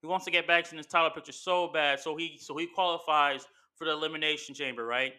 He 0.00 0.06
wants 0.06 0.24
to 0.24 0.30
get 0.30 0.46
back 0.46 0.70
in 0.70 0.78
his 0.78 0.86
title 0.86 1.10
picture 1.10 1.32
so 1.32 1.68
bad. 1.68 2.00
So 2.00 2.16
he 2.16 2.38
so 2.40 2.56
he 2.56 2.66
qualifies 2.66 3.46
for 3.76 3.84
the 3.84 3.92
Elimination 3.92 4.54
Chamber, 4.54 4.84
right? 4.84 5.12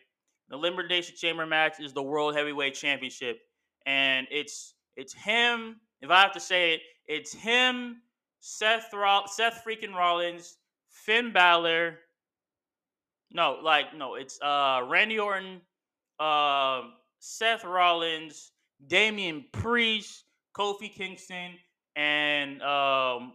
The 0.50 0.56
Elimination 0.56 1.16
Chamber 1.16 1.46
match 1.46 1.80
is 1.80 1.94
the 1.94 2.04
World 2.04 2.36
Heavyweight 2.36 2.74
Championship, 2.74 3.40
and 3.86 4.28
it's 4.32 4.76
it's 4.96 5.14
him. 5.14 5.78
If 6.02 6.10
I 6.10 6.22
have 6.22 6.34
to 6.34 6.40
say 6.40 6.74
it, 6.74 6.82
it's 7.08 7.34
him, 7.34 8.02
Seth 8.40 8.92
Roll- 8.94 9.28
Seth 9.28 9.64
freaking 9.66 9.94
Rollins, 9.94 10.58
Finn 10.90 11.32
Balor. 11.32 12.00
No, 13.32 13.60
like 13.64 13.96
no, 13.96 14.16
it's 14.16 14.42
uh 14.42 14.82
Randy 14.88 15.20
Orton, 15.20 15.62
uh, 16.20 16.82
Seth 17.20 17.64
Rollins, 17.64 18.52
Damian 18.88 19.46
Priest, 19.52 20.26
Kofi 20.58 20.92
Kingston, 20.92 21.52
and 21.96 22.62
um, 22.62 23.34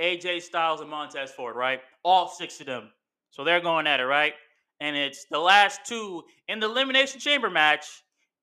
AJ 0.00 0.42
Styles 0.42 0.80
and 0.80 0.90
Montez 0.90 1.30
Ford, 1.30 1.56
right? 1.56 1.80
All 2.02 2.28
six 2.28 2.60
of 2.60 2.66
them. 2.66 2.90
So 3.30 3.44
they're 3.44 3.60
going 3.60 3.86
at 3.86 4.00
it, 4.00 4.04
right? 4.04 4.34
And 4.80 4.96
it's 4.96 5.26
the 5.30 5.38
last 5.38 5.80
two 5.84 6.22
in 6.48 6.60
the 6.60 6.66
Elimination 6.66 7.20
Chamber 7.20 7.50
match. 7.50 7.86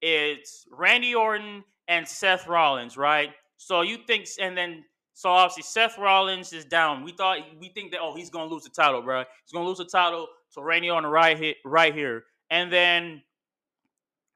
It's 0.02 0.66
Randy 0.72 1.16
Orton 1.16 1.64
and 1.88 2.08
Seth 2.08 2.48
Rollins, 2.48 2.96
right? 2.96 3.32
So 3.58 3.82
you 3.82 3.98
think, 4.06 4.28
and 4.40 4.56
then 4.56 4.84
so 5.14 5.30
obviously 5.30 5.64
Seth 5.64 5.98
Rollins 5.98 6.54
is 6.54 6.64
down. 6.64 7.04
We 7.04 7.12
thought 7.12 7.40
we 7.60 7.70
think 7.70 7.92
that 7.92 8.02
oh 8.02 8.16
he's 8.16 8.30
gonna 8.30 8.52
lose 8.52 8.64
the 8.64 8.70
title, 8.70 9.02
bro. 9.02 9.24
He's 9.44 9.52
gonna 9.52 9.66
lose 9.66 9.80
the 9.80 9.86
title 9.86 10.28
to 10.54 10.62
Randy 10.62 10.92
Orton 10.92 11.10
right 11.10 11.36
hit 11.38 11.58
right 11.66 11.94
here, 11.94 12.26
and 12.52 12.72
then 12.72 13.24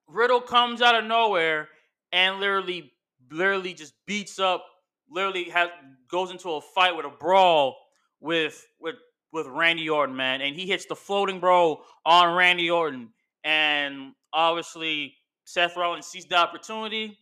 Riddle 0.08 0.42
comes 0.42 0.82
out 0.82 0.96
of 0.96 1.06
nowhere 1.06 1.70
and 2.12 2.40
literally, 2.40 2.94
literally 3.32 3.74
just 3.74 3.94
beats 4.06 4.40
up, 4.40 4.66
literally 5.10 5.50
has 5.50 5.70
goes 6.10 6.32
into 6.32 6.52
a 6.52 6.62
fight 6.62 6.96
with 6.96 7.06
a 7.06 7.10
brawl 7.10 7.78
with 8.20 8.66
with 8.80 8.96
with 9.34 9.48
Randy 9.48 9.90
Orton, 9.90 10.16
man, 10.16 10.42
and 10.42 10.56
he 10.56 10.68
hits 10.68 10.86
the 10.86 10.96
floating 10.96 11.40
bro 11.40 11.82
on 12.06 12.36
Randy 12.36 12.70
Orton, 12.70 13.10
and 13.44 14.14
obviously 14.34 15.16
Seth 15.46 15.76
Rollins 15.76 16.08
sees 16.08 16.26
the 16.26 16.36
opportunity. 16.36 17.18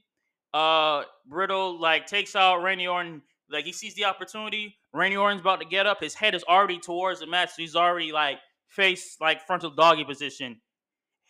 Uh, 0.54 1.04
like 1.32 2.08
takes 2.08 2.36
out 2.36 2.64
Randy 2.64 2.88
Orton, 2.88 3.22
like 3.52 3.66
he 3.66 3.72
sees 3.72 3.94
the 3.96 4.06
opportunity. 4.06 4.76
Randy 4.94 5.18
Orton's 5.18 5.42
about 5.42 5.60
to 5.62 5.68
get 5.68 5.86
up. 5.86 6.02
His 6.02 6.16
head 6.16 6.34
is 6.34 6.44
already 6.44 6.80
towards 6.80 7.20
the 7.20 7.28
mat, 7.28 7.50
So 7.50 7.62
he's 7.62 7.76
already 7.76 8.12
like 8.12 8.40
face 8.68 9.18
like 9.22 9.46
frontal 9.46 9.70
doggy 9.70 10.04
position. 10.04 10.60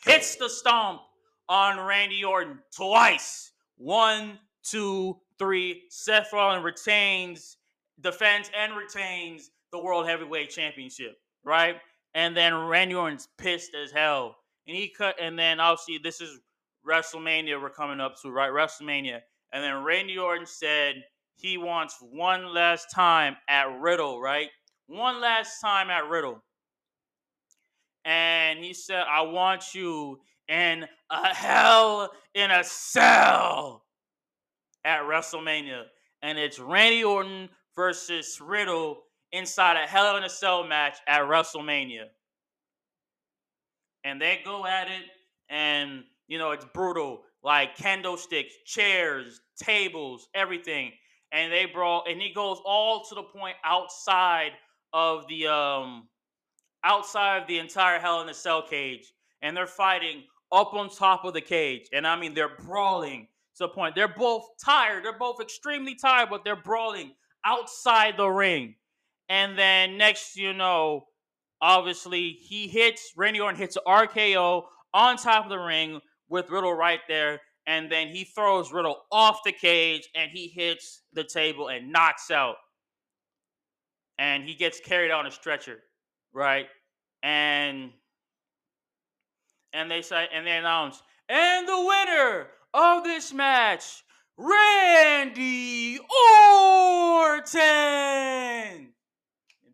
Hits 0.06 0.38
the 0.38 0.50
stomp 0.50 1.02
on 1.50 1.80
Randy 1.80 2.24
Orton 2.24 2.60
twice. 2.76 3.49
One, 3.80 4.38
two, 4.62 5.18
three. 5.40 5.84
Seth 5.90 6.34
Rollins 6.34 6.66
retains, 6.66 7.58
defends, 8.02 8.52
and 8.56 8.76
retains 8.76 9.52
the 9.72 9.82
World 9.82 10.06
Heavyweight 10.06 10.50
Championship, 10.50 11.16
right? 11.46 11.78
And 12.14 12.36
then 12.36 12.54
Randy 12.54 12.96
Orton's 12.96 13.30
pissed 13.38 13.74
as 13.74 13.92
hell. 13.92 14.36
And 14.68 14.76
he 14.76 14.90
cut, 14.90 15.16
and 15.20 15.40
then 15.40 15.62
obviously 15.62 15.98
this 16.04 16.20
is 16.20 16.40
WrestleMania 16.86 17.62
we're 17.62 17.70
coming 17.70 18.02
up 18.02 18.16
to, 18.22 18.30
right? 18.30 18.52
WrestleMania. 18.52 19.22
And 19.54 19.64
then 19.64 19.84
Randy 19.84 20.18
Orton 20.18 20.46
said 20.46 20.96
he 21.36 21.58
wants 21.58 21.96
one 22.02 22.54
last 22.54 22.88
time 22.94 23.38
at 23.48 23.80
Riddle, 23.80 24.20
right? 24.20 24.50
One 24.88 25.22
last 25.22 25.62
time 25.62 25.90
at 25.90 26.10
Riddle. 26.10 26.44
And 28.04 28.60
he 28.60 28.74
said, 28.74 29.06
I 29.10 29.22
want 29.22 29.74
you 29.74 30.20
in 30.50 30.86
a 31.12 31.34
hell 31.34 32.12
in 32.34 32.52
a 32.52 32.64
cell 32.64 33.86
at 34.84 35.04
WrestleMania. 35.04 35.84
And 36.22 36.38
it's 36.38 36.60
Randy 36.60 37.04
Orton 37.04 37.50
versus 37.76 38.42
Riddle 38.42 39.04
inside 39.32 39.78
a 39.78 39.88
Hell 39.88 40.18
in 40.18 40.24
a 40.24 40.30
Cell 40.30 40.66
match 40.66 40.98
at 41.08 41.22
WrestleMania. 41.22 42.06
And 44.04 44.20
they 44.22 44.42
go 44.44 44.66
at 44.66 44.88
it, 44.88 45.06
and 45.50 46.04
you 46.28 46.38
know, 46.38 46.52
it's 46.52 46.66
brutal. 46.74 47.22
Like 47.42 47.78
candlesticks, 47.78 48.54
chairs, 48.66 49.40
tables, 49.58 50.28
everything. 50.34 50.92
And 51.32 51.54
they 51.54 51.66
brawl, 51.66 52.04
and 52.10 52.22
it 52.22 52.36
goes 52.36 52.60
all 52.66 53.06
to 53.06 53.16
the 53.16 53.24
point 53.24 53.56
outside 53.64 54.52
of 54.92 55.28
the 55.28 55.48
um 55.48 56.08
outside 56.84 57.42
of 57.42 57.48
the 57.48 57.60
entire 57.60 58.00
Hell 58.00 58.22
in 58.22 58.30
a 58.30 58.34
Cell 58.34 58.62
cage. 58.62 59.14
And 59.42 59.56
they're 59.56 59.68
fighting 59.68 60.24
up 60.52 60.74
on 60.74 60.90
top 60.90 61.26
of 61.26 61.34
the 61.34 61.42
cage. 61.42 61.88
And 61.94 62.08
I 62.08 62.16
mean 62.16 62.34
they're 62.34 62.58
brawling 62.58 63.28
to 63.58 63.66
the 63.66 63.70
point. 63.70 63.96
They're 63.96 64.08
both 64.08 64.46
tired. 64.64 65.04
They're 65.04 65.18
both 65.18 65.42
extremely 65.42 65.96
tired, 65.96 66.30
but 66.30 66.44
they're 66.44 66.56
brawling 66.56 67.14
outside 67.46 68.16
the 68.18 68.28
ring. 68.28 68.76
And 69.30 69.58
then 69.58 69.98
next, 69.98 70.36
you 70.36 70.54
know, 70.54 71.06
obviously 71.62 72.32
he 72.32 72.68
hits 72.68 73.14
Randy 73.16 73.40
Orton 73.40 73.60
hits 73.60 73.78
RKO 73.88 74.64
on 74.94 75.18
top 75.18 75.46
of 75.46 75.50
the 75.50 75.60
ring 75.60 76.02
with 76.30 76.50
Riddle 76.50 76.74
right 76.74 77.02
there, 77.08 77.42
and 77.68 77.92
then 77.92 78.08
he 78.08 78.24
throws 78.24 78.72
Riddle 78.72 78.98
off 79.12 79.42
the 79.44 79.52
cage 79.52 80.10
and 80.16 80.32
he 80.32 80.48
hits 80.48 81.02
the 81.14 81.24
table 81.24 81.68
and 81.68 81.92
knocks 81.92 82.32
out. 82.32 82.56
And 84.18 84.44
he 84.44 84.56
gets 84.56 84.80
carried 84.80 85.12
on 85.12 85.28
a 85.28 85.32
stretcher, 85.32 85.78
right? 86.34 86.68
And 87.24 87.92
and 89.74 89.90
they 89.90 90.02
say 90.02 90.28
and 90.34 90.46
they 90.46 90.58
announce 90.58 91.02
and 91.30 91.68
the 91.68 91.80
winner 91.80 92.48
of 92.74 93.04
this 93.04 93.32
match, 93.32 94.04
Randy 94.38 96.00
Orton. 97.20 97.60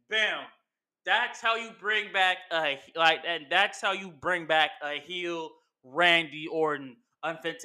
Bam. 0.10 0.46
That's 1.06 1.40
how 1.40 1.56
you 1.56 1.70
bring 1.80 2.12
back 2.12 2.38
a 2.52 2.80
like, 2.96 3.20
and 3.28 3.46
that's 3.50 3.80
how 3.80 3.94
you 3.94 4.12
bring 4.12 4.48
back 4.48 4.72
a 4.84 5.00
heel 5.00 5.52
Randy 5.84 6.48
Orton. 6.52 6.98
And 7.24 7.38
that's 7.44 7.64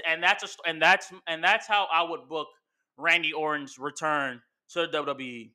a, 0.49 0.69
and 0.69 0.81
that's 0.81 1.13
and 1.27 1.43
that's 1.43 1.67
how 1.67 1.89
I 1.93 2.03
would 2.03 2.29
book 2.29 2.49
Randy 2.97 3.33
Orton's 3.33 3.79
return 3.79 4.41
to 4.71 4.87
WWE. 4.87 5.51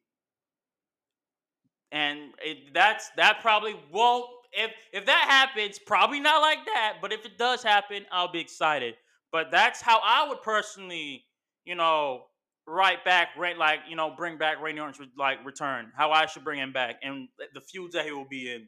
And 1.91 2.33
it, 2.43 2.73
that's 2.73 3.11
that 3.17 3.39
probably 3.41 3.75
won't 3.91 4.29
if 4.55 4.71
if 4.93 5.05
that 5.05 5.25
happens, 5.29 5.79
probably 5.79 6.19
not 6.19 6.41
like 6.41 6.65
that. 6.65 6.97
But 7.01 7.13
if 7.13 7.25
it 7.25 7.37
does 7.37 7.63
happen, 7.63 8.05
I'll 8.11 8.31
be 8.31 8.39
excited. 8.39 8.95
But 9.31 9.51
that's 9.51 9.81
how 9.81 9.99
I 10.03 10.27
would 10.29 10.41
personally, 10.41 11.25
you 11.65 11.75
know, 11.75 12.23
right 12.67 13.03
back, 13.03 13.29
like 13.37 13.79
you 13.89 13.95
know, 13.95 14.13
bring 14.15 14.37
back 14.37 14.61
Randy 14.61 14.81
Orton's 14.81 15.09
like 15.17 15.45
return. 15.45 15.91
How 15.95 16.11
I 16.11 16.25
should 16.25 16.43
bring 16.43 16.59
him 16.59 16.73
back 16.73 16.95
and 17.03 17.27
the 17.53 17.61
feuds 17.61 17.93
that 17.93 18.05
he 18.05 18.11
will 18.11 18.27
be 18.27 18.51
in. 18.51 18.67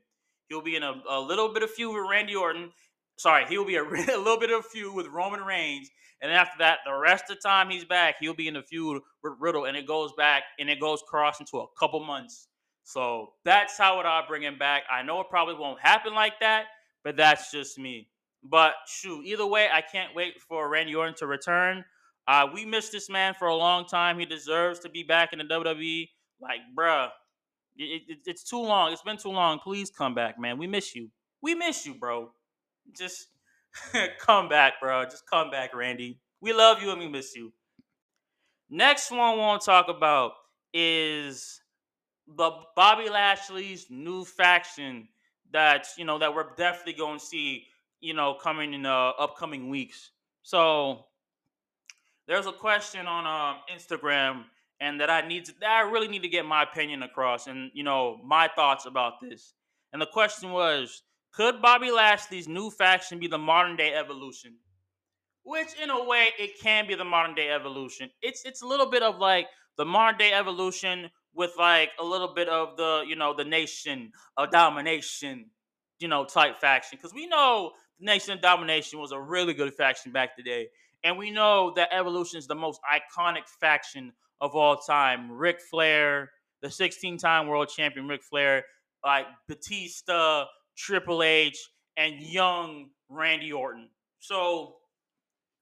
He'll 0.49 0.61
be 0.61 0.75
in 0.77 0.83
a, 0.83 0.93
a 1.09 1.19
little 1.19 1.53
bit 1.53 1.63
of 1.63 1.71
feud 1.71 1.93
with 1.93 2.09
Randy 2.09 2.35
Orton. 2.35 2.71
Sorry, 3.17 3.45
he'll 3.49 3.65
be 3.65 3.75
a, 3.75 3.83
a 3.83 4.17
little 4.17 4.39
bit 4.39 4.51
of 4.51 4.65
feud 4.65 4.95
with 4.95 5.07
Roman 5.07 5.41
Reigns, 5.41 5.89
and 6.21 6.31
after 6.31 6.57
that, 6.59 6.79
the 6.85 6.93
rest 6.93 7.25
of 7.29 7.37
the 7.37 7.41
time 7.41 7.69
he's 7.69 7.85
back, 7.85 8.15
he'll 8.19 8.33
be 8.33 8.47
in 8.47 8.55
a 8.55 8.63
feud 8.63 9.01
with 9.23 9.33
Riddle, 9.39 9.65
and 9.65 9.77
it 9.77 9.87
goes 9.87 10.11
back 10.17 10.43
and 10.59 10.69
it 10.69 10.79
goes 10.79 11.01
cross 11.07 11.39
into 11.39 11.57
a 11.57 11.67
couple 11.79 11.99
months. 11.99 12.47
So 12.87 13.33
that's 13.43 13.77
how 13.77 13.97
would 13.97 14.05
I 14.05 14.21
bring 14.25 14.43
him 14.43 14.57
back. 14.57 14.83
I 14.89 15.03
know 15.03 15.19
it 15.19 15.27
probably 15.29 15.55
won't 15.55 15.77
happen 15.81 16.15
like 16.15 16.39
that, 16.39 16.67
but 17.03 17.17
that's 17.17 17.51
just 17.51 17.77
me. 17.77 18.07
But 18.41 18.75
shoot, 18.87 19.25
either 19.25 19.45
way, 19.45 19.67
I 19.69 19.81
can't 19.81 20.15
wait 20.15 20.41
for 20.47 20.69
Randy 20.69 20.95
Orton 20.95 21.13
to 21.15 21.27
return. 21.27 21.83
Uh, 22.29 22.47
we 22.53 22.63
missed 22.63 22.93
this 22.93 23.09
man 23.09 23.33
for 23.33 23.49
a 23.49 23.55
long 23.55 23.87
time. 23.87 24.17
He 24.17 24.25
deserves 24.25 24.79
to 24.79 24.89
be 24.89 25.03
back 25.03 25.33
in 25.33 25.39
the 25.39 25.43
WWE. 25.43 26.07
Like, 26.39 26.59
bruh, 26.73 27.09
it, 27.75 28.03
it, 28.07 28.17
it's 28.25 28.45
too 28.45 28.61
long. 28.61 28.93
It's 28.93 29.01
been 29.01 29.17
too 29.17 29.31
long. 29.31 29.59
Please 29.59 29.91
come 29.91 30.15
back, 30.15 30.39
man. 30.39 30.57
We 30.57 30.65
miss 30.65 30.95
you. 30.95 31.09
We 31.41 31.55
miss 31.55 31.85
you, 31.85 31.93
bro. 31.93 32.31
Just 32.97 33.27
come 34.17 34.47
back, 34.47 34.75
bro. 34.81 35.03
Just 35.03 35.29
come 35.29 35.51
back, 35.51 35.75
Randy. 35.75 36.21
We 36.39 36.53
love 36.53 36.81
you 36.81 36.91
and 36.91 37.01
we 37.01 37.09
miss 37.09 37.35
you. 37.35 37.51
Next 38.69 39.11
one 39.11 39.19
I 39.19 39.35
want 39.35 39.61
to 39.61 39.65
talk 39.65 39.89
about 39.89 40.31
is 40.73 41.59
the 42.35 42.51
Bobby 42.75 43.09
Lashley's 43.09 43.87
new 43.89 44.25
faction 44.25 45.07
that 45.51 45.87
you 45.97 46.05
know 46.05 46.17
that 46.19 46.33
we're 46.33 46.55
definitely 46.57 46.93
going 46.93 47.19
to 47.19 47.25
see 47.25 47.65
you 48.01 48.13
know 48.13 48.33
coming 48.33 48.73
in 48.73 48.83
the 48.83 48.89
upcoming 48.89 49.69
weeks. 49.69 50.11
So 50.43 51.05
there's 52.27 52.45
a 52.45 52.51
question 52.51 53.07
on 53.07 53.25
uh, 53.25 53.59
Instagram, 53.73 54.43
and 54.81 54.99
that 54.99 55.09
I 55.09 55.25
need 55.25 55.45
to, 55.45 55.53
that 55.61 55.69
I 55.69 55.81
really 55.89 56.07
need 56.07 56.23
to 56.23 56.29
get 56.29 56.45
my 56.45 56.63
opinion 56.63 57.03
across, 57.03 57.47
and 57.47 57.71
you 57.73 57.83
know 57.83 58.19
my 58.25 58.49
thoughts 58.55 58.85
about 58.85 59.21
this. 59.21 59.53
And 59.93 60.01
the 60.01 60.07
question 60.07 60.51
was, 60.51 61.03
could 61.31 61.61
Bobby 61.61 61.91
Lashley's 61.91 62.47
new 62.47 62.69
faction 62.69 63.19
be 63.19 63.27
the 63.27 63.37
modern 63.37 63.77
day 63.77 63.93
evolution? 63.93 64.55
Which, 65.43 65.69
in 65.81 65.89
a 65.89 66.03
way, 66.03 66.27
it 66.37 66.59
can 66.61 66.87
be 66.87 66.95
the 66.95 67.05
modern 67.05 67.33
day 67.33 67.49
evolution. 67.49 68.09
It's 68.21 68.43
it's 68.43 68.63
a 68.63 68.67
little 68.67 68.89
bit 68.89 69.01
of 69.01 69.17
like 69.17 69.47
the 69.77 69.85
modern 69.85 70.17
day 70.17 70.33
evolution 70.33 71.09
with 71.37 71.53
like 71.57 71.91
a 71.99 72.03
little 72.03 72.33
bit 72.33 72.49
of 72.49 72.75
the 72.75 73.05
you 73.07 73.15
know 73.15 73.33
the 73.33 73.45
nation 73.45 74.11
of 74.35 74.51
domination, 74.51 75.45
you 75.99 76.09
know, 76.09 76.25
type 76.25 76.59
faction. 76.59 76.97
Because 76.97 77.13
we 77.13 77.27
know 77.27 77.71
the 77.99 78.05
nation 78.05 78.33
of 78.33 78.41
domination 78.41 78.99
was 78.99 79.13
a 79.13 79.19
really 79.19 79.53
good 79.53 79.73
faction 79.73 80.11
back 80.11 80.35
today 80.35 80.67
and 81.03 81.17
we 81.17 81.31
know 81.31 81.73
that 81.75 81.89
Evolution 81.93 82.37
is 82.39 82.47
the 82.47 82.55
most 82.55 82.79
iconic 82.83 83.47
faction 83.59 84.13
of 84.41 84.55
all 84.55 84.77
time. 84.77 85.31
Ric 85.31 85.59
Flair, 85.61 86.31
the 86.61 86.69
16 86.69 87.17
time 87.17 87.47
world 87.47 87.69
champion 87.69 88.07
Ric 88.07 88.23
Flair, 88.23 88.63
like 89.05 89.25
Batista, 89.47 90.45
Triple 90.75 91.23
H, 91.23 91.57
and 91.95 92.21
young 92.21 92.89
Randy 93.09 93.51
Orton. 93.51 93.89
So 94.19 94.75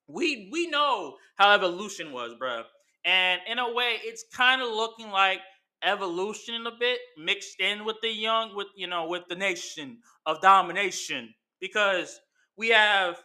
we 0.08 0.50
we 0.52 0.68
know 0.68 1.18
how 1.36 1.54
Evolution 1.54 2.12
was, 2.12 2.34
bro. 2.40 2.64
And 3.04 3.42
in 3.48 3.60
a 3.60 3.72
way, 3.72 3.98
it's 4.02 4.26
kind 4.36 4.62
of 4.62 4.70
looking 4.70 5.10
like 5.10 5.40
Evolution 5.84 6.68
a 6.68 6.72
bit 6.80 7.00
mixed 7.18 7.60
in 7.60 7.86
with 7.86 7.98
the 8.02 8.10
young, 8.12 8.56
with 8.56 8.68
you 8.76 8.88
know, 8.88 9.08
with 9.08 9.24
the 9.30 9.36
nation 9.36 10.00
of 10.26 10.42
domination. 10.42 11.34
Because 11.60 12.20
we 12.58 12.70
have 12.70 13.18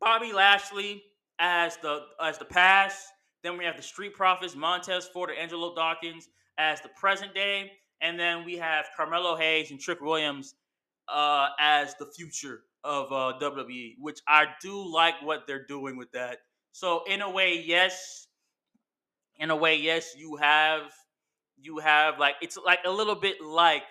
Bobby 0.00 0.32
Lashley 0.32 1.02
as 1.38 1.76
the 1.78 2.02
as 2.20 2.38
the 2.38 2.44
past, 2.44 3.08
Then 3.42 3.58
we 3.58 3.64
have 3.64 3.76
the 3.76 3.82
Street 3.82 4.14
Profits, 4.14 4.56
Montez 4.56 5.06
Ford, 5.08 5.30
Angelo 5.38 5.74
Dawkins 5.74 6.28
as 6.58 6.80
the 6.80 6.88
present 6.90 7.34
day, 7.34 7.72
and 8.00 8.18
then 8.18 8.44
we 8.44 8.56
have 8.56 8.86
Carmelo 8.96 9.36
Hayes 9.36 9.70
and 9.70 9.80
Trick 9.80 10.00
Williams 10.00 10.54
uh, 11.08 11.48
as 11.58 11.94
the 11.96 12.06
future 12.06 12.62
of 12.84 13.12
uh, 13.12 13.38
WWE, 13.40 13.96
which 14.00 14.20
I 14.28 14.46
do 14.62 14.86
like 14.92 15.14
what 15.22 15.46
they're 15.46 15.66
doing 15.66 15.96
with 15.96 16.12
that. 16.12 16.38
So 16.72 17.04
in 17.06 17.22
a 17.22 17.30
way, 17.30 17.62
yes, 17.64 18.28
in 19.36 19.50
a 19.50 19.56
way, 19.56 19.76
yes, 19.76 20.14
you 20.16 20.36
have 20.36 20.92
you 21.64 21.78
have 21.78 22.18
like 22.18 22.34
it's 22.42 22.58
like 22.64 22.80
a 22.84 22.90
little 22.90 23.14
bit 23.14 23.40
like 23.40 23.82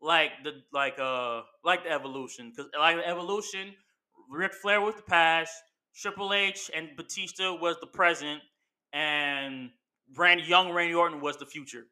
like 0.00 0.32
the 0.42 0.62
like 0.72 0.98
uh 0.98 1.42
like 1.64 1.84
the 1.84 1.90
evolution 1.90 2.50
because 2.50 2.70
like 2.78 2.96
the 2.96 3.08
evolution, 3.08 3.74
Ric 4.28 4.52
Flair 4.52 4.80
was 4.80 4.96
the 4.96 5.02
past, 5.02 5.52
Triple 5.94 6.34
H 6.34 6.70
and 6.74 6.90
Batista 6.96 7.54
was 7.54 7.76
the 7.80 7.86
present, 7.86 8.40
and 8.92 9.70
Randy 10.16 10.44
Young 10.44 10.72
Randy 10.72 10.94
Orton 10.94 11.20
was 11.20 11.36
the 11.36 11.46
future, 11.46 11.84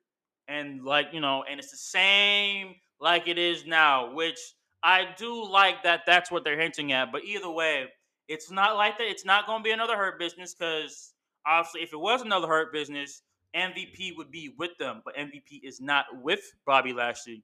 and 0.49 0.85
like 0.85 1.09
you 1.13 1.21
know, 1.21 1.45
and 1.49 1.61
it's 1.61 1.71
the 1.71 1.77
same 1.77 2.75
like 3.01 3.29
it 3.29 3.39
is 3.39 3.65
now, 3.65 4.13
which 4.13 4.39
I 4.83 5.07
do 5.17 5.49
like 5.49 5.85
that. 5.85 6.03
That's 6.07 6.31
what 6.31 6.43
they're 6.45 6.61
hinting 6.61 6.93
at, 6.93 7.13
but 7.13 7.25
either 7.25 7.51
way, 7.51 7.87
it's 8.29 8.51
not 8.51 8.77
like 8.77 8.99
that. 8.99 9.07
It's 9.07 9.25
not 9.25 9.47
going 9.47 9.61
to 9.61 9.65
be 9.65 9.71
another 9.71 9.97
hurt 9.97 10.19
business 10.19 10.55
because 10.55 11.13
obviously, 11.47 11.83
if 11.83 11.93
it 11.93 12.01
was 12.01 12.23
another 12.23 12.49
hurt 12.49 12.73
business, 12.73 13.23
MVP 13.57 14.17
would 14.17 14.31
be 14.31 14.55
with 14.59 14.77
them, 14.79 15.03
but 15.05 15.17
MVP 15.17 15.63
is 15.63 15.81
not 15.81 16.07
with 16.23 16.41
Bobby 16.67 16.93
Lashley. 16.93 17.43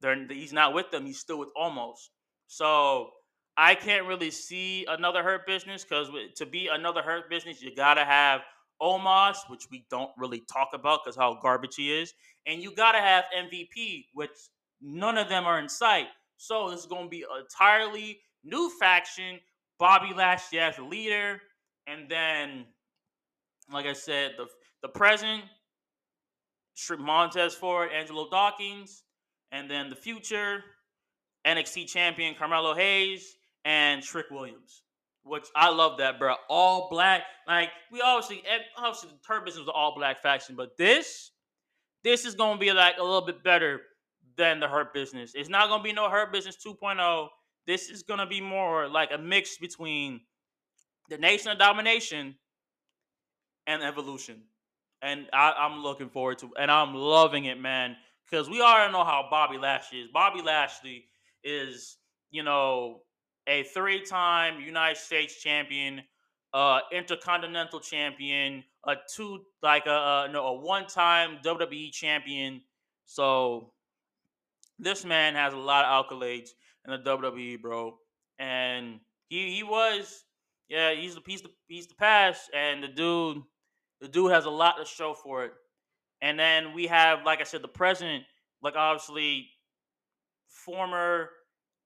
They're, 0.00 0.26
he's 0.28 0.52
not 0.52 0.74
with 0.74 0.90
them. 0.90 1.06
He's 1.06 1.18
still 1.18 1.38
with 1.38 1.50
Omos. 1.56 2.10
So 2.48 3.10
I 3.56 3.74
can't 3.74 4.06
really 4.06 4.30
see 4.30 4.84
another 4.88 5.22
hurt 5.22 5.46
business 5.46 5.84
because 5.84 6.08
to 6.36 6.46
be 6.46 6.68
another 6.68 7.02
hurt 7.02 7.30
business, 7.30 7.62
you 7.62 7.74
gotta 7.74 8.04
have 8.04 8.42
Omos, 8.80 9.36
which 9.48 9.68
we 9.70 9.86
don't 9.90 10.10
really 10.18 10.42
talk 10.52 10.70
about 10.74 11.00
because 11.04 11.16
how 11.16 11.38
garbage 11.40 11.76
he 11.76 11.92
is, 11.92 12.12
and 12.46 12.62
you 12.62 12.74
gotta 12.74 12.98
have 12.98 13.24
MVP, 13.36 14.06
which 14.14 14.30
none 14.80 15.16
of 15.16 15.28
them 15.28 15.44
are 15.44 15.58
in 15.58 15.68
sight. 15.68 16.08
So 16.36 16.70
this 16.70 16.80
is 16.80 16.86
gonna 16.86 17.08
be 17.08 17.22
an 17.22 17.42
entirely 17.42 18.20
new 18.42 18.70
faction. 18.80 19.38
Bobby 19.78 20.14
Lashley 20.14 20.58
as 20.58 20.76
the 20.76 20.84
leader, 20.84 21.40
and 21.86 22.08
then, 22.08 22.66
like 23.72 23.86
I 23.86 23.92
said, 23.92 24.32
the 24.36 24.46
the 24.82 24.88
present, 24.88 25.42
Montez 26.98 27.54
Ford, 27.54 27.90
Angelo 27.92 28.28
Dawkins, 28.28 29.04
and 29.52 29.70
then 29.70 29.88
the 29.88 29.96
future, 29.96 30.62
NXT 31.46 31.86
champion 31.86 32.34
Carmelo 32.34 32.74
Hayes 32.74 33.36
and 33.64 34.02
Trick 34.02 34.26
Williams. 34.30 34.82
Which 35.24 35.46
I 35.54 35.70
love 35.70 35.98
that, 35.98 36.18
bro. 36.18 36.34
All 36.48 36.88
black. 36.90 37.22
Like 37.46 37.68
we 37.92 38.00
obviously, 38.00 38.38
eh, 38.38 38.58
obviously 38.76 39.10
the 39.10 39.16
Hurt 39.24 39.44
Business 39.44 39.66
was 39.66 39.72
all 39.72 39.94
black 39.94 40.20
faction, 40.20 40.56
but 40.56 40.76
this, 40.76 41.30
this 42.02 42.24
is 42.24 42.34
gonna 42.34 42.58
be 42.58 42.72
like 42.72 42.96
a 42.98 43.02
little 43.02 43.24
bit 43.24 43.44
better 43.44 43.82
than 44.36 44.58
the 44.58 44.66
Hurt 44.66 44.92
Business. 44.92 45.32
It's 45.36 45.48
not 45.48 45.68
gonna 45.68 45.82
be 45.82 45.92
no 45.92 46.10
Hurt 46.10 46.32
Business 46.32 46.56
2.0. 46.64 47.28
This 47.68 47.88
is 47.88 48.02
gonna 48.02 48.26
be 48.26 48.40
more 48.40 48.88
like 48.88 49.10
a 49.12 49.18
mix 49.18 49.58
between 49.58 50.22
the 51.08 51.18
Nation 51.18 51.52
of 51.52 51.58
Domination 51.58 52.34
and 53.68 53.82
Evolution 53.84 54.42
and 55.02 55.26
I, 55.32 55.66
am 55.66 55.82
looking 55.82 56.08
forward 56.08 56.38
to, 56.38 56.50
and 56.58 56.70
I'm 56.70 56.94
loving 56.94 57.46
it, 57.46 57.60
man. 57.60 57.96
Because 58.30 58.48
we 58.48 58.62
already 58.62 58.92
know 58.92 59.04
how 59.04 59.26
Bobby 59.30 59.58
Lashley 59.58 59.98
is. 59.98 60.08
Bobby 60.10 60.40
Lashley 60.40 61.04
is, 61.44 61.98
you 62.30 62.42
know, 62.42 63.00
a 63.46 63.64
three-time 63.64 64.60
United 64.60 64.96
States 64.96 65.42
champion, 65.42 66.02
uh, 66.54 66.80
intercontinental 66.92 67.80
champion, 67.80 68.64
a 68.86 68.94
two 69.14 69.40
like 69.62 69.86
a, 69.86 70.26
a 70.28 70.32
no 70.32 70.46
a 70.46 70.60
one-time 70.60 71.38
WWE 71.44 71.92
champion. 71.92 72.62
So 73.06 73.72
this 74.78 75.04
man 75.04 75.34
has 75.34 75.52
a 75.52 75.58
lot 75.58 75.84
of 75.84 76.06
accolades 76.06 76.50
in 76.86 76.92
the 76.92 76.98
WWE, 76.98 77.60
bro. 77.60 77.98
And 78.38 79.00
he 79.28 79.54
he 79.54 79.62
was, 79.62 80.24
yeah, 80.68 80.94
he's 80.94 81.16
the 81.16 81.20
piece 81.20 81.42
the 81.42 81.50
he's 81.66 81.86
the 81.86 81.94
past, 81.96 82.50
and 82.54 82.82
the 82.82 82.88
dude 82.88 83.42
the 84.02 84.08
dude 84.08 84.32
has 84.32 84.46
a 84.46 84.50
lot 84.50 84.76
to 84.78 84.84
show 84.84 85.14
for 85.14 85.44
it. 85.44 85.52
And 86.20 86.38
then 86.38 86.74
we 86.74 86.88
have, 86.88 87.20
like 87.24 87.40
I 87.40 87.44
said, 87.44 87.62
the 87.62 87.68
president, 87.68 88.24
like 88.60 88.74
obviously 88.76 89.46
former, 90.48 91.30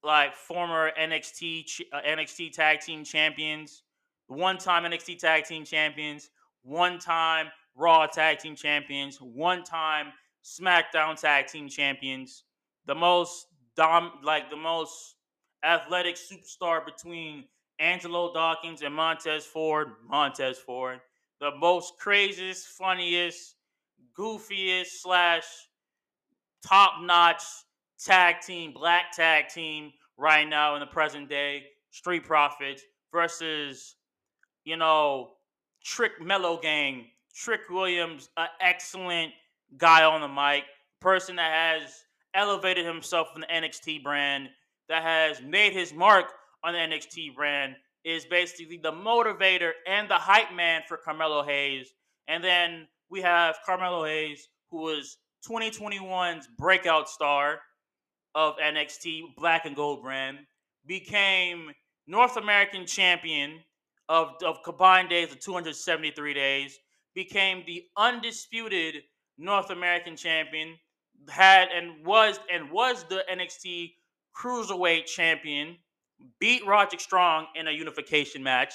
like 0.03 0.35
former 0.35 0.91
NXT 0.99 1.81
uh, 1.93 1.99
NXT 2.05 2.53
Tag 2.53 2.81
Team 2.81 3.03
Champions, 3.03 3.83
one-time 4.25 4.83
NXT 4.83 5.19
Tag 5.19 5.45
Team 5.45 5.63
Champions, 5.63 6.31
one-time 6.63 7.47
Raw 7.75 8.07
Tag 8.07 8.39
Team 8.39 8.55
Champions, 8.55 9.21
one-time 9.21 10.07
SmackDown 10.43 11.19
Tag 11.19 11.47
Team 11.47 11.69
Champions, 11.69 12.43
the 12.87 12.95
most 12.95 13.45
dom, 13.75 14.13
like 14.23 14.49
the 14.49 14.57
most 14.57 15.15
athletic 15.63 16.15
superstar 16.15 16.83
between 16.83 17.43
Angelo 17.79 18.33
Dawkins 18.33 18.81
and 18.81 18.93
Montez 18.93 19.45
Ford, 19.45 19.89
Montez 20.07 20.57
Ford, 20.57 20.99
the 21.39 21.51
most 21.59 21.93
craziest, 21.99 22.67
funniest, 22.67 23.55
goofiest 24.17 24.87
slash 25.01 25.43
top 26.65 26.93
notch 27.01 27.43
tag 28.03 28.41
team, 28.41 28.73
black 28.73 29.11
tag 29.11 29.47
team 29.49 29.91
right 30.17 30.47
now 30.47 30.75
in 30.75 30.79
the 30.79 30.87
present 30.87 31.29
day. 31.29 31.63
Street 31.91 32.23
Profits 32.23 32.83
versus, 33.11 33.95
you 34.63 34.77
know, 34.77 35.31
Trick 35.83 36.21
Melo 36.21 36.59
Gang. 36.59 37.05
Trick 37.33 37.61
Williams, 37.69 38.29
an 38.37 38.47
excellent 38.61 39.31
guy 39.77 40.03
on 40.03 40.21
the 40.21 40.27
mic, 40.27 40.63
person 40.99 41.35
that 41.35 41.51
has 41.53 42.03
elevated 42.33 42.83
himself 42.83 43.27
in 43.35 43.41
the 43.41 43.47
NXT 43.47 44.01
brand, 44.01 44.49
that 44.89 45.03
has 45.03 45.39
made 45.41 45.73
his 45.73 45.93
mark 45.93 46.25
on 46.63 46.73
the 46.73 46.79
NXT 46.79 47.35
brand, 47.35 47.75
is 48.07 48.23
basically 48.23 48.77
the 48.77 48.91
motivator 48.91 49.71
and 49.85 50.09
the 50.09 50.15
hype 50.15 50.53
man 50.55 50.81
for 50.87 50.95
Carmelo 50.95 51.43
Hayes. 51.43 51.89
And 52.29 52.41
then 52.41 52.87
we 53.09 53.21
have 53.21 53.57
Carmelo 53.65 54.05
Hayes, 54.05 54.47
who 54.71 54.77
was 54.77 55.17
2021's 55.45 56.47
breakout 56.57 57.09
star 57.09 57.59
of 58.33 58.55
NXT 58.63 59.35
Black 59.35 59.65
and 59.65 59.75
Gold 59.75 60.03
brand, 60.03 60.37
became 60.85 61.71
North 62.07 62.37
American 62.37 62.85
champion 62.85 63.59
of, 64.07 64.35
of 64.41 64.63
combined 64.63 65.09
days 65.09 65.33
of 65.33 65.41
273 65.41 66.33
days, 66.33 66.79
became 67.13 67.63
the 67.67 67.83
undisputed 67.97 69.03
North 69.37 69.69
American 69.69 70.15
champion, 70.15 70.75
had 71.27 71.67
and 71.75 72.05
was 72.05 72.39
and 72.49 72.71
was 72.71 73.03
the 73.09 73.25
NXT 73.29 73.95
Cruiserweight 74.33 75.07
champion 75.07 75.75
beat 76.39 76.65
Roderick 76.65 77.01
Strong 77.01 77.47
in 77.55 77.67
a 77.67 77.71
unification 77.71 78.43
match, 78.43 78.73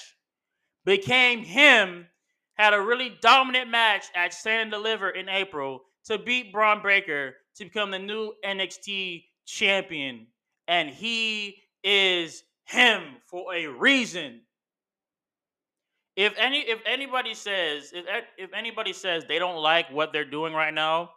became 0.85 1.43
him, 1.43 2.07
had 2.55 2.73
a 2.73 2.81
really 2.81 3.17
dominant 3.21 3.69
match 3.69 4.05
at 4.15 4.33
Stand 4.33 4.61
and 4.61 4.71
Deliver 4.71 5.09
in 5.09 5.29
April 5.29 5.83
to 6.05 6.17
beat 6.17 6.51
Bron 6.51 6.81
Breakker 6.81 7.35
to 7.55 7.63
become 7.63 7.91
the 7.91 7.99
new 7.99 8.33
NXT 8.45 9.23
champion. 9.45 10.27
And 10.67 10.89
he 10.89 11.57
is 11.83 12.43
him 12.65 13.03
for 13.25 13.53
a 13.53 13.67
reason. 13.67 14.41
If 16.15 16.33
any 16.37 16.59
if 16.59 16.79
anybody 16.85 17.33
says 17.33 17.91
if 17.91 18.05
if 18.37 18.53
anybody 18.53 18.93
says 18.93 19.25
they 19.27 19.39
don't 19.39 19.61
like 19.61 19.91
what 19.91 20.13
they're 20.13 20.23
doing 20.23 20.53
right 20.53 20.73
now 20.73 21.09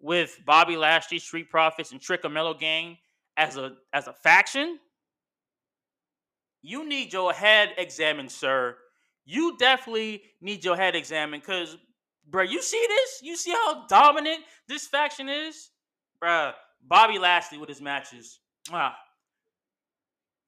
with 0.00 0.38
Bobby 0.46 0.76
Lashley, 0.76 1.18
Street 1.18 1.50
Profits, 1.50 1.92
and 1.92 2.00
Trick 2.00 2.28
Melo 2.30 2.54
Gang 2.54 2.96
as 3.36 3.58
a 3.58 3.76
as 3.92 4.08
a 4.08 4.14
faction, 4.14 4.78
you 6.62 6.88
need 6.88 7.12
your 7.12 7.32
head 7.32 7.70
examined, 7.78 8.30
sir. 8.30 8.76
You 9.24 9.56
definitely 9.58 10.22
need 10.40 10.64
your 10.64 10.76
head 10.76 10.94
examined 10.94 11.42
because, 11.42 11.76
bro, 12.28 12.42
you 12.42 12.62
see 12.62 12.84
this? 12.88 13.20
You 13.22 13.36
see 13.36 13.52
how 13.52 13.86
dominant 13.86 14.40
this 14.68 14.86
faction 14.86 15.28
is? 15.28 15.70
Bruh, 16.22 16.52
Bobby 16.86 17.18
Lashley 17.18 17.58
with 17.58 17.68
his 17.68 17.80
matches. 17.80 18.40
Ah. 18.72 18.96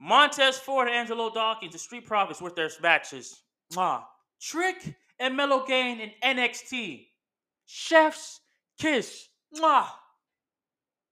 Montez 0.01 0.59
Ford 0.59 0.89
and 0.89 0.97
Angelo 0.97 1.31
Dawkins, 1.31 1.73
the 1.73 1.79
Street 1.79 2.07
Profits 2.07 2.43
with 2.43 2.57
their 2.57 2.71
matches. 2.83 3.43
Ah. 3.77 4.07
Trick 4.41 4.97
and 5.19 5.37
Melo 5.37 5.65
Gang 5.65 6.01
in 6.01 6.11
NXT. 6.23 7.07
Chef's 7.67 8.41
Kiss. 8.79 9.29
Mwah. 9.57 9.87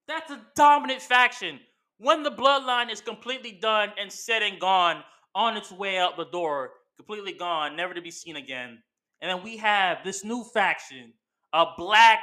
That's 0.07 0.29
a 0.31 0.41
dominant 0.55 1.01
faction 1.01 1.59
when 2.01 2.23
the 2.23 2.31
bloodline 2.31 2.91
is 2.91 3.01
completely 3.01 3.53
done 3.53 3.91
and 3.99 4.11
said 4.11 4.43
and 4.43 4.59
gone 4.59 5.03
on 5.35 5.57
its 5.57 5.71
way 5.71 5.99
out 5.99 6.17
the 6.17 6.25
door, 6.25 6.71
completely 6.97 7.33
gone, 7.33 7.75
never 7.77 7.93
to 7.93 8.01
be 8.01 8.11
seen 8.11 8.37
again. 8.37 8.79
And 9.21 9.29
then 9.29 9.43
we 9.43 9.57
have 9.57 9.99
this 10.03 10.23
new 10.25 10.43
faction, 10.43 11.13
a 11.53 11.65
black 11.77 12.21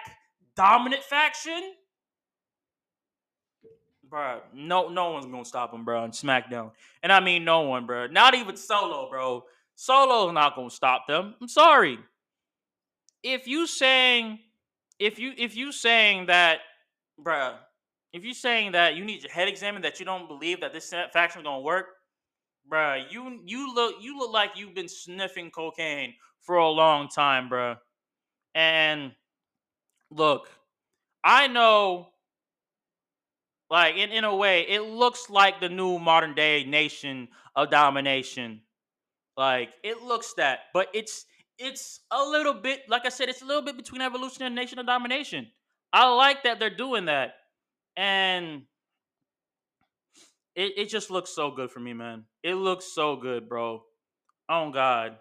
dominant 0.56 1.04
faction. 1.04 1.62
Bro, 4.08 4.40
no, 4.54 4.88
no 4.88 5.12
one's 5.12 5.26
gonna 5.26 5.44
stop 5.44 5.72
him, 5.74 5.84
bro, 5.84 6.02
on 6.02 6.12
SmackDown. 6.12 6.72
And 7.02 7.12
I 7.12 7.20
mean 7.20 7.44
no 7.44 7.62
one, 7.62 7.86
bro. 7.86 8.08
Not 8.08 8.34
even 8.34 8.56
Solo, 8.56 9.08
bro. 9.10 9.44
Solo's 9.76 10.32
not 10.34 10.56
gonna 10.56 10.70
stop 10.70 11.06
them. 11.08 11.34
I'm 11.40 11.48
sorry. 11.48 11.98
if 13.22 13.46
you 13.46 13.66
saying 13.66 14.40
if 14.98 15.18
you 15.18 15.32
if 15.36 15.56
you 15.56 15.72
saying 15.72 16.26
that, 16.26 16.60
bruh, 17.22 17.54
if 18.12 18.24
you're 18.24 18.34
saying 18.34 18.72
that 18.72 18.96
you 18.96 19.04
need 19.04 19.22
your 19.22 19.32
head 19.32 19.48
examined 19.48 19.84
that 19.84 20.00
you 20.00 20.06
don't 20.06 20.28
believe 20.28 20.60
that 20.60 20.72
this 20.72 20.90
faction 21.12 21.40
is 21.40 21.44
gonna 21.44 21.60
work, 21.60 21.86
bruh, 22.70 23.04
you 23.10 23.40
you 23.44 23.74
look 23.74 23.96
you 24.00 24.18
look 24.18 24.32
like 24.32 24.52
you've 24.56 24.74
been 24.74 24.88
sniffing 24.88 25.50
cocaine 25.50 26.14
for 26.40 26.56
a 26.56 26.68
long 26.68 27.08
time, 27.08 27.48
bruh. 27.48 27.76
And 28.54 29.12
look, 30.10 30.50
I 31.22 31.48
know 31.48 32.08
like 33.70 33.96
in, 33.96 34.10
in 34.10 34.24
a 34.24 34.34
way, 34.34 34.62
it 34.62 34.80
looks 34.80 35.28
like 35.28 35.60
the 35.60 35.68
new 35.68 35.98
modern 35.98 36.34
day 36.34 36.64
nation 36.64 37.28
of 37.54 37.70
domination. 37.70 38.62
Like 39.36 39.70
it 39.84 40.02
looks 40.02 40.34
that, 40.34 40.60
but 40.72 40.88
it's 40.94 41.26
it's 41.58 42.00
a 42.10 42.24
little 42.24 42.54
bit 42.54 42.88
like 42.88 43.04
I 43.04 43.10
said, 43.10 43.28
it's 43.28 43.42
a 43.42 43.44
little 43.44 43.62
bit 43.62 43.76
between 43.76 44.00
evolution 44.00 44.44
and 44.44 44.54
nation 44.54 44.78
of 44.78 44.86
domination. 44.86 45.48
I 45.92 46.12
like 46.14 46.42
that 46.44 46.58
they're 46.58 46.74
doing 46.74 47.06
that. 47.06 47.34
And 47.98 48.62
it, 50.54 50.72
it 50.76 50.88
just 50.88 51.10
looks 51.10 51.34
so 51.34 51.50
good 51.50 51.72
for 51.72 51.80
me, 51.80 51.94
man. 51.94 52.26
It 52.44 52.54
looks 52.54 52.94
so 52.94 53.16
good, 53.16 53.48
bro. 53.48 53.82
Oh 54.48 54.70
God. 54.70 55.16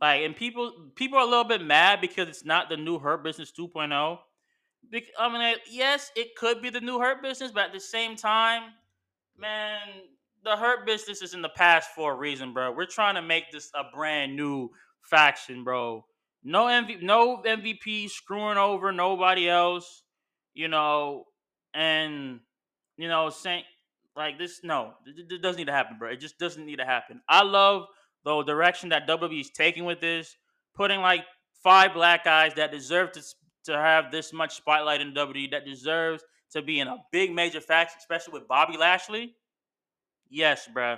Like 0.00 0.22
and 0.22 0.36
people 0.36 0.92
people 0.94 1.18
are 1.18 1.26
a 1.26 1.28
little 1.28 1.44
bit 1.44 1.60
mad 1.60 2.00
because 2.00 2.28
it's 2.28 2.44
not 2.44 2.68
the 2.68 2.76
new 2.76 3.00
Hurt 3.00 3.24
Business 3.24 3.52
2.0. 3.58 4.18
I 5.18 5.28
mean, 5.28 5.56
yes, 5.68 6.12
it 6.14 6.36
could 6.36 6.62
be 6.62 6.70
the 6.70 6.80
new 6.80 7.00
Hurt 7.00 7.20
Business, 7.20 7.50
but 7.50 7.64
at 7.64 7.72
the 7.72 7.80
same 7.80 8.14
time, 8.14 8.62
man, 9.36 9.80
the 10.44 10.56
Hurt 10.56 10.86
Business 10.86 11.22
is 11.22 11.34
in 11.34 11.42
the 11.42 11.50
past 11.50 11.90
for 11.96 12.12
a 12.12 12.16
reason, 12.16 12.54
bro. 12.54 12.70
We're 12.72 12.86
trying 12.86 13.16
to 13.16 13.22
make 13.22 13.50
this 13.50 13.70
a 13.74 13.82
brand 13.94 14.36
new 14.36 14.70
faction, 15.02 15.64
bro. 15.64 16.04
No 16.44 16.66
MV, 16.66 17.02
no 17.02 17.42
MVP 17.42 18.08
screwing 18.08 18.56
over 18.56 18.92
nobody 18.92 19.48
else, 19.48 20.04
you 20.54 20.68
know, 20.68 21.24
and 21.74 22.40
you 22.96 23.08
know, 23.08 23.30
saying 23.30 23.64
like 24.16 24.38
this. 24.38 24.60
No, 24.62 24.94
it, 25.06 25.42
doesn't 25.42 25.58
need 25.58 25.66
to 25.66 25.72
happen, 25.72 25.96
bro. 25.98 26.10
It 26.10 26.20
just 26.20 26.38
doesn't 26.38 26.64
need 26.64 26.76
to 26.76 26.84
happen. 26.84 27.20
I 27.28 27.42
love 27.42 27.86
the 28.24 28.42
direction 28.42 28.90
that 28.90 29.08
WWE 29.08 29.40
is 29.40 29.50
taking 29.50 29.84
with 29.84 30.00
this, 30.00 30.36
putting 30.74 31.00
like 31.00 31.24
five 31.62 31.94
black 31.94 32.24
guys 32.24 32.54
that 32.54 32.72
deserve 32.72 33.12
to 33.12 33.22
to 33.64 33.72
have 33.76 34.10
this 34.10 34.32
much 34.32 34.56
spotlight 34.56 35.00
in 35.00 35.12
WWE, 35.12 35.50
that 35.50 35.66
deserves 35.66 36.22
to 36.52 36.62
be 36.62 36.80
in 36.80 36.88
a 36.88 36.96
big 37.12 37.32
major 37.32 37.60
faction, 37.60 37.96
especially 37.98 38.32
with 38.32 38.48
Bobby 38.48 38.76
Lashley. 38.76 39.34
Yes, 40.28 40.68
bro. 40.72 40.96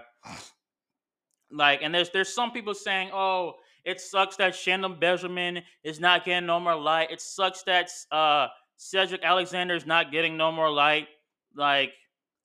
Like, 1.50 1.80
and 1.82 1.94
there's 1.94 2.10
there's 2.10 2.34
some 2.34 2.50
people 2.50 2.74
saying, 2.74 3.10
oh, 3.12 3.54
it 3.84 4.00
sucks 4.00 4.36
that 4.36 4.54
Shelton 4.54 4.98
Benjamin 4.98 5.62
is 5.84 6.00
not 6.00 6.24
getting 6.24 6.46
no 6.46 6.60
more 6.60 6.76
light. 6.76 7.10
It 7.10 7.20
sucks 7.20 7.62
that 7.64 7.90
uh, 8.10 8.48
Cedric 8.90 9.22
Alexander 9.24 9.74
is 9.74 9.86
not 9.86 10.12
getting 10.12 10.36
no 10.36 10.52
more 10.52 10.70
light. 10.70 11.08
Like, 11.54 11.92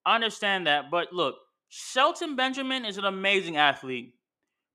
I 0.04 0.14
understand 0.14 0.66
that, 0.66 0.90
but 0.90 1.12
look, 1.12 1.36
Shelton 1.68 2.36
Benjamin 2.36 2.84
is 2.84 2.98
an 2.98 3.04
amazing 3.04 3.56
athlete. 3.56 4.14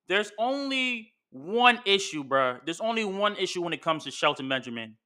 There's 0.07 0.31
only 0.37 1.13
one 1.29 1.79
issue, 1.85 2.23
bro. 2.23 2.57
There's 2.65 2.81
only 2.81 3.05
one 3.05 3.35
issue 3.37 3.61
when 3.61 3.73
it 3.73 3.81
comes 3.81 4.03
to 4.03 4.11
Shelton 4.11 4.49
Benjamin. 4.49 4.97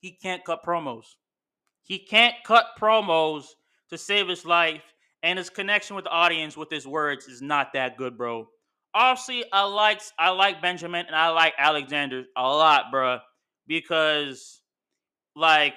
He 0.00 0.12
can't 0.12 0.44
cut 0.44 0.62
promos. 0.64 1.04
He 1.82 1.98
can't 1.98 2.34
cut 2.44 2.66
promos 2.78 3.46
to 3.90 3.98
save 3.98 4.28
his 4.28 4.44
life, 4.44 4.82
and 5.22 5.38
his 5.38 5.50
connection 5.50 5.96
with 5.96 6.04
the 6.04 6.10
audience 6.10 6.56
with 6.56 6.70
his 6.70 6.86
words 6.86 7.26
is 7.26 7.40
not 7.40 7.72
that 7.72 7.96
good, 7.96 8.18
bro 8.18 8.48
obviously 8.96 9.44
I 9.52 9.64
like 9.64 10.00
I 10.18 10.30
like 10.30 10.62
Benjamin 10.62 11.06
and 11.06 11.14
I 11.14 11.28
like 11.28 11.54
Alexander 11.58 12.24
a 12.36 12.42
lot, 12.42 12.90
bro, 12.90 13.18
because 13.66 14.62
like 15.36 15.74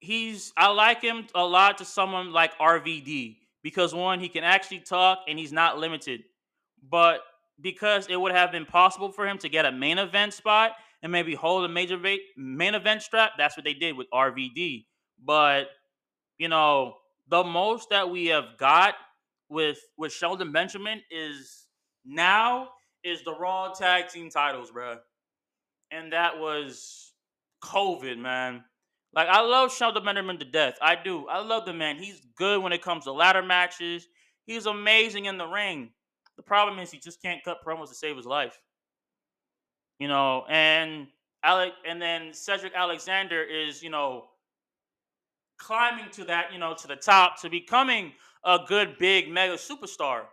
he's 0.00 0.52
I 0.56 0.68
like 0.68 1.02
him 1.02 1.26
a 1.34 1.44
lot 1.44 1.78
to 1.78 1.84
someone 1.84 2.32
like 2.32 2.58
RVD 2.58 3.36
because 3.62 3.94
one 3.94 4.18
he 4.20 4.28
can 4.28 4.42
actually 4.42 4.80
talk 4.80 5.20
and 5.28 5.38
he's 5.38 5.52
not 5.52 5.78
limited, 5.78 6.22
but 6.88 7.20
because 7.60 8.08
it 8.08 8.20
would 8.20 8.32
have 8.32 8.50
been 8.50 8.66
possible 8.66 9.12
for 9.12 9.26
him 9.26 9.38
to 9.38 9.48
get 9.48 9.64
a 9.64 9.72
main 9.72 9.98
event 9.98 10.32
spot 10.32 10.72
and 11.02 11.12
maybe 11.12 11.34
hold 11.34 11.64
a 11.64 11.68
major 11.68 11.96
va- 11.96 12.16
main 12.36 12.74
event 12.74 13.02
strap, 13.02 13.32
that's 13.38 13.56
what 13.56 13.64
they 13.64 13.74
did 13.74 13.96
with 13.96 14.08
RVD. 14.12 14.86
But 15.22 15.68
you 16.38 16.48
know, 16.48 16.94
the 17.28 17.44
most 17.44 17.90
that 17.90 18.08
we 18.10 18.26
have 18.26 18.56
got 18.58 18.94
with 19.48 19.78
with 19.98 20.12
Shelton 20.12 20.52
Benjamin 20.52 21.02
is 21.10 21.66
now 22.04 22.70
is 23.04 23.22
the 23.24 23.34
Raw 23.34 23.72
Tag 23.72 24.08
Team 24.08 24.30
titles, 24.30 24.70
bro. 24.70 24.96
And 25.90 26.12
that 26.12 26.38
was 26.38 27.12
COVID, 27.62 28.18
man. 28.18 28.64
Like 29.14 29.28
I 29.28 29.40
love 29.40 29.74
Shelton 29.74 30.04
Benjamin 30.04 30.38
to 30.38 30.44
death. 30.44 30.74
I 30.82 30.96
do. 31.02 31.26
I 31.28 31.40
love 31.40 31.64
the 31.64 31.72
man. 31.72 31.96
He's 31.96 32.20
good 32.36 32.62
when 32.62 32.72
it 32.72 32.82
comes 32.82 33.04
to 33.04 33.12
ladder 33.12 33.42
matches. 33.42 34.06
He's 34.44 34.66
amazing 34.66 35.24
in 35.26 35.38
the 35.38 35.46
ring. 35.46 35.90
The 36.36 36.42
problem 36.42 36.78
is 36.78 36.90
he 36.90 36.98
just 36.98 37.22
can't 37.22 37.42
cut 37.42 37.58
promos 37.66 37.88
to 37.88 37.94
save 37.94 38.16
his 38.16 38.26
life. 38.26 38.58
You 39.98 40.08
know, 40.08 40.44
and 40.48 41.06
Alec 41.42 41.72
and 41.86 42.00
then 42.00 42.34
Cedric 42.34 42.74
Alexander 42.74 43.42
is, 43.42 43.82
you 43.82 43.88
know, 43.88 44.26
climbing 45.58 46.10
to 46.12 46.24
that, 46.24 46.52
you 46.52 46.58
know, 46.58 46.74
to 46.74 46.86
the 46.86 46.96
top 46.96 47.40
to 47.40 47.48
becoming 47.48 48.12
a 48.44 48.58
good 48.68 48.98
big 48.98 49.30
mega 49.30 49.54
superstar 49.54 50.24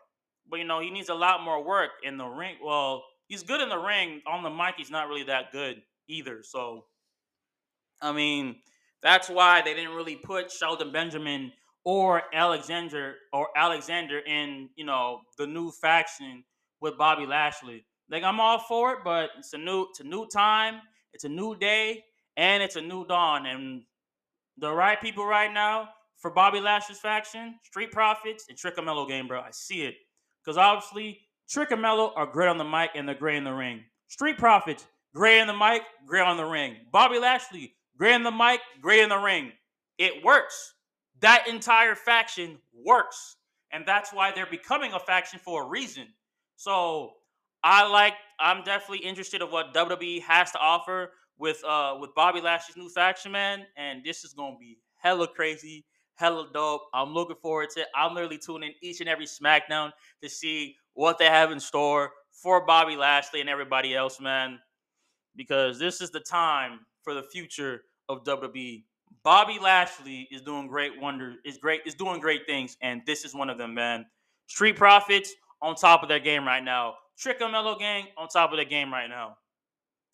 but 0.50 0.60
you 0.60 0.66
know 0.66 0.80
he 0.80 0.90
needs 0.90 1.10
a 1.10 1.14
lot 1.14 1.44
more 1.44 1.64
work 1.64 1.92
in 2.04 2.18
the 2.18 2.26
ring. 2.26 2.56
Well, 2.64 3.04
he's 3.28 3.44
good 3.44 3.62
in 3.62 3.70
the 3.70 3.78
ring. 3.78 4.22
On 4.28 4.44
the 4.44 4.50
mic, 4.50 4.76
he's 4.78 4.92
not 4.92 5.08
really 5.08 5.24
that 5.24 5.52
good 5.52 5.82
either. 6.08 6.42
So, 6.44 6.86
I 8.04 8.12
mean, 8.12 8.58
that's 9.02 9.30
why 9.30 9.62
they 9.62 9.74
didn't 9.74 9.96
really 9.96 10.18
put 10.18 10.52
Shelton 10.52 10.92
Benjamin 10.92 11.52
or 11.86 12.24
Alexander 12.34 13.16
or 13.32 13.48
Alexander 13.56 14.20
in 14.20 14.70
you 14.76 14.86
know 14.86 15.22
the 15.38 15.48
new 15.48 15.72
faction 15.72 16.44
with 16.82 16.98
Bobby 16.98 17.26
Lashley. 17.26 17.86
Like 18.12 18.24
I'm 18.24 18.40
all 18.40 18.60
for 18.60 18.94
it, 18.94 19.00
but 19.04 19.30
it's 19.40 19.54
a 19.54 19.58
new 19.58 19.88
it's 19.90 20.02
a 20.02 20.04
new 20.04 20.28
time, 20.28 20.82
it's 21.14 21.24
a 21.24 21.30
new 21.30 21.56
day, 21.56 22.04
and 22.38 22.62
it's 22.62 22.76
a 22.76 22.82
new 22.82 23.06
dawn. 23.06 23.46
And 23.46 23.84
the 24.58 24.72
right 24.72 25.02
people 25.02 25.26
right 25.26 25.52
now 25.52 25.90
for 26.18 26.32
Bobby 26.32 26.60
Lashley's 26.60 27.00
faction, 27.00 27.56
Street 27.64 27.92
Profits 27.92 28.46
and 28.50 28.58
Trick 28.58 28.76
Melo 28.84 29.08
game, 29.08 29.28
bro. 29.28 29.42
I 29.42 29.52
see 29.52 29.84
it. 29.84 29.96
Because 30.44 30.58
obviously, 30.58 31.22
Trick 31.50 31.72
and 31.72 31.82
Melo 31.82 32.14
are 32.16 32.26
great 32.26 32.50
on 32.50 32.58
the 32.58 32.64
mic 32.64 32.92
and 32.96 33.08
they're 33.08 33.16
great 33.16 33.38
in 33.38 33.44
the 33.44 33.54
ring. 33.54 33.82
Street 34.08 34.38
Profits, 34.38 34.86
great 35.14 35.40
in 35.40 35.48
the 35.48 35.54
mic, 35.54 35.82
great 36.06 36.22
on 36.22 36.38
the 36.38 36.46
ring. 36.46 36.76
Bobby 36.92 37.20
Lashley, 37.20 37.74
great 37.98 38.16
in 38.16 38.24
the 38.24 38.32
mic, 38.32 38.60
great 38.82 39.02
in 39.02 39.10
the 39.10 39.18
ring. 39.18 39.52
It 39.98 40.24
works. 40.24 40.74
That 41.22 41.48
entire 41.48 41.96
faction 41.96 42.58
works. 42.74 43.38
And 43.72 43.86
that's 43.88 44.14
why 44.14 44.32
they're 44.32 44.46
becoming 44.46 44.94
a 44.94 45.00
faction 45.00 45.40
for 45.40 45.64
a 45.64 45.68
reason. 45.68 46.08
So 46.56 47.14
I 47.64 47.88
like 47.88 48.14
I'm 48.40 48.64
definitely 48.64 49.06
interested 49.06 49.42
of 49.42 49.52
what 49.52 49.74
WWE 49.74 50.22
has 50.24 50.52
to 50.52 50.60
offer 50.60 51.12
with 51.38 51.64
uh 51.64 51.98
with 52.00 52.14
Bobby 52.16 52.42
Lashley's 52.42 52.78
new 52.78 52.90
faction, 52.90 53.32
man. 53.32 53.66
And 53.78 54.04
this 54.04 54.24
is 54.24 54.34
gonna 54.34 54.58
be 54.60 54.78
hella 55.02 55.28
crazy 55.28 55.86
hella 56.16 56.48
dope. 56.54 56.84
I'm 56.94 57.14
looking 57.14 57.36
forward 57.42 57.70
to 57.72 57.82
it. 57.82 57.88
I'm 57.96 58.14
literally 58.14 58.38
tuning 58.38 58.70
in 58.70 58.76
each 58.88 59.00
and 59.00 59.10
every 59.10 59.26
SmackDown 59.26 59.92
to 60.22 60.30
see 60.30 60.76
what 60.94 61.18
they 61.18 61.26
have 61.26 61.52
in 61.52 61.60
store 61.60 62.12
for 62.32 62.66
Bobby 62.66 62.96
Lashley 62.96 63.42
and 63.42 63.50
everybody 63.50 63.96
else, 63.96 64.20
man. 64.20 64.60
Because 65.36 65.80
this 65.80 66.02
is 66.02 66.12
the 66.12 66.20
time 66.20 66.80
for 67.04 67.14
the 67.14 67.24
future 67.24 67.82
of 68.10 68.24
WWE. 68.24 68.84
Bobby 69.24 69.60
Lashley 69.62 70.28
is 70.32 70.42
doing 70.42 70.68
great 70.68 71.00
wonders, 71.00 71.38
is 71.46 71.58
great, 71.58 71.82
is 71.86 71.96
doing 71.96 72.20
great 72.20 72.46
things, 72.48 72.78
and 72.82 73.02
this 73.06 73.24
is 73.26 73.34
one 73.36 73.50
of 73.50 73.58
them, 73.58 73.74
man. 73.74 74.06
Street 74.48 74.76
Profits 74.76 75.34
on 75.62 75.76
top 75.76 76.04
of 76.04 76.10
their 76.10 76.20
game 76.20 76.46
right 76.46 76.64
now. 76.64 76.96
Trick 77.18 77.40
Melo 77.40 77.78
Gang 77.78 78.08
on 78.18 78.28
top 78.28 78.52
of 78.52 78.58
their 78.58 78.66
game 78.66 78.92
right 78.92 79.08
now. 79.08 79.38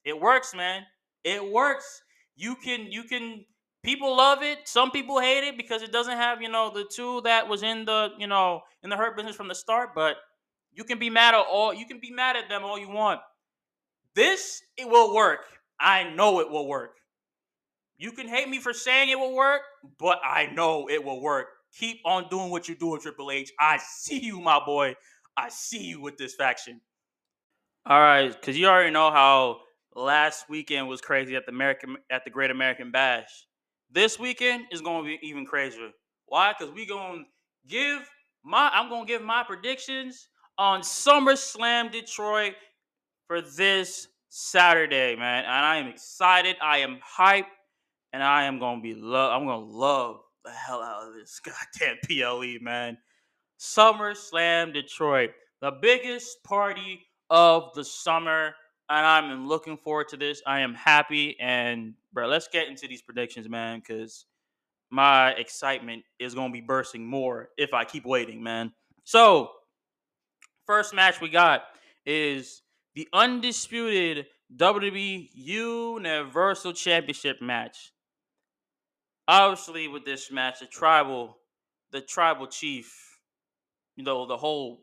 It 0.03 0.19
works, 0.19 0.53
man. 0.53 0.83
It 1.23 1.51
works. 1.51 2.01
You 2.35 2.55
can 2.55 2.91
you 2.91 3.03
can 3.03 3.45
people 3.83 4.15
love 4.15 4.43
it. 4.43 4.67
Some 4.67 4.91
people 4.91 5.19
hate 5.19 5.43
it 5.43 5.57
because 5.57 5.81
it 5.81 5.91
doesn't 5.91 6.17
have, 6.17 6.41
you 6.41 6.49
know, 6.49 6.71
the 6.73 6.85
two 6.93 7.21
that 7.21 7.47
was 7.47 7.63
in 7.63 7.85
the, 7.85 8.09
you 8.17 8.27
know, 8.27 8.61
in 8.83 8.89
the 8.89 8.97
hurt 8.97 9.15
business 9.15 9.35
from 9.35 9.47
the 9.47 9.55
start. 9.55 9.89
But 9.95 10.17
you 10.73 10.83
can 10.83 10.99
be 10.99 11.09
mad 11.09 11.33
at 11.33 11.45
all. 11.49 11.73
You 11.73 11.85
can 11.85 11.99
be 11.99 12.11
mad 12.11 12.35
at 12.35 12.49
them 12.49 12.63
all 12.63 12.77
you 12.77 12.89
want. 12.89 13.21
This 14.15 14.61
it 14.77 14.87
will 14.87 15.13
work. 15.13 15.45
I 15.79 16.09
know 16.09 16.39
it 16.39 16.49
will 16.49 16.67
work. 16.67 16.97
You 17.97 18.11
can 18.11 18.27
hate 18.27 18.47
me 18.47 18.59
for 18.59 18.73
saying 18.73 19.09
it 19.09 19.19
will 19.19 19.35
work, 19.35 19.61
but 19.99 20.19
I 20.23 20.47
know 20.47 20.89
it 20.89 21.03
will 21.03 21.21
work. 21.21 21.47
Keep 21.77 22.01
on 22.05 22.27
doing 22.29 22.49
what 22.49 22.67
you're 22.67 22.77
doing, 22.77 22.99
Triple 23.01 23.31
H. 23.31 23.51
I 23.59 23.77
see 23.77 24.19
you, 24.19 24.39
my 24.39 24.59
boy. 24.65 24.95
I 25.37 25.49
see 25.49 25.83
you 25.83 26.01
with 26.01 26.17
this 26.17 26.35
faction. 26.35 26.81
All 27.85 27.99
right, 27.99 28.29
because 28.29 28.57
you 28.57 28.67
already 28.67 28.91
know 28.91 29.11
how 29.11 29.59
last 29.95 30.49
weekend 30.49 30.87
was 30.87 31.01
crazy 31.01 31.35
at 31.35 31.45
the 31.45 31.51
American 31.51 31.97
at 32.09 32.23
the 32.23 32.29
Great 32.29 32.51
American 32.51 32.91
Bash. 32.91 33.47
This 33.91 34.19
weekend 34.19 34.65
is 34.71 34.81
going 34.81 35.03
to 35.03 35.07
be 35.07 35.19
even 35.27 35.45
crazier. 35.45 35.89
Why? 36.25 36.53
Because 36.57 36.73
we 36.73 36.85
going 36.85 37.25
to 37.25 37.69
give 37.69 38.07
my, 38.43 38.69
I'm 38.73 38.89
going 38.89 39.05
to 39.05 39.11
give 39.11 39.21
my 39.21 39.43
predictions 39.43 40.29
on 40.57 40.81
SummerSlam 40.81 41.91
Detroit 41.91 42.53
for 43.27 43.41
this 43.41 44.07
Saturday, 44.29 45.15
man. 45.15 45.43
And 45.43 45.53
I 45.53 45.77
am 45.77 45.87
excited. 45.87 46.55
I 46.61 46.79
am 46.79 46.99
hyped. 47.17 47.45
And 48.13 48.23
I 48.23 48.45
am 48.45 48.59
gonna 48.59 48.81
be 48.81 48.95
love. 48.95 49.31
I'm 49.31 49.45
gonna 49.45 49.65
love 49.65 50.21
the 50.43 50.51
hell 50.51 50.81
out 50.81 51.07
of 51.07 51.13
this 51.13 51.39
goddamn 51.79 51.97
PLE, 52.07 52.57
man. 52.61 52.97
SummerSlam 53.59 54.73
Detroit, 54.73 55.31
the 55.61 55.71
biggest 55.81 56.43
party 56.43 57.05
of 57.29 57.73
the 57.75 57.83
summer, 57.83 58.53
and 58.89 59.05
I'm 59.05 59.47
looking 59.47 59.77
forward 59.77 60.07
to 60.09 60.17
this. 60.17 60.41
I 60.47 60.61
am 60.61 60.73
happy, 60.73 61.37
and 61.39 61.93
bro, 62.13 62.27
let's 62.27 62.47
get 62.47 62.67
into 62.67 62.87
these 62.87 63.01
predictions, 63.01 63.49
man, 63.49 63.79
because 63.79 64.25
my 64.89 65.31
excitement 65.31 66.03
is 66.19 66.33
gonna 66.33 66.53
be 66.53 66.61
bursting 66.61 67.05
more 67.05 67.49
if 67.57 67.73
I 67.73 67.83
keep 67.83 68.05
waiting, 68.05 68.41
man. 68.41 68.71
So, 69.03 69.51
first 70.65 70.95
match 70.95 71.21
we 71.21 71.29
got 71.29 71.63
is 72.05 72.61
the 72.95 73.07
undisputed 73.13 74.27
WWE 74.55 75.29
Universal 75.33 76.73
Championship 76.73 77.41
match. 77.41 77.91
Obviously, 79.27 79.87
with 79.87 80.05
this 80.05 80.31
match, 80.31 80.59
the 80.59 80.65
tribal, 80.65 81.37
the 81.91 82.01
tribal 82.01 82.47
chief, 82.47 82.91
you 83.95 84.03
know, 84.03 84.25
the 84.25 84.37
whole 84.37 84.81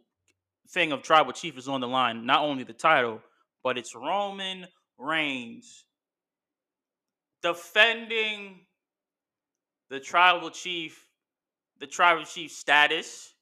thing 0.68 0.92
of 0.92 1.02
tribal 1.02 1.32
chief 1.32 1.58
is 1.58 1.68
on 1.68 1.80
the 1.80 1.88
line. 1.88 2.26
Not 2.26 2.42
only 2.42 2.62
the 2.62 2.72
title, 2.72 3.20
but 3.64 3.76
it's 3.76 3.94
Roman 3.94 4.66
Reigns 4.98 5.86
defending 7.46 8.60
the 9.88 10.00
tribal 10.00 10.50
chief, 10.50 11.06
the 11.78 11.86
tribal 11.86 12.24
chief 12.24 12.50
status, 12.50 13.34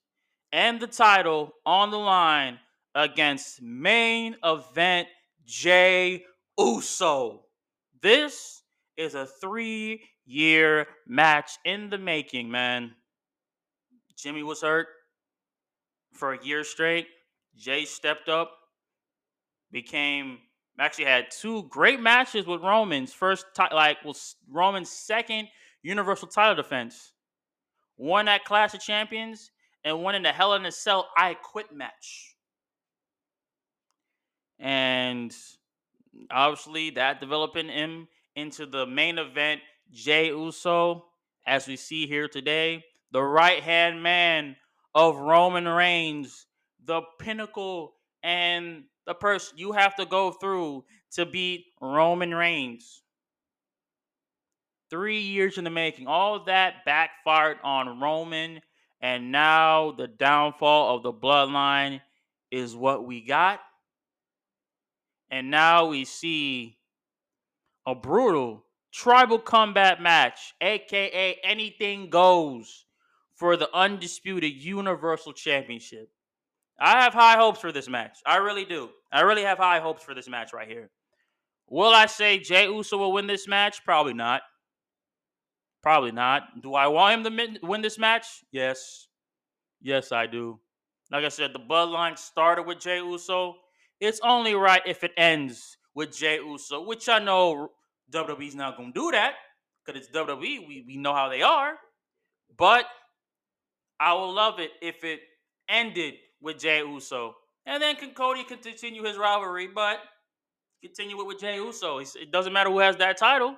and 0.53 0.79
the 0.79 0.87
title 0.87 1.53
on 1.65 1.91
the 1.91 1.99
line 1.99 2.59
against 2.95 3.61
main 3.63 4.37
event 4.45 5.09
Jey 5.45 6.25
Uso. 6.59 7.45
This 8.01 8.63
is 8.97 9.15
a 9.15 9.27
three 9.27 10.03
year 10.27 10.87
match 11.07 11.53
in 11.65 11.91
the 11.91 11.99
making, 11.99 12.51
man. 12.51 12.93
Jimmy 14.17 14.43
was 14.43 14.63
hurt 14.63 14.87
for 16.13 16.33
a 16.33 16.45
year 16.45 16.65
straight. 16.65 17.07
Jay 17.57 17.85
stepped 17.85 18.29
up, 18.29 18.53
became 19.71 20.39
actually 20.79 21.05
had 21.05 21.31
two 21.31 21.65
great 21.65 22.01
matches 22.01 22.47
with 22.47 22.63
Roman's 22.63 23.13
first 23.13 23.47
like 23.73 24.05
was 24.05 24.37
Roman's 24.51 24.91
second 24.91 25.49
Universal 25.83 26.29
title 26.29 26.55
defense. 26.55 27.13
One 27.97 28.27
at 28.27 28.45
Clash 28.45 28.75
of 28.75 28.81
Champions 28.81 29.51
and 29.85 30.03
one 30.03 30.15
in 30.15 30.23
the 30.23 30.33
Hell 30.33 30.55
in 30.55 30.67
a 30.67 30.73
Cell 30.73 31.09
I 31.17 31.35
Quit 31.35 31.73
match. 31.73 32.34
And 34.59 35.35
obviously 36.31 36.91
that 36.91 37.21
developing 37.21 37.69
him 37.69 38.09
into 38.37 38.67
the 38.67 38.87
main 38.87 39.19
event, 39.19 39.61
Jey 39.93 40.29
Uso, 40.29 41.07
as 41.47 41.67
we 41.67 41.77
see 41.77 42.07
here 42.07 42.29
today, 42.29 42.85
the 43.13 43.23
right 43.23 43.63
hand 43.63 44.03
man 44.03 44.57
of 44.95 45.17
Roman 45.17 45.69
Reigns, 45.69 46.47
the 46.85 47.03
pinnacle 47.19 47.95
and 48.23 48.85
the 49.07 49.15
person 49.15 49.59
you 49.59 49.73
have 49.73 49.95
to 49.97 50.07
go 50.07 50.31
through 50.31 50.85
to 51.13 51.27
beat 51.27 51.67
Roman 51.81 52.35
Reigns. 52.35 53.03
Three 54.91 55.21
years 55.21 55.59
in 55.59 55.65
the 55.65 55.71
making. 55.71 56.07
All 56.07 56.45
that 56.45 56.85
backfired 56.85 57.59
on 57.65 58.01
Roman, 58.01 58.61
and 59.01 59.33
now 59.33 59.93
the 59.93 60.07
downfall 60.07 60.97
of 60.97 61.03
the 61.03 61.13
bloodline 61.13 62.01
is 62.51 62.77
what 62.77 63.05
we 63.05 63.21
got. 63.21 63.61
And 65.35 65.51
now 65.51 65.87
we 65.87 66.05
see 66.05 66.79
a 67.85 67.93
brutal 67.93 68.65
tribal 68.93 69.41
combat 69.41 70.01
match, 70.01 70.55
aka 70.61 71.37
anything 71.43 72.09
goes, 72.09 72.87
for 73.35 73.57
the 73.57 73.69
undisputed 73.75 74.53
Universal 74.53 75.33
Championship. 75.33 76.09
I 76.79 77.03
have 77.03 77.15
high 77.15 77.37
hopes 77.37 77.59
for 77.59 77.73
this 77.73 77.89
match. 77.89 78.19
I 78.25 78.37
really 78.37 78.65
do. 78.65 78.91
I 79.11 79.23
really 79.23 79.43
have 79.43 79.59
high 79.59 79.81
hopes 79.81 80.05
for 80.05 80.15
this 80.15 80.29
match 80.29 80.53
right 80.53 80.69
here. 80.69 80.93
Will 81.69 81.93
I 81.93 82.07
say 82.07 82.39
Jey 82.39 82.67
Uso 82.67 82.97
will 82.97 83.13
win 83.13 83.27
this 83.27 83.49
match? 83.49 83.85
Probably 83.85 84.15
not. 84.15 84.43
Probably 85.83 86.13
not. 86.13 86.63
Do 86.63 86.75
I 86.75 86.87
want 86.87 87.27
him 87.27 87.37
to 87.37 87.67
win 87.67 87.83
this 87.83 87.99
match? 87.99 88.27
Yes. 88.53 89.09
Yes, 89.83 90.13
I 90.13 90.29
do. 90.29 90.61
Like 91.11 91.25
I 91.25 91.29
said, 91.29 91.53
the 91.53 91.59
bloodline 91.59 92.17
started 92.17 92.69
with 92.69 92.79
Jey 92.79 92.99
Uso. 92.99 93.57
It's 94.01 94.21
only 94.23 94.55
right 94.55 94.83
if 94.87 95.05
it 95.05 95.13
ends 95.17 95.77
with 95.95 96.17
Jey 96.17 96.37
Uso, 96.37 96.85
which 96.85 97.09
I 97.09 97.19
know 97.19 97.71
WWE's 98.13 98.55
not 98.55 98.77
to 98.77 98.91
do 98.93 99.11
that 99.13 99.35
because 99.85 100.01
it's 100.01 100.17
WWE. 100.17 100.39
We, 100.41 100.85
we 100.87 100.97
know 100.97 101.15
how 101.15 101.29
they 101.29 101.43
are. 101.43 101.75
But 102.57 102.87
I 104.01 104.15
will 104.15 104.33
love 104.33 104.59
it 104.61 104.71
if 104.83 105.05
it 105.05 105.21
ended 105.69 106.15
with 106.41 106.59
Jey 106.59 106.81
Uso. 106.81 107.35
And 107.67 107.83
then 107.83 107.97
can 107.97 108.11
Cody 108.11 108.45
continue 108.45 109.03
his 109.05 109.17
rivalry, 109.17 109.69
but 109.69 109.99
continue 110.83 111.19
it 111.21 111.27
with 111.27 111.41
Jey 111.41 111.57
Uso. 111.57 111.99
It 111.99 112.31
doesn't 112.31 112.53
matter 112.53 112.71
who 112.71 112.81
has 112.81 112.97
that 112.97 113.17
title. 113.17 113.57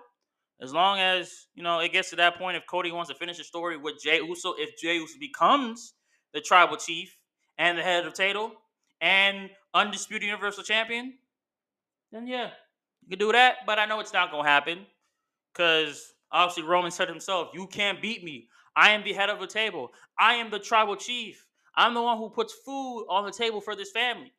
As 0.60 0.72
long 0.72 1.00
as, 1.00 1.46
you 1.54 1.62
know, 1.62 1.80
it 1.80 1.92
gets 1.92 2.10
to 2.10 2.16
that 2.16 2.38
point 2.38 2.56
if 2.56 2.66
Cody 2.66 2.90
wants 2.90 3.10
to 3.10 3.16
finish 3.16 3.36
the 3.36 3.44
story 3.44 3.76
with 3.76 4.00
Jey 4.02 4.20
Uso, 4.20 4.54
if 4.56 4.78
Jey 4.78 4.96
Uso 4.96 5.18
becomes 5.18 5.94
the 6.32 6.40
tribal 6.40 6.76
chief 6.76 7.14
and 7.58 7.76
the 7.76 7.82
head 7.82 8.06
of 8.06 8.14
title 8.14 8.52
and 9.00 9.50
undisputed 9.74 10.26
universal 10.26 10.62
champion, 10.62 11.14
then 12.12 12.26
yeah, 12.26 12.50
you 13.02 13.10
can 13.10 13.18
do 13.18 13.32
that. 13.32 13.58
But 13.66 13.78
I 13.78 13.86
know 13.86 14.00
it's 14.00 14.12
not 14.12 14.30
gonna 14.30 14.48
happen. 14.48 14.86
Cause 15.54 16.14
obviously 16.30 16.64
Roman 16.64 16.90
said 16.90 17.08
himself, 17.08 17.50
you 17.54 17.66
can't 17.66 18.00
beat 18.00 18.22
me. 18.24 18.48
I 18.74 18.90
am 18.90 19.04
the 19.04 19.14
head 19.14 19.30
of 19.30 19.40
the 19.40 19.46
table. 19.46 19.90
I 20.18 20.34
am 20.34 20.50
the 20.50 20.58
tribal 20.58 20.96
chief. 20.96 21.46
I'm 21.74 21.94
the 21.94 22.02
one 22.02 22.18
who 22.18 22.30
puts 22.30 22.52
food 22.52 23.06
on 23.08 23.24
the 23.24 23.32
table 23.32 23.60
for 23.60 23.74
this 23.74 23.90
family. 23.90 24.32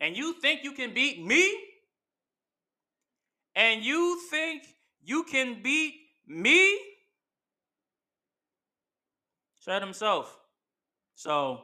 And 0.00 0.16
you 0.16 0.34
think 0.40 0.64
you 0.64 0.72
can 0.72 0.92
beat 0.92 1.24
me? 1.24 1.56
And 3.54 3.84
you 3.84 4.20
think 4.30 4.64
you 5.02 5.22
can 5.24 5.62
beat 5.62 5.94
me? 6.26 6.78
Said 9.60 9.80
himself. 9.80 10.36
So, 11.14 11.62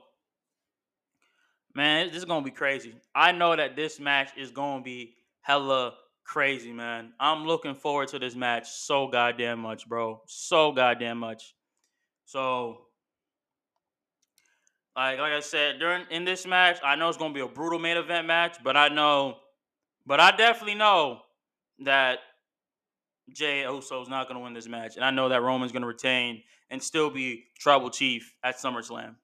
man, 1.74 2.08
this 2.08 2.16
is 2.16 2.24
gonna 2.24 2.44
be 2.44 2.50
crazy. 2.50 2.94
I 3.14 3.32
know 3.32 3.54
that 3.56 3.76
this 3.76 4.00
match 4.00 4.30
is 4.36 4.50
gonna 4.50 4.82
be 4.82 5.14
hella 5.40 5.94
crazy, 6.24 6.72
man. 6.72 7.12
I'm 7.18 7.46
looking 7.46 7.74
forward 7.74 8.08
to 8.08 8.18
this 8.18 8.34
match 8.34 8.68
so 8.70 9.08
goddamn 9.08 9.60
much, 9.60 9.88
bro. 9.88 10.22
So 10.26 10.72
goddamn 10.72 11.18
much. 11.18 11.54
So, 12.24 12.82
like 14.94 15.18
like 15.18 15.32
I 15.32 15.40
said, 15.40 15.78
during 15.78 16.04
in 16.10 16.24
this 16.24 16.46
match, 16.46 16.78
I 16.84 16.96
know 16.96 17.08
it's 17.08 17.18
gonna 17.18 17.34
be 17.34 17.40
a 17.40 17.48
brutal 17.48 17.78
main 17.78 17.96
event 17.96 18.26
match, 18.26 18.58
but 18.62 18.76
I 18.76 18.88
know, 18.88 19.38
but 20.06 20.20
I 20.20 20.30
definitely 20.30 20.76
know 20.76 21.22
that 21.80 22.18
Jey 23.32 23.62
Uso 23.62 24.02
is 24.02 24.08
not 24.08 24.28
gonna 24.28 24.40
win 24.40 24.54
this 24.54 24.68
match, 24.68 24.96
and 24.96 25.04
I 25.04 25.10
know 25.10 25.28
that 25.28 25.42
Roman's 25.42 25.72
gonna 25.72 25.86
retain 25.86 26.42
and 26.70 26.82
still 26.82 27.10
be 27.10 27.44
tribal 27.58 27.90
chief 27.90 28.34
at 28.44 28.58
SummerSlam. 28.58 29.16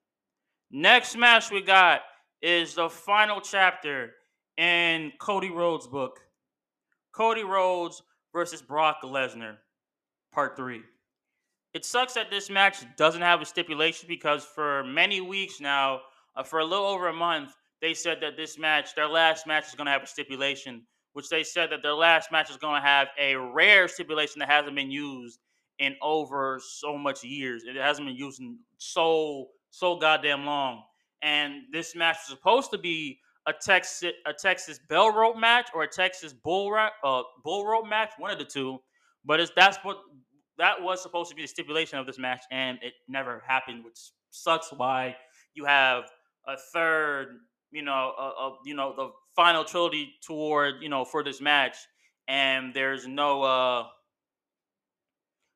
Next 0.69 1.15
match 1.15 1.49
we 1.49 1.61
got 1.61 2.01
is 2.41 2.75
the 2.75 2.89
final 2.89 3.41
chapter 3.41 4.13
in 4.57 5.11
Cody 5.19 5.49
Rhodes' 5.49 5.87
book. 5.87 6.19
Cody 7.11 7.43
Rhodes 7.43 8.01
versus 8.33 8.61
Brock 8.61 8.97
Lesnar, 9.03 9.57
part 10.31 10.55
three. 10.55 10.81
It 11.73 11.85
sucks 11.85 12.13
that 12.13 12.29
this 12.29 12.49
match 12.49 12.77
doesn't 12.95 13.21
have 13.21 13.41
a 13.41 13.45
stipulation 13.45 14.07
because 14.07 14.43
for 14.43 14.83
many 14.83 15.21
weeks 15.21 15.59
now, 15.59 16.01
uh, 16.35 16.43
for 16.43 16.59
a 16.59 16.65
little 16.65 16.85
over 16.85 17.07
a 17.07 17.13
month, 17.13 17.55
they 17.81 17.93
said 17.93 18.19
that 18.21 18.37
this 18.37 18.57
match, 18.57 18.95
their 18.95 19.07
last 19.07 19.45
match, 19.45 19.67
is 19.67 19.75
going 19.75 19.85
to 19.85 19.91
have 19.91 20.03
a 20.03 20.07
stipulation, 20.07 20.83
which 21.13 21.29
they 21.29 21.43
said 21.43 21.71
that 21.71 21.83
their 21.83 21.93
last 21.93 22.31
match 22.31 22.49
is 22.49 22.57
going 22.57 22.81
to 22.81 22.87
have 22.87 23.09
a 23.19 23.35
rare 23.35 23.87
stipulation 23.87 24.39
that 24.39 24.49
hasn't 24.49 24.75
been 24.75 24.89
used 24.89 25.39
in 25.79 25.95
over 26.01 26.59
so 26.63 26.97
much 26.97 27.23
years. 27.23 27.63
It 27.63 27.75
hasn't 27.75 28.07
been 28.07 28.15
used 28.15 28.39
in 28.39 28.57
so 28.77 29.49
so 29.69 29.97
goddamn 29.97 30.45
long. 30.45 30.83
And 31.21 31.63
this 31.71 31.95
match 31.95 32.17
was 32.17 32.37
supposed 32.37 32.71
to 32.71 32.77
be 32.77 33.19
a 33.47 33.53
Texas 33.53 34.11
a 34.25 34.33
Texas 34.33 34.79
bell 34.89 35.11
rope 35.11 35.37
match 35.37 35.69
or 35.73 35.83
a 35.83 35.87
Texas 35.87 36.33
bull 36.33 36.71
ra- 36.71 36.89
uh, 37.03 37.23
bull 37.43 37.65
rope 37.65 37.87
match, 37.87 38.11
one 38.17 38.31
of 38.31 38.37
the 38.39 38.45
two. 38.45 38.79
But 39.25 39.39
it's 39.39 39.51
that's 39.55 39.77
what 39.83 39.97
that 40.57 40.81
was 40.81 41.01
supposed 41.01 41.29
to 41.29 41.35
be 41.35 41.43
the 41.43 41.47
stipulation 41.47 41.97
of 41.99 42.05
this 42.05 42.19
match, 42.19 42.43
and 42.51 42.77
it 42.81 42.93
never 43.07 43.43
happened, 43.47 43.83
which 43.85 43.97
sucks. 44.31 44.71
Why 44.71 45.15
you 45.53 45.65
have 45.65 46.05
a 46.47 46.55
third, 46.73 47.37
you 47.71 47.81
know, 47.81 48.13
a, 48.17 48.21
a, 48.21 48.57
you 48.65 48.75
know, 48.75 48.93
the 48.95 49.09
final 49.35 49.63
trilogy 49.63 50.13
toward, 50.25 50.75
you 50.81 50.89
know, 50.89 51.05
for 51.05 51.23
this 51.23 51.41
match, 51.41 51.77
and 52.27 52.73
there's 52.73 53.07
no, 53.07 53.43
uh 53.43 53.85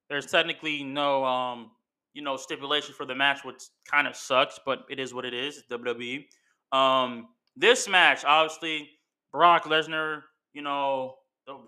there's 0.09 0.25
technically 0.25 0.83
no, 0.83 1.23
um, 1.23 1.71
you 2.13 2.21
know, 2.21 2.37
stipulation 2.37 2.93
for 2.93 3.05
the 3.05 3.15
match, 3.15 3.43
which 3.43 3.63
kind 3.89 4.07
of 4.07 4.15
sucks, 4.15 4.59
but 4.65 4.85
it 4.89 4.99
is 4.99 5.13
what 5.13 5.25
it 5.25 5.33
is. 5.33 5.63
WWE. 5.71 6.25
Um, 6.71 7.29
this 7.55 7.87
match, 7.87 8.23
obviously, 8.25 8.89
Brock 9.31 9.65
Lesnar, 9.65 10.21
you 10.53 10.61
know, 10.61 11.15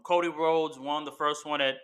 Cody 0.03 0.29
Rhodes 0.29 0.77
won 0.79 1.05
the 1.05 1.11
first 1.11 1.45
one 1.45 1.61
at 1.61 1.75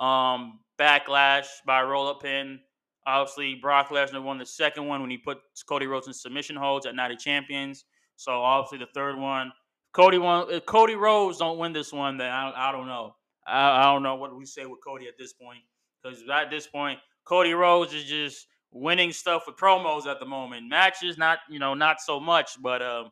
um, 0.00 0.60
Backlash 0.78 1.46
by 1.66 1.82
roll 1.82 2.08
up 2.08 2.22
pin. 2.22 2.60
Obviously, 3.06 3.54
Brock 3.54 3.90
Lesnar 3.90 4.22
won 4.22 4.38
the 4.38 4.46
second 4.46 4.86
one 4.86 5.00
when 5.00 5.10
he 5.10 5.18
put 5.18 5.38
Cody 5.68 5.86
Rhodes 5.86 6.06
in 6.08 6.12
submission 6.12 6.56
holds 6.56 6.86
at 6.86 6.94
Night 6.94 7.12
of 7.12 7.18
Champions. 7.18 7.84
So 8.16 8.32
obviously, 8.32 8.78
the 8.78 8.90
third 8.94 9.16
one, 9.16 9.52
Cody 9.92 10.18
won. 10.18 10.50
If 10.50 10.66
Cody 10.66 10.96
Rhodes 10.96 11.38
don't 11.38 11.58
win 11.58 11.72
this 11.72 11.92
one, 11.92 12.16
then 12.16 12.30
I, 12.32 12.68
I 12.68 12.72
don't 12.72 12.86
know. 12.86 13.14
I, 13.46 13.80
I 13.80 13.84
don't 13.84 14.02
know 14.02 14.16
what 14.16 14.36
we 14.36 14.44
say 14.44 14.66
with 14.66 14.80
Cody 14.84 15.06
at 15.06 15.16
this 15.18 15.32
point 15.32 15.60
because 16.02 16.22
at 16.32 16.50
this 16.50 16.66
point, 16.66 16.98
Cody 17.26 17.52
Rhodes 17.52 17.92
is 17.92 18.04
just 18.04 18.46
winning 18.70 19.12
stuff 19.12 19.44
with 19.46 19.56
promos 19.56 20.06
at 20.06 20.20
the 20.20 20.26
moment. 20.26 20.68
Matches, 20.68 21.18
not 21.18 21.40
you 21.50 21.58
know, 21.58 21.74
not 21.74 22.00
so 22.00 22.18
much, 22.18 22.60
but 22.62 22.80
um, 22.80 23.10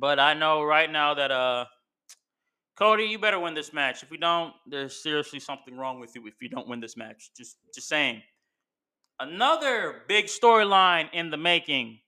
but 0.00 0.18
I 0.18 0.34
know 0.34 0.64
right 0.64 0.90
now 0.90 1.14
that 1.14 1.30
uh, 1.30 1.66
Cody, 2.76 3.04
you 3.04 3.18
better 3.18 3.38
win 3.38 3.54
this 3.54 3.72
match. 3.72 4.02
If 4.02 4.10
we 4.10 4.16
don't, 4.16 4.52
there's 4.66 5.02
seriously 5.02 5.40
something 5.40 5.76
wrong 5.76 6.00
with 6.00 6.14
you 6.14 6.26
if 6.26 6.34
you 6.40 6.48
don't 6.48 6.68
win 6.68 6.80
this 6.80 6.96
match. 6.96 7.30
Just 7.36 7.58
just 7.74 7.88
saying. 7.88 8.22
Another 9.20 10.02
big 10.08 10.26
storyline 10.26 11.08
in 11.12 11.30
the 11.30 11.36
making. 11.36 11.98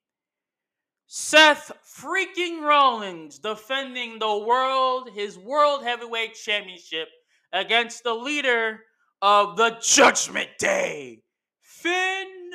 Seth 1.09 1.73
freaking 1.85 2.62
Rollins 2.62 3.41
defending 3.41 4.21
the 4.21 4.39
world, 4.39 5.11
his 5.12 5.37
world 5.37 5.83
heavyweight 5.83 6.35
championship 6.35 7.09
against 7.53 8.05
the 8.05 8.15
leader 8.15 8.79
of 9.23 9.57
the 9.57 9.79
Judgment 9.83 10.51
Day, 10.59 11.23
Finn 11.63 12.51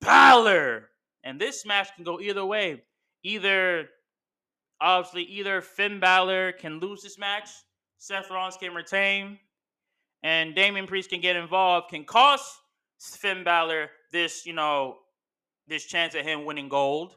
Balor. 0.00 0.88
And 1.24 1.40
this 1.40 1.66
match 1.66 1.88
can 1.94 2.04
go 2.04 2.20
either 2.20 2.44
way. 2.44 2.82
Either 3.22 3.88
Obviously, 4.80 5.24
either 5.24 5.60
Finn 5.60 5.98
Balor 5.98 6.52
can 6.52 6.78
lose 6.78 7.02
this 7.02 7.18
match, 7.18 7.48
Seth 7.98 8.30
Rollins 8.30 8.56
can 8.56 8.74
retain, 8.74 9.38
and 10.22 10.54
Damian 10.54 10.86
Priest 10.86 11.10
can 11.10 11.20
get 11.20 11.34
involved, 11.34 11.90
can 11.90 12.04
cost 12.04 12.60
Finn 13.00 13.42
Balor 13.42 13.90
this, 14.12 14.46
you 14.46 14.52
know, 14.52 14.98
this 15.66 15.84
chance 15.84 16.14
at 16.14 16.24
him 16.24 16.44
winning 16.44 16.68
gold. 16.68 17.16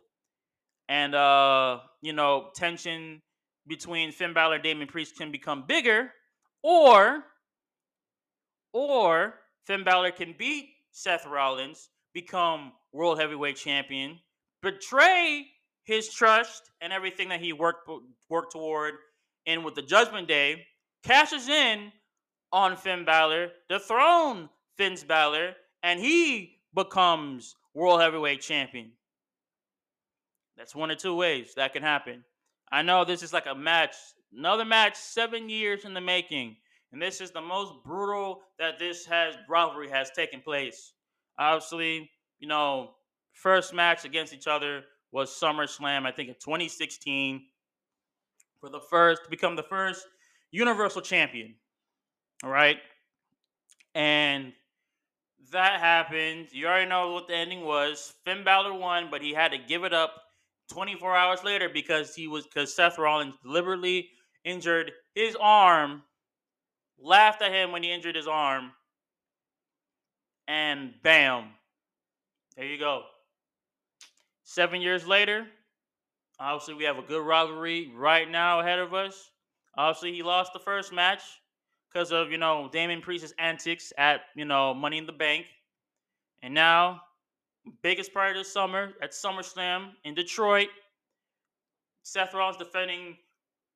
And 0.89 1.13
uh, 1.13 1.79
you 2.01 2.13
know, 2.13 2.49
tension 2.55 3.21
between 3.67 4.11
Finn 4.11 4.33
Balor 4.33 4.55
and 4.55 4.63
Damian 4.63 4.87
Priest 4.87 5.15
can 5.15 5.31
become 5.31 5.63
bigger, 5.67 6.11
or 6.63 7.23
or 8.73 9.35
Finn 9.65 9.83
Balor 9.83 10.11
can 10.11 10.35
beat 10.37 10.69
Seth 10.91 11.25
Rollins, 11.25 11.89
become 12.13 12.73
world 12.91 13.19
heavyweight 13.19 13.55
champion, 13.55 14.19
betray 14.61 15.47
his 15.83 16.13
trust 16.13 16.71
and 16.81 16.93
everything 16.93 17.29
that 17.29 17.41
he 17.41 17.53
worked 17.53 17.89
worked 18.29 18.51
toward 18.51 18.95
and 19.45 19.65
with 19.65 19.75
the 19.75 19.81
Judgment 19.81 20.27
Day 20.27 20.65
cashes 21.03 21.47
in 21.47 21.91
on 22.51 22.75
Finn 22.75 23.05
Balor, 23.05 23.49
dethrone 23.69 24.49
Finn 24.77 24.97
Balor, 25.07 25.55
and 25.83 25.99
he 25.99 26.59
becomes 26.73 27.55
World 27.73 28.01
Heavyweight 28.01 28.41
Champion. 28.41 28.91
That's 30.57 30.75
one 30.75 30.91
of 30.91 30.97
two 30.97 31.15
ways 31.15 31.53
that 31.55 31.73
can 31.73 31.81
happen. 31.81 32.23
I 32.71 32.81
know 32.81 33.03
this 33.03 33.23
is 33.23 33.33
like 33.33 33.47
a 33.47 33.55
match, 33.55 33.95
another 34.37 34.65
match, 34.65 34.95
seven 34.95 35.49
years 35.49 35.85
in 35.85 35.93
the 35.93 36.01
making, 36.01 36.57
and 36.91 37.01
this 37.01 37.21
is 37.21 37.31
the 37.31 37.41
most 37.41 37.73
brutal 37.85 38.41
that 38.59 38.79
this 38.79 39.05
has 39.05 39.35
rivalry 39.49 39.89
has 39.89 40.11
taken 40.11 40.41
place. 40.41 40.93
Obviously, 41.39 42.09
you 42.39 42.47
know, 42.47 42.91
first 43.33 43.73
match 43.73 44.05
against 44.05 44.33
each 44.33 44.47
other 44.47 44.83
was 45.11 45.29
SummerSlam, 45.29 46.05
I 46.05 46.11
think 46.11 46.29
in 46.29 46.35
2016, 46.35 47.41
for 48.59 48.69
the 48.69 48.79
first 48.79 49.23
to 49.23 49.29
become 49.29 49.55
the 49.55 49.63
first 49.63 50.05
Universal 50.51 51.01
Champion. 51.01 51.55
All 52.43 52.49
right. 52.49 52.77
And 53.95 54.53
that 55.51 55.79
happened. 55.79 56.47
You 56.51 56.67
already 56.67 56.89
know 56.89 57.11
what 57.11 57.27
the 57.27 57.35
ending 57.35 57.61
was. 57.61 58.13
Finn 58.25 58.43
Balor 58.43 58.73
won, 58.73 59.09
but 59.11 59.21
he 59.21 59.33
had 59.33 59.51
to 59.51 59.57
give 59.57 59.83
it 59.83 59.93
up 59.93 60.13
24 60.71 61.15
hours 61.15 61.43
later 61.43 61.69
because 61.69 62.15
he 62.15 62.27
was 62.27 62.45
because 62.45 62.73
Seth 62.73 62.97
Rollins 62.97 63.35
deliberately 63.43 64.09
injured 64.45 64.91
his 65.13 65.35
arm, 65.39 66.03
laughed 67.01 67.41
at 67.41 67.51
him 67.51 67.71
when 67.71 67.83
he 67.83 67.91
injured 67.91 68.15
his 68.15 68.27
arm, 68.27 68.71
and 70.47 70.93
bam. 71.03 71.45
There 72.55 72.65
you 72.65 72.77
go. 72.77 73.03
Seven 74.43 74.81
years 74.81 75.07
later, 75.07 75.47
obviously 76.39 76.73
we 76.73 76.83
have 76.83 76.97
a 76.97 77.03
good 77.03 77.25
rivalry 77.25 77.91
right 77.95 78.29
now 78.29 78.59
ahead 78.59 78.79
of 78.79 78.93
us. 78.93 79.31
Obviously, 79.77 80.13
he 80.13 80.23
lost 80.23 80.51
the 80.51 80.59
first 80.59 80.91
match 80.91 81.21
because 81.91 82.11
of 82.11 82.31
you 82.31 82.37
know 82.37 82.69
Damian 82.71 83.01
Priest's 83.01 83.33
antics 83.39 83.93
at 83.97 84.21
you 84.35 84.45
know 84.45 84.73
Money 84.73 84.97
in 84.97 85.05
the 85.05 85.13
Bank, 85.13 85.45
and 86.41 86.53
now 86.53 87.01
biggest 87.81 88.13
part 88.13 88.35
of 88.35 88.43
the 88.43 88.49
summer 88.49 88.93
at 89.01 89.11
SummerSlam 89.11 89.91
in 90.03 90.13
Detroit. 90.13 90.67
Seth 92.03 92.33
Rollins 92.33 92.57
defending 92.57 93.15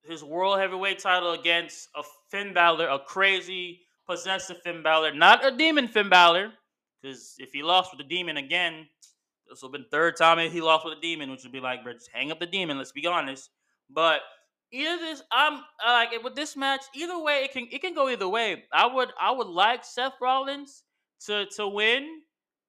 his 0.07 0.23
world 0.23 0.60
heavyweight 0.60 0.99
title 0.99 1.34
against 1.34 1.90
a 1.95 2.03
Finn 2.30 2.53
Balor, 2.53 2.88
a 2.88 2.99
crazy 2.99 3.82
possessive 4.07 4.61
Finn 4.61 4.84
Balor, 4.84 5.14
not 5.14 5.45
a 5.45 5.56
demon 5.56 5.88
Finn 5.88 6.10
Balor, 6.10 6.52
because 7.02 7.36
if 7.40 7.52
he 7.52 7.64
lost 7.64 7.91
with 7.91 8.07
the 8.07 8.15
demon 8.15 8.38
again, 8.38 8.88
this 9.49 9.61
will 9.61 9.69
be 9.69 9.80
the 9.80 9.90
third 9.91 10.18
time 10.18 10.38
he 10.49 10.61
lost 10.61 10.86
with 10.86 10.98
a 10.98 11.02
demon, 11.02 11.30
which 11.30 11.44
would 11.44 11.52
be 11.52 11.60
like, 11.60 11.84
bro, 11.84 11.94
just 11.94 12.10
hang 12.11 12.32
up 12.32 12.40
the 12.40 12.45
demon. 12.45 12.77
Let's 12.77 12.91
be 12.91 13.06
honest. 13.06 13.49
But 13.90 14.22
either 14.72 14.98
this, 14.98 15.22
I'm 15.32 15.61
like 15.86 16.23
with 16.23 16.36
this 16.36 16.57
match. 16.57 16.82
Either 16.95 17.19
way, 17.19 17.44
it 17.44 17.52
can 17.52 17.68
it 17.72 17.82
can 17.82 17.94
go 17.94 18.10
either 18.10 18.27
way. 18.27 18.64
I 18.73 18.88
would 18.88 19.10
I 19.19 19.32
would 19.32 19.48
like 19.48 19.84
Seth 19.84 20.14
Rollins 20.22 20.84
to 21.27 21.45
to 21.57 21.68
win, 21.68 22.22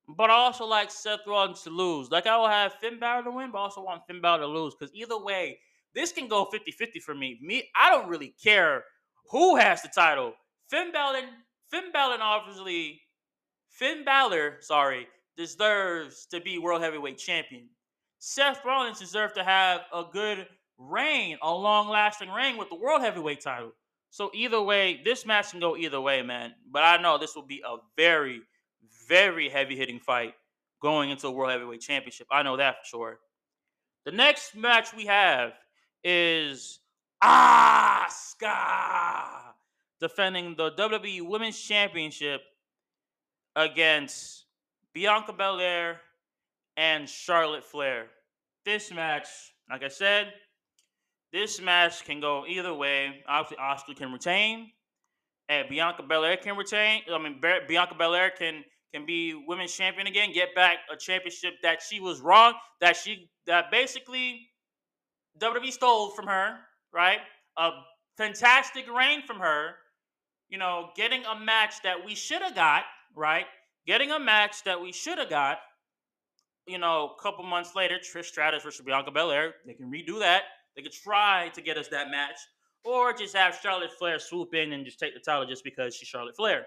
but 0.09 0.31
I 0.31 0.35
also 0.35 0.67
like 0.67 0.91
Seth 0.91 1.27
Rollins 1.27 1.63
to 1.63 1.71
lose. 1.71 2.11
Like 2.11 2.27
I 2.27 2.37
will 2.37 2.49
have 2.49 2.75
Finn 2.75 2.99
Balor 2.99 3.25
to 3.25 3.31
win, 3.31 3.51
but 3.51 3.59
I 3.59 3.63
also 3.63 3.83
want 3.83 4.07
Finn 4.07 4.21
Balor 4.21 4.43
to 4.43 4.47
lose 4.47 4.75
because 4.75 4.95
either 4.95 5.19
way, 5.19 5.59
this 5.97 6.13
can 6.13 6.29
go 6.29 6.45
50-50 6.45 7.01
for 7.03 7.15
me. 7.15 7.39
Me, 7.43 7.69
I 7.75 7.91
don't 7.91 8.09
really 8.09 8.35
care 8.41 8.85
who 9.31 9.57
has 9.57 9.83
the 9.83 9.89
title. 9.89 10.35
Finn 10.69 10.93
Balor, 10.93 11.23
Finn 11.71 11.91
Balor, 11.93 12.19
obviously, 12.21 13.01
Finn 13.71 14.05
Balor, 14.05 14.59
sorry, 14.61 15.09
deserves 15.37 16.27
to 16.27 16.41
be 16.41 16.59
world 16.59 16.83
heavyweight 16.83 17.19
champion. 17.19 17.69
Seth 18.19 18.65
Rollins 18.65 18.99
deserves 18.99 19.33
to 19.35 19.45
have 19.45 19.83
a 19.93 20.05
good 20.13 20.47
reign, 20.79 21.39
a 21.43 21.53
long 21.53 21.89
lasting 21.89 22.31
reign 22.31 22.59
with 22.59 22.69
the 22.69 22.77
world 22.77 23.01
heavyweight 23.01 23.41
title. 23.41 23.73
So 24.11 24.31
either 24.35 24.61
way, 24.61 25.01
this 25.03 25.25
match 25.25 25.51
can 25.51 25.61
go 25.61 25.77
either 25.77 26.01
way, 26.01 26.23
man. 26.23 26.55
But 26.71 26.83
I 26.83 27.01
know 27.01 27.17
this 27.17 27.35
will 27.35 27.47
be 27.47 27.63
a 27.67 27.77
very, 27.97 28.43
very 29.09 29.49
heavy 29.49 29.77
hitting 29.77 30.01
fight 30.01 30.35
going 30.83 31.11
into 31.11 31.29
a 31.29 31.31
world 31.31 31.53
heavyweight 31.53 31.81
championship. 31.81 32.27
I 32.31 32.43
know 32.43 32.59
that 32.59 32.77
for 32.83 32.89
sure. 32.89 33.19
The 34.05 34.13
next 34.13 34.55
match 34.55 34.95
we 34.95 35.07
have 35.07 35.53
is 36.09 36.79
Asuka 37.21 38.53
defending 40.01 40.55
the 40.55 40.71
WWE 40.71 41.27
Women's 41.29 41.61
Championship 41.61 42.43
against 43.57 44.45
Bianca 44.95 45.33
Belair 45.33 46.01
and 46.77 47.09
Charlotte 47.09 47.65
Flair. 47.65 48.07
This 48.65 48.93
match, 48.93 49.27
like 49.69 49.83
I 49.83 49.89
said, 49.89 50.33
this 51.33 51.61
match 51.61 52.05
can 52.05 52.21
go 52.21 52.47
either 52.47 52.73
way. 52.73 53.25
Obviously, 53.27 53.57
Asuka 53.57 53.97
can 53.97 54.13
retain, 54.13 54.71
and 55.49 55.69
Bianca 55.69 56.05
Belair 56.05 56.37
can 56.37 56.57
retain. 56.57 57.03
I 57.13 57.19
mean, 57.19 57.41
Bianca 57.67 57.97
Belair 57.97 58.31
can 58.31 58.63
can 58.95 59.05
be 59.05 59.35
women's 59.35 59.75
champion 59.75 60.07
again, 60.07 60.33
get 60.33 60.55
back 60.55 60.79
a 60.93 60.97
championship 60.97 61.55
that 61.65 61.83
she 61.83 61.99
was 61.99 62.21
wrong, 62.21 62.55
that 62.81 62.97
she 62.97 63.29
that 63.47 63.73
basically 63.73 64.49
WWE 65.41 65.73
stole 65.73 66.11
from 66.11 66.27
her, 66.27 66.59
right? 66.93 67.19
A 67.57 67.71
fantastic 68.17 68.91
reign 68.91 69.23
from 69.23 69.39
her. 69.39 69.75
You 70.49 70.59
know, 70.59 70.91
getting 70.97 71.25
a 71.25 71.39
match 71.39 71.83
that 71.83 72.05
we 72.05 72.15
should 72.15 72.43
have 72.43 72.55
got, 72.55 72.85
right? 73.15 73.47
getting 73.87 74.11
a 74.11 74.19
match 74.19 74.65
that 74.65 74.81
we 74.81 74.93
should 74.93 75.19
have 75.19 75.31
got, 75.31 75.59
you 76.67 76.79
know, 76.79 77.15
a 77.17 77.23
couple 77.23 77.45
months 77.45 77.75
later, 77.75 77.99
Trish 77.99 78.27
Stratus 78.27 78.63
versus 78.63 78.85
Bianca 78.85 79.11
Belair. 79.11 79.55
They 79.65 79.75
can 79.75 79.91
redo 79.91 80.19
that. 80.19 80.43
They 80.75 80.83
could 80.83 80.93
try 80.93 81.51
to 81.55 81.63
get 81.63 81.79
us 81.79 81.89
that 81.89 82.11
match, 82.11 82.39
or 82.85 83.13
just 83.13 83.35
have 83.37 83.59
Charlotte 83.63 83.93
Flair 83.99 84.19
swoop 84.19 84.55
in 84.55 84.73
and 84.73 84.85
just 84.85 84.99
take 84.99 85.15
the 85.15 85.21
title 85.21 85.47
just 85.47 85.65
because 85.65 85.95
she's 85.95 86.09
Charlotte 86.09 86.37
Flair. 86.37 86.67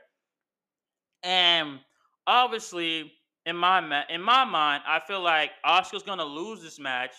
And 1.24 1.80
obviously, 2.26 3.12
in 3.46 3.56
my 3.56 3.82
ma- 3.82 4.08
in 4.10 4.22
my 4.22 4.46
mind, 4.46 4.84
I 4.88 5.00
feel 5.06 5.22
like 5.22 5.52
Asuka's 5.66 6.04
gonna 6.04 6.26
lose 6.26 6.62
this 6.62 6.80
match, 6.80 7.14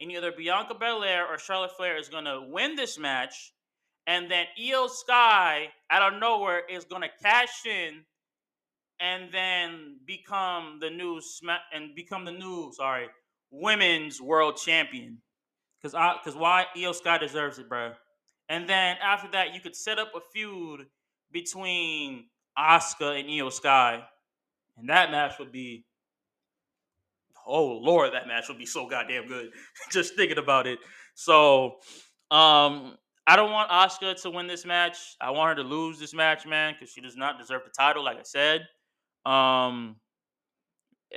and 0.00 0.10
either 0.10 0.32
Bianca 0.32 0.74
Belair 0.74 1.26
or 1.26 1.38
Charlotte 1.38 1.76
Flair 1.76 1.96
is 1.96 2.08
gonna 2.08 2.46
win 2.48 2.76
this 2.76 2.98
match, 2.98 3.52
and 4.06 4.30
then 4.30 4.46
Iyo 4.60 4.88
Sky 4.88 5.68
out 5.90 6.12
of 6.12 6.20
nowhere 6.20 6.62
is 6.68 6.84
gonna 6.84 7.10
cash 7.22 7.64
in 7.66 8.04
and 9.00 9.32
then 9.32 9.98
become 10.06 10.78
the 10.80 10.90
new 10.90 11.20
sma- 11.20 11.64
and 11.72 11.94
become 11.94 12.24
the 12.24 12.32
new 12.32 12.72
sorry 12.74 13.08
women's 13.50 14.20
world 14.20 14.56
champion 14.56 15.20
Cause 15.84 15.94
I, 15.94 16.16
cause 16.24 16.34
why 16.34 16.64
Iyo 16.74 16.94
Sky 16.94 17.18
deserves 17.18 17.58
it, 17.58 17.68
bro. 17.68 17.92
And 18.48 18.66
then 18.66 18.96
after 19.02 19.30
that, 19.32 19.52
you 19.54 19.60
could 19.60 19.76
set 19.76 19.98
up 19.98 20.12
a 20.16 20.20
feud 20.32 20.86
between 21.30 22.30
Asuka 22.58 23.20
and 23.20 23.28
Iyo 23.28 23.52
Sky, 23.52 24.02
and 24.78 24.88
that 24.88 25.10
match 25.10 25.38
would 25.38 25.52
be, 25.52 25.84
oh 27.46 27.78
lord, 27.78 28.12
that 28.12 28.26
match 28.26 28.44
would 28.48 28.58
be 28.58 28.66
so 28.66 28.88
goddamn 28.88 29.26
good. 29.26 29.50
Just 29.92 30.16
thinking 30.16 30.38
about 30.38 30.66
it. 30.66 30.78
So, 31.14 31.76
um, 32.30 32.96
I 33.26 33.36
don't 33.36 33.52
want 33.52 33.70
Asuka 33.70 34.20
to 34.22 34.30
win 34.30 34.46
this 34.46 34.66
match. 34.66 35.16
I 35.20 35.30
want 35.30 35.56
her 35.56 35.62
to 35.62 35.68
lose 35.68 35.98
this 35.98 36.12
match, 36.12 36.46
man, 36.46 36.74
because 36.74 36.92
she 36.92 37.00
does 37.00 37.16
not 37.16 37.38
deserve 37.38 37.62
the 37.64 37.70
title. 37.70 38.04
Like 38.04 38.18
I 38.18 38.22
said, 38.22 38.66
um, 39.24 39.96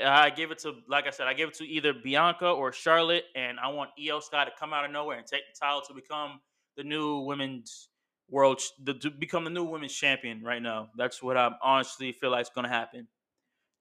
I 0.03 0.29
give 0.29 0.51
it 0.51 0.59
to, 0.59 0.75
like 0.87 1.05
I 1.07 1.09
said, 1.09 1.27
I 1.27 1.33
give 1.33 1.49
it 1.49 1.55
to 1.55 1.65
either 1.65 1.93
Bianca 1.93 2.47
or 2.47 2.71
Charlotte, 2.71 3.25
and 3.35 3.59
I 3.59 3.67
want 3.69 3.89
Iyo 3.99 4.21
Sky 4.21 4.45
to 4.45 4.51
come 4.57 4.73
out 4.73 4.85
of 4.85 4.91
nowhere 4.91 5.17
and 5.17 5.27
take 5.27 5.41
the 5.53 5.59
title 5.59 5.81
to 5.87 5.93
become 5.93 6.39
the 6.77 6.83
new 6.83 7.19
women's 7.19 7.89
world, 8.29 8.61
the, 8.83 8.93
to 8.93 9.09
become 9.09 9.43
the 9.43 9.49
new 9.49 9.65
women's 9.65 9.93
champion 9.93 10.43
right 10.43 10.61
now. 10.61 10.89
That's 10.97 11.21
what 11.21 11.35
I 11.35 11.51
honestly 11.61 12.13
feel 12.13 12.31
like 12.31 12.43
is 12.43 12.51
going 12.53 12.65
to 12.65 12.69
happen. 12.73 13.07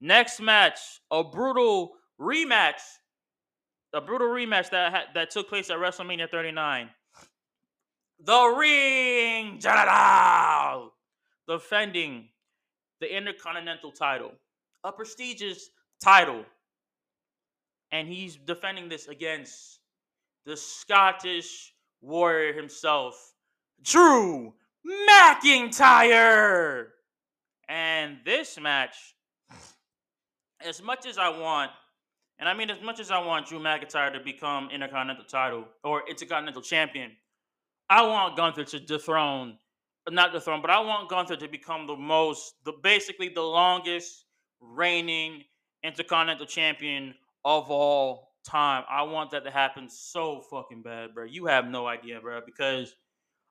Next 0.00 0.40
match, 0.40 0.78
a 1.10 1.22
brutal 1.22 1.92
rematch, 2.20 2.80
a 3.92 4.00
brutal 4.00 4.28
rematch 4.28 4.70
that 4.70 4.92
ha- 4.92 5.06
that 5.14 5.30
took 5.30 5.48
place 5.48 5.70
at 5.70 5.78
WrestleMania 5.78 6.30
39. 6.30 6.90
The 8.24 8.54
Ring 8.58 9.58
General 9.58 10.92
defending 11.48 12.28
the 13.00 13.14
Intercontinental 13.14 13.92
title, 13.92 14.32
a 14.84 14.92
prestigious 14.92 15.70
title. 16.02 16.44
And 17.92 18.08
he's 18.08 18.36
defending 18.36 18.88
this 18.88 19.06
against 19.06 19.80
the 20.44 20.56
Scottish 20.56 21.74
warrior 22.00 22.52
himself, 22.52 23.34
Drew 23.82 24.54
McIntyre. 25.10 26.86
And 27.68 28.18
this 28.24 28.58
match, 28.58 28.96
as 30.60 30.82
much 30.82 31.06
as 31.06 31.18
I 31.18 31.28
want, 31.28 31.70
and 32.38 32.48
I 32.48 32.54
mean 32.54 32.70
as 32.70 32.82
much 32.82 33.00
as 33.00 33.10
I 33.10 33.18
want 33.18 33.46
Drew 33.46 33.58
McIntyre 33.58 34.12
to 34.12 34.20
become 34.20 34.68
Intercontinental 34.70 35.24
title 35.24 35.64
or 35.84 36.02
Intercontinental 36.08 36.62
champion, 36.62 37.12
I 37.88 38.02
want 38.02 38.36
Gunther 38.36 38.64
to 38.64 38.80
dethrone, 38.80 39.58
not 40.10 40.32
dethrone, 40.32 40.60
but 40.60 40.70
I 40.70 40.80
want 40.80 41.08
Gunther 41.08 41.36
to 41.36 41.48
become 41.48 41.86
the 41.86 41.96
most, 41.96 42.54
the 42.64 42.72
basically 42.82 43.28
the 43.28 43.42
longest 43.42 44.24
reigning 44.60 45.44
Intercontinental 45.82 46.46
champion 46.46 47.14
of 47.44 47.70
all 47.70 48.32
time. 48.44 48.84
I 48.88 49.02
want 49.02 49.30
that 49.30 49.44
to 49.44 49.50
happen 49.50 49.88
so 49.88 50.42
fucking 50.50 50.82
bad, 50.82 51.14
bro. 51.14 51.24
You 51.24 51.46
have 51.46 51.66
no 51.66 51.86
idea, 51.86 52.20
bro, 52.20 52.40
because 52.44 52.94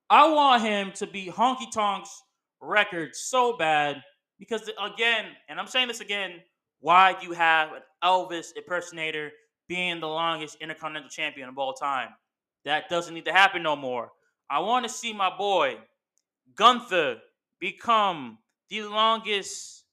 I 0.09 0.29
want 0.29 0.61
him 0.63 0.91
to 0.93 1.07
be 1.07 1.27
Honky 1.27 1.71
Tonk's 1.71 2.21
record 2.61 3.15
so 3.15 3.57
bad 3.57 4.01
because 4.39 4.69
again, 4.83 5.25
and 5.49 5.59
I'm 5.59 5.67
saying 5.67 5.87
this 5.87 6.01
again, 6.01 6.41
why 6.79 7.13
do 7.19 7.25
you 7.25 7.33
have 7.33 7.69
an 7.73 7.81
Elvis 8.03 8.55
impersonator 8.55 9.31
being 9.67 9.99
the 9.99 10.07
longest 10.07 10.57
Intercontinental 10.61 11.09
champion 11.09 11.49
of 11.49 11.57
all 11.57 11.73
time? 11.73 12.09
That 12.65 12.89
doesn't 12.89 13.13
need 13.13 13.25
to 13.25 13.33
happen 13.33 13.63
no 13.63 13.75
more. 13.75 14.11
I 14.49 14.59
want 14.59 14.85
to 14.85 14.89
see 14.89 15.13
my 15.13 15.35
boy 15.35 15.77
Gunther 16.55 17.17
become 17.59 18.37
the 18.69 18.83
longest 18.83 19.83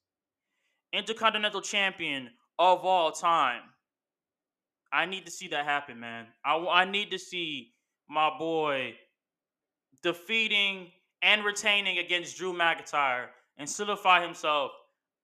Intercontinental 0.93 1.63
champion 1.63 2.29
of 2.59 2.85
all 2.85 3.13
time. 3.13 3.63
I 4.93 5.07
need 5.07 5.25
to 5.25 5.33
see 5.33 5.49
that 5.49 5.65
happen, 5.65 5.99
man. 5.99 6.27
I, 6.45 6.57
I 6.57 6.85
need 6.85 7.11
to 7.13 7.19
see 7.19 7.73
my 8.09 8.31
boy 8.39 8.95
defeating 10.03 10.91
and 11.23 11.45
retaining 11.45 11.99
against 11.99 12.37
Drew 12.37 12.53
McIntyre 12.53 13.29
and 13.57 13.69
solidify 13.69 14.23
himself 14.23 14.73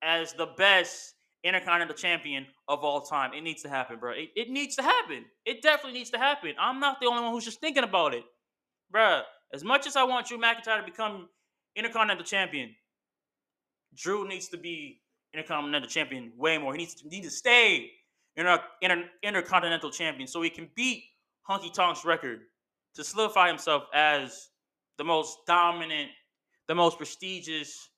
as 0.02 0.32
the 0.32 0.46
best 0.56 1.14
Intercontinental 1.44 1.96
Champion 1.96 2.46
of 2.66 2.80
all 2.82 3.02
time. 3.02 3.32
It 3.32 3.42
needs 3.42 3.62
to 3.62 3.68
happen, 3.68 3.98
bro. 3.98 4.12
It, 4.12 4.30
it 4.34 4.50
needs 4.50 4.76
to 4.76 4.82
happen. 4.82 5.24
It 5.44 5.62
definitely 5.62 5.98
needs 5.98 6.10
to 6.10 6.18
happen. 6.18 6.52
I'm 6.58 6.80
not 6.80 7.00
the 7.00 7.06
only 7.06 7.22
one 7.22 7.32
who's 7.32 7.44
just 7.44 7.60
thinking 7.60 7.84
about 7.84 8.14
it, 8.14 8.24
bro. 8.90 9.22
As 9.54 9.64
much 9.64 9.86
as 9.86 9.96
I 9.96 10.02
want 10.04 10.26
Drew 10.26 10.38
McIntyre 10.38 10.80
to 10.80 10.84
become 10.84 11.28
Intercontinental 11.76 12.24
Champion, 12.24 12.74
Drew 13.94 14.26
needs 14.26 14.48
to 14.48 14.58
be 14.58 15.00
Intercontinental 15.32 15.88
Champion 15.88 16.32
way 16.36 16.58
more. 16.58 16.72
He 16.72 16.78
needs 16.78 16.94
to, 16.96 17.08
need 17.08 17.22
to 17.22 17.30
stay 17.30 17.90
inter, 18.36 18.58
inter, 18.82 19.04
Intercontinental 19.22 19.90
Champion 19.90 20.26
so 20.26 20.42
he 20.42 20.50
can 20.50 20.68
beat 20.74 21.04
Honky 21.48 21.72
Tonk's 21.72 22.04
record 22.04 22.40
to 22.94 23.04
solidify 23.04 23.48
himself 23.48 23.84
as 23.94 24.48
the 24.98 25.04
most 25.04 25.38
dominant, 25.46 26.10
the 26.66 26.74
most 26.74 26.98
prestigious 26.98 27.88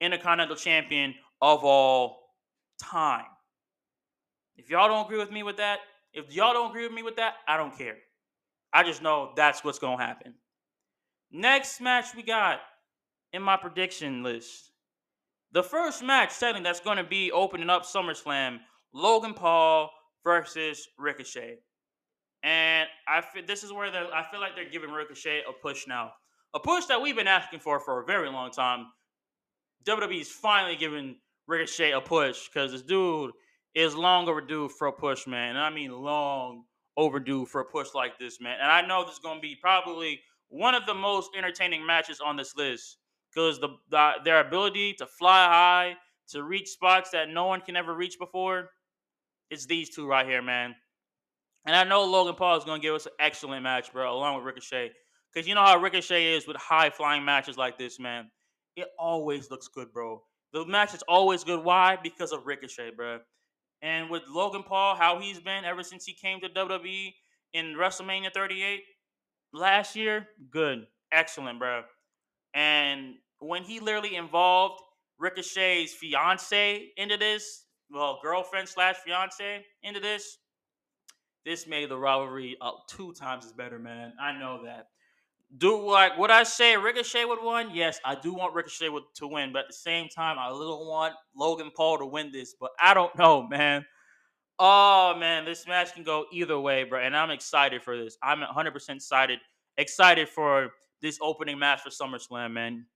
Intercontinental 0.00 0.56
Champion 0.56 1.14
of 1.42 1.64
all 1.64 2.25
time. 2.82 3.26
If 4.56 4.70
y'all 4.70 4.88
don't 4.88 5.06
agree 5.06 5.18
with 5.18 5.30
me 5.30 5.42
with 5.42 5.58
that, 5.58 5.80
if 6.12 6.32
y'all 6.34 6.52
don't 6.52 6.70
agree 6.70 6.84
with 6.84 6.92
me 6.92 7.02
with 7.02 7.16
that, 7.16 7.34
I 7.46 7.56
don't 7.56 7.76
care. 7.76 7.96
I 8.72 8.82
just 8.82 9.02
know 9.02 9.32
that's 9.36 9.64
what's 9.64 9.78
going 9.78 9.98
to 9.98 10.04
happen. 10.04 10.34
Next 11.30 11.80
match 11.80 12.14
we 12.14 12.22
got 12.22 12.60
in 13.32 13.42
my 13.42 13.56
prediction 13.56 14.22
list 14.22 14.70
the 15.52 15.62
first 15.62 16.02
match 16.02 16.32
setting 16.32 16.62
that's 16.62 16.80
going 16.80 16.98
to 16.98 17.04
be 17.04 17.32
opening 17.32 17.70
up 17.70 17.84
SummerSlam, 17.84 18.58
Logan 18.92 19.32
Paul 19.32 19.90
versus 20.24 20.86
Ricochet. 20.98 21.56
And 22.42 22.88
I 23.08 23.22
feel 23.22 23.42
this 23.46 23.64
is 23.64 23.72
where 23.72 23.86
I 23.86 24.22
feel 24.30 24.40
like 24.40 24.54
they're 24.54 24.68
giving 24.68 24.90
Ricochet 24.90 25.44
a 25.48 25.52
push 25.52 25.86
now. 25.86 26.12
A 26.54 26.60
push 26.60 26.84
that 26.86 27.00
we've 27.00 27.16
been 27.16 27.26
asking 27.26 27.60
for 27.60 27.80
for 27.80 28.02
a 28.02 28.04
very 28.04 28.28
long 28.28 28.50
time. 28.50 28.86
WWE 29.84 30.20
is 30.20 30.28
finally 30.28 30.76
giving 30.76 31.16
Ricochet 31.46 31.92
a 31.92 32.00
push 32.00 32.48
because 32.48 32.72
this 32.72 32.82
dude 32.82 33.32
is 33.74 33.94
long 33.94 34.28
overdue 34.28 34.68
for 34.68 34.88
a 34.88 34.92
push, 34.92 35.26
man. 35.26 35.50
And 35.50 35.58
I 35.58 35.70
mean 35.70 35.92
long 35.92 36.64
overdue 36.96 37.44
for 37.44 37.60
a 37.60 37.64
push 37.64 37.88
like 37.94 38.18
this, 38.18 38.40
man. 38.40 38.58
And 38.60 38.70
I 38.70 38.86
know 38.86 39.04
this 39.04 39.14
is 39.14 39.18
going 39.20 39.36
to 39.36 39.42
be 39.42 39.54
probably 39.54 40.20
one 40.48 40.74
of 40.74 40.86
the 40.86 40.94
most 40.94 41.30
entertaining 41.36 41.84
matches 41.84 42.20
on 42.20 42.36
this 42.36 42.56
list 42.56 42.98
because 43.32 43.60
the, 43.60 43.68
the 43.90 44.12
their 44.24 44.40
ability 44.40 44.94
to 44.94 45.06
fly 45.06 45.44
high, 45.46 45.96
to 46.28 46.42
reach 46.42 46.68
spots 46.68 47.10
that 47.10 47.28
no 47.28 47.46
one 47.46 47.60
can 47.60 47.76
ever 47.76 47.94
reach 47.94 48.18
before, 48.18 48.70
it's 49.50 49.66
these 49.66 49.90
two 49.90 50.06
right 50.06 50.26
here, 50.26 50.42
man. 50.42 50.74
And 51.66 51.74
I 51.74 51.84
know 51.84 52.04
Logan 52.04 52.36
Paul 52.36 52.56
is 52.56 52.64
going 52.64 52.80
to 52.80 52.86
give 52.86 52.94
us 52.94 53.06
an 53.06 53.12
excellent 53.18 53.62
match, 53.62 53.92
bro, 53.92 54.12
along 54.12 54.36
with 54.36 54.44
Ricochet. 54.44 54.92
Because 55.32 55.46
you 55.48 55.54
know 55.54 55.64
how 55.64 55.78
Ricochet 55.78 56.34
is 56.34 56.46
with 56.46 56.56
high 56.56 56.90
flying 56.90 57.24
matches 57.24 57.58
like 57.58 57.76
this, 57.76 57.98
man. 57.98 58.30
It 58.76 58.86
always 58.98 59.50
looks 59.50 59.68
good, 59.68 59.92
bro. 59.92 60.22
The 60.52 60.64
match 60.66 60.94
is 60.94 61.02
always 61.08 61.44
good. 61.44 61.62
Why? 61.64 61.98
Because 62.02 62.32
of 62.32 62.46
Ricochet, 62.46 62.92
bro. 62.96 63.18
And 63.82 64.10
with 64.10 64.22
Logan 64.28 64.62
Paul, 64.62 64.96
how 64.96 65.20
he's 65.20 65.38
been 65.38 65.64
ever 65.64 65.82
since 65.82 66.04
he 66.04 66.14
came 66.14 66.40
to 66.40 66.48
WWE 66.48 67.12
in 67.52 67.74
WrestleMania 67.74 68.32
38 68.32 68.80
last 69.52 69.96
year, 69.96 70.26
good. 70.50 70.86
Excellent, 71.12 71.58
bro. 71.58 71.82
And 72.54 73.14
when 73.38 73.62
he 73.62 73.80
literally 73.80 74.16
involved 74.16 74.80
Ricochet's 75.18 75.92
fiance 75.92 76.88
into 76.96 77.16
this, 77.16 77.64
well, 77.90 78.18
girlfriend 78.22 78.68
slash 78.68 78.96
fiance 78.96 79.64
into 79.82 80.00
this, 80.00 80.38
this 81.44 81.66
made 81.66 81.90
the 81.90 81.96
rivalry 81.96 82.56
uh, 82.60 82.72
two 82.88 83.12
times 83.12 83.44
as 83.44 83.52
better, 83.52 83.78
man. 83.78 84.12
I 84.20 84.32
know 84.32 84.64
that. 84.64 84.88
Do 85.58 85.80
like 85.86 86.18
would 86.18 86.30
I 86.30 86.42
say 86.42 86.76
Ricochet 86.76 87.24
would 87.24 87.38
win? 87.40 87.68
Yes, 87.72 88.00
I 88.04 88.14
do 88.16 88.34
want 88.34 88.54
Ricochet 88.54 88.88
to 88.88 89.26
win, 89.28 89.52
but 89.52 89.60
at 89.60 89.68
the 89.68 89.74
same 89.74 90.08
time, 90.08 90.38
I 90.38 90.50
little 90.50 90.88
want 90.88 91.14
Logan 91.36 91.70
Paul 91.74 91.98
to 91.98 92.06
win 92.06 92.32
this. 92.32 92.54
But 92.58 92.70
I 92.80 92.94
don't 92.94 93.16
know, 93.18 93.46
man. 93.46 93.84
Oh 94.58 95.14
man, 95.18 95.44
this 95.44 95.66
match 95.66 95.94
can 95.94 96.02
go 96.02 96.26
either 96.32 96.58
way, 96.58 96.84
bro, 96.84 97.00
and 97.00 97.16
I'm 97.16 97.30
excited 97.30 97.82
for 97.82 97.96
this. 97.96 98.16
I'm 98.22 98.40
100% 98.40 98.88
excited, 98.88 99.38
excited 99.76 100.28
for 100.28 100.70
this 101.02 101.18
opening 101.20 101.58
match 101.58 101.82
for 101.82 101.90
SummerSlam, 101.90 102.52
man. 102.52 102.86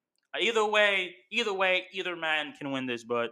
Either 0.41 0.65
way, 0.65 1.15
either 1.31 1.53
way, 1.53 1.85
either 1.93 2.17
man 2.17 2.55
can 2.59 2.71
win 2.73 2.87
this. 2.87 3.05
But 3.05 3.31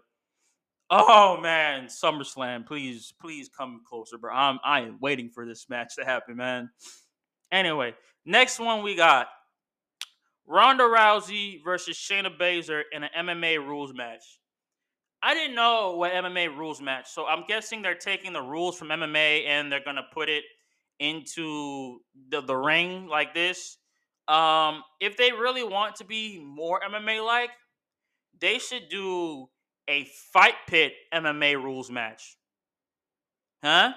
oh 0.90 1.38
man, 1.40 1.86
SummerSlam, 1.86 2.66
please, 2.66 3.14
please 3.20 3.48
come 3.48 3.80
closer, 3.88 4.18
bro. 4.18 4.32
I'm 4.32 4.58
I 4.64 4.82
am 4.82 4.98
waiting 5.00 5.30
for 5.30 5.46
this 5.46 5.68
match 5.68 5.96
to 5.96 6.04
happen, 6.04 6.36
man. 6.36 6.70
Anyway, 7.50 7.94
next 8.28 8.60
one 8.60 8.82
we 8.82 8.94
got 8.94 9.28
Ronda 10.46 10.84
Rousey 10.84 11.62
versus 11.64 11.96
Shayna 11.96 12.36
Baszler 12.38 12.82
in 12.92 13.02
an 13.02 13.10
MMA 13.26 13.58
rules 13.58 13.92
match. 13.94 14.22
I 15.22 15.34
didn't 15.34 15.56
know 15.56 15.96
what 15.96 16.12
MMA 16.12 16.56
rules 16.56 16.80
match, 16.80 17.08
so 17.08 17.26
I'm 17.26 17.44
guessing 17.48 17.82
they're 17.82 17.94
taking 17.94 18.32
the 18.32 18.42
rules 18.42 18.78
from 18.78 18.88
MMA 18.88 19.46
and 19.46 19.72
they're 19.72 19.84
gonna 19.84 20.06
put 20.12 20.28
it 20.28 20.44
into 21.00 21.98
the, 22.28 22.40
the 22.40 22.56
ring 22.56 23.06
like 23.06 23.34
this. 23.34 23.78
Um, 24.28 24.82
if 25.00 25.16
they 25.16 25.32
really 25.32 25.64
want 25.64 25.96
to 25.96 26.04
be 26.04 26.38
more 26.38 26.80
MMA 26.80 27.24
like, 27.24 27.50
they 28.40 28.58
should 28.58 28.88
do 28.90 29.48
a 29.88 30.06
fight 30.32 30.54
pit 30.66 30.92
MMA 31.12 31.54
rules 31.54 31.90
match. 31.90 32.36
Huh? 33.64 33.92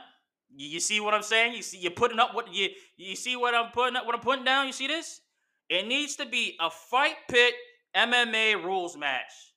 You, 0.55 0.67
you 0.67 0.79
see 0.79 0.99
what 0.99 1.13
I'm 1.13 1.23
saying? 1.23 1.55
You 1.55 1.61
see, 1.61 1.77
you're 1.77 1.91
putting 1.91 2.19
up 2.19 2.33
what 2.33 2.53
you 2.53 2.69
you 2.97 3.15
see 3.15 3.35
what 3.35 3.53
I'm 3.55 3.71
putting 3.71 3.95
up, 3.95 4.05
what 4.05 4.15
I'm 4.15 4.21
putting 4.21 4.45
down. 4.45 4.67
You 4.67 4.73
see 4.73 4.87
this? 4.87 5.21
It 5.69 5.87
needs 5.87 6.15
to 6.17 6.25
be 6.25 6.57
a 6.59 6.69
fight 6.69 7.15
pit 7.29 7.53
MMA 7.95 8.63
rules 8.63 8.97
match. 8.97 9.53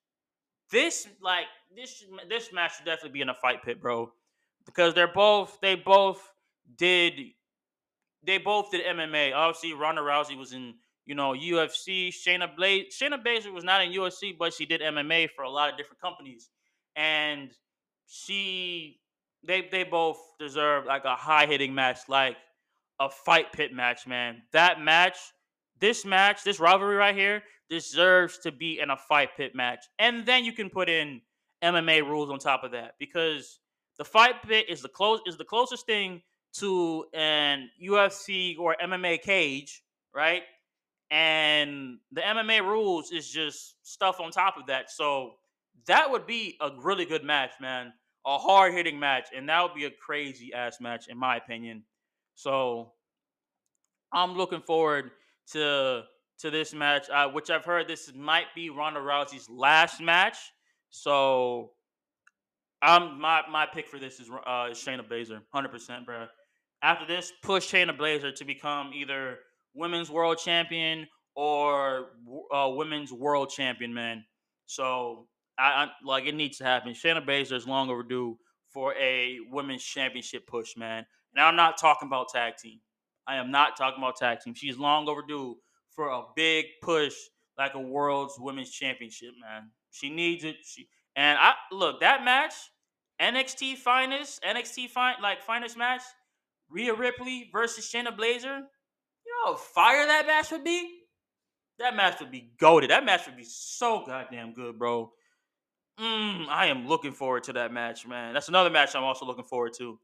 This 0.71 1.09
like 1.21 1.47
this 1.75 2.05
this 2.29 2.53
match 2.53 2.77
should 2.77 2.87
definitely 2.87 3.11
be 3.11 3.21
in 3.21 3.29
a 3.29 3.35
fight 3.35 3.63
pit, 3.63 3.81
bro, 3.81 4.13
because 4.65 4.95
they're 4.95 5.13
both 5.13 5.59
they 5.61 5.75
both 5.75 6.21
did 6.77 7.15
they 8.25 8.39
both 8.39 8.71
did 8.71 8.85
MMA. 8.85 9.35
Obviously, 9.35 9.73
Ronda 9.75 10.01
Rousey 10.01 10.37
was 10.37 10.53
in 10.53 10.75
you 11.05 11.15
know 11.15 11.33
UFC. 11.33 12.09
Shayna 12.09 12.55
Blaze 12.57 12.97
Shayna 12.97 13.23
Baszler 13.23 13.53
was 13.53 13.65
not 13.65 13.83
in 13.83 13.93
UFC, 13.93 14.37
but 14.37 14.53
she 14.55 14.67
did 14.67 14.81
MMA 14.81 15.31
for 15.31 15.43
a 15.45 15.51
lot 15.51 15.71
of 15.71 15.77
different 15.77 16.01
companies, 16.01 16.49
and 16.97 17.51
she 18.07 19.01
they 19.47 19.69
they 19.71 19.85
both 19.85 20.19
deserve 20.39 20.87
like 20.87 21.05
a 21.05 21.15
high 21.15 21.47
hitting 21.47 21.75
match, 21.75 22.01
like 22.09 22.37
a 23.01 23.09
fight 23.09 23.53
pit 23.53 23.73
match, 23.73 24.07
man. 24.07 24.43
That 24.53 24.81
match, 24.81 25.17
this 25.81 26.05
match, 26.05 26.45
this 26.45 26.61
rivalry 26.61 26.97
right 26.97 27.15
here 27.15 27.43
deserves 27.69 28.39
to 28.39 28.53
be 28.53 28.81
in 28.81 28.91
a 28.91 28.97
fight 28.97 29.31
pit 29.37 29.55
match, 29.55 29.85
and 29.99 30.25
then 30.27 30.45
you 30.45 30.53
can 30.53 30.71
put 30.71 30.89
in 30.89 31.21
MMA 31.63 32.03
rules 32.03 32.31
on 32.31 32.39
top 32.39 32.65
of 32.65 32.73
that 32.73 32.95
because 32.99 33.59
the 33.99 34.05
fight 34.05 34.43
pit 34.47 34.67
is 34.69 34.83
the 34.83 34.89
close 34.89 35.21
is 35.27 35.37
the 35.37 35.45
closest 35.45 35.87
thing 35.87 36.23
to 36.55 37.05
an 37.13 37.69
UFC 37.83 38.59
or 38.59 38.77
MMA 38.83 39.21
cage, 39.23 39.83
right? 40.15 40.43
And 41.11 41.99
the 42.13 42.21
MMA 42.21 42.63
rules 42.63 43.11
is 43.11 43.29
just 43.29 43.77
stuff 43.83 44.21
on 44.21 44.31
top 44.31 44.57
of 44.57 44.67
that. 44.67 44.91
So 44.91 45.35
that 45.87 46.11
would 46.11 46.27
be 46.27 46.57
a 46.61 46.71
really 46.79 47.05
good 47.05 47.25
match, 47.25 47.53
man. 47.61 47.93
A 48.27 48.39
hard 48.39 48.73
hitting 48.73 48.99
match, 48.99 49.29
and 49.37 49.49
that 49.49 49.63
would 49.63 49.75
be 49.75 49.85
a 49.85 49.91
crazy 49.91 50.53
ass 50.55 50.81
match, 50.81 51.09
in 51.09 51.19
my 51.19 51.37
opinion. 51.37 51.83
So 52.35 52.93
I'm 54.13 54.35
looking 54.35 54.61
forward 54.61 55.11
to 55.53 56.05
to 56.41 56.51
this 56.51 56.75
match, 56.75 57.09
uh, 57.11 57.29
which 57.29 57.51
I've 57.51 57.65
heard 57.65 57.87
this 57.87 58.13
might 58.15 58.47
be 58.55 58.71
Ronda 58.71 59.01
Rousey's 59.01 59.49
last 59.49 60.01
match. 60.01 60.37
So 60.91 61.73
I'm 62.83 63.21
my 63.21 63.43
my 63.51 63.67
pick 63.67 63.89
for 63.89 63.99
this 63.99 64.21
is 64.21 64.31
uh 64.31 64.71
Shayna 64.71 65.07
Baszler, 65.09 65.41
hundred 65.53 65.71
percent, 65.71 66.07
bro. 66.07 66.27
After 66.83 67.07
this, 67.07 67.33
push 67.43 67.73
Shayna 67.73 67.97
Baszler 67.97 68.35
to 68.35 68.45
become 68.45 68.93
either 68.95 69.39
women's 69.75 70.11
world 70.11 70.39
champion 70.39 71.07
or 71.35 72.11
uh, 72.55 72.69
women's 72.69 73.13
world 73.13 73.51
champion, 73.51 73.93
man. 73.93 74.25
So 74.67 75.27
I, 75.59 75.63
I, 75.63 75.89
like 76.05 76.27
it 76.27 76.35
needs 76.35 76.59
to 76.59 76.65
happen. 76.65 76.93
Shayna 76.93 77.25
Baszler 77.27 77.57
is 77.57 77.67
long 77.67 77.91
overdue 77.91 78.39
for 78.71 78.95
a 78.95 79.39
women's 79.51 79.85
championship 79.85 80.47
push, 80.47 80.77
man. 80.77 81.07
And 81.35 81.45
I'm 81.45 81.57
not 81.57 81.79
talking 81.79 82.09
about 82.09 82.29
tag 82.29 82.57
team. 82.57 82.81
I 83.27 83.37
am 83.37 83.51
not 83.51 83.77
talking 83.77 84.03
about 84.03 84.17
tag 84.17 84.41
team. 84.41 84.55
She's 84.55 84.79
long 84.79 85.09
overdue 85.09 85.57
for 85.91 86.09
a 86.09 86.23
big 86.35 86.67
push 86.83 87.15
like 87.57 87.75
a 87.75 87.81
world's 87.81 88.35
women's 88.39 88.71
championship, 88.71 89.31
man. 89.41 89.71
She 89.91 90.11
needs 90.11 90.45
it. 90.45 90.57
She 90.65 90.89
and 91.17 91.39
I 91.39 91.55
look 91.71 92.01
that 92.01 92.25
match, 92.25 92.55
NXT 93.21 93.77
finest, 93.77 94.43
NXT 94.43 94.91
fine 94.91 95.15
like 95.23 95.43
finest 95.43 95.79
match 95.79 96.03
Rhea 96.69 96.95
Ripley 96.95 97.49
versus 97.53 97.91
Shayna 97.91 98.17
Baszler. 98.17 98.63
You 99.25 99.33
know 99.47 99.55
fire 99.55 100.07
that 100.07 100.27
match 100.27 100.51
would 100.51 100.65
be? 100.65 101.01
That 101.79 101.97
match 101.97 102.21
would 102.21 102.31
be 102.31 102.51
goaded. 102.59 102.91
That 102.91 103.05
match 103.05 103.27
would 103.27 103.37
be 103.37 103.45
so 103.45 104.05
goddamn 104.07 104.53
good, 104.53 104.79
bro. 104.79 105.13
Mm, 106.01 106.49
I 106.49 106.67
am 106.67 106.89
looking 106.89 107.13
forward 107.13 107.45
to 107.45 107.53
that 107.55 107.73
match, 107.73 108.07
man. 108.07 108.35
That's 108.35 108.49
another 108.49 108.71
match 108.71 108.95
I'm 108.95 109.05
also 109.05 109.25
looking 109.27 109.45
forward 109.45 109.73
to. 109.79 109.99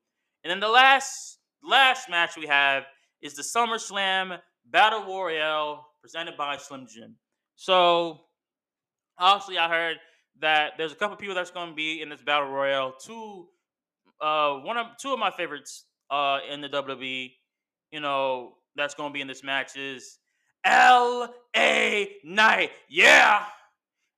And 0.44 0.50
then 0.50 0.60
the 0.60 0.68
last 0.68 1.38
last 1.62 2.08
match 2.08 2.36
we 2.36 2.46
have 2.46 2.84
is 3.20 3.34
the 3.34 3.42
SummerSlam 3.42 4.38
Battle 4.66 5.04
Royale 5.04 5.86
presented 6.00 6.36
by 6.36 6.56
Slim 6.56 6.86
Jim. 6.88 7.16
So 7.56 8.20
obviously 9.18 9.58
I 9.58 9.68
heard 9.68 9.96
that 10.40 10.72
there's 10.78 10.92
a 10.92 10.94
couple 10.94 11.16
people 11.16 11.34
that's 11.34 11.50
going 11.50 11.70
to 11.70 11.74
be 11.74 12.00
in 12.00 12.08
this 12.08 12.22
Battle 12.22 12.48
Royale. 12.48 12.94
Two 13.04 13.48
uh 14.20 14.54
one 14.58 14.76
of 14.76 14.86
two 15.00 15.12
of 15.12 15.18
my 15.18 15.30
favorites 15.30 15.84
uh, 16.10 16.38
in 16.50 16.60
the 16.60 16.68
WWE, 16.68 17.32
you 17.90 18.00
know, 18.00 18.54
that's 18.76 18.94
going 18.94 19.10
to 19.10 19.14
be 19.14 19.20
in 19.20 19.28
this 19.28 19.44
match 19.44 19.76
is 19.76 20.18
L.A. 20.64 22.16
Knight. 22.24 22.70
Yeah. 22.88 23.44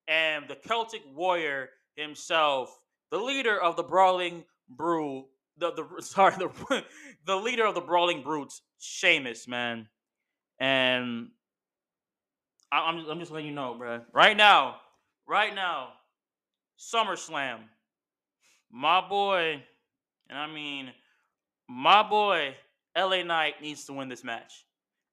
And 0.09 0.47
the 0.49 0.57
Celtic 0.57 1.03
Warrior 1.15 1.71
himself, 1.97 2.79
the 3.11 3.19
leader 3.19 3.61
of 3.61 3.77
the 3.77 3.83
Brawling 3.83 4.45
Brew, 4.69 5.27
the, 5.59 5.73
the 5.73 6.03
sorry, 6.03 6.35
the, 6.37 6.85
the 7.27 7.37
leader 7.37 7.67
of 7.67 7.75
the 7.75 7.81
Brawling 7.81 8.23
Brutes, 8.23 8.63
Sheamus, 8.79 9.47
man. 9.47 9.89
And 10.59 11.29
I, 12.71 12.89
I'm, 12.89 13.05
I'm 13.09 13.19
just 13.19 13.31
letting 13.31 13.49
you 13.49 13.55
know, 13.55 13.75
bro. 13.75 14.01
Right 14.13 14.37
now, 14.37 14.77
right 15.29 15.55
now, 15.55 15.89
SummerSlam, 16.79 17.59
my 18.71 19.07
boy, 19.07 19.63
and 20.29 20.39
I 20.39 20.47
mean 20.47 20.93
my 21.69 22.03
boy 22.03 22.55
LA 22.97 23.23
Knight 23.23 23.63
needs 23.63 23.85
to 23.87 23.93
win 23.93 24.09
this 24.09 24.25
match. 24.25 24.65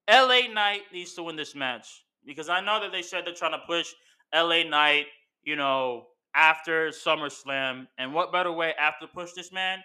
LA 0.09 0.51
Knight 0.51 0.81
needs 0.91 1.13
to 1.13 1.23
win 1.23 1.35
this 1.35 1.55
match 1.55 2.03
because 2.25 2.49
I 2.49 2.61
know 2.61 2.81
that 2.81 2.91
they 2.91 3.01
said 3.01 3.25
they're 3.25 3.33
trying 3.33 3.53
to 3.53 3.63
push 3.67 3.93
LA 4.33 4.63
Knight, 4.63 5.05
you 5.43 5.55
know, 5.55 6.05
after 6.35 6.89
SummerSlam. 6.89 7.87
And 7.97 8.13
what 8.13 8.31
better 8.31 8.51
way 8.51 8.73
after 8.79 9.07
push 9.07 9.31
this 9.33 9.51
man 9.51 9.79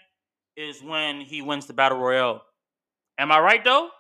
is 0.56 0.82
when 0.82 1.20
he 1.20 1.42
wins 1.42 1.66
the 1.66 1.72
Battle 1.72 1.98
Royale. 1.98 2.42
Am 3.18 3.32
I 3.32 3.40
right 3.40 3.64
though? 3.64 3.90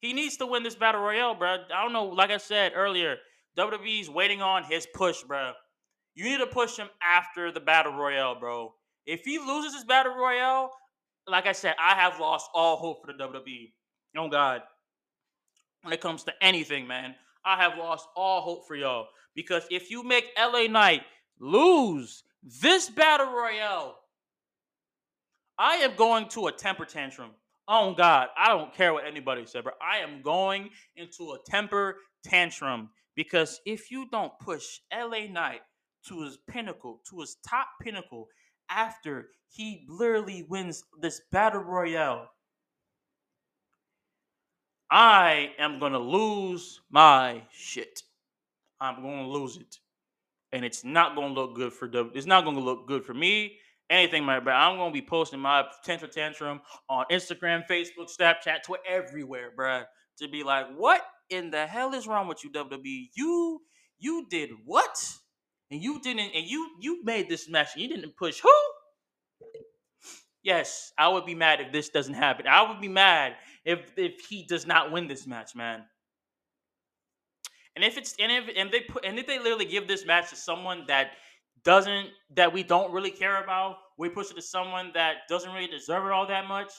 He 0.00 0.12
needs 0.12 0.36
to 0.38 0.46
win 0.46 0.62
this 0.62 0.74
Battle 0.74 1.00
Royale, 1.00 1.34
bro. 1.34 1.58
I 1.74 1.82
don't 1.82 1.92
know. 1.92 2.06
Like 2.06 2.30
I 2.30 2.38
said 2.38 2.72
earlier, 2.74 3.16
WWE's 3.56 4.10
waiting 4.10 4.42
on 4.42 4.64
his 4.64 4.86
push, 4.94 5.22
bro. 5.22 5.52
You 6.14 6.24
need 6.24 6.38
to 6.38 6.46
push 6.46 6.76
him 6.76 6.88
after 7.02 7.52
the 7.52 7.60
Battle 7.60 7.92
Royale, 7.92 8.34
bro. 8.34 8.74
If 9.06 9.24
he 9.24 9.38
loses 9.38 9.74
his 9.74 9.84
Battle 9.84 10.14
Royale, 10.14 10.70
like 11.28 11.46
I 11.46 11.52
said, 11.52 11.74
I 11.80 11.94
have 11.94 12.18
lost 12.18 12.50
all 12.54 12.76
hope 12.76 13.00
for 13.00 13.12
the 13.12 13.18
WWE. 13.18 13.72
Oh 14.16 14.28
God. 14.28 14.62
When 15.82 15.92
it 15.92 16.00
comes 16.00 16.24
to 16.24 16.32
anything, 16.40 16.86
man, 16.86 17.14
I 17.44 17.56
have 17.56 17.78
lost 17.78 18.06
all 18.16 18.40
hope 18.40 18.66
for 18.66 18.76
y'all. 18.76 19.06
Because 19.34 19.64
if 19.70 19.90
you 19.90 20.02
make 20.02 20.26
LA 20.38 20.66
Knight 20.68 21.02
lose 21.40 22.24
this 22.42 22.90
battle 22.90 23.32
royale, 23.32 23.96
I 25.58 25.76
am 25.76 25.96
going 25.96 26.28
to 26.30 26.48
a 26.48 26.52
temper 26.52 26.84
tantrum. 26.84 27.30
Oh 27.68 27.94
God, 27.94 28.28
I 28.36 28.48
don't 28.48 28.74
care 28.74 28.92
what 28.92 29.06
anybody 29.06 29.46
said, 29.46 29.64
but 29.64 29.74
I 29.80 29.98
am 29.98 30.22
going 30.22 30.70
into 30.96 31.32
a 31.32 31.38
temper 31.46 31.96
tantrum 32.24 32.90
because 33.14 33.60
if 33.64 33.90
you 33.90 34.08
don't 34.10 34.32
push 34.40 34.80
LA 34.92 35.26
Knight 35.30 35.60
to 36.08 36.22
his 36.22 36.38
pinnacle, 36.48 37.00
to 37.08 37.20
his 37.20 37.36
top 37.46 37.68
pinnacle, 37.80 38.26
after 38.68 39.28
he 39.48 39.86
literally 39.88 40.44
wins 40.48 40.82
this 41.00 41.20
battle 41.30 41.62
royale, 41.62 42.28
I 44.90 45.52
am 45.58 45.78
gonna 45.78 45.98
lose 45.98 46.80
my 46.90 47.42
shit. 47.52 48.02
I'm 48.82 48.96
gonna 48.96 49.28
lose 49.28 49.56
it, 49.56 49.76
and 50.50 50.64
it's 50.64 50.82
not 50.84 51.14
gonna 51.14 51.32
look 51.32 51.54
good 51.54 51.72
for 51.72 51.86
W. 51.86 52.12
It's 52.16 52.26
not 52.26 52.44
gonna 52.44 52.58
look 52.58 52.88
good 52.88 53.04
for 53.04 53.14
me. 53.14 53.58
Anything, 53.88 54.24
my 54.24 54.40
bro. 54.40 54.52
I'm 54.52 54.76
gonna 54.76 54.92
be 54.92 55.02
posting 55.02 55.38
my 55.38 55.62
potential 55.62 56.08
tantrum 56.08 56.60
on 56.90 57.04
Instagram, 57.10 57.64
Facebook, 57.70 58.10
Snapchat, 58.10 58.64
Twitter, 58.64 58.82
everywhere, 58.88 59.52
bruh. 59.56 59.84
To 60.18 60.28
be 60.28 60.42
like, 60.42 60.66
what 60.76 61.02
in 61.30 61.50
the 61.50 61.66
hell 61.66 61.94
is 61.94 62.08
wrong 62.08 62.26
with 62.26 62.42
you, 62.42 62.50
WWE? 62.50 63.10
You 63.14 63.60
you 63.98 64.26
did 64.28 64.50
what? 64.64 64.98
And 65.70 65.80
you 65.82 66.00
didn't, 66.00 66.32
and 66.34 66.44
you 66.44 66.70
you 66.80 67.04
made 67.04 67.28
this 67.28 67.48
match. 67.48 67.68
And 67.74 67.82
you 67.82 67.88
didn't 67.88 68.16
push 68.16 68.40
who? 68.40 68.52
Yes, 70.42 70.92
I 70.98 71.06
would 71.08 71.24
be 71.24 71.36
mad 71.36 71.60
if 71.60 71.72
this 71.72 71.88
doesn't 71.88 72.14
happen. 72.14 72.48
I 72.48 72.68
would 72.68 72.80
be 72.80 72.88
mad 72.88 73.36
if 73.64 73.92
if 73.96 74.26
he 74.28 74.44
does 74.44 74.66
not 74.66 74.90
win 74.90 75.06
this 75.06 75.24
match, 75.26 75.54
man. 75.54 75.84
And 77.74 77.84
if 77.84 77.96
it's 77.96 78.14
and 78.18 78.30
if 78.30 78.44
and 78.56 78.70
they 78.70 78.80
put 78.80 79.04
and 79.04 79.18
if 79.18 79.26
they 79.26 79.38
literally 79.38 79.64
give 79.64 79.88
this 79.88 80.04
match 80.04 80.30
to 80.30 80.36
someone 80.36 80.84
that 80.88 81.12
doesn't 81.64 82.08
that 82.34 82.52
we 82.52 82.62
don't 82.62 82.92
really 82.92 83.10
care 83.10 83.42
about, 83.42 83.76
we 83.98 84.08
push 84.08 84.30
it 84.30 84.34
to 84.34 84.42
someone 84.42 84.90
that 84.94 85.28
doesn't 85.28 85.52
really 85.52 85.68
deserve 85.68 86.04
it 86.06 86.12
all 86.12 86.26
that 86.26 86.46
much 86.46 86.72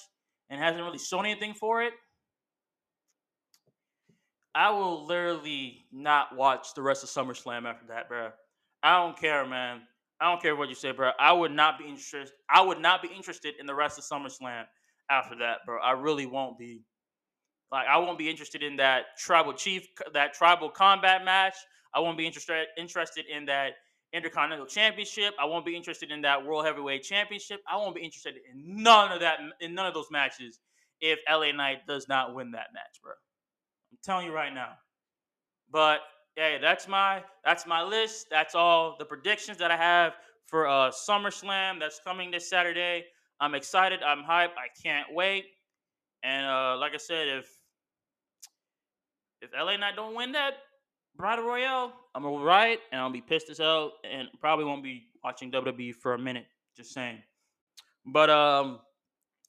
and 0.49 0.61
hasn't 0.61 0.83
really 0.83 0.99
shown 0.99 1.25
anything 1.25 1.53
for 1.53 1.81
it. 1.81 1.93
I 4.55 4.69
will 4.69 5.05
literally 5.07 5.85
not 5.91 6.35
watch 6.35 6.75
the 6.75 6.81
rest 6.83 7.03
of 7.03 7.09
SummerSlam 7.09 7.65
after 7.65 7.87
that, 7.87 8.07
bro. 8.07 8.29
I 8.83 8.97
don't 8.97 9.17
care, 9.17 9.47
man. 9.47 9.81
I 10.19 10.29
don't 10.29 10.41
care 10.41 10.55
what 10.55 10.69
you 10.69 10.75
say, 10.75 10.91
bro. 10.91 11.11
I 11.19 11.33
would 11.33 11.51
not 11.51 11.79
be 11.79 11.85
interested. 11.85 12.29
I 12.49 12.61
would 12.61 12.79
not 12.79 13.01
be 13.01 13.07
interested 13.07 13.55
in 13.59 13.65
the 13.65 13.73
rest 13.73 13.97
of 13.97 14.03
SummerSlam 14.03 14.65
after 15.09 15.35
that, 15.37 15.59
bro. 15.65 15.81
I 15.81 15.91
really 15.91 16.27
won't 16.27 16.59
be. 16.59 16.83
Like, 17.73 17.87
I 17.87 17.97
won't 17.97 18.19
be 18.19 18.29
interested 18.29 18.61
in 18.61 18.75
that 18.75 19.17
tribal 19.17 19.51
chief, 19.51 19.87
that 20.13 20.35
tribal 20.35 20.69
combat 20.69 21.25
match. 21.25 21.55
I 21.95 21.99
won't 21.99 22.19
be 22.19 22.27
interested 22.27 22.67
interested 22.77 23.25
in 23.25 23.45
that 23.45 23.71
Intercontinental 24.13 24.67
Championship. 24.67 25.33
I 25.41 25.45
won't 25.45 25.65
be 25.65 25.75
interested 25.75 26.11
in 26.11 26.21
that 26.21 26.45
World 26.45 26.65
Heavyweight 26.65 27.01
Championship. 27.01 27.61
I 27.67 27.77
won't 27.77 27.95
be 27.95 28.03
interested 28.03 28.35
in 28.35 28.83
none 28.83 29.11
of 29.11 29.21
that 29.21 29.39
in 29.59 29.73
none 29.73 29.87
of 29.87 29.95
those 29.95 30.11
matches 30.11 30.59
if 31.01 31.17
LA 31.27 31.51
Knight 31.51 31.87
does 31.87 32.07
not 32.07 32.35
win 32.35 32.51
that 32.51 32.67
match, 32.75 33.01
bro. 33.01 33.13
I'm 33.91 33.97
telling 34.03 34.27
you 34.27 34.33
right 34.33 34.53
now. 34.53 34.73
But 35.71 36.01
hey, 36.35 36.59
that's 36.61 36.87
my 36.87 37.23
that's 37.43 37.65
my 37.65 37.81
list. 37.81 38.27
That's 38.29 38.53
all 38.53 38.97
the 38.99 39.05
predictions 39.05 39.57
that 39.57 39.71
I 39.71 39.77
have 39.77 40.13
for 40.45 40.67
uh 40.67 40.91
SummerSlam 40.91 41.79
that's 41.79 41.99
coming 42.03 42.29
this 42.29 42.47
Saturday. 42.47 43.05
I'm 43.39 43.55
excited. 43.55 44.03
I'm 44.03 44.19
hyped. 44.19 44.57
I 44.57 44.69
can't 44.81 45.07
wait. 45.11 45.45
And 46.21 46.45
uh 46.45 46.77
like 46.77 46.93
I 46.93 46.97
said, 46.97 47.27
if 47.27 47.49
if 49.43 49.51
LA 49.53 49.77
Knight 49.77 49.95
don't 49.95 50.15
win 50.15 50.31
that 50.31 50.53
Battle 51.17 51.45
Royale, 51.45 51.93
I'm 52.15 52.23
gonna 52.23 52.43
riot 52.43 52.79
and 52.91 53.01
I'll 53.01 53.11
be 53.11 53.21
pissed 53.21 53.49
as 53.49 53.57
hell 53.57 53.93
and 54.09 54.29
probably 54.39 54.65
won't 54.65 54.83
be 54.83 55.09
watching 55.23 55.51
WWE 55.51 55.93
for 55.95 56.13
a 56.13 56.19
minute. 56.19 56.45
Just 56.75 56.93
saying. 56.93 57.21
But 58.05 58.29
um 58.29 58.79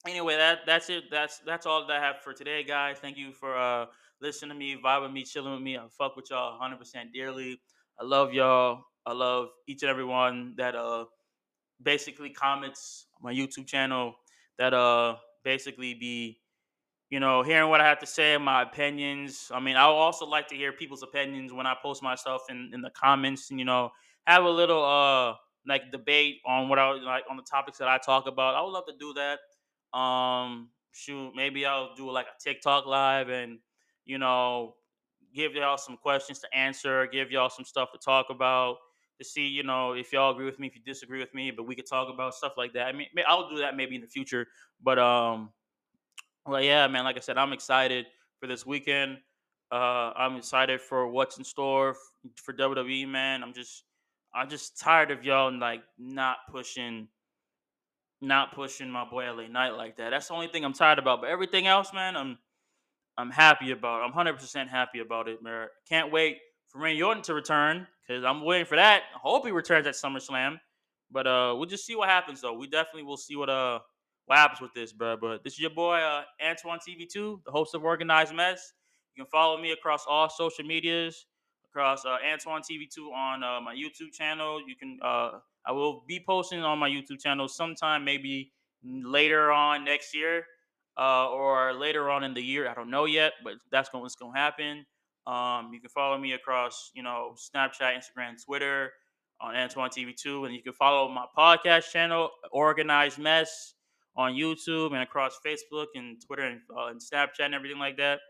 anyway, 0.07 0.37
that 0.37 0.61
that's 0.67 0.91
it. 0.91 1.05
That's 1.11 1.39
that's 1.47 1.65
all 1.65 1.87
that 1.87 1.97
I 1.97 2.05
have 2.05 2.17
for 2.23 2.33
today, 2.33 2.65
guys. 2.65 2.99
Thank 2.99 3.17
you 3.17 3.33
for 3.33 3.57
uh 3.57 3.87
listening 4.21 4.51
to 4.51 4.57
me, 4.57 4.77
vibing 4.85 5.03
with 5.03 5.13
me, 5.13 5.25
chilling 5.25 5.53
with 5.53 5.63
me. 5.63 5.79
I 5.79 5.87
fuck 5.97 6.17
with 6.17 6.31
y'all 6.31 6.61
100% 6.61 7.13
dearly. 7.13 7.61
I 7.99 8.05
love 8.05 8.33
y'all. 8.35 8.83
I 9.07 9.13
love 9.13 9.49
each 9.69 9.83
and 9.83 9.91
every 9.91 10.05
one 10.05 10.55
that 10.57 10.75
uh 10.75 11.05
basically 11.83 12.31
comments 12.31 13.07
on 13.17 13.23
my 13.23 13.33
YouTube 13.33 13.67
channel 13.67 14.15
that 14.59 14.75
uh 14.75 15.17
basically 15.45 15.95
be 15.95 16.41
you 17.11 17.21
know 17.21 17.43
hearing 17.43 17.71
what 17.71 17.81
I 17.81 17.87
have 17.89 17.99
to 18.01 18.07
say, 18.07 18.37
my 18.39 18.63
opinions. 18.63 19.51
I 19.53 19.61
mean, 19.61 19.77
I 19.77 19.87
would 19.87 19.95
also 19.95 20.27
like 20.27 20.49
to 20.49 20.57
hear 20.57 20.73
people's 20.73 21.03
opinions 21.03 21.53
when 21.53 21.67
I 21.67 21.75
post 21.81 22.03
myself 22.03 22.43
in 22.49 22.71
in 22.73 22.81
the 22.83 22.91
comments 22.91 23.51
and 23.51 23.59
you 23.59 23.65
know 23.65 23.91
have 24.27 24.45
a 24.45 24.51
little 24.51 24.85
uh 24.85 25.35
like 25.67 25.91
debate 25.93 26.37
on 26.47 26.69
what 26.69 26.79
I 26.79 26.91
like 26.93 27.25
on 27.31 27.37
the 27.37 27.43
topics 27.43 27.79
that 27.79 27.89
I 27.89 27.99
talk 27.99 28.27
about. 28.27 28.55
I 28.55 28.63
would 28.63 28.71
love 28.71 28.87
to 28.87 28.95
do 28.99 29.15
that. 29.15 29.99
Um 29.99 30.71
shoot, 30.93 31.33
maybe 31.35 31.67
I'll 31.67 31.95
do 31.95 32.11
like 32.11 32.27
a 32.27 32.43
TikTok 32.43 32.87
live 32.87 33.29
and 33.29 33.59
you 34.05 34.19
know 34.19 34.77
give 35.35 35.55
y'all 35.55 35.77
some 35.77 35.97
questions 35.97 36.39
to 36.41 36.57
answer, 36.57 37.07
give 37.07 37.31
y'all 37.31 37.51
some 37.51 37.65
stuff 37.65 37.91
to 37.93 37.99
talk 37.99 38.27
about 38.31 38.77
to 39.19 39.25
see, 39.25 39.47
you 39.47 39.63
know, 39.63 39.93
if 39.93 40.13
y'all 40.13 40.33
agree 40.33 40.45
with 40.45 40.59
me, 40.59 40.67
if 40.67 40.75
you 40.75 40.83
disagree 40.85 41.21
with 41.21 41.33
me, 41.35 41.51
but 41.51 41.67
we 41.67 41.75
could 41.75 41.87
talk 41.87 42.13
about 42.13 42.35
stuff 42.35 42.55
like 42.57 42.73
that. 42.73 42.87
I 42.87 42.93
mean, 42.93 43.07
I'll 43.27 43.49
do 43.49 43.59
that 43.59 43.77
maybe 43.77 43.95
in 43.95 44.01
the 44.01 44.09
future, 44.09 44.47
but 44.83 44.99
um, 44.99 45.51
well, 46.47 46.63
yeah, 46.63 46.87
man. 46.87 47.05
Like 47.05 47.17
I 47.17 47.21
said, 47.21 47.39
I'm 47.39 47.53
excited 47.53 48.07
for 48.41 48.47
this 48.47 48.67
weekend. 48.67 49.19
Uh, 49.73 50.13
I'm 50.17 50.37
excited 50.37 50.81
for 50.81 51.09
what's 51.09 51.39
in 51.39 51.45
store 51.45 51.97
for 52.37 52.53
WWE, 52.53 53.09
man. 53.09 53.43
I'm 53.43 53.53
just, 53.53 53.85
I'm 54.35 54.49
just 54.49 54.79
tired 54.79 55.11
of 55.11 55.25
y'all 55.25 55.57
like 55.59 55.83
not 55.99 56.39
pushing, 56.51 57.09
not 58.21 58.55
pushing 58.55 58.91
my 58.91 59.05
boy 59.05 59.25
LA 59.33 59.49
Knight 59.49 59.71
like 59.71 59.97
that. 59.97 60.11
That's 60.11 60.29
the 60.29 60.35
only 60.35 60.49
thing 60.49 60.65
I'm 60.65 60.73
tired 60.73 60.99
about. 60.99 61.21
But 61.21 61.31
everything 61.31 61.67
else, 61.67 61.93
man, 61.93 62.17
I'm, 62.17 62.39
I'm 63.17 63.31
happy 63.31 63.71
about. 63.71 64.03
I'm 64.03 64.13
100% 64.13 64.69
happy 64.69 65.01
about 65.01 65.29
it, 65.29 65.43
man. 65.43 65.69
Can't 65.89 66.13
wait 66.13 66.39
for 66.67 66.81
Randy 66.81 67.03
Orton 67.03 67.23
to 67.25 67.35
return 67.35 67.87
because 68.07 68.25
I'm 68.25 68.45
waiting 68.45 68.67
for 68.67 68.77
that. 68.77 69.03
I 69.15 69.19
hope 69.23 69.47
he 69.47 69.53
returns 69.53 69.87
at 69.87 69.95
SummerSlam. 69.95 70.59
But 71.11 71.27
uh, 71.27 71.55
we'll 71.57 71.67
just 71.67 71.87
see 71.87 71.95
what 71.95 72.09
happens, 72.09 72.41
though. 72.41 72.55
We 72.55 72.67
definitely 72.67 73.05
will 73.05 73.17
see 73.17 73.37
what 73.37 73.49
uh 73.49 73.79
what 74.27 74.39
happens 74.39 74.61
with 74.61 74.73
this, 74.75 74.93
bro. 74.93 75.17
But 75.17 75.45
this 75.45 75.55
is 75.55 75.61
your 75.61 75.71
boy 75.71 75.97
uh, 75.97 76.23
Antoine 76.43 76.79
TV2, 76.79 77.45
the 77.45 77.51
host 77.51 77.75
of 77.75 77.85
Organized 77.85 78.35
Mess. 78.35 78.73
You 79.15 79.25
can 79.25 79.31
follow 79.31 79.61
me 79.61 79.73
across 79.73 80.05
all 80.09 80.29
social 80.29 80.65
medias, 80.65 81.27
across 81.71 82.05
uh, 82.05 82.17
Antoine 82.33 82.63
TV2 82.63 83.13
on 83.13 83.45
uh, 83.45 83.61
my 83.61 83.75
YouTube 83.75 84.13
channel. 84.13 84.61
You 84.67 84.77
can 84.77 84.99
uh, 85.03 85.39
I 85.67 85.73
will 85.73 86.05
be 86.07 86.23
posting 86.27 86.61
on 86.63 86.79
my 86.79 86.89
YouTube 86.89 87.21
channel 87.21 87.49
sometime, 87.49 88.05
maybe 88.05 88.53
later 88.83 89.51
on 89.51 89.85
next 89.85 90.15
year 90.15 90.45
uh, 90.99 91.29
or 91.31 91.73
later 91.73 92.11
on 92.11 92.23
in 92.25 92.35
the 92.35 92.43
year. 92.43 92.69
I 92.69 92.75
don't 92.75 92.91
know 92.91 93.07
yet, 93.07 93.33
but 93.43 93.55
that's 93.71 93.89
going 93.89 94.09
going 94.19 94.35
to 94.35 94.39
happen. 94.39 94.87
Um, 95.27 95.73
you 95.73 95.81
can 95.81 95.89
follow 95.89 96.19
me 96.19 96.33
across, 96.33 96.91
you 96.95 97.03
know, 97.03 97.35
Snapchat, 97.37 97.97
Instagram, 97.97 98.43
Twitter 98.45 98.93
on 99.41 99.57
Antoine 99.57 99.89
TV2, 99.89 100.47
and 100.47 100.55
you 100.55 100.63
can 100.63 100.75
follow 100.75 101.09
my 101.09 101.25
podcast 101.37 101.91
channel, 101.91 102.31
Organized 102.53 103.19
Mess, 103.19 103.75
on 104.17 104.33
YouTube 104.33 104.93
and 104.93 105.03
across 105.03 105.39
Facebook 105.45 105.87
and 105.95 106.21
Twitter 106.25 106.43
and, 106.43 106.61
uh, 106.77 106.87
and 106.87 107.01
Snapchat 107.01 107.47
and 107.47 107.55
everything 107.55 107.79
like 107.79 107.97
that. 107.97 108.21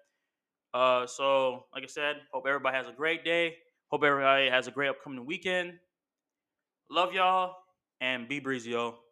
Uh, 0.72 1.06
so, 1.06 1.66
like 1.72 1.84
I 1.84 1.86
said, 1.86 2.16
hope 2.32 2.44
everybody 2.48 2.76
has 2.76 2.88
a 2.88 2.92
great 2.92 3.24
day. 3.24 3.56
Hope 3.90 4.02
everybody 4.02 4.48
has 4.48 4.66
a 4.66 4.70
great 4.70 4.88
upcoming 4.88 5.24
weekend. 5.24 5.74
Love 6.90 7.12
y'all 7.12 7.54
and 8.00 8.28
be 8.28 8.40
breezy, 8.40 8.70
y'all. 8.70 9.03